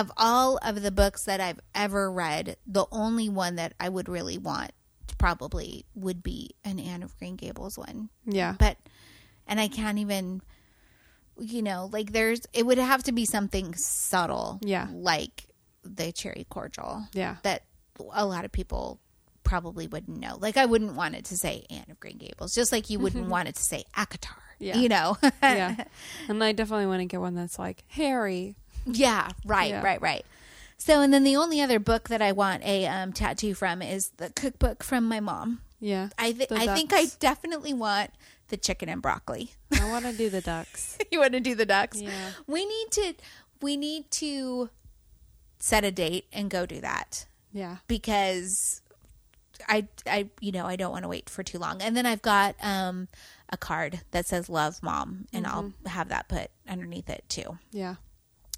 of 0.00 0.12
all 0.16 0.58
of 0.62 0.82
the 0.82 0.90
books 0.90 1.24
that 1.24 1.40
I've 1.40 1.60
ever 1.74 2.10
read, 2.10 2.56
the 2.66 2.86
only 2.92 3.28
one 3.28 3.56
that 3.56 3.72
I 3.80 3.88
would 3.88 4.08
really 4.08 4.38
want 4.38 4.72
probably 5.18 5.84
would 5.94 6.22
be 6.22 6.50
an 6.64 6.78
Anne 6.78 7.02
of 7.02 7.16
Green 7.18 7.36
Gables 7.36 7.78
one. 7.78 8.10
Yeah. 8.26 8.54
But 8.58 8.76
and 9.46 9.58
I 9.58 9.68
can't 9.68 9.98
even 9.98 10.42
you 11.38 11.62
know, 11.62 11.88
like 11.92 12.12
there's 12.12 12.40
it 12.52 12.64
would 12.64 12.78
have 12.78 13.02
to 13.04 13.12
be 13.12 13.24
something 13.26 13.74
subtle. 13.74 14.58
Yeah. 14.62 14.88
Like 14.92 15.44
the 15.84 16.12
cherry 16.12 16.46
cordial 16.48 17.06
Yeah. 17.12 17.36
that 17.42 17.62
a 18.12 18.24
lot 18.26 18.44
of 18.44 18.52
people 18.52 19.00
probably 19.44 19.86
wouldn't 19.86 20.18
know. 20.18 20.36
Like 20.40 20.56
I 20.56 20.66
wouldn't 20.66 20.94
want 20.96 21.14
it 21.14 21.26
to 21.26 21.36
say 21.36 21.64
Anne 21.70 21.86
of 21.90 22.00
Green 22.00 22.18
Gables, 22.18 22.54
just 22.54 22.72
like 22.72 22.90
you 22.90 22.98
wouldn't 22.98 23.28
want 23.30 23.48
it 23.48 23.54
to 23.56 23.62
say 23.62 23.84
ACOTAR. 23.96 24.34
Yeah. 24.58 24.76
You 24.78 24.88
know? 24.88 25.16
yeah. 25.42 25.84
And 26.28 26.42
I 26.42 26.52
definitely 26.52 26.86
want 26.86 27.00
to 27.00 27.06
get 27.06 27.20
one 27.20 27.34
that's 27.34 27.58
like 27.58 27.84
Harry. 27.88 28.56
Yeah, 28.86 29.28
right, 29.44 29.70
Yeah. 29.70 29.82
right, 29.82 30.00
right. 30.00 30.24
So, 30.78 31.00
and 31.00 31.12
then 31.12 31.24
the 31.24 31.36
only 31.36 31.60
other 31.60 31.78
book 31.78 32.08
that 32.08 32.20
I 32.22 32.32
want 32.32 32.62
a 32.64 32.86
um, 32.86 33.12
tattoo 33.12 33.54
from 33.54 33.82
is 33.82 34.10
the 34.18 34.30
cookbook 34.30 34.82
from 34.82 35.08
my 35.08 35.20
mom. 35.20 35.60
Yeah. 35.80 36.08
I 36.18 36.32
th- 36.32 36.52
I 36.52 36.74
think 36.74 36.92
I 36.92 37.06
definitely 37.18 37.72
want 37.74 38.10
the 38.48 38.56
chicken 38.56 38.88
and 38.88 39.02
broccoli. 39.02 39.52
I 39.78 39.88
want 39.90 40.04
to 40.04 40.12
do 40.12 40.30
the 40.30 40.40
ducks. 40.40 40.98
you 41.10 41.18
want 41.20 41.32
to 41.32 41.40
do 41.40 41.54
the 41.54 41.66
ducks? 41.66 42.00
Yeah. 42.00 42.30
We 42.46 42.64
need 42.64 42.86
to 42.92 43.14
we 43.62 43.76
need 43.76 44.10
to 44.12 44.70
set 45.58 45.84
a 45.84 45.90
date 45.90 46.26
and 46.32 46.50
go 46.50 46.66
do 46.66 46.80
that 46.82 47.26
Yeah. 47.52 47.78
because 47.88 48.82
I 49.68 49.88
I 50.06 50.28
you 50.40 50.52
know 50.52 50.66
I 50.66 50.76
don't 50.76 50.92
want 50.92 51.04
to 51.04 51.08
wait 51.08 51.28
for 51.30 51.42
too 51.42 51.58
long. 51.58 51.80
And 51.82 51.96
then 51.96 52.06
I've 52.06 52.22
got 52.22 52.54
um 52.62 53.08
a 53.50 53.56
card 53.56 54.00
that 54.10 54.26
says 54.26 54.48
love 54.48 54.82
mom 54.82 55.26
and 55.32 55.46
I'll 55.46 55.72
have 55.86 56.08
that 56.10 56.28
put 56.28 56.50
underneath 56.68 57.08
it 57.08 57.24
too. 57.28 57.58
Yeah. 57.72 57.96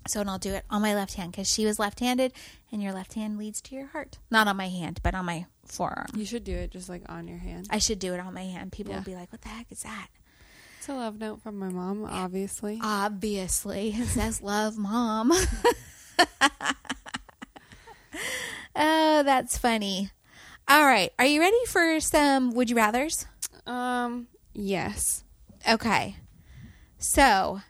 So, 0.08 0.20
and 0.20 0.28
I'll 0.30 0.38
do 0.38 0.54
it 0.54 0.64
on 0.70 0.82
my 0.82 0.94
left 0.94 1.14
hand 1.14 1.32
because 1.32 1.48
she 1.48 1.64
was 1.66 1.78
left 1.78 2.00
handed, 2.00 2.32
and 2.72 2.82
your 2.82 2.92
left 2.92 3.14
hand 3.14 3.38
leads 3.38 3.60
to 3.62 3.74
your 3.74 3.86
heart. 3.88 4.18
Not 4.30 4.48
on 4.48 4.56
my 4.56 4.68
hand, 4.68 5.00
but 5.02 5.14
on 5.14 5.24
my 5.26 5.46
forearm. 5.66 6.06
You 6.16 6.24
should 6.24 6.44
do 6.44 6.54
it 6.54 6.70
just 6.70 6.88
like 6.88 7.02
on 7.08 7.28
your 7.28 7.38
hand. 7.38 7.66
I 7.70 7.78
should 7.78 7.98
do 7.98 8.14
it 8.14 8.20
on 8.20 8.32
my 8.34 8.44
hand. 8.44 8.72
People 8.72 8.92
Yeah. 8.92 8.98
will 9.00 9.04
be 9.04 9.14
like, 9.14 9.30
what 9.32 9.42
the 9.42 9.48
heck 9.48 9.70
is 9.70 9.82
that? 9.82 10.08
It's 10.78 10.88
a 10.88 10.94
love 10.94 11.18
note 11.18 11.42
from 11.42 11.58
my 11.58 11.68
mom, 11.68 12.04
obviously. 12.04 12.78
Obviously, 12.82 13.88
it 13.96 14.06
says 14.06 14.40
love, 14.40 14.78
mom. 14.78 15.32
oh, 18.74 19.22
that's 19.22 19.58
funny. 19.58 20.10
All 20.66 20.84
right. 20.84 21.12
Are 21.18 21.24
you 21.26 21.40
ready 21.40 21.64
for 21.66 22.00
some 22.00 22.52
would 22.52 22.70
you 22.70 22.76
rathers? 22.76 23.26
Um, 23.66 24.28
yes. 24.54 25.24
Okay. 25.68 26.16
So, 26.98 27.60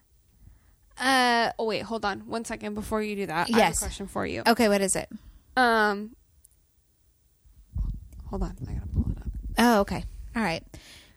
uh, 1.00 1.52
Oh 1.58 1.64
wait, 1.64 1.82
hold 1.82 2.04
on 2.04 2.20
one 2.20 2.44
second 2.44 2.74
before 2.74 3.02
you 3.02 3.16
do 3.16 3.26
that. 3.26 3.48
I 3.48 3.50
have 3.52 3.58
Yes. 3.58 3.78
a 3.78 3.84
question 3.84 4.06
for 4.06 4.26
you. 4.26 4.42
okay, 4.46 4.68
what 4.68 4.80
is 4.80 4.96
it? 4.96 5.08
Um, 5.56 6.14
Hold 8.30 8.42
on, 8.42 8.56
I 8.68 8.72
gotta 8.72 8.86
pull 8.88 9.10
it 9.12 9.18
up. 9.18 9.28
Oh, 9.58 9.80
okay. 9.80 10.04
All 10.36 10.42
right. 10.42 10.62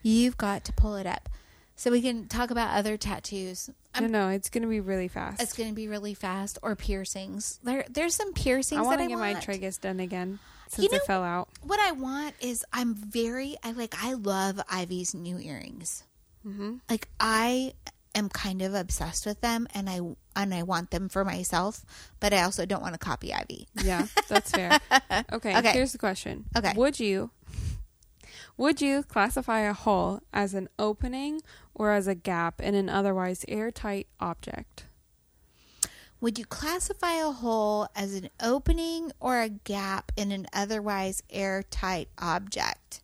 You've 0.02 0.38
got 0.38 0.64
to 0.66 0.74
pull 0.74 0.96
it 0.96 1.06
up. 1.06 1.28
So 1.76 1.92
we 1.92 2.02
can 2.02 2.28
talk 2.28 2.52
about 2.52 2.76
other 2.78 2.96
tattoos. 2.98 3.70
no, 4.00 4.08
no, 4.08 4.30
it's 4.30 4.50
gonna 4.50 4.68
be 4.68 4.80
really 4.80 5.08
fast. 5.08 5.42
It's 5.42 5.54
to 5.56 5.74
be 5.74 5.88
really 5.88 6.14
fast 6.14 6.58
or 6.62 6.76
piercings. 6.76 7.60
There 7.64 7.86
there's 7.90 8.16
some 8.16 8.34
piercings 8.34 8.80
I 8.80 8.84
that 8.84 8.88
want 8.88 9.02
to 9.02 9.08
get 9.08 9.18
my 9.18 9.34
want. 9.34 9.44
tragus 9.46 9.80
done 9.82 10.00
again 10.00 10.40
since 10.70 10.90
know- 10.92 10.98
it 10.98 11.04
fell 11.06 11.24
out. 11.24 11.50
what 11.64 11.80
I 11.80 11.92
want 11.92 12.36
is 12.40 12.64
I'm 12.72 12.94
very 12.96 13.58
I 13.64 13.72
like 13.72 13.96
I 14.02 14.14
love 14.14 14.62
Ivy's 14.70 15.14
new 15.14 15.38
earrings. 15.38 16.04
Mm-hmm. 16.48 16.76
Like 16.90 17.08
I 17.20 17.74
am 18.16 18.30
kind 18.30 18.62
of 18.62 18.74
obsessed 18.74 19.26
with 19.26 19.42
them 19.42 19.68
and 19.74 19.90
I 19.90 20.00
and 20.36 20.54
I 20.54 20.64
want 20.64 20.92
them 20.92 21.10
for 21.10 21.24
myself, 21.26 21.84
but 22.20 22.34
I 22.34 22.44
also 22.44 22.66
don't 22.66 22.82
want 22.82 22.94
to 22.94 23.00
copy 23.00 23.34
Ivy. 23.34 23.68
Yeah, 23.84 24.08
that's 24.30 24.52
fair. 24.52 24.80
Okay, 25.34 25.58
Okay. 25.58 25.72
here's 25.72 25.92
the 25.92 25.98
question. 25.98 26.46
Okay. 26.58 26.74
Would 26.76 27.00
you 27.00 27.32
would 28.58 28.82
you 28.82 29.04
classify 29.04 29.60
a 29.62 29.74
hole 29.74 30.22
as 30.34 30.54
an 30.54 30.70
opening 30.78 31.42
or 31.74 31.92
as 31.92 32.08
a 32.08 32.16
gap 32.16 32.62
in 32.62 32.76
an 32.76 32.90
otherwise 32.90 33.44
airtight 33.48 34.08
object? 34.20 34.86
Would 36.20 36.38
you 36.38 36.46
classify 36.46 37.14
a 37.14 37.32
hole 37.32 37.88
as 37.96 38.14
an 38.14 38.30
opening 38.40 39.12
or 39.20 39.42
a 39.42 39.50
gap 39.50 40.12
in 40.16 40.32
an 40.32 40.46
otherwise 40.54 41.24
airtight 41.32 42.10
object? 42.20 43.02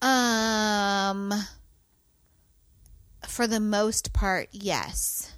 Um 0.00 1.32
for 3.30 3.46
the 3.46 3.60
most 3.60 4.12
part, 4.12 4.48
yes. 4.52 5.32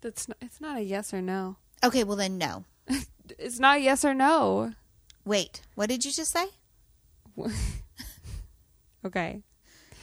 That's 0.00 0.28
not, 0.28 0.36
it's 0.40 0.60
not 0.60 0.78
a 0.78 0.82
yes 0.82 1.14
or 1.14 1.22
no. 1.22 1.56
Okay, 1.84 2.04
well 2.04 2.16
then 2.16 2.38
no. 2.38 2.64
It's 3.38 3.58
not 3.58 3.82
yes 3.82 4.04
or 4.04 4.14
no. 4.14 4.72
Wait, 5.24 5.60
what 5.74 5.88
did 5.88 6.04
you 6.04 6.12
just 6.12 6.32
say? 6.32 6.46
Okay. 9.06 9.42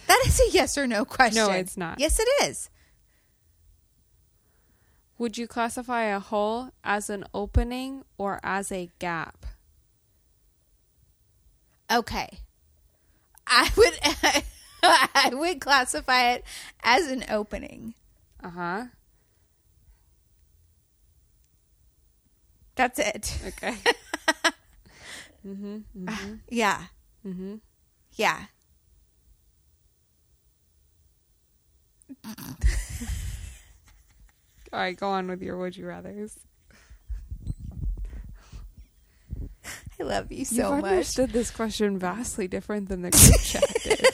That 0.06 0.22
is 0.26 0.40
a 0.40 0.50
yes 0.50 0.78
or 0.78 0.86
no 0.86 1.04
question. 1.04 1.46
No, 1.46 1.50
it's 1.50 1.76
not. 1.76 2.00
Yes, 2.00 2.18
it 2.18 2.28
is. 2.44 2.70
Would 5.18 5.36
you 5.36 5.46
classify 5.46 6.04
a 6.04 6.20
hole 6.20 6.70
as 6.82 7.10
an 7.10 7.24
opening 7.34 8.04
or 8.16 8.40
as 8.42 8.72
a 8.72 8.88
gap? 8.98 9.44
Okay. 11.92 12.38
I 13.46 13.70
would 13.76 13.94
I 15.14 15.30
would 15.32 15.60
classify 15.60 16.32
it 16.32 16.44
as 16.82 17.06
an 17.08 17.24
opening. 17.28 17.94
Uh 18.42 18.50
huh. 18.50 18.84
That's 22.76 22.98
it. 22.98 23.38
Okay. 23.46 23.76
mm-hmm. 25.46 26.34
Yeah. 26.48 26.82
Mm-hmm. 27.26 27.54
Yeah. 28.12 28.44
All 34.72 34.80
right, 34.80 34.96
go 34.98 35.08
on 35.08 35.28
with 35.28 35.40
your 35.40 35.56
would 35.58 35.76
you 35.76 35.86
rather's. 35.86 36.36
I 40.00 40.02
love 40.02 40.32
you 40.32 40.38
You've 40.38 40.48
so 40.48 40.70
much. 40.76 40.84
understood 40.84 41.30
this 41.30 41.50
question 41.52 41.98
vastly 41.98 42.48
different 42.48 42.88
than 42.88 43.02
the 43.02 43.10
group 43.10 43.40
chat 43.40 43.62
did. 43.84 44.04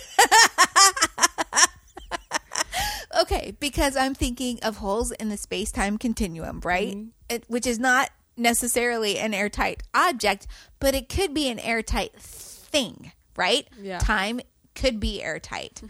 Okay, 3.20 3.54
because 3.60 3.96
I'm 3.96 4.14
thinking 4.14 4.58
of 4.62 4.78
holes 4.78 5.12
in 5.12 5.28
the 5.28 5.36
space 5.36 5.70
time 5.70 5.98
continuum, 5.98 6.60
right? 6.64 6.96
Mm-hmm. 6.96 7.08
It, 7.28 7.44
which 7.48 7.66
is 7.66 7.78
not 7.78 8.10
necessarily 8.36 9.18
an 9.18 9.34
airtight 9.34 9.82
object, 9.94 10.46
but 10.78 10.94
it 10.94 11.08
could 11.08 11.34
be 11.34 11.48
an 11.48 11.58
airtight 11.58 12.14
thing, 12.14 13.12
right? 13.36 13.68
Yeah. 13.80 13.98
Time 13.98 14.40
could 14.74 14.98
be 14.98 15.22
airtight. 15.22 15.82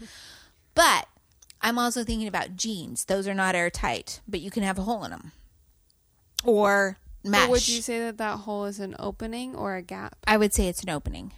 but 0.75 1.07
I'm 1.61 1.79
also 1.79 2.03
thinking 2.03 2.27
about 2.27 2.55
jeans. 2.55 3.05
Those 3.05 3.27
are 3.27 3.33
not 3.33 3.55
airtight, 3.55 4.21
but 4.27 4.41
you 4.41 4.51
can 4.51 4.63
have 4.63 4.77
a 4.77 4.83
hole 4.83 5.03
in 5.05 5.11
them. 5.11 5.31
Or 6.43 6.97
mesh. 7.23 7.41
But 7.41 7.49
would 7.51 7.69
you 7.69 7.81
say 7.81 7.99
that 7.99 8.17
that 8.17 8.39
hole 8.39 8.65
is 8.65 8.79
an 8.79 8.95
opening 8.99 9.55
or 9.55 9.75
a 9.75 9.81
gap? 9.81 10.17
I 10.27 10.37
would 10.37 10.53
say 10.53 10.67
it's 10.67 10.83
an 10.83 10.89
opening, 10.89 11.31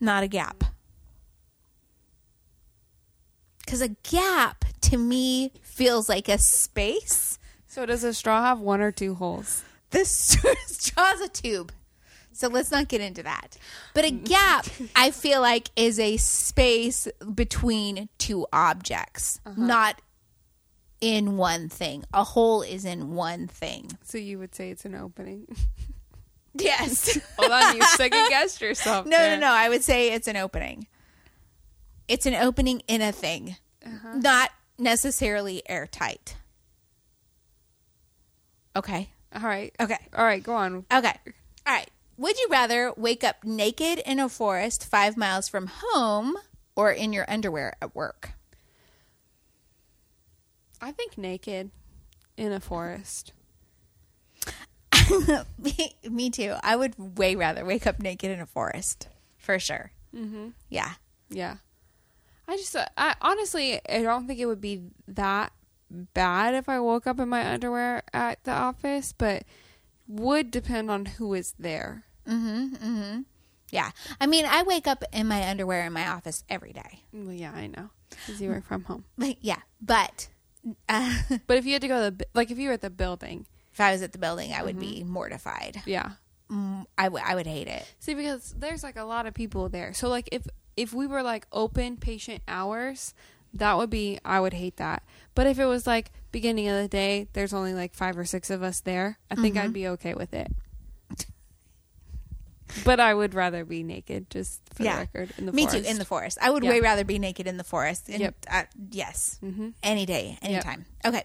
not 0.00 0.22
a 0.22 0.28
gap. 0.28 0.64
Because 3.72 3.80
a 3.80 3.96
gap 4.02 4.66
to 4.82 4.98
me 4.98 5.50
feels 5.62 6.06
like 6.06 6.28
a 6.28 6.36
space. 6.36 7.38
So 7.66 7.86
does 7.86 8.04
a 8.04 8.12
straw 8.12 8.42
have 8.42 8.60
one 8.60 8.82
or 8.82 8.92
two 8.92 9.14
holes? 9.14 9.64
The 9.92 10.04
straw's 10.04 11.20
a 11.22 11.28
tube. 11.28 11.72
So 12.32 12.48
let's 12.48 12.70
not 12.70 12.88
get 12.88 13.00
into 13.00 13.22
that. 13.22 13.56
But 13.94 14.04
a 14.04 14.10
gap, 14.10 14.66
I 14.94 15.10
feel 15.10 15.40
like, 15.40 15.70
is 15.74 15.98
a 15.98 16.18
space 16.18 17.08
between 17.34 18.10
two 18.18 18.46
objects, 18.52 19.40
uh-huh. 19.46 19.54
not 19.56 20.02
in 21.00 21.38
one 21.38 21.70
thing. 21.70 22.04
A 22.12 22.24
hole 22.24 22.60
is 22.60 22.84
in 22.84 23.14
one 23.14 23.46
thing. 23.46 23.90
So 24.04 24.18
you 24.18 24.38
would 24.38 24.54
say 24.54 24.68
it's 24.68 24.84
an 24.84 24.94
opening. 24.94 25.46
Yes. 26.54 27.18
Hold 27.38 27.50
on, 27.50 27.76
you 27.76 27.82
second 27.96 28.28
guessed 28.28 28.60
yourself. 28.60 29.06
No, 29.06 29.16
there. 29.16 29.38
no, 29.38 29.46
no. 29.46 29.54
I 29.54 29.70
would 29.70 29.82
say 29.82 30.12
it's 30.12 30.28
an 30.28 30.36
opening. 30.36 30.86
It's 32.08 32.26
an 32.26 32.34
opening 32.34 32.82
in 32.88 33.00
a 33.00 33.10
thing, 33.10 33.56
Uh-huh. 33.84 34.14
not 34.16 34.50
necessarily 34.78 35.62
airtight. 35.68 36.36
Okay. 38.74 39.10
All 39.34 39.42
right. 39.42 39.74
Okay. 39.80 39.98
All 40.16 40.24
right, 40.24 40.42
go 40.42 40.54
on. 40.54 40.84
Okay. 40.92 41.14
All 41.66 41.74
right. 41.74 41.90
Would 42.16 42.38
you 42.38 42.48
rather 42.50 42.92
wake 42.96 43.24
up 43.24 43.44
naked 43.44 43.98
in 44.04 44.18
a 44.18 44.28
forest 44.28 44.86
five 44.86 45.16
miles 45.16 45.48
from 45.48 45.70
home 45.72 46.36
or 46.76 46.92
in 46.92 47.12
your 47.12 47.24
underwear 47.28 47.74
at 47.80 47.94
work? 47.94 48.32
I 50.80 50.92
think 50.92 51.16
naked 51.16 51.70
in 52.36 52.52
a 52.52 52.60
forest. 52.60 53.32
me, 55.58 55.96
me 56.08 56.30
too. 56.30 56.54
I 56.62 56.76
would 56.76 56.94
way 57.18 57.34
rather 57.34 57.64
wake 57.64 57.86
up 57.86 57.98
naked 58.00 58.30
in 58.30 58.40
a 58.40 58.46
forest 58.46 59.08
for 59.38 59.58
sure. 59.58 59.92
Mm-hmm. 60.14 60.48
Yeah. 60.68 60.92
Yeah. 61.30 61.56
I 62.48 62.56
just, 62.56 62.74
uh, 62.76 62.86
I 62.96 63.14
honestly, 63.20 63.80
I 63.88 64.02
don't 64.02 64.26
think 64.26 64.40
it 64.40 64.46
would 64.46 64.60
be 64.60 64.82
that 65.08 65.52
bad 65.90 66.54
if 66.54 66.68
I 66.68 66.80
woke 66.80 67.06
up 67.06 67.18
in 67.20 67.28
my 67.28 67.46
underwear 67.52 68.02
at 68.12 68.42
the 68.44 68.52
office, 68.52 69.12
but 69.16 69.44
would 70.08 70.50
depend 70.50 70.90
on 70.90 71.04
who 71.06 71.34
is 71.34 71.54
there. 71.58 72.04
Mm-hmm. 72.28 72.74
Mm-hmm. 72.74 73.20
Yeah. 73.70 73.90
I 74.20 74.26
mean, 74.26 74.44
I 74.44 74.62
wake 74.64 74.86
up 74.86 75.04
in 75.12 75.26
my 75.28 75.48
underwear 75.48 75.86
in 75.86 75.92
my 75.92 76.06
office 76.08 76.44
every 76.48 76.72
day. 76.72 77.00
Well, 77.12 77.32
yeah, 77.32 77.52
I 77.54 77.66
know. 77.68 77.90
Because 78.10 78.40
you 78.40 78.50
work 78.50 78.64
from 78.66 78.84
home. 78.84 79.04
Like, 79.16 79.38
yeah. 79.40 79.60
But 79.80 80.28
uh, 80.88 81.14
But 81.46 81.56
if 81.58 81.64
you 81.64 81.72
had 81.72 81.82
to 81.82 81.88
go 81.88 82.10
to 82.10 82.16
the, 82.16 82.26
like 82.34 82.50
if 82.50 82.58
you 82.58 82.68
were 82.68 82.74
at 82.74 82.82
the 82.82 82.90
building, 82.90 83.46
if 83.72 83.80
I 83.80 83.92
was 83.92 84.02
at 84.02 84.12
the 84.12 84.18
building, 84.18 84.52
I 84.52 84.62
would 84.62 84.78
be 84.78 85.02
mortified. 85.04 85.82
yeah. 85.86 86.10
Mm, 86.50 86.84
I 86.98 87.08
would. 87.08 87.22
I 87.22 87.34
would 87.34 87.46
hate 87.46 87.68
it. 87.68 87.90
See, 87.98 88.12
because 88.12 88.54
there's 88.58 88.82
like 88.82 88.96
a 88.96 89.04
lot 89.04 89.24
of 89.24 89.32
people 89.32 89.70
there. 89.70 89.94
So 89.94 90.10
like 90.10 90.28
if 90.32 90.46
if 90.76 90.92
we 90.92 91.06
were 91.06 91.22
like 91.22 91.46
open 91.52 91.96
patient 91.96 92.42
hours, 92.48 93.14
that 93.54 93.76
would 93.76 93.90
be 93.90 94.18
I 94.24 94.40
would 94.40 94.54
hate 94.54 94.76
that. 94.78 95.02
But 95.34 95.46
if 95.46 95.58
it 95.58 95.66
was 95.66 95.86
like 95.86 96.10
beginning 96.30 96.68
of 96.68 96.76
the 96.80 96.88
day, 96.88 97.28
there's 97.34 97.52
only 97.52 97.74
like 97.74 97.94
five 97.94 98.16
or 98.18 98.24
six 98.24 98.48
of 98.50 98.62
us 98.62 98.80
there. 98.80 99.18
I 99.30 99.34
think 99.34 99.56
Mm-hmm. 99.56 99.64
I'd 99.64 99.72
be 99.72 99.88
okay 99.88 100.14
with 100.14 100.32
it. 100.34 100.50
But 102.86 103.00
I 103.00 103.12
would 103.12 103.34
rather 103.34 103.66
be 103.66 103.82
naked, 103.82 104.30
just 104.30 104.62
for 104.74 104.82
Yeah. 104.82 104.94
the 104.94 105.00
record. 105.00 105.34
In 105.36 105.44
the 105.44 105.52
Me 105.52 105.64
forest. 105.66 105.84
too. 105.84 105.90
In 105.90 105.98
the 105.98 106.06
forest, 106.06 106.38
I 106.40 106.48
would 106.48 106.64
Yeah. 106.64 106.70
way 106.70 106.80
rather 106.80 107.04
be 107.04 107.18
naked 107.18 107.46
in 107.46 107.58
the 107.58 107.64
forest. 107.64 108.08
And, 108.08 108.18
Yep. 108.20 108.34
Uh, 108.50 108.62
yes. 108.90 109.38
Mm-hmm. 109.44 109.68
Any 109.82 110.06
day, 110.06 110.38
anytime. 110.40 110.86
Okay. 111.04 111.24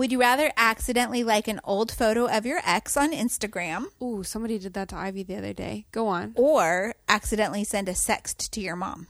Would 0.00 0.12
you 0.12 0.18
rather 0.20 0.50
accidentally 0.56 1.22
like 1.22 1.46
an 1.46 1.60
old 1.62 1.92
photo 1.92 2.24
of 2.26 2.46
your 2.46 2.60
ex 2.64 2.96
on 2.96 3.12
Instagram 3.12 3.84
Ooh, 4.02 4.22
somebody 4.22 4.58
did 4.58 4.72
that 4.72 4.88
to 4.88 4.96
Ivy 4.96 5.24
the 5.24 5.36
other 5.36 5.52
day. 5.52 5.84
Go 5.92 6.06
on. 6.08 6.32
or 6.36 6.94
accidentally 7.06 7.64
send 7.64 7.86
a 7.86 7.92
sext 7.92 8.48
to 8.52 8.62
your 8.62 8.76
mom? 8.76 9.08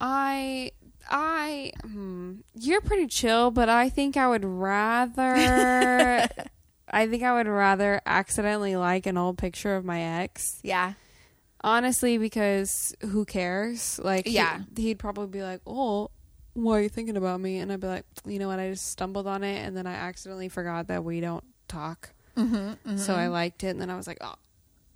I 0.00 0.70
I 1.10 1.72
hmm, 1.82 2.34
you're 2.54 2.80
pretty 2.80 3.08
chill, 3.08 3.50
but 3.50 3.68
I 3.68 3.88
think 3.88 4.16
I 4.16 4.28
would 4.28 4.44
rather 4.44 5.24
I 6.88 7.06
think 7.08 7.24
I 7.24 7.32
would 7.34 7.48
rather 7.48 8.00
accidentally 8.06 8.76
like 8.76 9.06
an 9.06 9.16
old 9.16 9.36
picture 9.36 9.74
of 9.74 9.84
my 9.84 10.00
ex. 10.22 10.60
Yeah. 10.62 10.92
Honestly, 11.62 12.18
because 12.18 12.94
who 13.02 13.24
cares? 13.24 13.98
Like, 14.02 14.26
he- 14.26 14.34
Yeah. 14.34 14.60
he'd 14.76 14.98
probably 15.00 15.26
be 15.26 15.42
like, 15.42 15.60
"Oh, 15.66 16.10
why 16.62 16.78
are 16.78 16.82
you 16.82 16.88
thinking 16.88 17.16
about 17.16 17.40
me?" 17.40 17.58
And 17.58 17.72
I'd 17.72 17.80
be 17.80 17.86
like, 17.86 18.04
"You 18.24 18.38
know 18.38 18.48
what? 18.48 18.58
I 18.60 18.70
just 18.70 18.86
stumbled 18.88 19.26
on 19.26 19.42
it, 19.44 19.58
and 19.66 19.76
then 19.76 19.86
I 19.86 19.94
accidentally 19.94 20.48
forgot 20.48 20.86
that 20.88 21.04
we 21.04 21.20
don't 21.20 21.44
talk. 21.68 22.10
Mm-hmm, 22.36 22.96
So 22.96 23.14
I 23.14 23.26
liked 23.28 23.64
it, 23.64 23.68
and 23.68 23.80
then 23.80 23.90
I 23.90 23.96
was 23.96 24.06
like, 24.06 24.18
oh, 24.20 24.34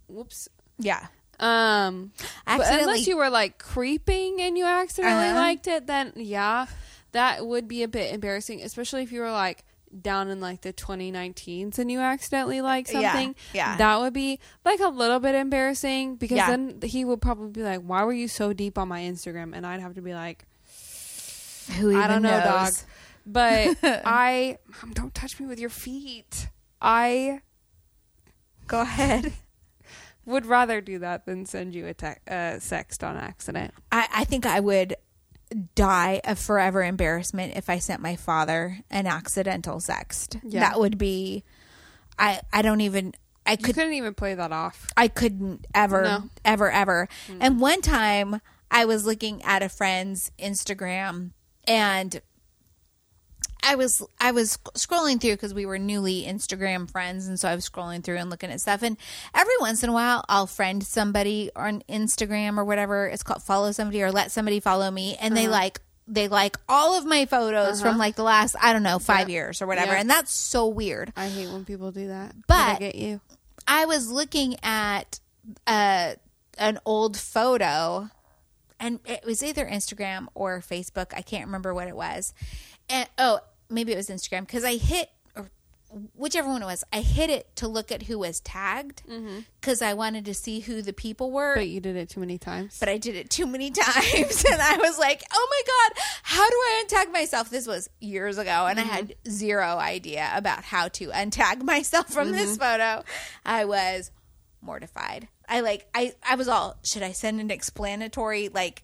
whoops." 0.09 0.49
Yeah. 0.79 1.07
Um, 1.41 2.13
Accidentally. 2.47 2.83
unless 2.83 3.07
you 3.07 3.17
were 3.17 3.29
like 3.31 3.59
creeping 3.59 4.41
and 4.41 4.57
you 4.57 4.65
accidentally 4.65 5.27
Uh-huh. 5.27 5.35
liked 5.35 5.67
it, 5.67 5.87
then 5.87 6.13
yeah, 6.17 6.67
that 7.13 7.45
would 7.47 7.67
be 7.69 7.83
a 7.83 7.89
bit 7.89 8.15
embarrassing, 8.15 8.63
especially 8.63 9.03
if 9.03 9.11
you 9.13 9.21
were 9.21 9.33
like 9.33 9.65
down 10.01 10.29
in 10.29 10.41
like 10.41 10.61
the 10.63 10.73
2019s 10.73 11.79
and 11.79 11.91
you 11.91 12.01
accidentally 12.01 12.61
like 12.61 12.89
Yeah, 12.91 13.13
something, 13.13 13.35
yeah. 13.53 13.77
that 13.77 14.01
would 14.01 14.13
be 14.13 14.39
like 14.65 14.81
a 14.81 14.89
little 14.89 15.21
bit 15.21 15.35
embarrassing 15.35 16.17
because 16.17 16.37
Yeah. 16.39 16.51
then 16.51 16.81
he 16.83 17.05
would 17.05 17.21
probably 17.21 17.51
be 17.51 17.63
like, 17.63 17.81
"Why 17.81 18.05
were 18.05 18.13
you 18.13 18.29
so 18.29 18.53
deep 18.53 18.79
on 18.79 18.89
my 18.89 19.01
Instagram?" 19.03 19.55
And 19.57 19.67
I'd 19.67 19.81
have 19.81 19.95
to 19.95 20.03
be 20.03 20.15
like, 20.15 20.47
Who 21.73 21.97
I 21.97 22.07
don't 22.07 22.23
know, 22.23 22.41
dog. 22.41 22.73
But 23.27 23.77
I 23.83 24.59
Mom, 24.83 24.93
don't 24.93 25.15
touch 25.15 25.39
me 25.41 25.47
with 25.47 25.59
your 25.59 25.71
feet. 25.71 26.49
I 26.81 27.41
Go 28.67 28.81
ahead. 28.81 29.33
would 30.27 30.47
rather 30.47 30.81
do 30.81 30.99
that 31.01 31.27
than 31.27 31.45
send 31.45 31.75
you 31.75 31.87
a 31.87 31.93
te- 31.95 32.07
uh, 32.29 32.57
sext 32.59 33.07
on 33.07 33.17
accident. 33.17 33.75
I, 33.93 34.09
I 34.13 34.25
think 34.25 34.47
I 34.47 34.59
would 34.61 34.97
die 35.75 36.21
of 36.25 36.39
forever 36.39 36.83
embarrassment 36.83 37.57
if 37.57 37.69
I 37.69 37.79
sent 37.79 38.01
my 38.01 38.17
father 38.17 38.79
an 38.91 39.07
accidental 39.07 39.77
sext. 39.77 40.41
Yeah. 40.43 40.61
That 40.61 40.79
would 40.81 40.97
be. 40.99 41.45
I 42.19 42.41
I 42.53 42.63
don't 42.63 42.81
even. 42.81 43.13
I 43.47 43.57
could 43.57 43.75
couldn't 43.75 43.93
even 43.93 44.15
play 44.15 44.35
that 44.35 44.53
off. 44.53 44.91
I 44.97 45.09
couldn't 45.09 45.67
ever, 45.75 46.03
No. 46.03 46.23
ever, 46.47 46.71
ever. 46.71 47.09
And 47.41 47.61
one 47.61 47.83
time 47.83 48.41
I 48.71 48.87
was 48.87 49.05
looking 49.05 49.43
at 49.43 49.63
a 49.63 49.69
friend's 49.69 50.33
Instagram 50.39 51.33
and 51.67 52.21
I 53.67 53.77
was 53.77 54.03
I 54.21 54.33
was 54.33 54.59
scrolling 54.75 55.21
through 55.21 55.33
because 55.33 55.55
we 55.55 55.65
were 55.65 55.79
newly 55.79 56.25
Instagram 56.25 56.91
friends, 56.91 57.27
and 57.29 57.41
so 57.41 57.49
I 57.49 57.55
was 57.55 57.69
scrolling 57.69 58.05
through 58.05 58.19
and 58.19 58.29
looking 58.29 58.51
at 58.51 58.61
stuff. 58.61 58.83
And 58.83 58.97
every 59.35 59.55
once 59.59 59.83
in 59.83 59.89
a 59.89 59.93
while, 59.93 60.25
I'll 60.29 60.47
friend 60.47 60.85
somebody 60.85 61.51
on 61.57 61.83
Instagram 61.89 62.59
or 62.59 62.65
whatever 62.65 63.07
it's 63.07 63.23
called, 63.23 63.43
follow 63.43 63.73
somebody 63.73 64.03
or 64.03 64.13
let 64.13 64.31
somebody 64.33 64.61
follow 64.61 64.91
me, 64.91 65.17
and 65.19 65.35
they 65.35 65.49
like 65.49 65.81
they 66.07 66.29
like 66.29 66.59
all 66.69 66.99
of 66.99 67.07
my 67.07 67.25
photos 67.25 67.81
from 67.81 67.97
like 67.97 68.17
the 68.17 68.23
last 68.23 68.55
I 68.61 68.75
don't 68.75 68.83
know 68.83 68.99
five 68.99 69.31
years 69.31 69.63
or 69.63 69.67
whatever, 69.67 69.93
Yeah. 69.93 70.01
and 70.01 70.11
that's 70.11 70.33
so 70.33 70.67
weird. 70.69 71.13
I 71.17 71.29
hate 71.29 71.49
when 71.51 71.65
people 71.65 71.91
do 71.91 72.09
that. 72.09 72.35
But- 72.47 72.77
I 72.77 72.79
get 72.79 72.95
you. 72.97 73.21
I 73.67 73.87
was 73.87 74.11
looking 74.11 74.57
at 74.63 75.21
uh, 75.67 76.17
an 76.59 76.79
old 76.85 77.17
photo, 77.17 78.11
and 78.85 79.01
it 79.07 79.25
was 79.25 79.43
either 79.43 79.65
Instagram 79.65 80.27
or 80.35 80.61
Facebook. 80.61 81.15
I 81.17 81.23
can't 81.23 81.47
remember 81.47 81.73
what 81.73 81.89
it 81.89 81.97
was. 81.97 82.35
And 82.91 83.09
oh, 83.17 83.41
maybe 83.71 83.93
it 83.93 83.97
was 83.97 84.11
Instagram 84.11 84.41
because 84.41 84.63
I 84.63 84.77
hit 84.77 85.09
or 85.35 85.49
whichever 86.15 86.49
one 86.49 86.61
it 86.61 86.67
was. 86.67 86.85
I 86.93 87.01
hit 87.01 87.31
it 87.31 87.57
to 87.57 87.67
look 87.67 87.91
at 87.91 88.03
who 88.03 88.19
was 88.19 88.41
tagged 88.41 89.03
mm-hmm. 89.09 89.39
because 89.59 89.81
I 89.81 89.95
wanted 89.95 90.27
to 90.27 90.35
see 90.35 90.61
who 90.61 90.83
the 90.83 90.93
people 90.93 91.31
were. 91.31 91.55
But 91.55 91.69
you 91.69 91.81
did 91.81 91.97
it 91.97 92.11
too 92.11 92.21
many 92.21 92.37
times. 92.37 92.79
but 92.79 92.91
I 92.91 92.99
did 92.99 93.17
it 93.17 93.31
too 93.31 93.47
many 93.47 93.71
times, 93.75 94.45
and 94.45 94.61
I 94.61 94.77
was 94.77 94.99
like, 94.99 95.23
"Oh 95.33 95.49
my 95.51 95.63
god, 95.67 96.03
how 96.23 96.47
do 96.47 96.55
I 96.55 96.85
untag 96.87 97.11
myself?" 97.11 97.49
This 97.49 97.67
was 97.67 97.89
years 98.01 98.37
ago, 98.37 98.67
and 98.67 98.79
I 98.79 98.83
had 98.83 99.09
mm-hmm. 99.09 99.31
zero 99.31 99.79
idea 99.79 100.31
about 100.35 100.63
how 100.63 100.89
to 100.89 101.09
untag 101.09 101.63
myself 101.63 102.11
from 102.11 102.33
this 102.33 102.59
mm-hmm. 102.59 102.83
photo. 102.83 103.05
I 103.47 103.65
was 103.65 104.11
mortified. 104.61 105.29
I 105.49 105.61
like, 105.61 105.87
I, 105.95 106.15
I 106.29 106.35
was 106.37 106.49
all, 106.49 106.77
should 106.83 107.03
I 107.03 107.13
send 107.13 107.41
an 107.41 107.51
explanatory 107.51 108.49
like 108.49 108.83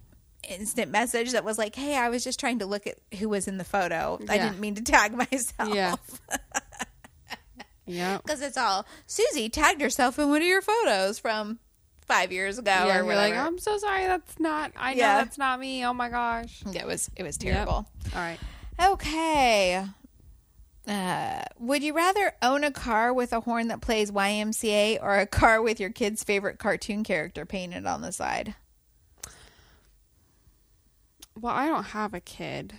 instant 0.48 0.90
message 0.90 1.32
that 1.32 1.44
was 1.44 1.58
like, 1.58 1.74
"Hey, 1.74 1.96
I 1.96 2.08
was 2.08 2.24
just 2.24 2.40
trying 2.40 2.60
to 2.60 2.66
look 2.66 2.86
at 2.86 2.98
who 3.18 3.28
was 3.28 3.46
in 3.48 3.58
the 3.58 3.64
photo. 3.64 4.18
I 4.28 4.38
didn't 4.38 4.60
mean 4.60 4.74
to 4.76 4.82
tag 4.82 5.12
myself." 5.30 5.74
yeah. 5.74 5.94
yeah. 7.86 8.18
because 8.18 8.40
it's 8.42 8.56
all 8.56 8.86
Susie 9.06 9.48
tagged 9.48 9.80
herself 9.80 10.18
in 10.18 10.28
one 10.28 10.42
of 10.42 10.46
your 10.48 10.62
photos 10.62 11.18
from 11.18 11.58
five 12.06 12.32
years 12.32 12.58
ago 12.58 12.70
Yeah, 12.70 12.98
or 12.98 13.04
whatever. 13.04 13.34
like, 13.36 13.46
I'm 13.46 13.58
so 13.58 13.78
sorry. 13.78 14.04
That's 14.06 14.38
not. 14.40 14.72
I 14.76 14.94
know 14.94 15.00
that's 15.00 15.38
not 15.38 15.60
me. 15.60 15.84
Oh 15.84 15.92
my 15.92 16.08
gosh. 16.08 16.62
it 16.74 16.86
was 16.86 17.10
it 17.16 17.22
was 17.22 17.38
Yep. 17.42 17.52
terrible. 17.54 17.72
All 18.14 18.20
right. 18.20 18.38
Okay. 18.82 19.84
Uh, 20.90 21.42
would 21.60 21.84
you 21.84 21.94
rather 21.94 22.32
own 22.42 22.64
a 22.64 22.70
car 22.72 23.12
with 23.14 23.32
a 23.32 23.38
horn 23.40 23.68
that 23.68 23.80
plays 23.80 24.10
YMCA 24.10 24.98
or 25.00 25.18
a 25.18 25.26
car 25.26 25.62
with 25.62 25.78
your 25.78 25.90
kid's 25.90 26.24
favorite 26.24 26.58
cartoon 26.58 27.04
character 27.04 27.46
painted 27.46 27.86
on 27.86 28.00
the 28.02 28.10
side? 28.10 28.56
Well, 31.40 31.54
I 31.54 31.68
don't 31.68 31.84
have 31.84 32.12
a 32.12 32.20
kid, 32.20 32.74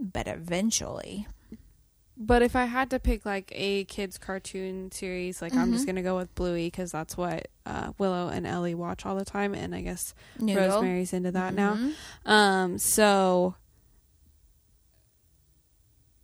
But 0.00 0.26
eventually. 0.26 1.26
but 2.16 2.40
if 2.42 2.56
I 2.56 2.64
had 2.64 2.88
to 2.90 2.98
pick 2.98 3.26
like 3.26 3.52
a 3.54 3.84
kids 3.84 4.16
cartoon 4.16 4.90
series, 4.90 5.42
like 5.42 5.54
I'm 5.54 5.70
just 5.72 5.86
gonna 5.86 6.02
go 6.02 6.16
with 6.16 6.34
Bluey 6.34 6.68
because 6.68 6.90
that's 6.90 7.14
what 7.16 7.48
uh, 7.66 7.92
Willow 7.98 8.28
and 8.28 8.46
Ellie 8.46 8.74
watch 8.74 9.04
all 9.04 9.16
the 9.16 9.24
time, 9.26 9.54
and 9.54 9.74
I 9.74 9.82
guess 9.82 10.14
Noodle. 10.40 10.66
Rosemary's 10.76 11.12
into 11.12 11.30
that 11.32 11.52
now. 11.54 11.78
Um, 12.24 12.78
so 12.78 13.54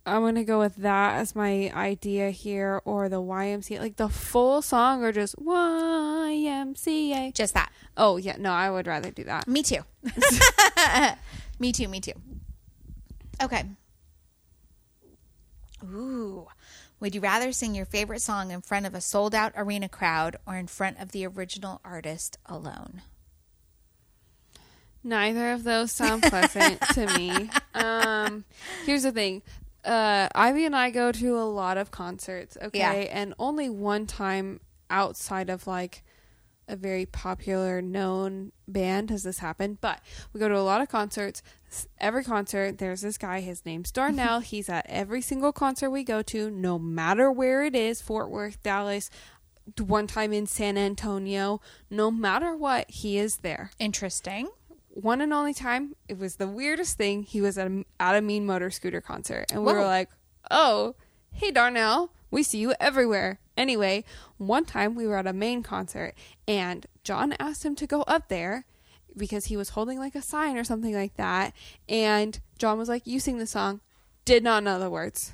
I'm 0.05 0.21
gonna 0.21 0.43
go 0.43 0.59
with 0.59 0.75
that 0.77 1.15
as 1.15 1.35
my 1.35 1.71
idea 1.73 2.29
here, 2.29 2.79
or 2.85 3.09
the 3.09 3.21
YMCA, 3.21 3.79
like 3.79 3.95
the 3.95 4.09
full 4.09 4.61
song, 4.61 5.03
or 5.03 5.11
just 5.11 5.35
YMCA. 5.37 7.33
Just 7.33 7.55
that. 7.55 7.71
Oh 7.97 8.17
yeah, 8.17 8.35
no, 8.37 8.51
I 8.51 8.69
would 8.69 8.85
rather 8.85 9.09
do 9.09 9.23
that. 9.23 9.47
Me 9.47 9.63
too. 9.63 9.79
me 11.59 11.71
too, 11.71 11.87
me 11.87 11.99
too. 11.99 12.13
Okay. 13.41 13.65
Ooh. 15.83 16.47
Would 16.99 17.13
you 17.13 17.21
rather 17.21 17.51
sing 17.51 17.75
your 17.75 17.85
favorite 17.85 18.21
song 18.21 18.51
in 18.51 18.61
front 18.61 18.85
of 18.85 18.95
a 18.95 19.01
sold 19.01 19.35
out 19.35 19.53
arena 19.55 19.89
crowd 19.89 20.37
or 20.47 20.55
in 20.55 20.67
front 20.67 20.99
of 20.99 21.11
the 21.11 21.25
original 21.27 21.81
artist 21.83 22.37
alone? 22.45 23.01
Neither 25.03 25.51
of 25.51 25.63
those 25.63 25.91
sound 25.91 26.23
pleasant 26.23 26.81
to 26.93 27.07
me. 27.17 27.49
Um, 27.75 28.45
here's 28.85 29.03
the 29.03 29.11
thing. 29.11 29.41
Uh, 29.85 30.27
Ivy 30.33 30.65
and 30.65 30.75
I 30.75 30.89
go 30.89 31.11
to 31.11 31.37
a 31.37 31.45
lot 31.45 31.77
of 31.77 31.91
concerts, 31.91 32.57
okay? 32.61 32.79
Yeah. 32.79 32.91
And 32.91 33.33
only 33.37 33.69
one 33.69 34.07
time 34.07 34.59
outside 34.89 35.49
of 35.49 35.67
like 35.67 36.03
a 36.67 36.75
very 36.75 37.05
popular 37.05 37.81
known 37.81 38.51
band 38.67 39.09
has 39.11 39.23
this 39.23 39.39
happened, 39.39 39.79
but 39.81 40.01
we 40.33 40.39
go 40.39 40.49
to 40.49 40.57
a 40.57 40.61
lot 40.61 40.81
of 40.81 40.89
concerts. 40.89 41.43
Every 41.99 42.23
concert, 42.23 42.77
there's 42.77 43.01
this 43.01 43.17
guy. 43.17 43.41
His 43.41 43.65
name's 43.65 43.91
Darnell. 43.91 44.39
He's 44.41 44.69
at 44.69 44.85
every 44.89 45.21
single 45.21 45.51
concert 45.51 45.89
we 45.89 46.03
go 46.03 46.21
to, 46.23 46.49
no 46.49 46.79
matter 46.79 47.31
where 47.31 47.63
it 47.63 47.75
is 47.75 48.01
Fort 48.01 48.29
Worth, 48.29 48.61
Dallas, 48.63 49.09
one 49.79 50.07
time 50.07 50.33
in 50.33 50.47
San 50.47 50.77
Antonio. 50.77 51.61
No 51.89 52.11
matter 52.11 52.55
what, 52.55 52.89
he 52.89 53.17
is 53.17 53.37
there 53.37 53.71
Interesting. 53.79 54.49
One 54.95 55.19
and 55.19 55.33
only 55.33 55.53
time 55.53 55.93
it 56.07 56.17
was 56.17 56.37
the 56.37 56.47
weirdest 56.47 56.97
thing 56.97 57.23
he 57.23 57.41
was 57.41 57.57
at 57.57 57.67
a, 57.67 57.85
at 57.99 58.15
a 58.15 58.21
mean 58.21 58.45
motor 58.45 58.71
scooter 58.71 59.01
concert. 59.01 59.51
And 59.51 59.65
we 59.65 59.73
were 59.73 59.83
like 59.83 60.09
oh 60.49 60.95
hey 61.33 61.51
darnell 61.51 62.13
we 62.31 62.43
see 62.43 62.59
you 62.59 62.73
everywhere. 62.79 63.39
Anyway 63.57 64.05
one 64.37 64.63
time 64.63 64.95
we 64.95 65.05
were 65.05 65.17
at 65.17 65.27
a 65.27 65.33
Maine 65.33 65.63
concert 65.63 66.13
and 66.47 66.85
john 67.03 67.33
asked 67.39 67.65
him 67.65 67.75
to 67.75 67.85
go 67.85 68.03
up 68.03 68.29
there 68.29 68.65
because 69.17 69.45
he 69.45 69.57
was 69.57 69.69
holding 69.69 69.99
like 69.99 70.15
a 70.15 70.21
sign 70.21 70.55
or 70.55 70.63
something 70.63 70.93
like 70.93 71.15
that. 71.15 71.53
And 71.89 72.39
john 72.57 72.77
was 72.77 72.87
like 72.87 73.05
you 73.05 73.19
sing 73.19 73.37
the 73.37 73.45
song. 73.45 73.81
Did 74.23 74.45
not 74.45 74.63
know 74.63 74.79
the 74.79 74.89
words. 74.89 75.33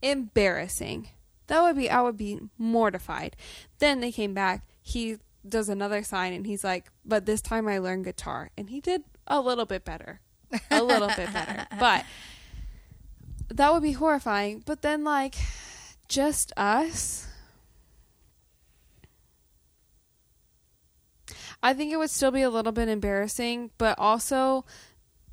Embarrassing. 0.00 1.08
That 1.48 1.60
would 1.60 1.76
be 1.76 1.90
i 1.90 2.00
would 2.00 2.16
be 2.16 2.40
mortified. 2.56 3.36
Then 3.80 4.00
they 4.00 4.10
came 4.10 4.32
back. 4.32 4.66
He 4.80 5.18
does 5.48 5.68
another 5.68 6.02
sign 6.02 6.32
and 6.32 6.46
he's 6.46 6.64
like 6.64 6.90
but 7.04 7.26
this 7.26 7.40
time 7.40 7.68
i 7.68 7.78
learned 7.78 8.04
guitar. 8.04 8.50
And 8.56 8.70
he 8.70 8.80
did 8.80 9.04
a 9.26 9.40
little 9.40 9.66
bit 9.66 9.84
better. 9.84 10.20
A 10.70 10.82
little 10.82 11.08
bit 11.08 11.32
better. 11.32 11.66
But 11.78 12.04
that 13.48 13.72
would 13.72 13.82
be 13.82 13.92
horrifying. 13.92 14.62
But 14.64 14.82
then 14.82 15.04
like 15.04 15.34
just 16.08 16.52
us. 16.56 17.26
I 21.62 21.72
think 21.72 21.92
it 21.92 21.96
would 21.96 22.10
still 22.10 22.30
be 22.30 22.42
a 22.42 22.50
little 22.50 22.72
bit 22.72 22.88
embarrassing 22.88 23.70
but 23.78 23.98
also 23.98 24.64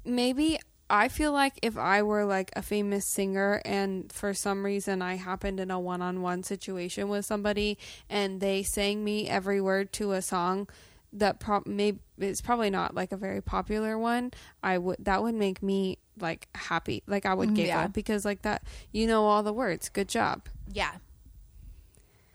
maybe 0.06 0.60
I 0.94 1.08
feel 1.08 1.32
like 1.32 1.58
if 1.62 1.78
I 1.78 2.04
were 2.04 2.26
like 2.26 2.52
a 2.56 2.62
famous 2.62 3.06
singer 3.06 3.62
and 3.64 4.12
for 4.12 4.34
some 4.34 4.66
reason 4.66 5.02
I 5.02 5.16
happened 5.16 5.60
in 5.62 5.72
a 5.72 5.80
one 5.80 6.02
on 6.02 6.22
one 6.22 6.44
situation 6.44 7.08
with 7.08 7.26
somebody 7.26 7.78
and 8.10 8.42
they 8.42 8.62
sang 8.62 9.02
me 9.04 9.30
every 9.30 9.62
word 9.62 9.94
to 9.94 10.12
a 10.12 10.22
song 10.22 10.68
that 11.14 11.40
prob 11.40 11.66
maybe 11.66 12.00
it's 12.20 12.42
probably 12.42 12.70
not 12.70 12.94
like 12.94 13.12
a 13.14 13.18
very 13.18 13.42
popular 13.42 13.98
one, 13.98 14.32
I 14.62 14.78
would 14.78 14.98
that 15.00 15.24
would 15.24 15.36
make 15.36 15.64
me 15.64 15.98
like 16.20 16.48
happy. 16.54 17.04
Like 17.08 17.26
I 17.26 17.34
would 17.34 17.50
Mm, 17.50 17.56
giggle 17.56 17.68
yeah. 17.68 17.88
because 17.88 18.26
like 18.26 18.42
that 18.42 18.64
you 18.92 19.08
know 19.08 19.26
all 19.26 19.44
the 19.44 19.54
words. 19.54 19.88
Good 19.88 20.10
job. 20.10 20.50
Yeah. 20.72 20.96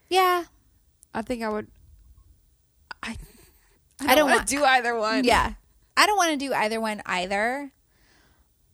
Yeah. 0.09 0.45
I 1.13 1.21
think 1.23 1.43
I 1.43 1.49
would 1.51 1.69
I 3.03 3.17
I 4.01 4.15
don't 4.15 4.31
wanna 4.31 4.47
do 4.47 4.65
either 4.65 4.97
one. 4.97 5.25
Yeah. 5.25 5.53
I 5.97 6.07
don't 6.07 6.17
want 6.19 6.33
to 6.33 6.37
do 6.37 6.53
either 6.53 6.79
one 6.81 7.01
either. 7.07 7.73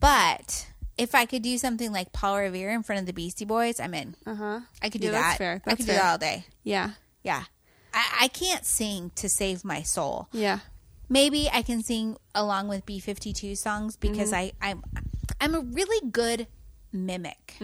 But 0.02 0.66
if 0.98 1.14
I 1.14 1.24
could 1.24 1.42
do 1.42 1.56
something 1.56 1.90
like 1.92 2.12
Paul 2.12 2.38
Revere 2.38 2.70
in 2.70 2.82
front 2.82 3.00
of 3.00 3.06
the 3.06 3.12
Beastie 3.14 3.44
Boys, 3.46 3.80
I'm 3.80 3.94
in. 3.94 4.16
Uh-huh. 4.26 4.60
I 4.82 4.90
could 4.90 5.00
do 5.00 5.06
Yeah, 5.06 5.12
that. 5.12 5.20
that's 5.22 5.38
fair. 5.38 5.54
I 5.64 5.70
That's 5.70 5.76
could 5.78 5.86
do 5.86 5.92
that 5.92 6.04
all 6.04 6.18
day. 6.18 6.44
Yeah. 6.64 6.90
Yeah. 7.22 7.44
I, 7.94 8.18
I 8.22 8.28
can't 8.28 8.64
sing 8.66 9.12
to 9.14 9.28
save 9.28 9.64
my 9.64 9.82
soul. 9.82 10.28
Yeah. 10.32 10.58
Maybe 11.08 11.48
I 11.52 11.62
can 11.62 11.82
sing 11.82 12.16
along 12.34 12.68
with 12.68 12.84
B52 12.84 13.56
songs 13.56 13.96
because 13.96 14.32
Mm-hmm. 14.32 14.54
I, 14.60 14.70
I'm 14.70 14.82
I'm 15.40 15.54
a 15.54 15.60
really 15.60 16.10
good 16.10 16.46
mimic. 16.92 17.56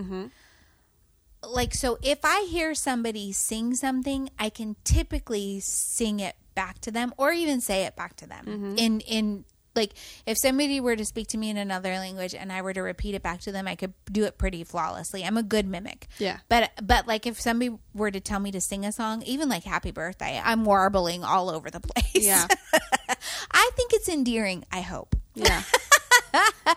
Like, 1.42 1.72
so 1.74 1.98
if 2.02 2.18
I 2.24 2.46
hear 2.50 2.74
somebody 2.74 3.32
sing 3.32 3.74
something, 3.74 4.30
I 4.38 4.48
can 4.50 4.74
typically 4.84 5.60
sing 5.60 6.18
it 6.20 6.34
back 6.54 6.80
to 6.80 6.90
them 6.90 7.14
or 7.16 7.30
even 7.32 7.60
say 7.60 7.84
it 7.84 7.94
back 7.94 8.16
to 8.16 8.26
them. 8.26 8.74
In, 8.76 9.00
in, 9.00 9.44
like, 9.78 9.94
if 10.26 10.36
somebody 10.36 10.80
were 10.80 10.96
to 10.96 11.04
speak 11.04 11.28
to 11.28 11.38
me 11.38 11.48
in 11.48 11.56
another 11.56 11.92
language 11.92 12.34
and 12.34 12.52
I 12.52 12.60
were 12.60 12.74
to 12.74 12.82
repeat 12.82 13.14
it 13.14 13.22
back 13.22 13.40
to 13.42 13.52
them, 13.52 13.66
I 13.66 13.76
could 13.76 13.94
do 14.12 14.24
it 14.24 14.36
pretty 14.36 14.64
flawlessly. 14.64 15.24
I'm 15.24 15.38
a 15.38 15.42
good 15.42 15.66
mimic. 15.66 16.08
Yeah. 16.18 16.38
But, 16.50 16.72
but 16.82 17.06
like, 17.06 17.26
if 17.26 17.40
somebody 17.40 17.74
were 17.94 18.10
to 18.10 18.20
tell 18.20 18.40
me 18.40 18.52
to 18.52 18.60
sing 18.60 18.84
a 18.84 18.92
song, 18.92 19.22
even 19.22 19.48
like 19.48 19.64
Happy 19.64 19.90
Birthday, 19.90 20.40
I'm 20.44 20.66
warbling 20.66 21.24
all 21.24 21.48
over 21.48 21.70
the 21.70 21.80
place. 21.80 22.26
Yeah. 22.26 22.46
I 23.50 23.70
think 23.74 23.94
it's 23.94 24.08
endearing, 24.08 24.64
I 24.70 24.82
hope. 24.82 25.16
Yeah. 25.34 25.62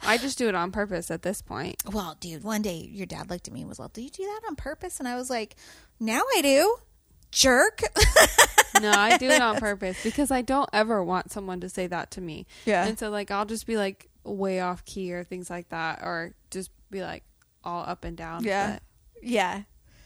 I 0.03 0.18
just 0.18 0.38
do 0.38 0.48
it 0.48 0.56
on 0.56 0.72
purpose 0.72 1.11
at 1.11 1.23
this 1.23 1.41
point. 1.41 1.76
Well, 1.91 2.15
dude, 2.19 2.44
one 2.44 2.61
day 2.61 2.90
your 2.91 3.06
dad 3.06 3.30
looked 3.30 3.48
at 3.48 3.53
me 3.53 3.61
and 3.61 3.69
was 3.69 3.80
like, 3.80 3.94
"Do 3.94 4.02
you 4.02 4.10
do 4.10 4.23
that 4.23 4.41
on 4.48 4.56
purpose?" 4.56 4.99
And 4.99 5.07
I 5.07 5.15
was 5.15 5.30
like, 5.30 5.56
"Now 5.99 6.22
I 6.38 6.41
do." 6.41 6.78
Jerk. 7.32 7.82
No, 8.82 8.91
I 8.91 9.18
do 9.18 9.30
it 9.30 9.41
on 9.41 9.58
purpose 9.58 10.02
because 10.03 10.32
I 10.32 10.41
don't 10.41 10.70
ever 10.74 11.03
want 11.03 11.32
someone 11.32 11.62
to 11.62 11.70
say 11.70 11.88
that 11.88 12.12
to 12.12 12.22
me. 12.22 12.48
Yeah. 12.66 12.86
And 12.86 12.98
so 12.98 13.10
like 13.10 13.32
I'll 13.32 13.45
just 13.45 13.68
be 13.68 13.78
like 13.78 14.10
way 14.24 14.60
off 14.60 14.86
key 14.86 15.14
or 15.14 15.24
things 15.24 15.49
like 15.49 15.70
that 15.70 15.99
or 16.03 16.34
just 16.49 16.72
be 16.90 17.02
like 17.02 17.24
all 17.64 17.84
up 17.84 18.03
and 18.03 18.18
down. 18.18 18.44
Yeah. 18.44 18.74
But 18.74 18.84
yeah. 19.24 19.64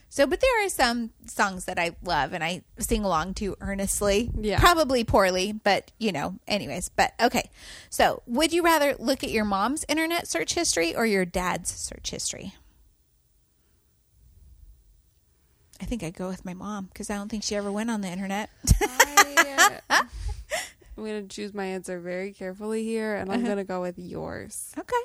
So, 0.09 0.25
but 0.25 0.39
there 0.39 0.65
are 0.65 0.69
some 0.69 1.09
songs 1.25 1.65
that 1.65 1.77
I 1.77 1.95
love 2.01 2.31
and 2.31 2.41
I 2.41 2.61
sing 2.79 3.03
along 3.03 3.33
to 3.35 3.57
earnestly. 3.59 4.31
Yeah. 4.39 4.59
Probably 4.59 5.03
poorly, 5.03 5.51
but 5.51 5.91
you 5.99 6.13
know, 6.13 6.39
anyways. 6.47 6.87
But 6.87 7.13
okay. 7.21 7.49
So, 7.89 8.21
would 8.25 8.53
you 8.53 8.63
rather 8.63 8.95
look 8.97 9.25
at 9.25 9.31
your 9.31 9.43
mom's 9.43 9.83
internet 9.89 10.27
search 10.27 10.53
history 10.53 10.95
or 10.95 11.05
your 11.05 11.25
dad's 11.25 11.69
search 11.69 12.11
history? 12.11 12.53
I 15.81 15.85
think 15.85 16.03
I'd 16.03 16.13
go 16.13 16.27
with 16.27 16.45
my 16.45 16.53
mom 16.53 16.85
because 16.85 17.09
I 17.09 17.15
don't 17.15 17.29
think 17.29 17.43
she 17.43 17.55
ever 17.55 17.71
went 17.71 17.89
on 17.89 18.01
the 18.01 18.07
internet. 18.07 18.49
I, 18.81 19.81
uh, 19.89 20.03
I'm 20.97 21.03
going 21.03 21.27
to 21.27 21.35
choose 21.35 21.53
my 21.53 21.65
answer 21.65 21.99
very 21.99 22.31
carefully 22.31 22.83
here 22.83 23.15
and 23.15 23.31
I'm 23.31 23.43
going 23.43 23.57
to 23.57 23.63
go 23.63 23.81
with 23.81 23.99
yours. 23.99 24.73
Okay. 24.77 24.95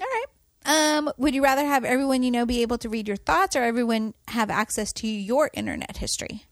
All 0.00 0.06
right. 0.06 0.26
Um, 0.66 1.10
would 1.16 1.34
you 1.34 1.42
rather 1.42 1.64
have 1.64 1.84
everyone 1.84 2.22
you 2.22 2.30
know 2.30 2.44
be 2.44 2.60
able 2.62 2.76
to 2.78 2.88
read 2.88 3.06
your 3.06 3.16
thoughts 3.16 3.54
or 3.54 3.62
everyone 3.62 4.14
have 4.28 4.50
access 4.50 4.92
to 4.94 5.06
your 5.06 5.48
internet 5.54 5.98
history? 5.98 6.44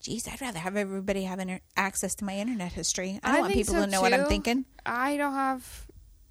Geez, 0.00 0.26
I'd 0.26 0.40
rather 0.40 0.58
have 0.58 0.76
everybody 0.76 1.24
have 1.24 1.38
inter- 1.38 1.60
access 1.76 2.14
to 2.16 2.24
my 2.24 2.36
internet 2.36 2.72
history. 2.72 3.20
I 3.22 3.32
don't 3.32 3.40
want 3.42 3.54
people 3.54 3.74
so, 3.74 3.84
to 3.84 3.90
know 3.90 4.00
what 4.00 4.14
I'm 4.14 4.26
thinking. 4.26 4.64
I 4.86 5.16
don't 5.16 5.34
have. 5.34 5.86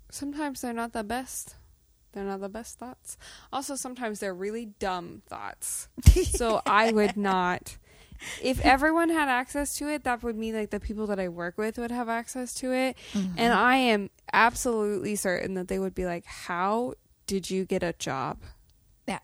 Sometimes 0.10 0.62
they're 0.62 0.74
not 0.74 0.94
the 0.94 1.04
best. 1.04 1.56
They're 2.16 2.24
not 2.24 2.40
the 2.40 2.50
best 2.50 2.80
thoughts. 2.80 3.18
Also, 3.52 3.76
sometimes 3.76 4.22
they're 4.22 4.34
really 4.34 4.68
dumb 4.80 5.22
thoughts. 5.28 5.90
so 6.24 6.62
I 6.66 6.92
would 6.92 7.18
not. 7.18 7.78
If 8.42 8.62
everyone 8.62 9.10
had 9.10 9.28
access 9.28 9.78
to 9.78 9.90
it, 9.90 10.06
that 10.06 10.24
would 10.24 10.38
mean 10.38 10.56
like 10.56 10.70
the 10.70 10.80
people 10.80 11.08
that 11.08 11.20
I 11.20 11.28
work 11.28 11.58
with 11.58 11.78
would 11.78 11.92
have 11.92 12.08
access 12.08 12.54
to 12.56 12.72
it. 12.72 12.96
Mm-hmm. 13.12 13.38
And 13.38 13.54
I 13.54 13.76
am 13.76 14.10
absolutely 14.32 15.18
certain 15.18 15.56
that 15.56 15.68
they 15.68 15.78
would 15.78 15.94
be 15.94 16.06
like, 16.06 16.26
How 16.26 16.94
did 17.28 17.50
you 17.50 17.66
get 17.66 17.84
a 17.84 17.94
job? 18.00 18.40
Yeah. 19.08 19.20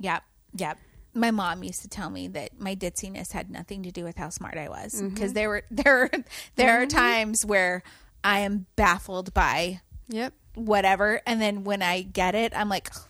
yep. 0.00 0.22
Yep. 0.54 0.78
My 1.12 1.30
mom 1.30 1.62
used 1.62 1.82
to 1.82 1.88
tell 1.88 2.08
me 2.08 2.28
that 2.28 2.58
my 2.58 2.74
ditziness 2.74 3.32
had 3.32 3.50
nothing 3.50 3.82
to 3.82 3.90
do 3.92 4.04
with 4.04 4.16
how 4.16 4.30
smart 4.30 4.56
I 4.56 4.70
was 4.70 4.94
mm-hmm. 4.94 5.08
because 5.08 5.34
there 5.34 5.50
were 5.50 5.64
there 5.70 6.10
there 6.56 6.80
are 6.80 6.86
mm-hmm. 6.86 6.96
times 6.96 7.44
where 7.44 7.82
I 8.24 8.40
am 8.40 8.64
baffled 8.76 9.34
by 9.34 9.82
Yep. 10.08 10.34
Whatever. 10.54 11.20
And 11.26 11.40
then 11.40 11.64
when 11.64 11.82
i 11.82 12.02
get 12.02 12.34
it 12.34 12.52
i'm 12.54 12.68
like 12.68 12.90
oh 12.94 13.08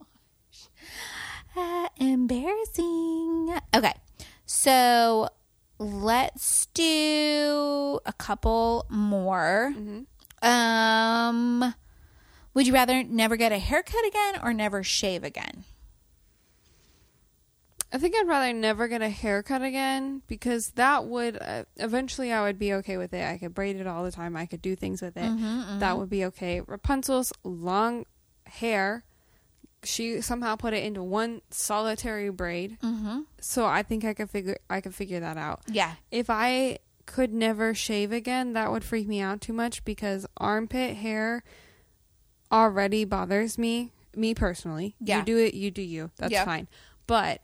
my 0.00 0.16
gosh 0.50 0.68
uh, 1.56 1.88
embarrassing. 1.96 3.58
Okay 3.74 3.94
so 4.46 5.28
let's 5.78 6.66
do 6.66 8.00
a 8.06 8.12
couple 8.14 8.86
more. 8.88 9.74
Um 10.42 11.74
would 12.54 12.66
you 12.66 12.72
rather 12.72 13.04
never 13.04 13.36
get 13.36 13.52
a 13.52 13.58
haircut 13.58 14.06
again 14.06 14.40
or 14.42 14.52
never 14.52 14.82
shave 14.82 15.22
again 15.22 15.64
I 17.92 17.96
think 17.98 18.14
I'd 18.16 18.26
rather 18.28 18.52
never 18.52 18.86
get 18.86 19.00
a 19.00 19.08
haircut 19.08 19.62
again 19.62 20.20
because 20.26 20.72
that 20.72 21.06
would 21.06 21.38
uh, 21.40 21.64
eventually 21.76 22.32
I 22.32 22.42
would 22.42 22.58
be 22.58 22.74
okay 22.74 22.96
with 22.98 23.14
it. 23.14 23.24
I 23.26 23.38
could 23.38 23.54
braid 23.54 23.76
it 23.76 23.86
all 23.86 24.04
the 24.04 24.12
time. 24.12 24.36
I 24.36 24.44
could 24.46 24.60
do 24.60 24.76
things 24.76 25.00
with 25.00 25.16
it. 25.16 25.78
That 25.80 25.96
would 25.98 26.10
be 26.10 26.24
okay. 26.26 26.60
Rapunzel's 26.60 27.32
long 27.44 28.04
hair, 28.44 29.04
she 29.84 30.20
somehow 30.20 30.56
put 30.56 30.74
it 30.74 30.84
into 30.84 31.02
one 31.02 31.40
solitary 31.50 32.28
braid. 32.30 32.78
mm-hmm. 32.82 33.20
So 33.40 33.64
I 33.64 33.82
think 33.82 34.04
I 34.04 34.12
could 34.12 34.28
figure 34.28 34.58
I 34.68 34.80
could 34.82 34.94
figure 34.94 35.20
that 35.20 35.36
out. 35.38 35.60
yeah 35.66 35.94
If 36.10 36.28
I 36.28 36.80
could 37.06 37.32
never 37.32 37.72
shave 37.72 38.12
again, 38.12 38.52
that 38.52 38.70
would 38.70 38.84
freak 38.84 39.08
me 39.08 39.20
out 39.20 39.40
too 39.40 39.54
much 39.54 39.82
because 39.86 40.26
armpit 40.36 40.96
hair 40.96 41.42
already 42.52 43.04
bothers 43.04 43.56
me. 43.58 43.92
Me 44.14 44.34
personally. 44.34 44.94
Yeah. 45.00 45.20
You 45.20 45.24
do 45.24 45.38
it, 45.38 45.54
you 45.54 45.70
do 45.70 45.82
you. 45.82 46.10
That's 46.16 46.32
Yeah. 46.32 46.44
fine. 46.44 46.68
But 47.06 47.40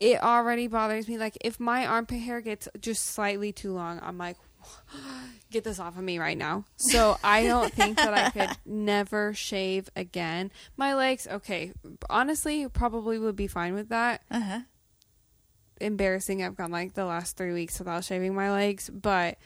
it 0.00 0.22
already 0.22 0.66
bothers 0.66 1.08
me. 1.08 1.18
Like 1.18 1.36
if 1.40 1.58
my 1.58 1.86
armpit 1.86 2.20
hair 2.20 2.40
gets 2.40 2.68
just 2.80 3.04
slightly 3.06 3.52
too 3.52 3.72
long, 3.72 4.00
I'm 4.02 4.18
like, 4.18 4.36
get 5.50 5.64
this 5.64 5.78
off 5.78 5.96
of 5.96 6.04
me 6.04 6.18
right 6.18 6.38
now. 6.38 6.64
So 6.76 7.16
I 7.22 7.44
don't 7.44 7.72
think 7.72 7.96
that 7.96 8.14
I 8.14 8.30
could 8.30 8.56
never 8.66 9.34
shave 9.34 9.88
again. 9.96 10.50
My 10.76 10.94
legs, 10.94 11.26
okay, 11.26 11.72
honestly, 12.08 12.68
probably 12.68 13.18
would 13.18 13.36
be 13.36 13.46
fine 13.46 13.74
with 13.74 13.88
that 13.88 14.22
uh-huh 14.30 14.60
embarrassing. 15.80 16.42
I've 16.42 16.56
gone 16.56 16.70
like 16.70 16.94
the 16.94 17.04
last 17.04 17.36
three 17.36 17.52
weeks 17.52 17.78
without 17.78 18.04
shaving 18.04 18.34
my 18.34 18.50
legs, 18.50 18.90
but 18.90 19.38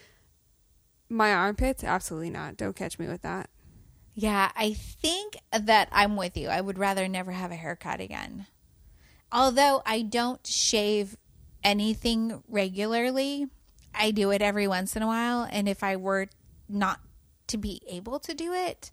my 1.08 1.32
armpits, 1.32 1.84
absolutely 1.84 2.30
not. 2.30 2.56
Don't 2.56 2.76
catch 2.76 2.98
me 2.98 3.06
with 3.06 3.22
that. 3.22 3.50
Yeah, 4.14 4.50
I 4.56 4.74
think 4.74 5.36
that 5.58 5.88
I'm 5.90 6.16
with 6.16 6.36
you. 6.36 6.48
I 6.48 6.60
would 6.60 6.78
rather 6.78 7.08
never 7.08 7.32
have 7.32 7.50
a 7.50 7.56
haircut 7.56 8.00
again. 8.00 8.46
Although 9.32 9.82
I 9.86 10.02
don't 10.02 10.46
shave 10.46 11.16
anything 11.64 12.42
regularly, 12.48 13.46
I 13.94 14.10
do 14.10 14.30
it 14.30 14.42
every 14.42 14.68
once 14.68 14.94
in 14.94 15.02
a 15.02 15.06
while. 15.06 15.48
And 15.50 15.68
if 15.68 15.82
I 15.82 15.96
were 15.96 16.28
not 16.68 17.00
to 17.48 17.56
be 17.56 17.80
able 17.88 18.18
to 18.20 18.34
do 18.34 18.52
it, 18.52 18.90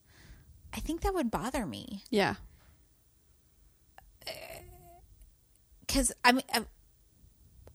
I 0.74 0.80
think 0.80 1.02
that 1.02 1.14
would 1.14 1.30
bother 1.30 1.66
me. 1.66 2.04
Yeah. 2.10 2.36
Uh, 4.28 4.32
because, 5.82 6.12
I 6.24 6.32
mean, 6.32 6.44
I, 6.54 6.66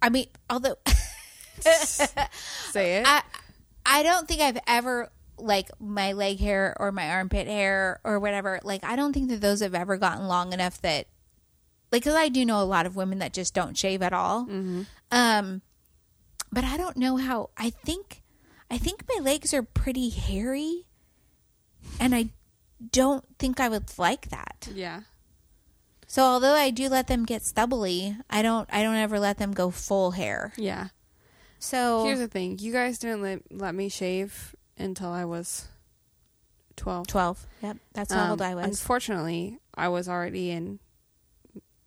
I 0.01 0.09
mean, 0.09 0.27
although 0.49 0.77
Say 1.61 2.97
it. 2.99 3.07
I, 3.07 3.23
I 3.86 4.03
don't 4.03 4.28
think 4.28 4.41
I've 4.41 4.59
ever 4.66 5.11
like 5.39 5.69
my 5.81 6.12
leg 6.12 6.39
hair 6.39 6.77
or 6.78 6.93
my 6.93 7.11
armpit 7.11 7.47
hair 7.47 8.01
or 8.05 8.20
whatever. 8.20 8.61
Like 8.62 8.85
I 8.85 8.97
don't 8.97 9.12
think 9.12 9.31
that 9.31 9.41
those 9.41 9.61
have 9.61 9.74
ever 9.74 9.97
gotten 9.97 10.28
long 10.28 10.53
enough 10.53 10.81
that, 10.82 11.07
like, 11.95 12.03
because 12.03 12.16
I 12.16 12.29
do 12.29 12.45
know 12.45 12.61
a 12.61 12.65
lot 12.65 12.87
of 12.87 12.97
women 12.97 13.19
that 13.21 13.33
just 13.33 13.55
don't 13.55 13.77
shave 13.79 14.03
at 14.03 14.12
all. 14.12 14.49
Um, 15.11 15.62
but 16.53 16.65
I 16.65 16.77
don't 16.77 16.97
know 16.97 17.16
how. 17.16 17.51
I 17.57 17.71
think, 17.71 18.23
I 18.71 18.79
think 18.79 19.05
my 19.09 19.23
legs 19.23 19.55
are 19.55 19.62
pretty 19.62 20.11
hairy, 20.11 20.87
and 22.01 22.15
I 22.15 22.31
don't 22.93 23.25
think 23.39 23.61
I 23.61 23.69
would 23.69 23.99
like 23.99 24.29
that. 24.31 24.69
yeah. 24.75 25.01
So 26.07 26.23
although 26.23 26.55
I 26.55 26.71
do 26.71 26.89
let 26.89 27.09
them 27.09 27.25
get 27.25 27.43
stubbly, 27.43 28.16
I 28.31 28.43
don't. 28.43 28.69
I 28.73 28.83
don't 28.85 28.95
ever 28.95 29.19
let 29.19 29.39
them 29.39 29.53
go 29.53 29.71
full 29.71 30.12
hair. 30.12 30.53
Yeah. 30.57 30.89
So 31.59 32.05
Here's 32.05 32.21
the 32.21 32.29
thing. 32.29 32.59
You 32.61 32.73
guys 32.73 32.99
didn't 32.99 33.23
let, 33.23 33.41
let 33.51 33.75
me 33.75 33.89
shave 33.89 34.55
until 34.79 35.09
I 35.11 35.25
was 35.25 35.66
12. 36.77 37.07
twelve. 37.09 37.47
Yep, 37.62 37.79
that's 37.95 38.12
how 38.12 38.25
Um, 38.27 38.31
old 38.33 38.43
I 38.43 38.55
was. 38.55 38.66
Unfortunately, 38.66 39.59
I 39.75 39.89
was 39.89 40.09
already 40.09 40.51
in 40.51 40.79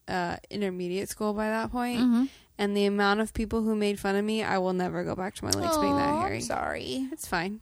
uh, 0.07 0.37
intermediate 0.49 1.09
school 1.09 1.33
by 1.33 1.47
that 1.49 1.71
point, 1.71 1.99
Mhm. 2.01 2.29
and 2.57 2.75
the 2.77 2.85
amount 2.85 3.19
of 3.19 3.33
people 3.33 3.61
who 3.63 3.75
made 3.75 3.99
fun 3.99 4.15
of 4.15 4.23
me, 4.25 4.43
I 4.43 4.57
will 4.57 4.73
never 4.73 5.03
go 5.03 5.15
back 5.15 5.35
to 5.35 5.45
my 5.45 5.51
legs 5.51 5.77
being 5.77 5.95
that 5.95 6.21
hairy. 6.21 6.35
I'm 6.37 6.41
sorry. 6.41 7.09
It's 7.11 7.27
fine. 7.27 7.61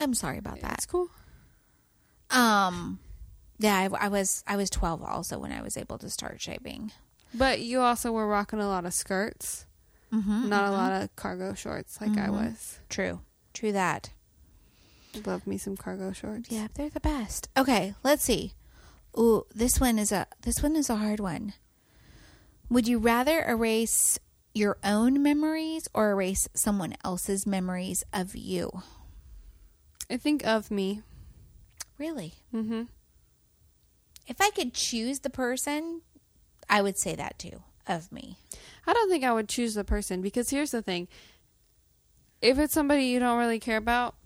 I'm 0.00 0.14
sorry 0.14 0.38
about 0.38 0.60
that. 0.60 0.74
It's 0.74 0.86
cool. 0.86 1.08
Um, 2.30 2.98
yeah, 3.58 3.76
I, 3.76 4.06
I 4.06 4.08
was 4.08 4.42
I 4.46 4.56
was 4.56 4.68
12 4.70 5.02
also 5.02 5.38
when 5.38 5.52
I 5.52 5.62
was 5.62 5.76
able 5.76 5.98
to 5.98 6.10
start 6.10 6.40
shaving. 6.40 6.92
But 7.34 7.60
you 7.60 7.80
also 7.80 8.12
were 8.12 8.26
rocking 8.26 8.60
a 8.60 8.68
lot 8.68 8.84
of 8.84 8.94
skirts, 8.94 9.64
Mm-hmm, 10.12 10.48
not 10.48 10.66
a 10.68 10.70
lot 10.70 10.92
of 11.02 11.14
cargo 11.16 11.52
shorts 11.54 12.00
like 12.00 12.16
I 12.16 12.30
was. 12.30 12.78
True, 12.88 13.20
true 13.52 13.72
that. 13.72 14.10
Love 15.24 15.46
me 15.46 15.56
some 15.58 15.76
cargo 15.76 16.12
shorts. 16.12 16.50
Yeah, 16.50 16.68
they're 16.74 16.90
the 16.90 17.00
best. 17.00 17.48
Okay, 17.56 17.94
let's 18.02 18.22
see. 18.22 18.52
Ooh, 19.18 19.46
this 19.54 19.80
one 19.80 19.98
is 19.98 20.12
a 20.12 20.26
this 20.42 20.62
one 20.62 20.76
is 20.76 20.90
a 20.90 20.96
hard 20.96 21.20
one. 21.20 21.54
Would 22.68 22.86
you 22.88 22.98
rather 22.98 23.44
erase 23.44 24.18
your 24.54 24.76
own 24.82 25.22
memories 25.22 25.88
or 25.94 26.10
erase 26.10 26.48
someone 26.54 26.94
else's 27.04 27.46
memories 27.46 28.02
of 28.12 28.34
you? 28.36 28.82
I 30.10 30.16
think 30.16 30.46
of 30.46 30.70
me. 30.70 31.02
Really? 31.98 32.34
Mm-hmm. 32.54 32.82
If 34.26 34.36
I 34.40 34.50
could 34.50 34.74
choose 34.74 35.20
the 35.20 35.30
person, 35.30 36.02
I 36.68 36.82
would 36.82 36.98
say 36.98 37.14
that 37.14 37.38
too 37.38 37.62
of 37.86 38.10
me. 38.12 38.36
I 38.86 38.92
don't 38.92 39.08
think 39.08 39.24
I 39.24 39.32
would 39.32 39.48
choose 39.48 39.74
the 39.74 39.84
person 39.84 40.20
because 40.20 40.50
here's 40.50 40.72
the 40.72 40.82
thing: 40.82 41.08
if 42.42 42.58
it's 42.58 42.74
somebody 42.74 43.04
you 43.06 43.18
don't 43.20 43.38
really 43.38 43.60
care 43.60 43.76
about, 43.78 44.16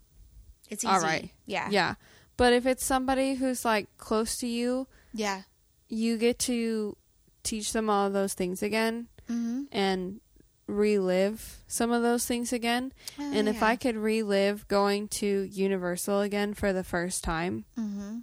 It's 0.70 0.82
easy. 0.82 0.92
all 0.92 1.00
right, 1.00 1.30
Yeah. 1.46 1.68
yeah. 1.70 1.94
But 2.40 2.54
if 2.54 2.64
it's 2.64 2.84
somebody 2.84 3.34
who's 3.34 3.64
like 3.66 3.86
close 3.98 4.38
to 4.38 4.46
you, 4.46 4.86
Yeah. 5.12 5.42
you 5.88 6.16
get 6.16 6.38
to 6.48 6.96
teach 7.42 7.72
them 7.74 7.90
all 7.90 8.06
of 8.06 8.14
those 8.14 8.32
things 8.34 8.62
again 8.62 9.08
Mm-hmm. 9.28 9.64
and 9.70 10.20
relive 10.66 11.58
some 11.66 11.90
of 11.92 12.02
those 12.02 12.24
things 12.24 12.52
again. 12.52 12.92
Oh, 13.18 13.30
and 13.32 13.46
if 13.48 13.62
I 13.62 13.76
could 13.76 13.96
relive 13.96 14.66
going 14.68 15.08
to 15.20 15.42
Universal 15.52 16.20
again 16.22 16.54
for 16.54 16.72
the 16.72 16.82
first 16.84 17.22
time, 17.22 17.64
Mm-hmm. 17.78 18.18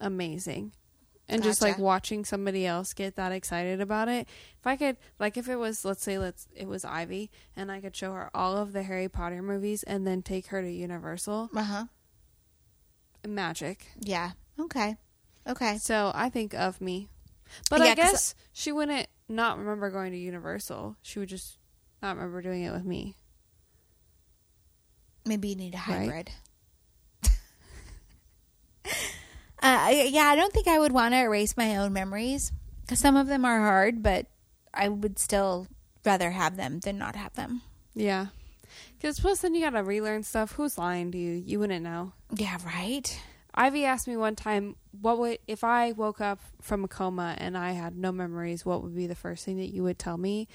amazing. 0.00 0.72
And 1.28 1.42
just 1.44 1.62
like 1.62 1.78
watching 1.78 2.24
somebody 2.24 2.66
else 2.66 2.92
get 2.92 3.14
that 3.16 3.30
excited 3.30 3.80
about 3.80 4.08
it. 4.08 4.26
If 4.58 4.66
I 4.66 4.74
could 4.76 4.96
like 5.20 5.36
if 5.36 5.48
it 5.48 5.56
was 5.56 5.84
let's 5.84 6.02
say 6.02 6.18
let's 6.18 6.48
it 6.56 6.66
was 6.66 6.84
Ivy 6.84 7.30
and 7.56 7.70
I 7.70 7.80
could 7.80 7.94
show 7.94 8.12
her 8.12 8.30
all 8.34 8.56
of 8.56 8.72
the 8.72 8.82
Harry 8.82 9.08
Potter 9.08 9.40
movies 9.40 9.84
and 9.84 10.04
then 10.06 10.22
take 10.22 10.48
her 10.48 10.60
to 10.60 10.68
Universal, 10.70 11.50
Uh 11.54 11.62
huh. 11.62 11.84
Magic. 13.26 13.86
Yeah. 14.00 14.32
Okay. 14.58 14.96
Okay. 15.46 15.78
So 15.78 16.12
I 16.14 16.28
think 16.30 16.54
of 16.54 16.80
me. 16.80 17.08
But 17.68 17.80
Yeah, 17.80 17.86
I 17.86 17.94
guess 17.94 18.34
she 18.52 18.72
wouldn't 18.72 19.06
not 19.28 19.58
remember 19.58 19.90
going 19.90 20.12
to 20.12 20.18
Universal. 20.18 20.96
She 21.02 21.18
would 21.18 21.28
just 21.28 21.58
not 22.02 22.16
remember 22.16 22.42
doing 22.42 22.62
it 22.62 22.72
with 22.72 22.84
me. 22.84 23.16
Maybe 25.26 25.48
you 25.48 25.56
need 25.56 25.74
a 25.74 25.78
Right. 25.78 25.86
hybrid. 25.86 26.30
uh, 29.62 29.90
yeah, 29.92 30.24
I 30.24 30.36
don't 30.36 30.52
think 30.52 30.66
I 30.68 30.78
would 30.78 30.92
want 30.92 31.14
to 31.14 31.20
erase 31.20 31.56
my 31.56 31.76
own 31.76 31.92
memories 31.92 32.52
because 32.82 32.98
some 32.98 33.16
of 33.16 33.26
them 33.26 33.44
are 33.44 33.60
hard, 33.60 34.02
but 34.02 34.26
I 34.72 34.88
would 34.88 35.18
still 35.18 35.66
rather 36.04 36.30
have 36.30 36.56
them 36.56 36.80
than 36.80 36.96
not 36.98 37.16
have 37.16 37.34
them. 37.34 37.62
Yeah. 37.94 38.26
Because 38.96 39.20
plus 39.20 39.40
then 39.40 39.54
you 39.54 39.60
gotta 39.60 39.82
relearn 39.82 40.22
stuff. 40.22 40.52
Who's 40.52 40.78
lying 40.78 41.12
to 41.12 41.18
you? 41.18 41.32
You 41.32 41.58
wouldn't 41.60 41.82
know. 41.84 42.12
Yeah, 42.34 42.58
right. 42.64 43.20
Ivy 43.54 43.84
asked 43.84 44.06
me 44.06 44.16
one 44.16 44.36
time, 44.36 44.76
"What 45.00 45.18
would 45.18 45.38
if 45.48 45.64
I 45.64 45.92
woke 45.92 46.20
up 46.20 46.38
from 46.60 46.84
a 46.84 46.88
coma 46.88 47.34
and 47.38 47.56
I 47.58 47.72
had 47.72 47.96
no 47.96 48.12
memories? 48.12 48.64
What 48.64 48.82
would 48.82 48.94
be 48.94 49.06
the 49.06 49.14
first 49.14 49.44
thing 49.44 49.56
that 49.58 49.72
you 49.74 49.82
would 49.82 49.98
tell 49.98 50.16
me?" 50.16 50.46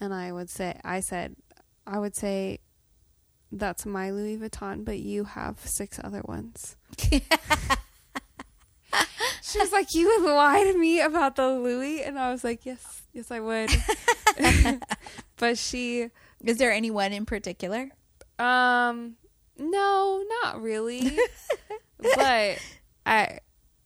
And 0.00 0.12
I 0.12 0.32
would 0.32 0.50
say, 0.50 0.78
"I 0.84 1.00
said, 1.00 1.36
I 1.86 1.98
would 1.98 2.14
say, 2.14 2.58
that's 3.50 3.86
my 3.86 4.10
Louis 4.10 4.36
Vuitton, 4.36 4.84
but 4.84 4.98
you 4.98 5.24
have 5.24 5.58
six 5.60 5.98
other 6.02 6.20
ones." 6.24 6.76
she 9.42 9.58
was 9.58 9.72
like, 9.72 9.94
"You 9.94 10.06
would 10.20 10.30
lie 10.30 10.64
to 10.64 10.78
me 10.78 11.00
about 11.00 11.36
the 11.36 11.48
Louis," 11.48 12.02
and 12.02 12.18
I 12.18 12.30
was 12.30 12.44
like, 12.44 12.66
"Yes, 12.66 13.02
yes, 13.12 13.30
I 13.30 13.40
would." 13.40 13.70
but 15.38 15.56
she, 15.58 16.10
Is 16.44 16.58
there 16.58 16.72
anyone 16.72 17.12
in 17.12 17.24
particular? 17.24 17.90
um, 18.38 19.14
no, 19.58 20.24
not 20.42 20.60
really. 20.62 21.18
but 22.16 22.58
I, 23.06 23.38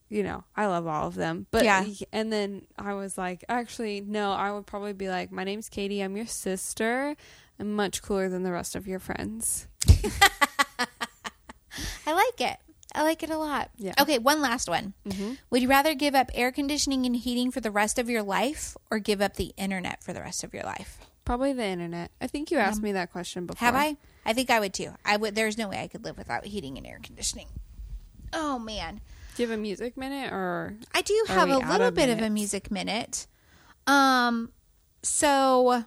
you 0.09 0.23
know, 0.23 0.43
I 0.55 0.65
love 0.67 0.87
all 0.87 1.07
of 1.07 1.15
them. 1.15 1.45
But 1.51 1.63
Yeah. 1.65 1.85
and 2.11 2.31
then 2.33 2.63
I 2.77 2.93
was 2.93 3.17
like, 3.17 3.43
actually, 3.49 4.01
no, 4.01 4.31
I 4.31 4.51
would 4.51 4.65
probably 4.65 4.93
be 4.93 5.09
like, 5.09 5.31
my 5.31 5.43
name's 5.43 5.69
Katie. 5.69 6.01
I'm 6.01 6.15
your 6.17 6.25
sister. 6.27 7.15
I'm 7.59 7.73
much 7.75 8.01
cooler 8.01 8.29
than 8.29 8.43
the 8.43 8.51
rest 8.51 8.75
of 8.75 8.87
your 8.87 8.99
friends. 8.99 9.67
I 12.05 12.13
like 12.13 12.41
it. 12.41 12.57
I 12.95 13.03
like 13.03 13.21
it 13.21 13.29
a 13.29 13.37
lot. 13.37 13.69
Yeah. 13.77 13.93
Okay, 14.01 14.17
one 14.17 14.41
last 14.41 14.67
one. 14.67 14.93
Mm-hmm. 15.07 15.33
Would 15.51 15.61
you 15.61 15.69
rather 15.69 15.93
give 15.93 16.15
up 16.15 16.31
air 16.33 16.51
conditioning 16.51 17.05
and 17.05 17.15
heating 17.15 17.51
for 17.51 17.59
the 17.61 17.69
rest 17.69 17.99
of 17.99 18.09
your 18.09 18.23
life 18.23 18.75
or 18.89 18.97
give 18.97 19.21
up 19.21 19.35
the 19.35 19.53
internet 19.57 20.03
for 20.03 20.11
the 20.11 20.21
rest 20.21 20.43
of 20.43 20.53
your 20.53 20.63
life? 20.63 20.97
Probably 21.29 21.53
the 21.53 21.63
internet. 21.63 22.09
I 22.19 22.25
think 22.25 22.49
you 22.49 22.57
asked 22.57 22.81
me 22.81 22.93
that 22.93 23.11
question 23.11 23.45
before. 23.45 23.63
Have 23.63 23.75
I? 23.75 23.97
I 24.25 24.33
think 24.33 24.49
I 24.49 24.59
would 24.59 24.73
too. 24.73 24.89
I 25.05 25.15
would. 25.15 25.35
There's 25.35 25.59
no 25.59 25.69
way 25.69 25.79
I 25.79 25.87
could 25.87 26.03
live 26.03 26.17
without 26.17 26.43
heating 26.43 26.75
and 26.79 26.87
air 26.87 26.97
conditioning. 27.03 27.45
Oh 28.33 28.57
man, 28.57 28.99
Do 29.35 29.43
you 29.43 29.47
have 29.47 29.55
a 29.55 29.61
music 29.61 29.95
minute 29.95 30.33
or? 30.33 30.73
I 30.91 31.03
do 31.03 31.25
have 31.27 31.49
a 31.51 31.57
little 31.59 31.89
of 31.89 31.93
bit 31.93 32.09
of 32.09 32.19
a 32.19 32.31
music 32.31 32.71
minute. 32.71 33.27
Um, 33.85 34.51
so 35.03 35.83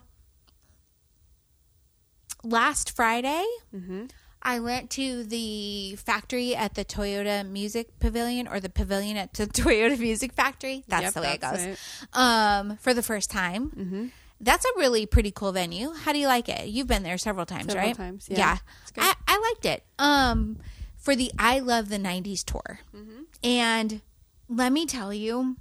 last 2.41 2.95
Friday, 2.95 3.43
Mm-hmm. 3.75 4.05
I 4.45 4.59
went 4.61 4.89
to 4.91 5.23
the 5.25 5.95
factory 5.97 6.55
at 6.55 6.75
the 6.75 6.85
Toyota 6.85 7.45
Music 7.45 7.99
Pavilion 7.99 8.47
or 8.47 8.59
the 8.61 8.69
pavilion 8.69 9.17
at 9.17 9.33
the 9.33 9.45
Toyota 9.61 9.99
Music 9.99 10.31
Factory. 10.31 10.83
That's 10.87 11.03
Yep, 11.03 11.13
the 11.13 11.21
way 11.21 11.37
that's 11.39 11.63
it 11.63 11.67
goes. 11.67 11.77
Um, 12.13 12.77
for 12.77 12.93
the 12.93 13.03
first 13.03 13.29
time. 13.29 13.69
Mm-hmm. 13.71 14.05
That's 14.41 14.65
a 14.65 14.69
really 14.77 15.05
pretty 15.05 15.31
cool 15.31 15.51
venue. 15.51 15.93
How 15.93 16.11
do 16.11 16.19
you 16.19 16.27
like 16.27 16.49
it? 16.49 16.67
You've 16.67 16.87
been 16.87 17.03
there 17.03 17.17
several 17.17 17.45
times, 17.45 17.67
Several 17.67 17.85
right? 17.85 17.95
times, 17.95 18.27
yeah. 18.29 18.57
Good. 18.93 19.03
I, 19.03 19.13
I 19.27 19.39
liked 19.53 19.65
it. 19.65 19.83
Um, 19.97 20.57
for 20.97 21.15
the 21.15 21.31
I 21.37 21.59
Love 21.59 21.89
the 21.89 21.97
90s 21.97 22.43
tour. 22.43 22.79
Mm-hmm. 22.95 23.21
And 23.43 24.01
let 24.49 24.71
me 24.71 24.85
tell 24.85 25.13
you, 25.13 25.57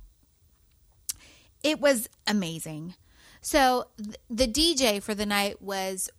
it 1.63 1.81
was 1.81 2.09
amazing. 2.27 2.95
So 3.41 3.89
th- 3.99 4.17
the 4.31 4.47
DJ 4.47 5.03
for 5.03 5.15
the 5.15 5.27
night 5.27 5.61
was 5.61 6.11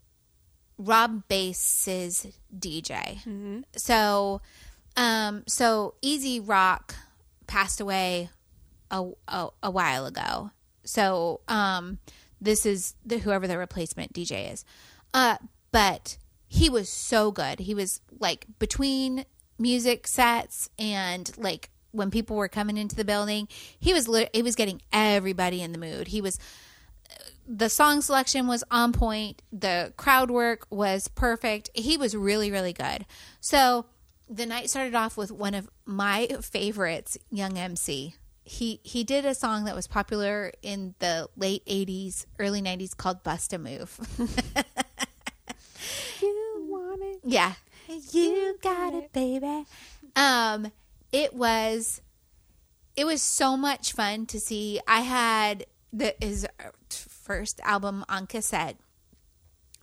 Rob 0.77 1.27
Base's 1.27 2.27
DJ. 2.57 3.19
Mm-hmm. 3.23 3.61
So, 3.75 4.41
um, 4.97 5.43
so 5.47 5.95
E-Z 6.01 6.41
Rock 6.41 6.95
passed 7.47 7.79
away 7.79 8.29
a, 8.91 9.09
a, 9.27 9.47
a 9.63 9.71
while 9.71 10.05
ago. 10.05 10.51
So, 10.83 11.39
um, 11.47 11.99
this 12.43 12.65
is 12.65 12.95
the 13.05 13.19
whoever 13.19 13.47
the 13.47 13.57
replacement 13.57 14.13
DJ 14.13 14.51
is. 14.51 14.65
Uh, 15.13 15.37
but 15.71 16.17
he 16.47 16.69
was 16.69 16.89
so 16.89 17.31
good. 17.31 17.59
He 17.59 17.73
was 17.73 18.01
like 18.19 18.45
between 18.59 19.25
music 19.57 20.07
sets 20.07 20.69
and 20.77 21.31
like 21.37 21.69
when 21.91 22.11
people 22.11 22.35
were 22.35 22.47
coming 22.47 22.77
into 22.77 22.95
the 22.95 23.05
building, 23.05 23.47
he 23.79 23.93
was 23.93 24.09
he 24.33 24.41
was 24.41 24.55
getting 24.55 24.81
everybody 24.91 25.61
in 25.61 25.71
the 25.71 25.77
mood. 25.77 26.09
He 26.09 26.21
was 26.21 26.39
the 27.47 27.69
song 27.69 28.01
selection 28.01 28.47
was 28.47 28.63
on 28.71 28.93
point. 28.93 29.41
The 29.51 29.93
crowd 29.97 30.31
work 30.31 30.65
was 30.69 31.07
perfect. 31.07 31.69
He 31.73 31.97
was 31.97 32.15
really, 32.15 32.51
really 32.51 32.73
good. 32.73 33.05
So 33.41 33.85
the 34.29 34.45
night 34.45 34.69
started 34.69 34.95
off 34.95 35.17
with 35.17 35.31
one 35.31 35.53
of 35.53 35.69
my 35.85 36.27
favorites, 36.41 37.17
Young 37.29 37.57
MC. 37.57 38.15
He 38.45 38.79
he 38.83 39.03
did 39.03 39.25
a 39.25 39.33
song 39.33 39.63
that 39.65 39.75
was 39.75 39.87
popular 39.87 40.51
in 40.61 40.95
the 40.99 41.29
late 41.37 41.65
'80s, 41.65 42.25
early 42.39 42.61
'90s 42.61 42.95
called 42.95 43.23
"Bust 43.23 43.53
a 43.53 43.57
Move." 43.57 43.99
You 46.21 46.65
want 46.69 47.01
it? 47.03 47.19
Yeah. 47.25 47.53
You 48.11 48.57
got 48.61 48.93
it, 48.93 49.11
baby. 49.11 49.65
Um, 50.15 50.71
it 51.11 51.33
was 51.33 52.01
it 52.95 53.05
was 53.05 53.21
so 53.21 53.57
much 53.57 53.91
fun 53.93 54.25
to 54.27 54.39
see. 54.39 54.79
I 54.87 55.01
had 55.01 55.65
the 55.91 56.15
his 56.21 56.47
first 56.89 57.59
album 57.63 58.05
on 58.07 58.27
cassette. 58.27 58.77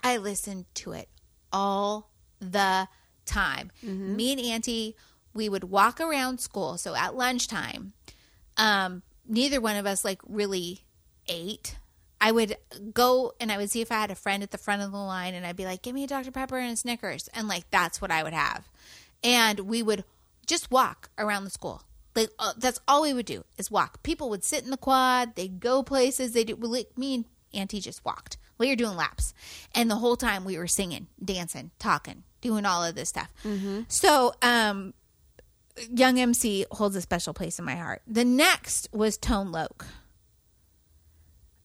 I 0.02 0.16
listened 0.16 0.66
to 0.76 0.92
it 0.92 1.08
all 1.52 2.10
the 2.40 2.88
time. 3.26 3.70
Me 3.82 4.32
and 4.32 4.40
Auntie, 4.40 4.96
we 5.34 5.48
would 5.48 5.64
walk 5.64 6.00
around 6.00 6.40
school. 6.40 6.78
So 6.78 6.94
at 6.94 7.14
lunchtime, 7.14 7.92
um, 8.60 9.02
neither 9.26 9.60
one 9.60 9.76
of 9.76 9.86
us 9.86 10.04
like 10.04 10.20
really 10.28 10.84
ate. 11.26 11.76
I 12.20 12.32
would 12.32 12.58
go 12.92 13.32
and 13.40 13.50
I 13.50 13.56
would 13.56 13.70
see 13.70 13.80
if 13.80 13.90
I 13.90 13.94
had 13.94 14.10
a 14.10 14.14
friend 14.14 14.42
at 14.42 14.50
the 14.50 14.58
front 14.58 14.82
of 14.82 14.92
the 14.92 14.98
line, 14.98 15.34
and 15.34 15.46
I'd 15.46 15.56
be 15.56 15.64
like, 15.64 15.80
"Give 15.82 15.94
me 15.94 16.04
a 16.04 16.06
Dr 16.06 16.30
Pepper 16.30 16.58
and 16.58 16.72
a 16.72 16.76
Snickers," 16.76 17.28
and 17.32 17.48
like 17.48 17.68
that's 17.70 18.00
what 18.00 18.10
I 18.10 18.22
would 18.22 18.34
have. 18.34 18.68
And 19.24 19.60
we 19.60 19.82
would 19.82 20.04
just 20.46 20.70
walk 20.70 21.08
around 21.16 21.44
the 21.44 21.50
school. 21.50 21.82
Like 22.14 22.28
uh, 22.38 22.52
that's 22.58 22.80
all 22.86 23.02
we 23.02 23.14
would 23.14 23.24
do 23.26 23.44
is 23.56 23.70
walk. 23.70 24.02
People 24.02 24.28
would 24.30 24.44
sit 24.44 24.64
in 24.64 24.70
the 24.70 24.76
quad. 24.76 25.34
They'd 25.34 25.60
go 25.60 25.82
places. 25.82 26.32
They 26.32 26.44
do. 26.44 26.56
Like 26.56 26.96
me 26.98 27.14
and 27.14 27.24
Auntie 27.54 27.80
just 27.80 28.04
walked. 28.04 28.36
We 28.58 28.68
were 28.68 28.76
doing 28.76 28.96
laps, 28.96 29.32
and 29.74 29.90
the 29.90 29.96
whole 29.96 30.16
time 30.16 30.44
we 30.44 30.58
were 30.58 30.66
singing, 30.66 31.06
dancing, 31.24 31.70
talking, 31.78 32.24
doing 32.42 32.66
all 32.66 32.84
of 32.84 32.94
this 32.94 33.08
stuff. 33.08 33.32
So, 33.88 34.34
um, 34.42 34.92
Young 35.90 36.18
MC 36.18 36.66
holds 36.70 36.96
a 36.96 37.00
special 37.00 37.32
place 37.34 37.58
in 37.58 37.64
my 37.64 37.76
heart. 37.76 38.02
The 38.06 38.24
next 38.24 38.88
was 38.92 39.16
Tone 39.16 39.52
Loc. 39.52 39.86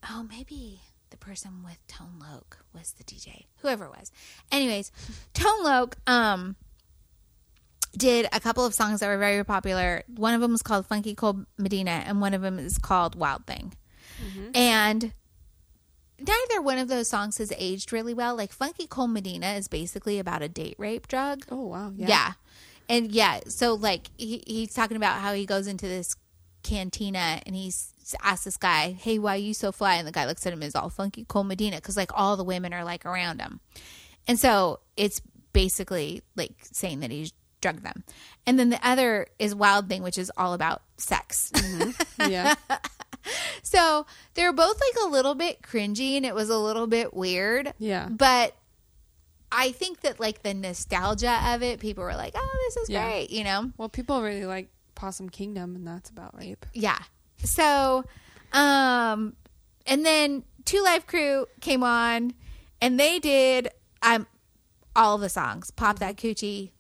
Oh, 0.09 0.25
maybe 0.29 0.81
the 1.09 1.17
person 1.17 1.63
with 1.63 1.85
Tone 1.87 2.19
Loc 2.19 2.59
was 2.73 2.93
the 2.93 3.03
DJ, 3.03 3.45
whoever 3.57 3.85
it 3.85 3.91
was. 3.91 4.11
Anyways, 4.51 4.91
Tone 5.33 5.63
Loc 5.63 5.97
um, 6.07 6.55
did 7.97 8.27
a 8.31 8.39
couple 8.39 8.65
of 8.65 8.73
songs 8.73 8.99
that 8.99 9.07
were 9.07 9.17
very 9.17 9.43
popular. 9.43 10.03
One 10.07 10.33
of 10.33 10.41
them 10.41 10.51
was 10.51 10.61
called 10.61 10.85
Funky 10.85 11.15
Cold 11.15 11.45
Medina, 11.57 12.03
and 12.05 12.21
one 12.21 12.33
of 12.33 12.41
them 12.41 12.59
is 12.59 12.77
called 12.77 13.15
Wild 13.15 13.45
Thing. 13.47 13.73
And 14.53 15.13
neither 16.19 16.61
one 16.61 16.77
of 16.77 16.87
those 16.87 17.07
songs 17.07 17.37
has 17.39 17.51
aged 17.57 17.91
really 17.91 18.13
well. 18.13 18.35
Like 18.35 18.51
Funky 18.51 18.87
Cold 18.87 19.11
Medina 19.11 19.53
is 19.53 19.67
basically 19.67 20.19
about 20.19 20.41
a 20.41 20.49
date 20.49 20.75
rape 20.77 21.07
drug. 21.07 21.45
Oh 21.49 21.65
wow. 21.67 21.91
Yeah. 21.95 22.33
And 22.89 23.11
yeah, 23.11 23.39
so 23.47 23.73
like 23.73 24.07
he, 24.17 24.43
he's 24.45 24.73
talking 24.73 24.97
about 24.97 25.19
how 25.19 25.33
he 25.33 25.45
goes 25.45 25.67
into 25.67 25.87
this 25.87 26.15
cantina 26.63 27.41
and 27.45 27.55
he's 27.55 27.93
asked 28.21 28.45
this 28.45 28.57
guy, 28.57 28.91
"Hey, 28.99 29.19
why 29.19 29.35
are 29.35 29.39
you 29.39 29.53
so 29.53 29.71
fly?" 29.71 29.95
And 29.95 30.07
the 30.07 30.11
guy 30.11 30.25
looks 30.25 30.45
at 30.45 30.53
him 30.53 30.63
as 30.63 30.75
all 30.75 30.89
funky 30.89 31.25
Cold 31.25 31.47
Medina 31.47 31.77
because 31.77 31.97
like 31.97 32.11
all 32.13 32.37
the 32.37 32.43
women 32.43 32.73
are 32.73 32.83
like 32.83 33.05
around 33.05 33.41
him, 33.41 33.59
and 34.27 34.39
so 34.39 34.79
it's 34.95 35.21
basically 35.53 36.21
like 36.35 36.53
saying 36.61 36.99
that 36.99 37.11
he's 37.11 37.33
drugged 37.61 37.83
them. 37.83 38.03
And 38.45 38.59
then 38.59 38.69
the 38.69 38.87
other 38.87 39.27
is 39.39 39.55
Wild 39.55 39.89
Thing, 39.89 40.03
which 40.03 40.17
is 40.17 40.31
all 40.37 40.53
about 40.53 40.83
sex. 40.97 41.51
Mm-hmm. 41.55 42.31
Yeah. 42.31 42.53
so 43.63 44.05
they're 44.35 44.53
both 44.53 44.79
like 44.79 45.05
a 45.05 45.09
little 45.09 45.33
bit 45.33 45.61
cringy 45.61 46.17
and 46.17 46.25
it 46.25 46.35
was 46.35 46.49
a 46.49 46.57
little 46.57 46.85
bit 46.85 47.13
weird. 47.13 47.73
Yeah. 47.79 48.07
But 48.09 48.55
I 49.57 49.71
think 49.71 50.01
that 50.01 50.19
like 50.19 50.43
the 50.43 50.53
nostalgia 50.53 51.39
of 51.53 51.63
it, 51.63 51.79
people 51.79 52.03
were 52.03 52.15
like, 52.15 52.33
"Oh, 52.35 52.65
this 52.67 52.83
is 52.83 52.89
Yeah. 52.89 53.07
great," 53.07 53.29
you 53.31 53.43
know. 53.43 53.71
Well, 53.77 53.89
people 53.89 54.21
really 54.21 54.45
like 54.45 54.69
Possum 54.95 55.29
Kingdom, 55.29 55.75
and 55.75 55.87
that's 55.87 56.09
about 56.09 56.37
rape. 56.37 56.65
Yeah. 56.73 56.99
So, 57.43 58.03
um, 58.53 59.35
and 59.87 60.05
then 60.05 60.43
Two 60.65 60.81
Live 60.83 61.07
Crew 61.07 61.45
came 61.61 61.83
on, 61.83 62.33
and 62.81 62.99
they 62.99 63.19
did 63.19 63.69
um 64.01 64.27
all 64.95 65.17
the 65.17 65.29
songs, 65.29 65.71
"Pop 65.71 65.99
That 65.99 66.17
Coochie," 66.17 66.71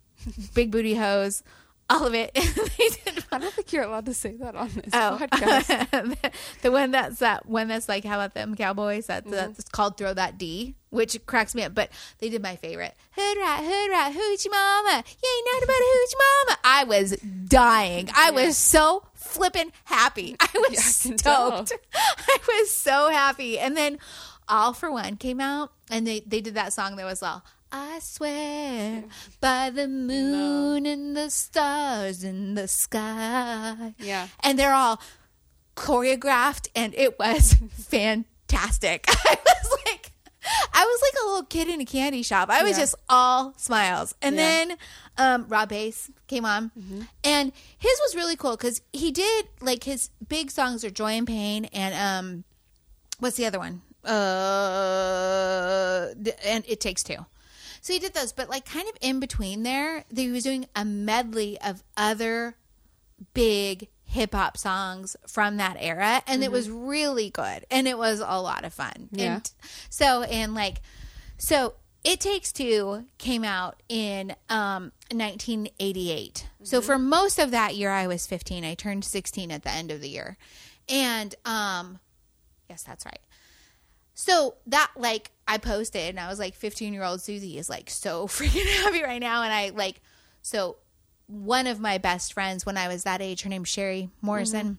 "Big 0.53 0.71
Booty 0.71 0.95
Hose," 0.95 1.43
all 1.89 2.05
of 2.07 2.13
it. 2.13 2.31
I 3.31 3.37
don't 3.37 3.53
think 3.53 3.71
you're 3.73 3.83
allowed 3.83 4.05
to 4.05 4.13
say 4.13 4.33
that 4.37 4.55
on 4.55 4.69
this 4.69 4.93
Oh, 4.93 5.17
podcast. 5.21 5.89
the, 5.91 6.31
the 6.63 6.71
one 6.71 6.91
that's 6.91 7.19
that 7.19 7.45
one 7.45 7.67
that's 7.67 7.87
like 7.89 8.03
how 8.05 8.15
about 8.15 8.33
them 8.33 8.55
cowboys? 8.55 9.07
That's 9.07 9.25
Mm-hmm. 9.25 9.31
that's 9.35 9.63
called 9.69 9.97
"Throw 9.97 10.13
That 10.13 10.37
D," 10.37 10.75
which 10.89 11.19
cracks 11.25 11.53
me 11.55 11.63
up. 11.63 11.73
But 11.75 11.89
they 12.19 12.29
did 12.29 12.41
my 12.41 12.55
favorite 12.55 12.95
"Hood 13.11 13.37
Rat, 13.37 13.59
Hood 13.63 13.91
Rat, 13.91 14.13
Hoochie 14.13 14.49
Mama." 14.51 15.03
You 15.21 15.29
ain't 15.37 15.47
nothing 15.53 15.67
but 15.67 15.75
a 15.75 15.89
Hoochie 15.91 16.19
Mama. 16.47 16.59
I 16.63 16.83
was 16.85 17.11
dying. 17.47 18.09
I 18.15 18.31
was 18.31 18.57
so 18.57 19.03
flipping 19.13 19.71
happy. 19.85 20.35
I 20.39 20.49
was 20.53 20.71
Yeah, 20.71 20.79
I 20.79 21.09
can 21.09 21.17
tell. 21.17 21.65
stoked. 21.65 21.83
I 21.93 22.37
was 22.47 22.71
so 22.71 23.09
happy. 23.09 23.59
And 23.59 23.75
then 23.75 23.97
All-4-One 24.47 25.17
came 25.17 25.41
out, 25.41 25.71
and 25.89 26.05
they 26.05 26.19
they 26.21 26.41
did 26.41 26.53
that 26.55 26.73
song 26.73 26.95
that 26.95 27.05
was 27.05 27.21
all. 27.23 27.43
I 27.77 27.99
swear 27.99 29.03
by 29.41 29.69
the 29.69 29.89
moon 29.89 30.85
and 30.85 31.15
the 31.17 31.29
stars 31.29 32.23
in 32.23 32.53
the 32.55 32.69
sky. 32.69 33.93
Yeah. 33.99 34.29
And 34.39 34.57
they're 34.57 34.73
all 34.73 35.01
choreographed 35.75 36.69
and 36.73 36.95
it 36.95 37.19
was 37.19 37.55
fantastic. 37.89 39.03
I 39.09 39.37
was 39.45 39.77
like 39.85 40.13
I 40.73 40.85
was 40.85 41.01
like 41.01 41.13
a 41.21 41.25
little 41.27 41.43
kid 41.43 41.67
in 41.67 41.81
a 41.81 41.85
candy 41.85 42.23
shop. 42.23 42.49
I 42.49 42.63
was 42.63 42.77
Yeah. 42.77 42.83
just 42.83 42.95
all 43.09 43.53
smiles. 43.57 44.15
And 44.21 44.37
Yeah. 44.37 44.41
then 44.41 44.77
um 45.17 45.45
Rob 45.49 45.67
Base 45.69 46.09
came 46.27 46.45
on. 46.45 46.71
And 47.25 47.51
his 47.77 47.99
was 48.05 48.15
really 48.15 48.37
cool 48.37 48.55
cuz 48.55 48.81
he 48.93 49.11
did 49.11 49.49
like 49.59 49.83
his 49.83 50.11
big 50.25 50.49
songs 50.49 50.85
are 50.85 50.89
Joy 50.91 51.11
and 51.11 51.27
Pain 51.27 51.65
and 51.73 51.93
um 51.93 52.45
what's 53.19 53.35
the 53.35 53.45
other 53.45 53.59
one? 53.59 53.81
Uh 54.03 56.13
and 56.45 56.63
It 56.67 56.79
Takes 56.79 57.03
Two. 57.03 57.25
So 57.85 57.93
he 57.93 57.99
did 57.99 58.15
those, 58.15 58.33
but 58.33 58.49
like 58.49 58.65
kind 58.65 58.89
of 58.89 58.95
in 58.99 59.19
between 59.19 59.61
there, 59.61 60.05
he 60.11 60.31
was 60.31 60.43
doing 60.43 60.65
a 60.75 60.83
medley 60.83 61.55
of 61.61 61.83
other 61.95 62.55
big 63.35 63.89
hip 64.05 64.33
hop 64.33 64.57
songs 64.57 65.15
from 65.27 65.57
that 65.57 65.77
era, 65.79 66.23
and 66.25 66.43
it 66.43 66.51
was 66.51 66.67
really 66.67 67.29
good, 67.29 67.63
and 67.69 67.87
it 67.87 67.95
was 67.95 68.21
a 68.21 68.41
lot 68.41 68.65
of 68.65 68.73
fun. 68.73 69.09
Yeah. 69.11 69.35
And 69.35 69.51
so 69.91 70.23
and 70.23 70.55
like, 70.55 70.81
so 71.37 71.75
it 72.03 72.19
takes 72.19 72.51
two 72.51 73.05
came 73.19 73.43
out 73.43 73.83
in 73.87 74.31
um 74.49 74.91
1988. 75.13 76.47
So 76.63 76.81
for 76.81 76.97
most 76.97 77.37
of 77.37 77.51
that 77.51 77.75
year, 77.75 77.91
I 77.91 78.07
was 78.07 78.25
15. 78.25 78.65
I 78.65 78.73
turned 78.73 79.05
16 79.05 79.51
at 79.51 79.61
the 79.61 79.69
end 79.69 79.91
of 79.91 80.01
the 80.01 80.09
year, 80.09 80.37
and 80.89 81.35
um, 81.45 81.99
yes, 82.67 82.81
that's 82.81 83.05
right. 83.05 83.21
So 84.15 84.55
that 84.65 84.89
like 84.95 85.29
I 85.47 85.57
posted 85.57 86.09
and 86.09 86.19
I 86.19 86.27
was 86.27 86.39
like 86.39 86.55
15 86.55 86.93
year 86.93 87.03
old 87.03 87.21
Susie 87.21 87.57
is 87.57 87.69
like 87.69 87.89
so 87.89 88.27
freaking 88.27 88.65
happy 88.83 89.03
right 89.03 89.21
now. 89.21 89.43
And 89.43 89.53
I 89.53 89.69
like 89.69 90.01
so 90.41 90.77
one 91.27 91.67
of 91.67 91.79
my 91.79 91.97
best 91.97 92.33
friends 92.33 92.65
when 92.65 92.77
I 92.77 92.87
was 92.87 93.03
that 93.03 93.21
age 93.21 93.41
her 93.41 93.49
name's 93.49 93.69
Sherry 93.69 94.09
Morrison. 94.21 94.77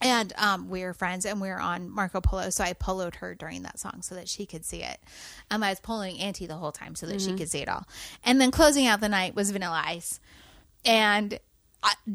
And 0.00 0.32
um, 0.36 0.68
we 0.68 0.82
were 0.82 0.94
friends 0.94 1.24
and 1.24 1.40
we 1.40 1.48
were 1.48 1.60
on 1.60 1.88
Marco 1.88 2.20
Polo. 2.20 2.50
So 2.50 2.64
I 2.64 2.72
poloed 2.72 3.16
her 3.16 3.36
during 3.36 3.62
that 3.62 3.78
song 3.78 4.02
so 4.02 4.16
that 4.16 4.28
she 4.28 4.46
could 4.46 4.64
see 4.64 4.82
it. 4.82 4.98
Um, 5.48 5.62
I 5.62 5.68
was 5.70 5.78
poloing 5.80 6.20
Auntie 6.20 6.46
the 6.46 6.56
whole 6.56 6.72
time 6.72 6.96
so 6.96 7.06
that 7.06 7.20
she 7.20 7.36
could 7.36 7.48
see 7.48 7.60
it 7.60 7.68
all. 7.68 7.86
And 8.24 8.40
then 8.40 8.50
closing 8.50 8.86
out 8.86 9.00
the 9.00 9.08
night 9.08 9.36
was 9.36 9.52
Vanilla 9.52 9.80
Ice. 9.86 10.18
And 10.84 11.38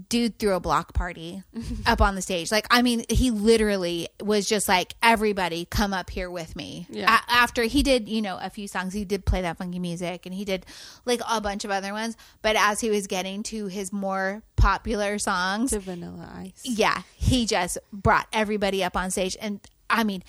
dude 0.10 0.40
threw 0.40 0.54
a 0.54 0.60
block 0.60 0.94
party 0.94 1.44
up 1.86 2.02
on 2.02 2.16
the 2.16 2.22
stage. 2.22 2.52
Like, 2.52 2.68
I 2.72 2.82
mean, 2.82 3.04
he 3.10 3.32
literally 3.32 4.08
was 4.22 4.48
just 4.48 4.68
like, 4.68 4.94
everybody 5.04 5.66
come 5.70 5.94
up 5.94 6.10
here 6.10 6.30
with 6.30 6.56
me. 6.56 6.88
Yeah. 6.90 7.14
A- 7.28 7.32
after 7.34 7.64
he 7.64 7.84
did, 7.84 8.08
you 8.08 8.22
know, 8.22 8.38
a 8.42 8.50
few 8.50 8.68
songs, 8.68 8.94
he 8.94 9.04
did 9.06 9.26
play 9.26 9.42
that 9.42 9.58
funky 9.58 9.80
music 9.80 10.26
and 10.26 10.34
he 10.34 10.46
did 10.46 10.66
like 11.06 11.22
a 11.30 11.42
bunch 11.42 11.66
of 11.66 11.72
other 11.72 11.92
ones. 11.94 12.16
But 12.42 12.56
as 12.58 12.80
he 12.80 12.90
was 12.90 13.08
getting 13.08 13.44
to 13.44 13.68
his 13.68 13.92
more 13.92 14.42
popular 14.56 15.20
songs, 15.20 15.72
To 15.72 15.80
Vanilla 15.80 16.30
Ice. 16.38 16.62
yeah, 16.64 17.02
he 17.16 17.46
just 17.46 17.78
brought 17.92 18.28
everybody 18.34 18.84
up 18.84 18.96
on 18.96 19.12
stage. 19.12 19.36
And 19.42 19.60
I 19.90 20.04
mean, 20.04 20.24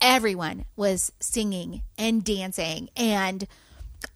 everyone 0.00 0.64
was 0.76 1.12
singing 1.20 1.82
and 1.98 2.22
dancing 2.24 2.88
and 2.96 3.46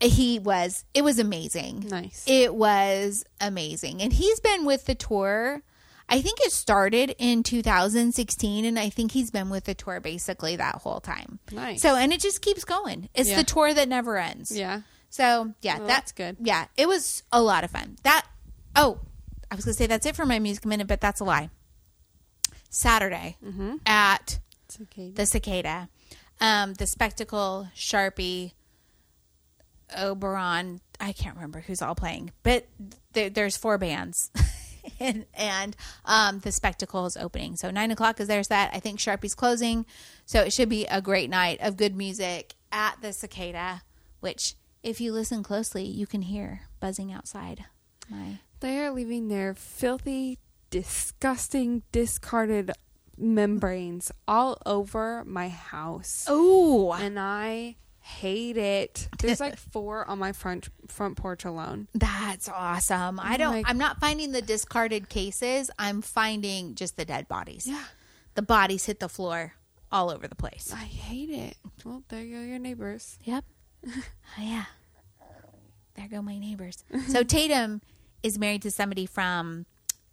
he 0.08 0.38
was 0.38 0.84
it 0.94 1.02
was 1.02 1.18
amazing 1.18 1.86
Nice. 1.88 2.24
it 2.26 2.54
was 2.54 3.24
amazing 3.40 4.00
and 4.02 4.12
he's 4.12 4.40
been 4.40 4.64
with 4.64 4.86
the 4.86 4.94
tour 4.94 5.62
i 6.08 6.20
think 6.22 6.38
it 6.40 6.52
started 6.52 7.14
in 7.18 7.42
2016 7.42 8.64
and 8.64 8.78
i 8.78 8.88
think 8.88 9.12
he's 9.12 9.30
been 9.30 9.50
with 9.50 9.64
the 9.64 9.74
tour 9.74 10.00
basically 10.00 10.56
that 10.56 10.76
whole 10.76 11.00
time 11.00 11.38
Nice. 11.52 11.82
so 11.82 11.94
and 11.96 12.12
it 12.12 12.20
just 12.20 12.40
keeps 12.40 12.64
going 12.64 13.08
it's 13.14 13.28
Yeah. 13.28 13.36
the 13.38 13.44
tour 13.44 13.74
that 13.74 13.88
never 13.88 14.16
ends 14.16 14.50
Yeah. 14.56 14.80
so 15.10 15.52
yeah 15.60 15.78
Well, 15.78 15.86
that's 15.86 16.12
that's 16.12 16.12
good. 16.12 16.36
yeah 16.46 16.66
it 16.76 16.88
was 16.88 17.22
a 17.30 17.42
lot 17.42 17.64
of 17.64 17.70
fun 17.70 17.96
that 18.04 18.26
oh 18.76 19.00
i 19.50 19.54
was 19.54 19.64
gonna 19.64 19.74
say 19.74 19.86
that's 19.86 20.06
it 20.06 20.16
for 20.16 20.24
my 20.26 20.38
music 20.38 20.64
minute 20.64 20.86
but 20.86 21.00
that's 21.00 21.20
a 21.20 21.24
lie 21.24 21.50
saturday 22.70 23.36
Mm-hmm. 23.44 23.76
at 23.86 24.38
okay. 24.82 25.10
the 25.10 25.26
cicada, 25.26 25.88
um, 26.40 26.74
the 26.74 26.86
spectacle, 26.86 27.68
Sharpie, 27.76 28.52
Oberon. 29.96 30.80
I 31.00 31.12
can't 31.12 31.34
remember 31.36 31.60
who's 31.60 31.82
all 31.82 31.94
playing, 31.94 32.32
but 32.42 32.66
there, 33.12 33.30
there's 33.30 33.56
four 33.56 33.78
bands, 33.78 34.30
and 35.00 35.26
and 35.34 35.76
um, 36.04 36.40
the 36.40 36.52
spectacle 36.52 37.06
is 37.06 37.16
opening. 37.16 37.56
So 37.56 37.70
nine 37.70 37.90
o'clock 37.90 38.20
is 38.20 38.28
their 38.28 38.42
set. 38.42 38.70
I 38.74 38.80
think 38.80 39.00
Sharpie's 39.00 39.34
closing, 39.34 39.86
so 40.26 40.42
it 40.42 40.52
should 40.52 40.68
be 40.68 40.86
a 40.86 41.00
great 41.00 41.30
night 41.30 41.58
of 41.62 41.76
good 41.76 41.96
music 41.96 42.54
at 42.72 43.00
the 43.00 43.12
cicada, 43.12 43.82
which 44.20 44.54
if 44.82 45.00
you 45.00 45.12
listen 45.12 45.42
closely, 45.42 45.84
you 45.84 46.06
can 46.06 46.22
hear 46.22 46.62
buzzing 46.80 47.12
outside. 47.12 47.64
My 48.08 48.38
They 48.60 48.78
are 48.80 48.90
leaving 48.90 49.28
their 49.28 49.54
filthy, 49.54 50.38
disgusting, 50.70 51.82
discarded 51.92 52.72
membranes 53.16 54.10
all 54.26 54.58
over 54.66 55.24
my 55.24 55.48
house. 55.48 56.24
oh, 56.28 56.92
And 56.92 57.18
I 57.18 57.76
hate 58.18 58.56
it. 58.56 59.08
There's 59.18 59.40
like 59.40 59.56
four 59.72 60.04
on 60.08 60.18
my 60.18 60.32
front 60.32 60.68
front 60.88 61.16
porch 61.16 61.44
alone. 61.44 61.88
That's 61.94 62.48
awesome. 62.48 63.18
I 63.20 63.36
don't. 63.36 63.52
like- 63.52 63.68
I'm 63.68 63.78
not 63.78 64.00
finding 64.00 64.32
the 64.32 64.42
discarded 64.42 65.08
cases. 65.08 65.70
I'm 65.78 66.02
finding 66.02 66.74
just 66.74 66.96
the 66.96 67.04
dead 67.04 67.28
bodies. 67.28 67.66
Yeah. 67.66 67.84
The 68.34 68.42
bodies 68.42 68.84
hit 68.86 69.00
the 69.00 69.08
floor 69.08 69.54
all 69.92 70.10
over 70.10 70.28
the 70.28 70.34
place. 70.36 70.72
I 70.74 70.84
hate 70.84 71.30
it. 71.30 71.56
Well, 71.84 72.02
there 72.08 72.22
go 72.24 72.40
your 72.42 72.58
neighbors. 72.58 73.18
Yep. 73.24 73.44
oh 73.88 73.92
yeah. 74.38 74.64
There 75.94 76.08
go 76.08 76.22
my 76.22 76.38
neighbors. 76.38 76.84
so 77.08 77.22
Tatum 77.24 77.80
is 78.22 78.38
married 78.38 78.62
to 78.62 78.70
somebody 78.70 79.06
from 79.06 79.66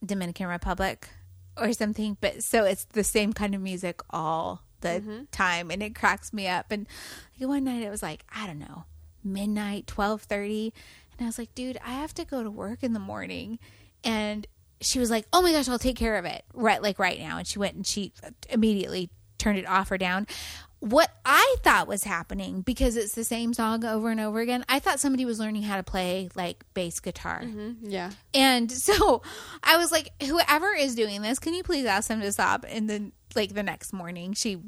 Dominican 0.06 0.48
Republic 0.48 1.10
or 1.58 1.74
something, 1.74 2.18
but 2.22 2.44
so 2.44 2.64
it's 2.66 2.86
the 2.86 3.04
same 3.04 3.34
kind 3.34 3.56
of 3.56 3.62
music 3.62 4.02
all 4.10 4.62
the 4.82 5.02
mm-hmm. 5.02 5.24
time, 5.32 5.72
and 5.72 5.82
it 5.82 5.96
cracks 5.96 6.34
me 6.34 6.48
up. 6.48 6.72
And 6.72 6.88
like, 7.40 7.50
one 7.50 7.64
night 7.64 7.84
it 7.84 7.90
was 7.90 8.04
like 8.04 8.24
I 8.34 8.48
don't 8.48 8.60
know 8.60 8.86
midnight, 9.24 9.88
twelve 9.88 10.24
thirty, 10.24 10.74
and 11.18 11.26
I 11.26 11.28
was 11.28 11.38
like, 11.38 11.54
dude, 11.56 11.78
I 11.86 11.92
have 11.92 12.14
to 12.16 12.26
go 12.26 12.44
to 12.44 12.52
work 12.52 12.84
in 12.84 12.94
the 12.94 13.00
morning, 13.00 13.60
and 14.04 14.48
she 14.82 15.00
was 15.00 15.10
like, 15.10 15.26
oh 15.34 15.42
my 15.42 15.52
gosh, 15.52 15.68
I'll 15.68 15.80
take 15.80 15.98
care 15.98 16.18
of 16.18 16.26
it 16.26 16.44
right 16.54 16.82
like 16.82 17.00
right 17.00 17.20
now, 17.20 17.38
and 17.38 17.48
she 17.48 17.60
went 17.60 17.76
and 17.76 17.86
she 17.86 18.14
immediately 18.50 19.10
turned 19.38 19.58
it 19.58 19.68
off 19.68 19.92
or 19.92 19.98
down. 19.98 20.28
What 20.80 21.10
I 21.26 21.56
thought 21.64 21.88
was 21.88 22.04
happening 22.04 22.62
because 22.62 22.96
it's 22.96 23.16
the 23.16 23.24
same 23.24 23.54
song 23.54 23.84
over 23.84 24.10
and 24.10 24.20
over 24.20 24.40
again. 24.40 24.64
I 24.70 24.80
thought 24.80 25.00
somebody 25.00 25.26
was 25.26 25.40
learning 25.40 25.64
how 25.64 25.78
to 25.78 25.84
play 25.84 26.30
like 26.36 26.64
bass 26.74 27.00
guitar. 27.00 27.42
Mm-hmm. 27.44 27.90
Yeah. 27.90 28.12
And 28.34 28.72
so 28.88 29.24
I 29.64 29.78
was 29.78 29.92
like, 29.92 30.12
whoever 30.24 30.74
is 30.74 30.96
doing 30.96 31.22
this, 31.22 31.40
can 31.40 31.54
you 31.54 31.64
please 31.64 31.86
ask 31.86 32.08
them 32.10 32.22
to 32.22 32.32
stop? 32.32 32.66
And 32.68 32.90
then, 32.90 33.12
like, 33.36 33.54
the 33.54 33.64
next 33.64 33.92
morning, 33.92 34.34
she 34.34 34.60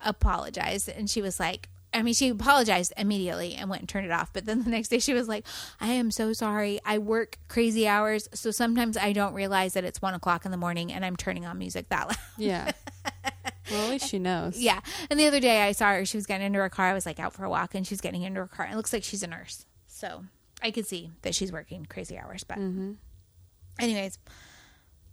apologized 0.00 0.88
and 0.88 1.10
she 1.10 1.22
was 1.22 1.40
like, 1.40 1.68
I 1.92 2.02
mean, 2.02 2.14
she 2.14 2.28
apologized 2.28 2.92
immediately 2.98 3.54
and 3.54 3.70
went 3.70 3.80
and 3.80 3.88
turned 3.88 4.04
it 4.06 4.12
off. 4.12 4.32
But 4.32 4.44
then 4.44 4.62
the 4.62 4.70
next 4.70 4.88
day 4.88 4.98
she 4.98 5.14
was 5.14 5.28
like, 5.28 5.46
I 5.80 5.88
am 5.88 6.10
so 6.10 6.32
sorry. 6.34 6.78
I 6.84 6.98
work 6.98 7.38
crazy 7.48 7.88
hours. 7.88 8.28
So 8.34 8.50
sometimes 8.50 8.98
I 8.98 9.12
don't 9.12 9.32
realize 9.32 9.72
that 9.74 9.84
it's 9.84 10.02
one 10.02 10.12
o'clock 10.12 10.44
in 10.44 10.50
the 10.50 10.58
morning 10.58 10.92
and 10.92 11.04
I'm 11.04 11.16
turning 11.16 11.46
on 11.46 11.58
music 11.58 11.88
that 11.88 12.08
loud. 12.08 12.16
Yeah. 12.36 12.72
well, 13.70 13.84
at 13.84 13.90
least 13.90 14.08
she 14.08 14.18
knows. 14.18 14.58
Yeah. 14.58 14.80
And 15.10 15.18
the 15.18 15.26
other 15.26 15.40
day 15.40 15.62
I 15.62 15.72
saw 15.72 15.92
her, 15.92 16.04
she 16.04 16.16
was 16.16 16.26
getting 16.26 16.46
into 16.46 16.58
her 16.58 16.68
car. 16.68 16.86
I 16.86 16.94
was 16.94 17.06
like 17.06 17.20
out 17.20 17.32
for 17.32 17.44
a 17.44 17.50
walk 17.50 17.74
and 17.74 17.86
she 17.86 17.94
was 17.94 18.00
getting 18.00 18.22
into 18.22 18.40
her 18.40 18.46
car. 18.46 18.68
It 18.70 18.76
looks 18.76 18.92
like 18.92 19.04
she's 19.04 19.22
a 19.22 19.26
nurse. 19.26 19.66
So 19.86 20.24
I 20.62 20.70
could 20.70 20.86
see 20.86 21.10
that 21.22 21.34
she's 21.34 21.52
working 21.52 21.86
crazy 21.86 22.18
hours. 22.18 22.44
But, 22.44 22.58
mm-hmm. 22.58 22.92
anyways, 23.78 24.18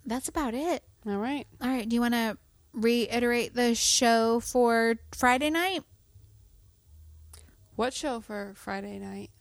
that's 0.05 0.27
about 0.27 0.53
it. 0.53 0.84
All 1.05 1.17
right. 1.17 1.47
All 1.61 1.69
right. 1.69 1.88
Do 1.88 1.95
you 1.95 2.01
want 2.01 2.13
to 2.13 2.38
reiterate 2.73 3.53
the 3.53 3.75
show 3.75 4.39
for 4.39 4.95
Friday 5.11 5.49
night? 5.49 5.84
What 7.75 7.93
show 7.93 8.19
for 8.19 8.53
Friday 8.55 8.99
night? 8.99 9.31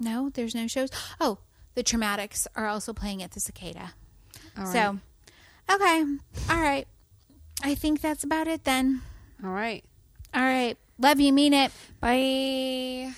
No, 0.00 0.30
there's 0.32 0.54
no 0.54 0.68
shows. 0.68 0.90
Oh, 1.20 1.38
the 1.74 1.82
Traumatics 1.82 2.46
are 2.54 2.66
also 2.66 2.92
playing 2.92 3.22
at 3.22 3.32
the 3.32 3.40
Cicada. 3.40 3.94
All 4.56 4.64
right. 4.64 4.72
So, 4.72 4.98
okay. 5.70 6.04
All 6.50 6.60
right. 6.60 6.86
I 7.62 7.74
think 7.74 8.00
that's 8.00 8.24
about 8.24 8.48
it 8.48 8.64
then. 8.64 9.02
All 9.42 9.50
right. 9.50 9.84
All 10.34 10.42
right. 10.42 10.76
Love 10.98 11.20
you. 11.20 11.32
Mean 11.32 11.54
it. 11.54 11.72
Bye. 12.00 13.12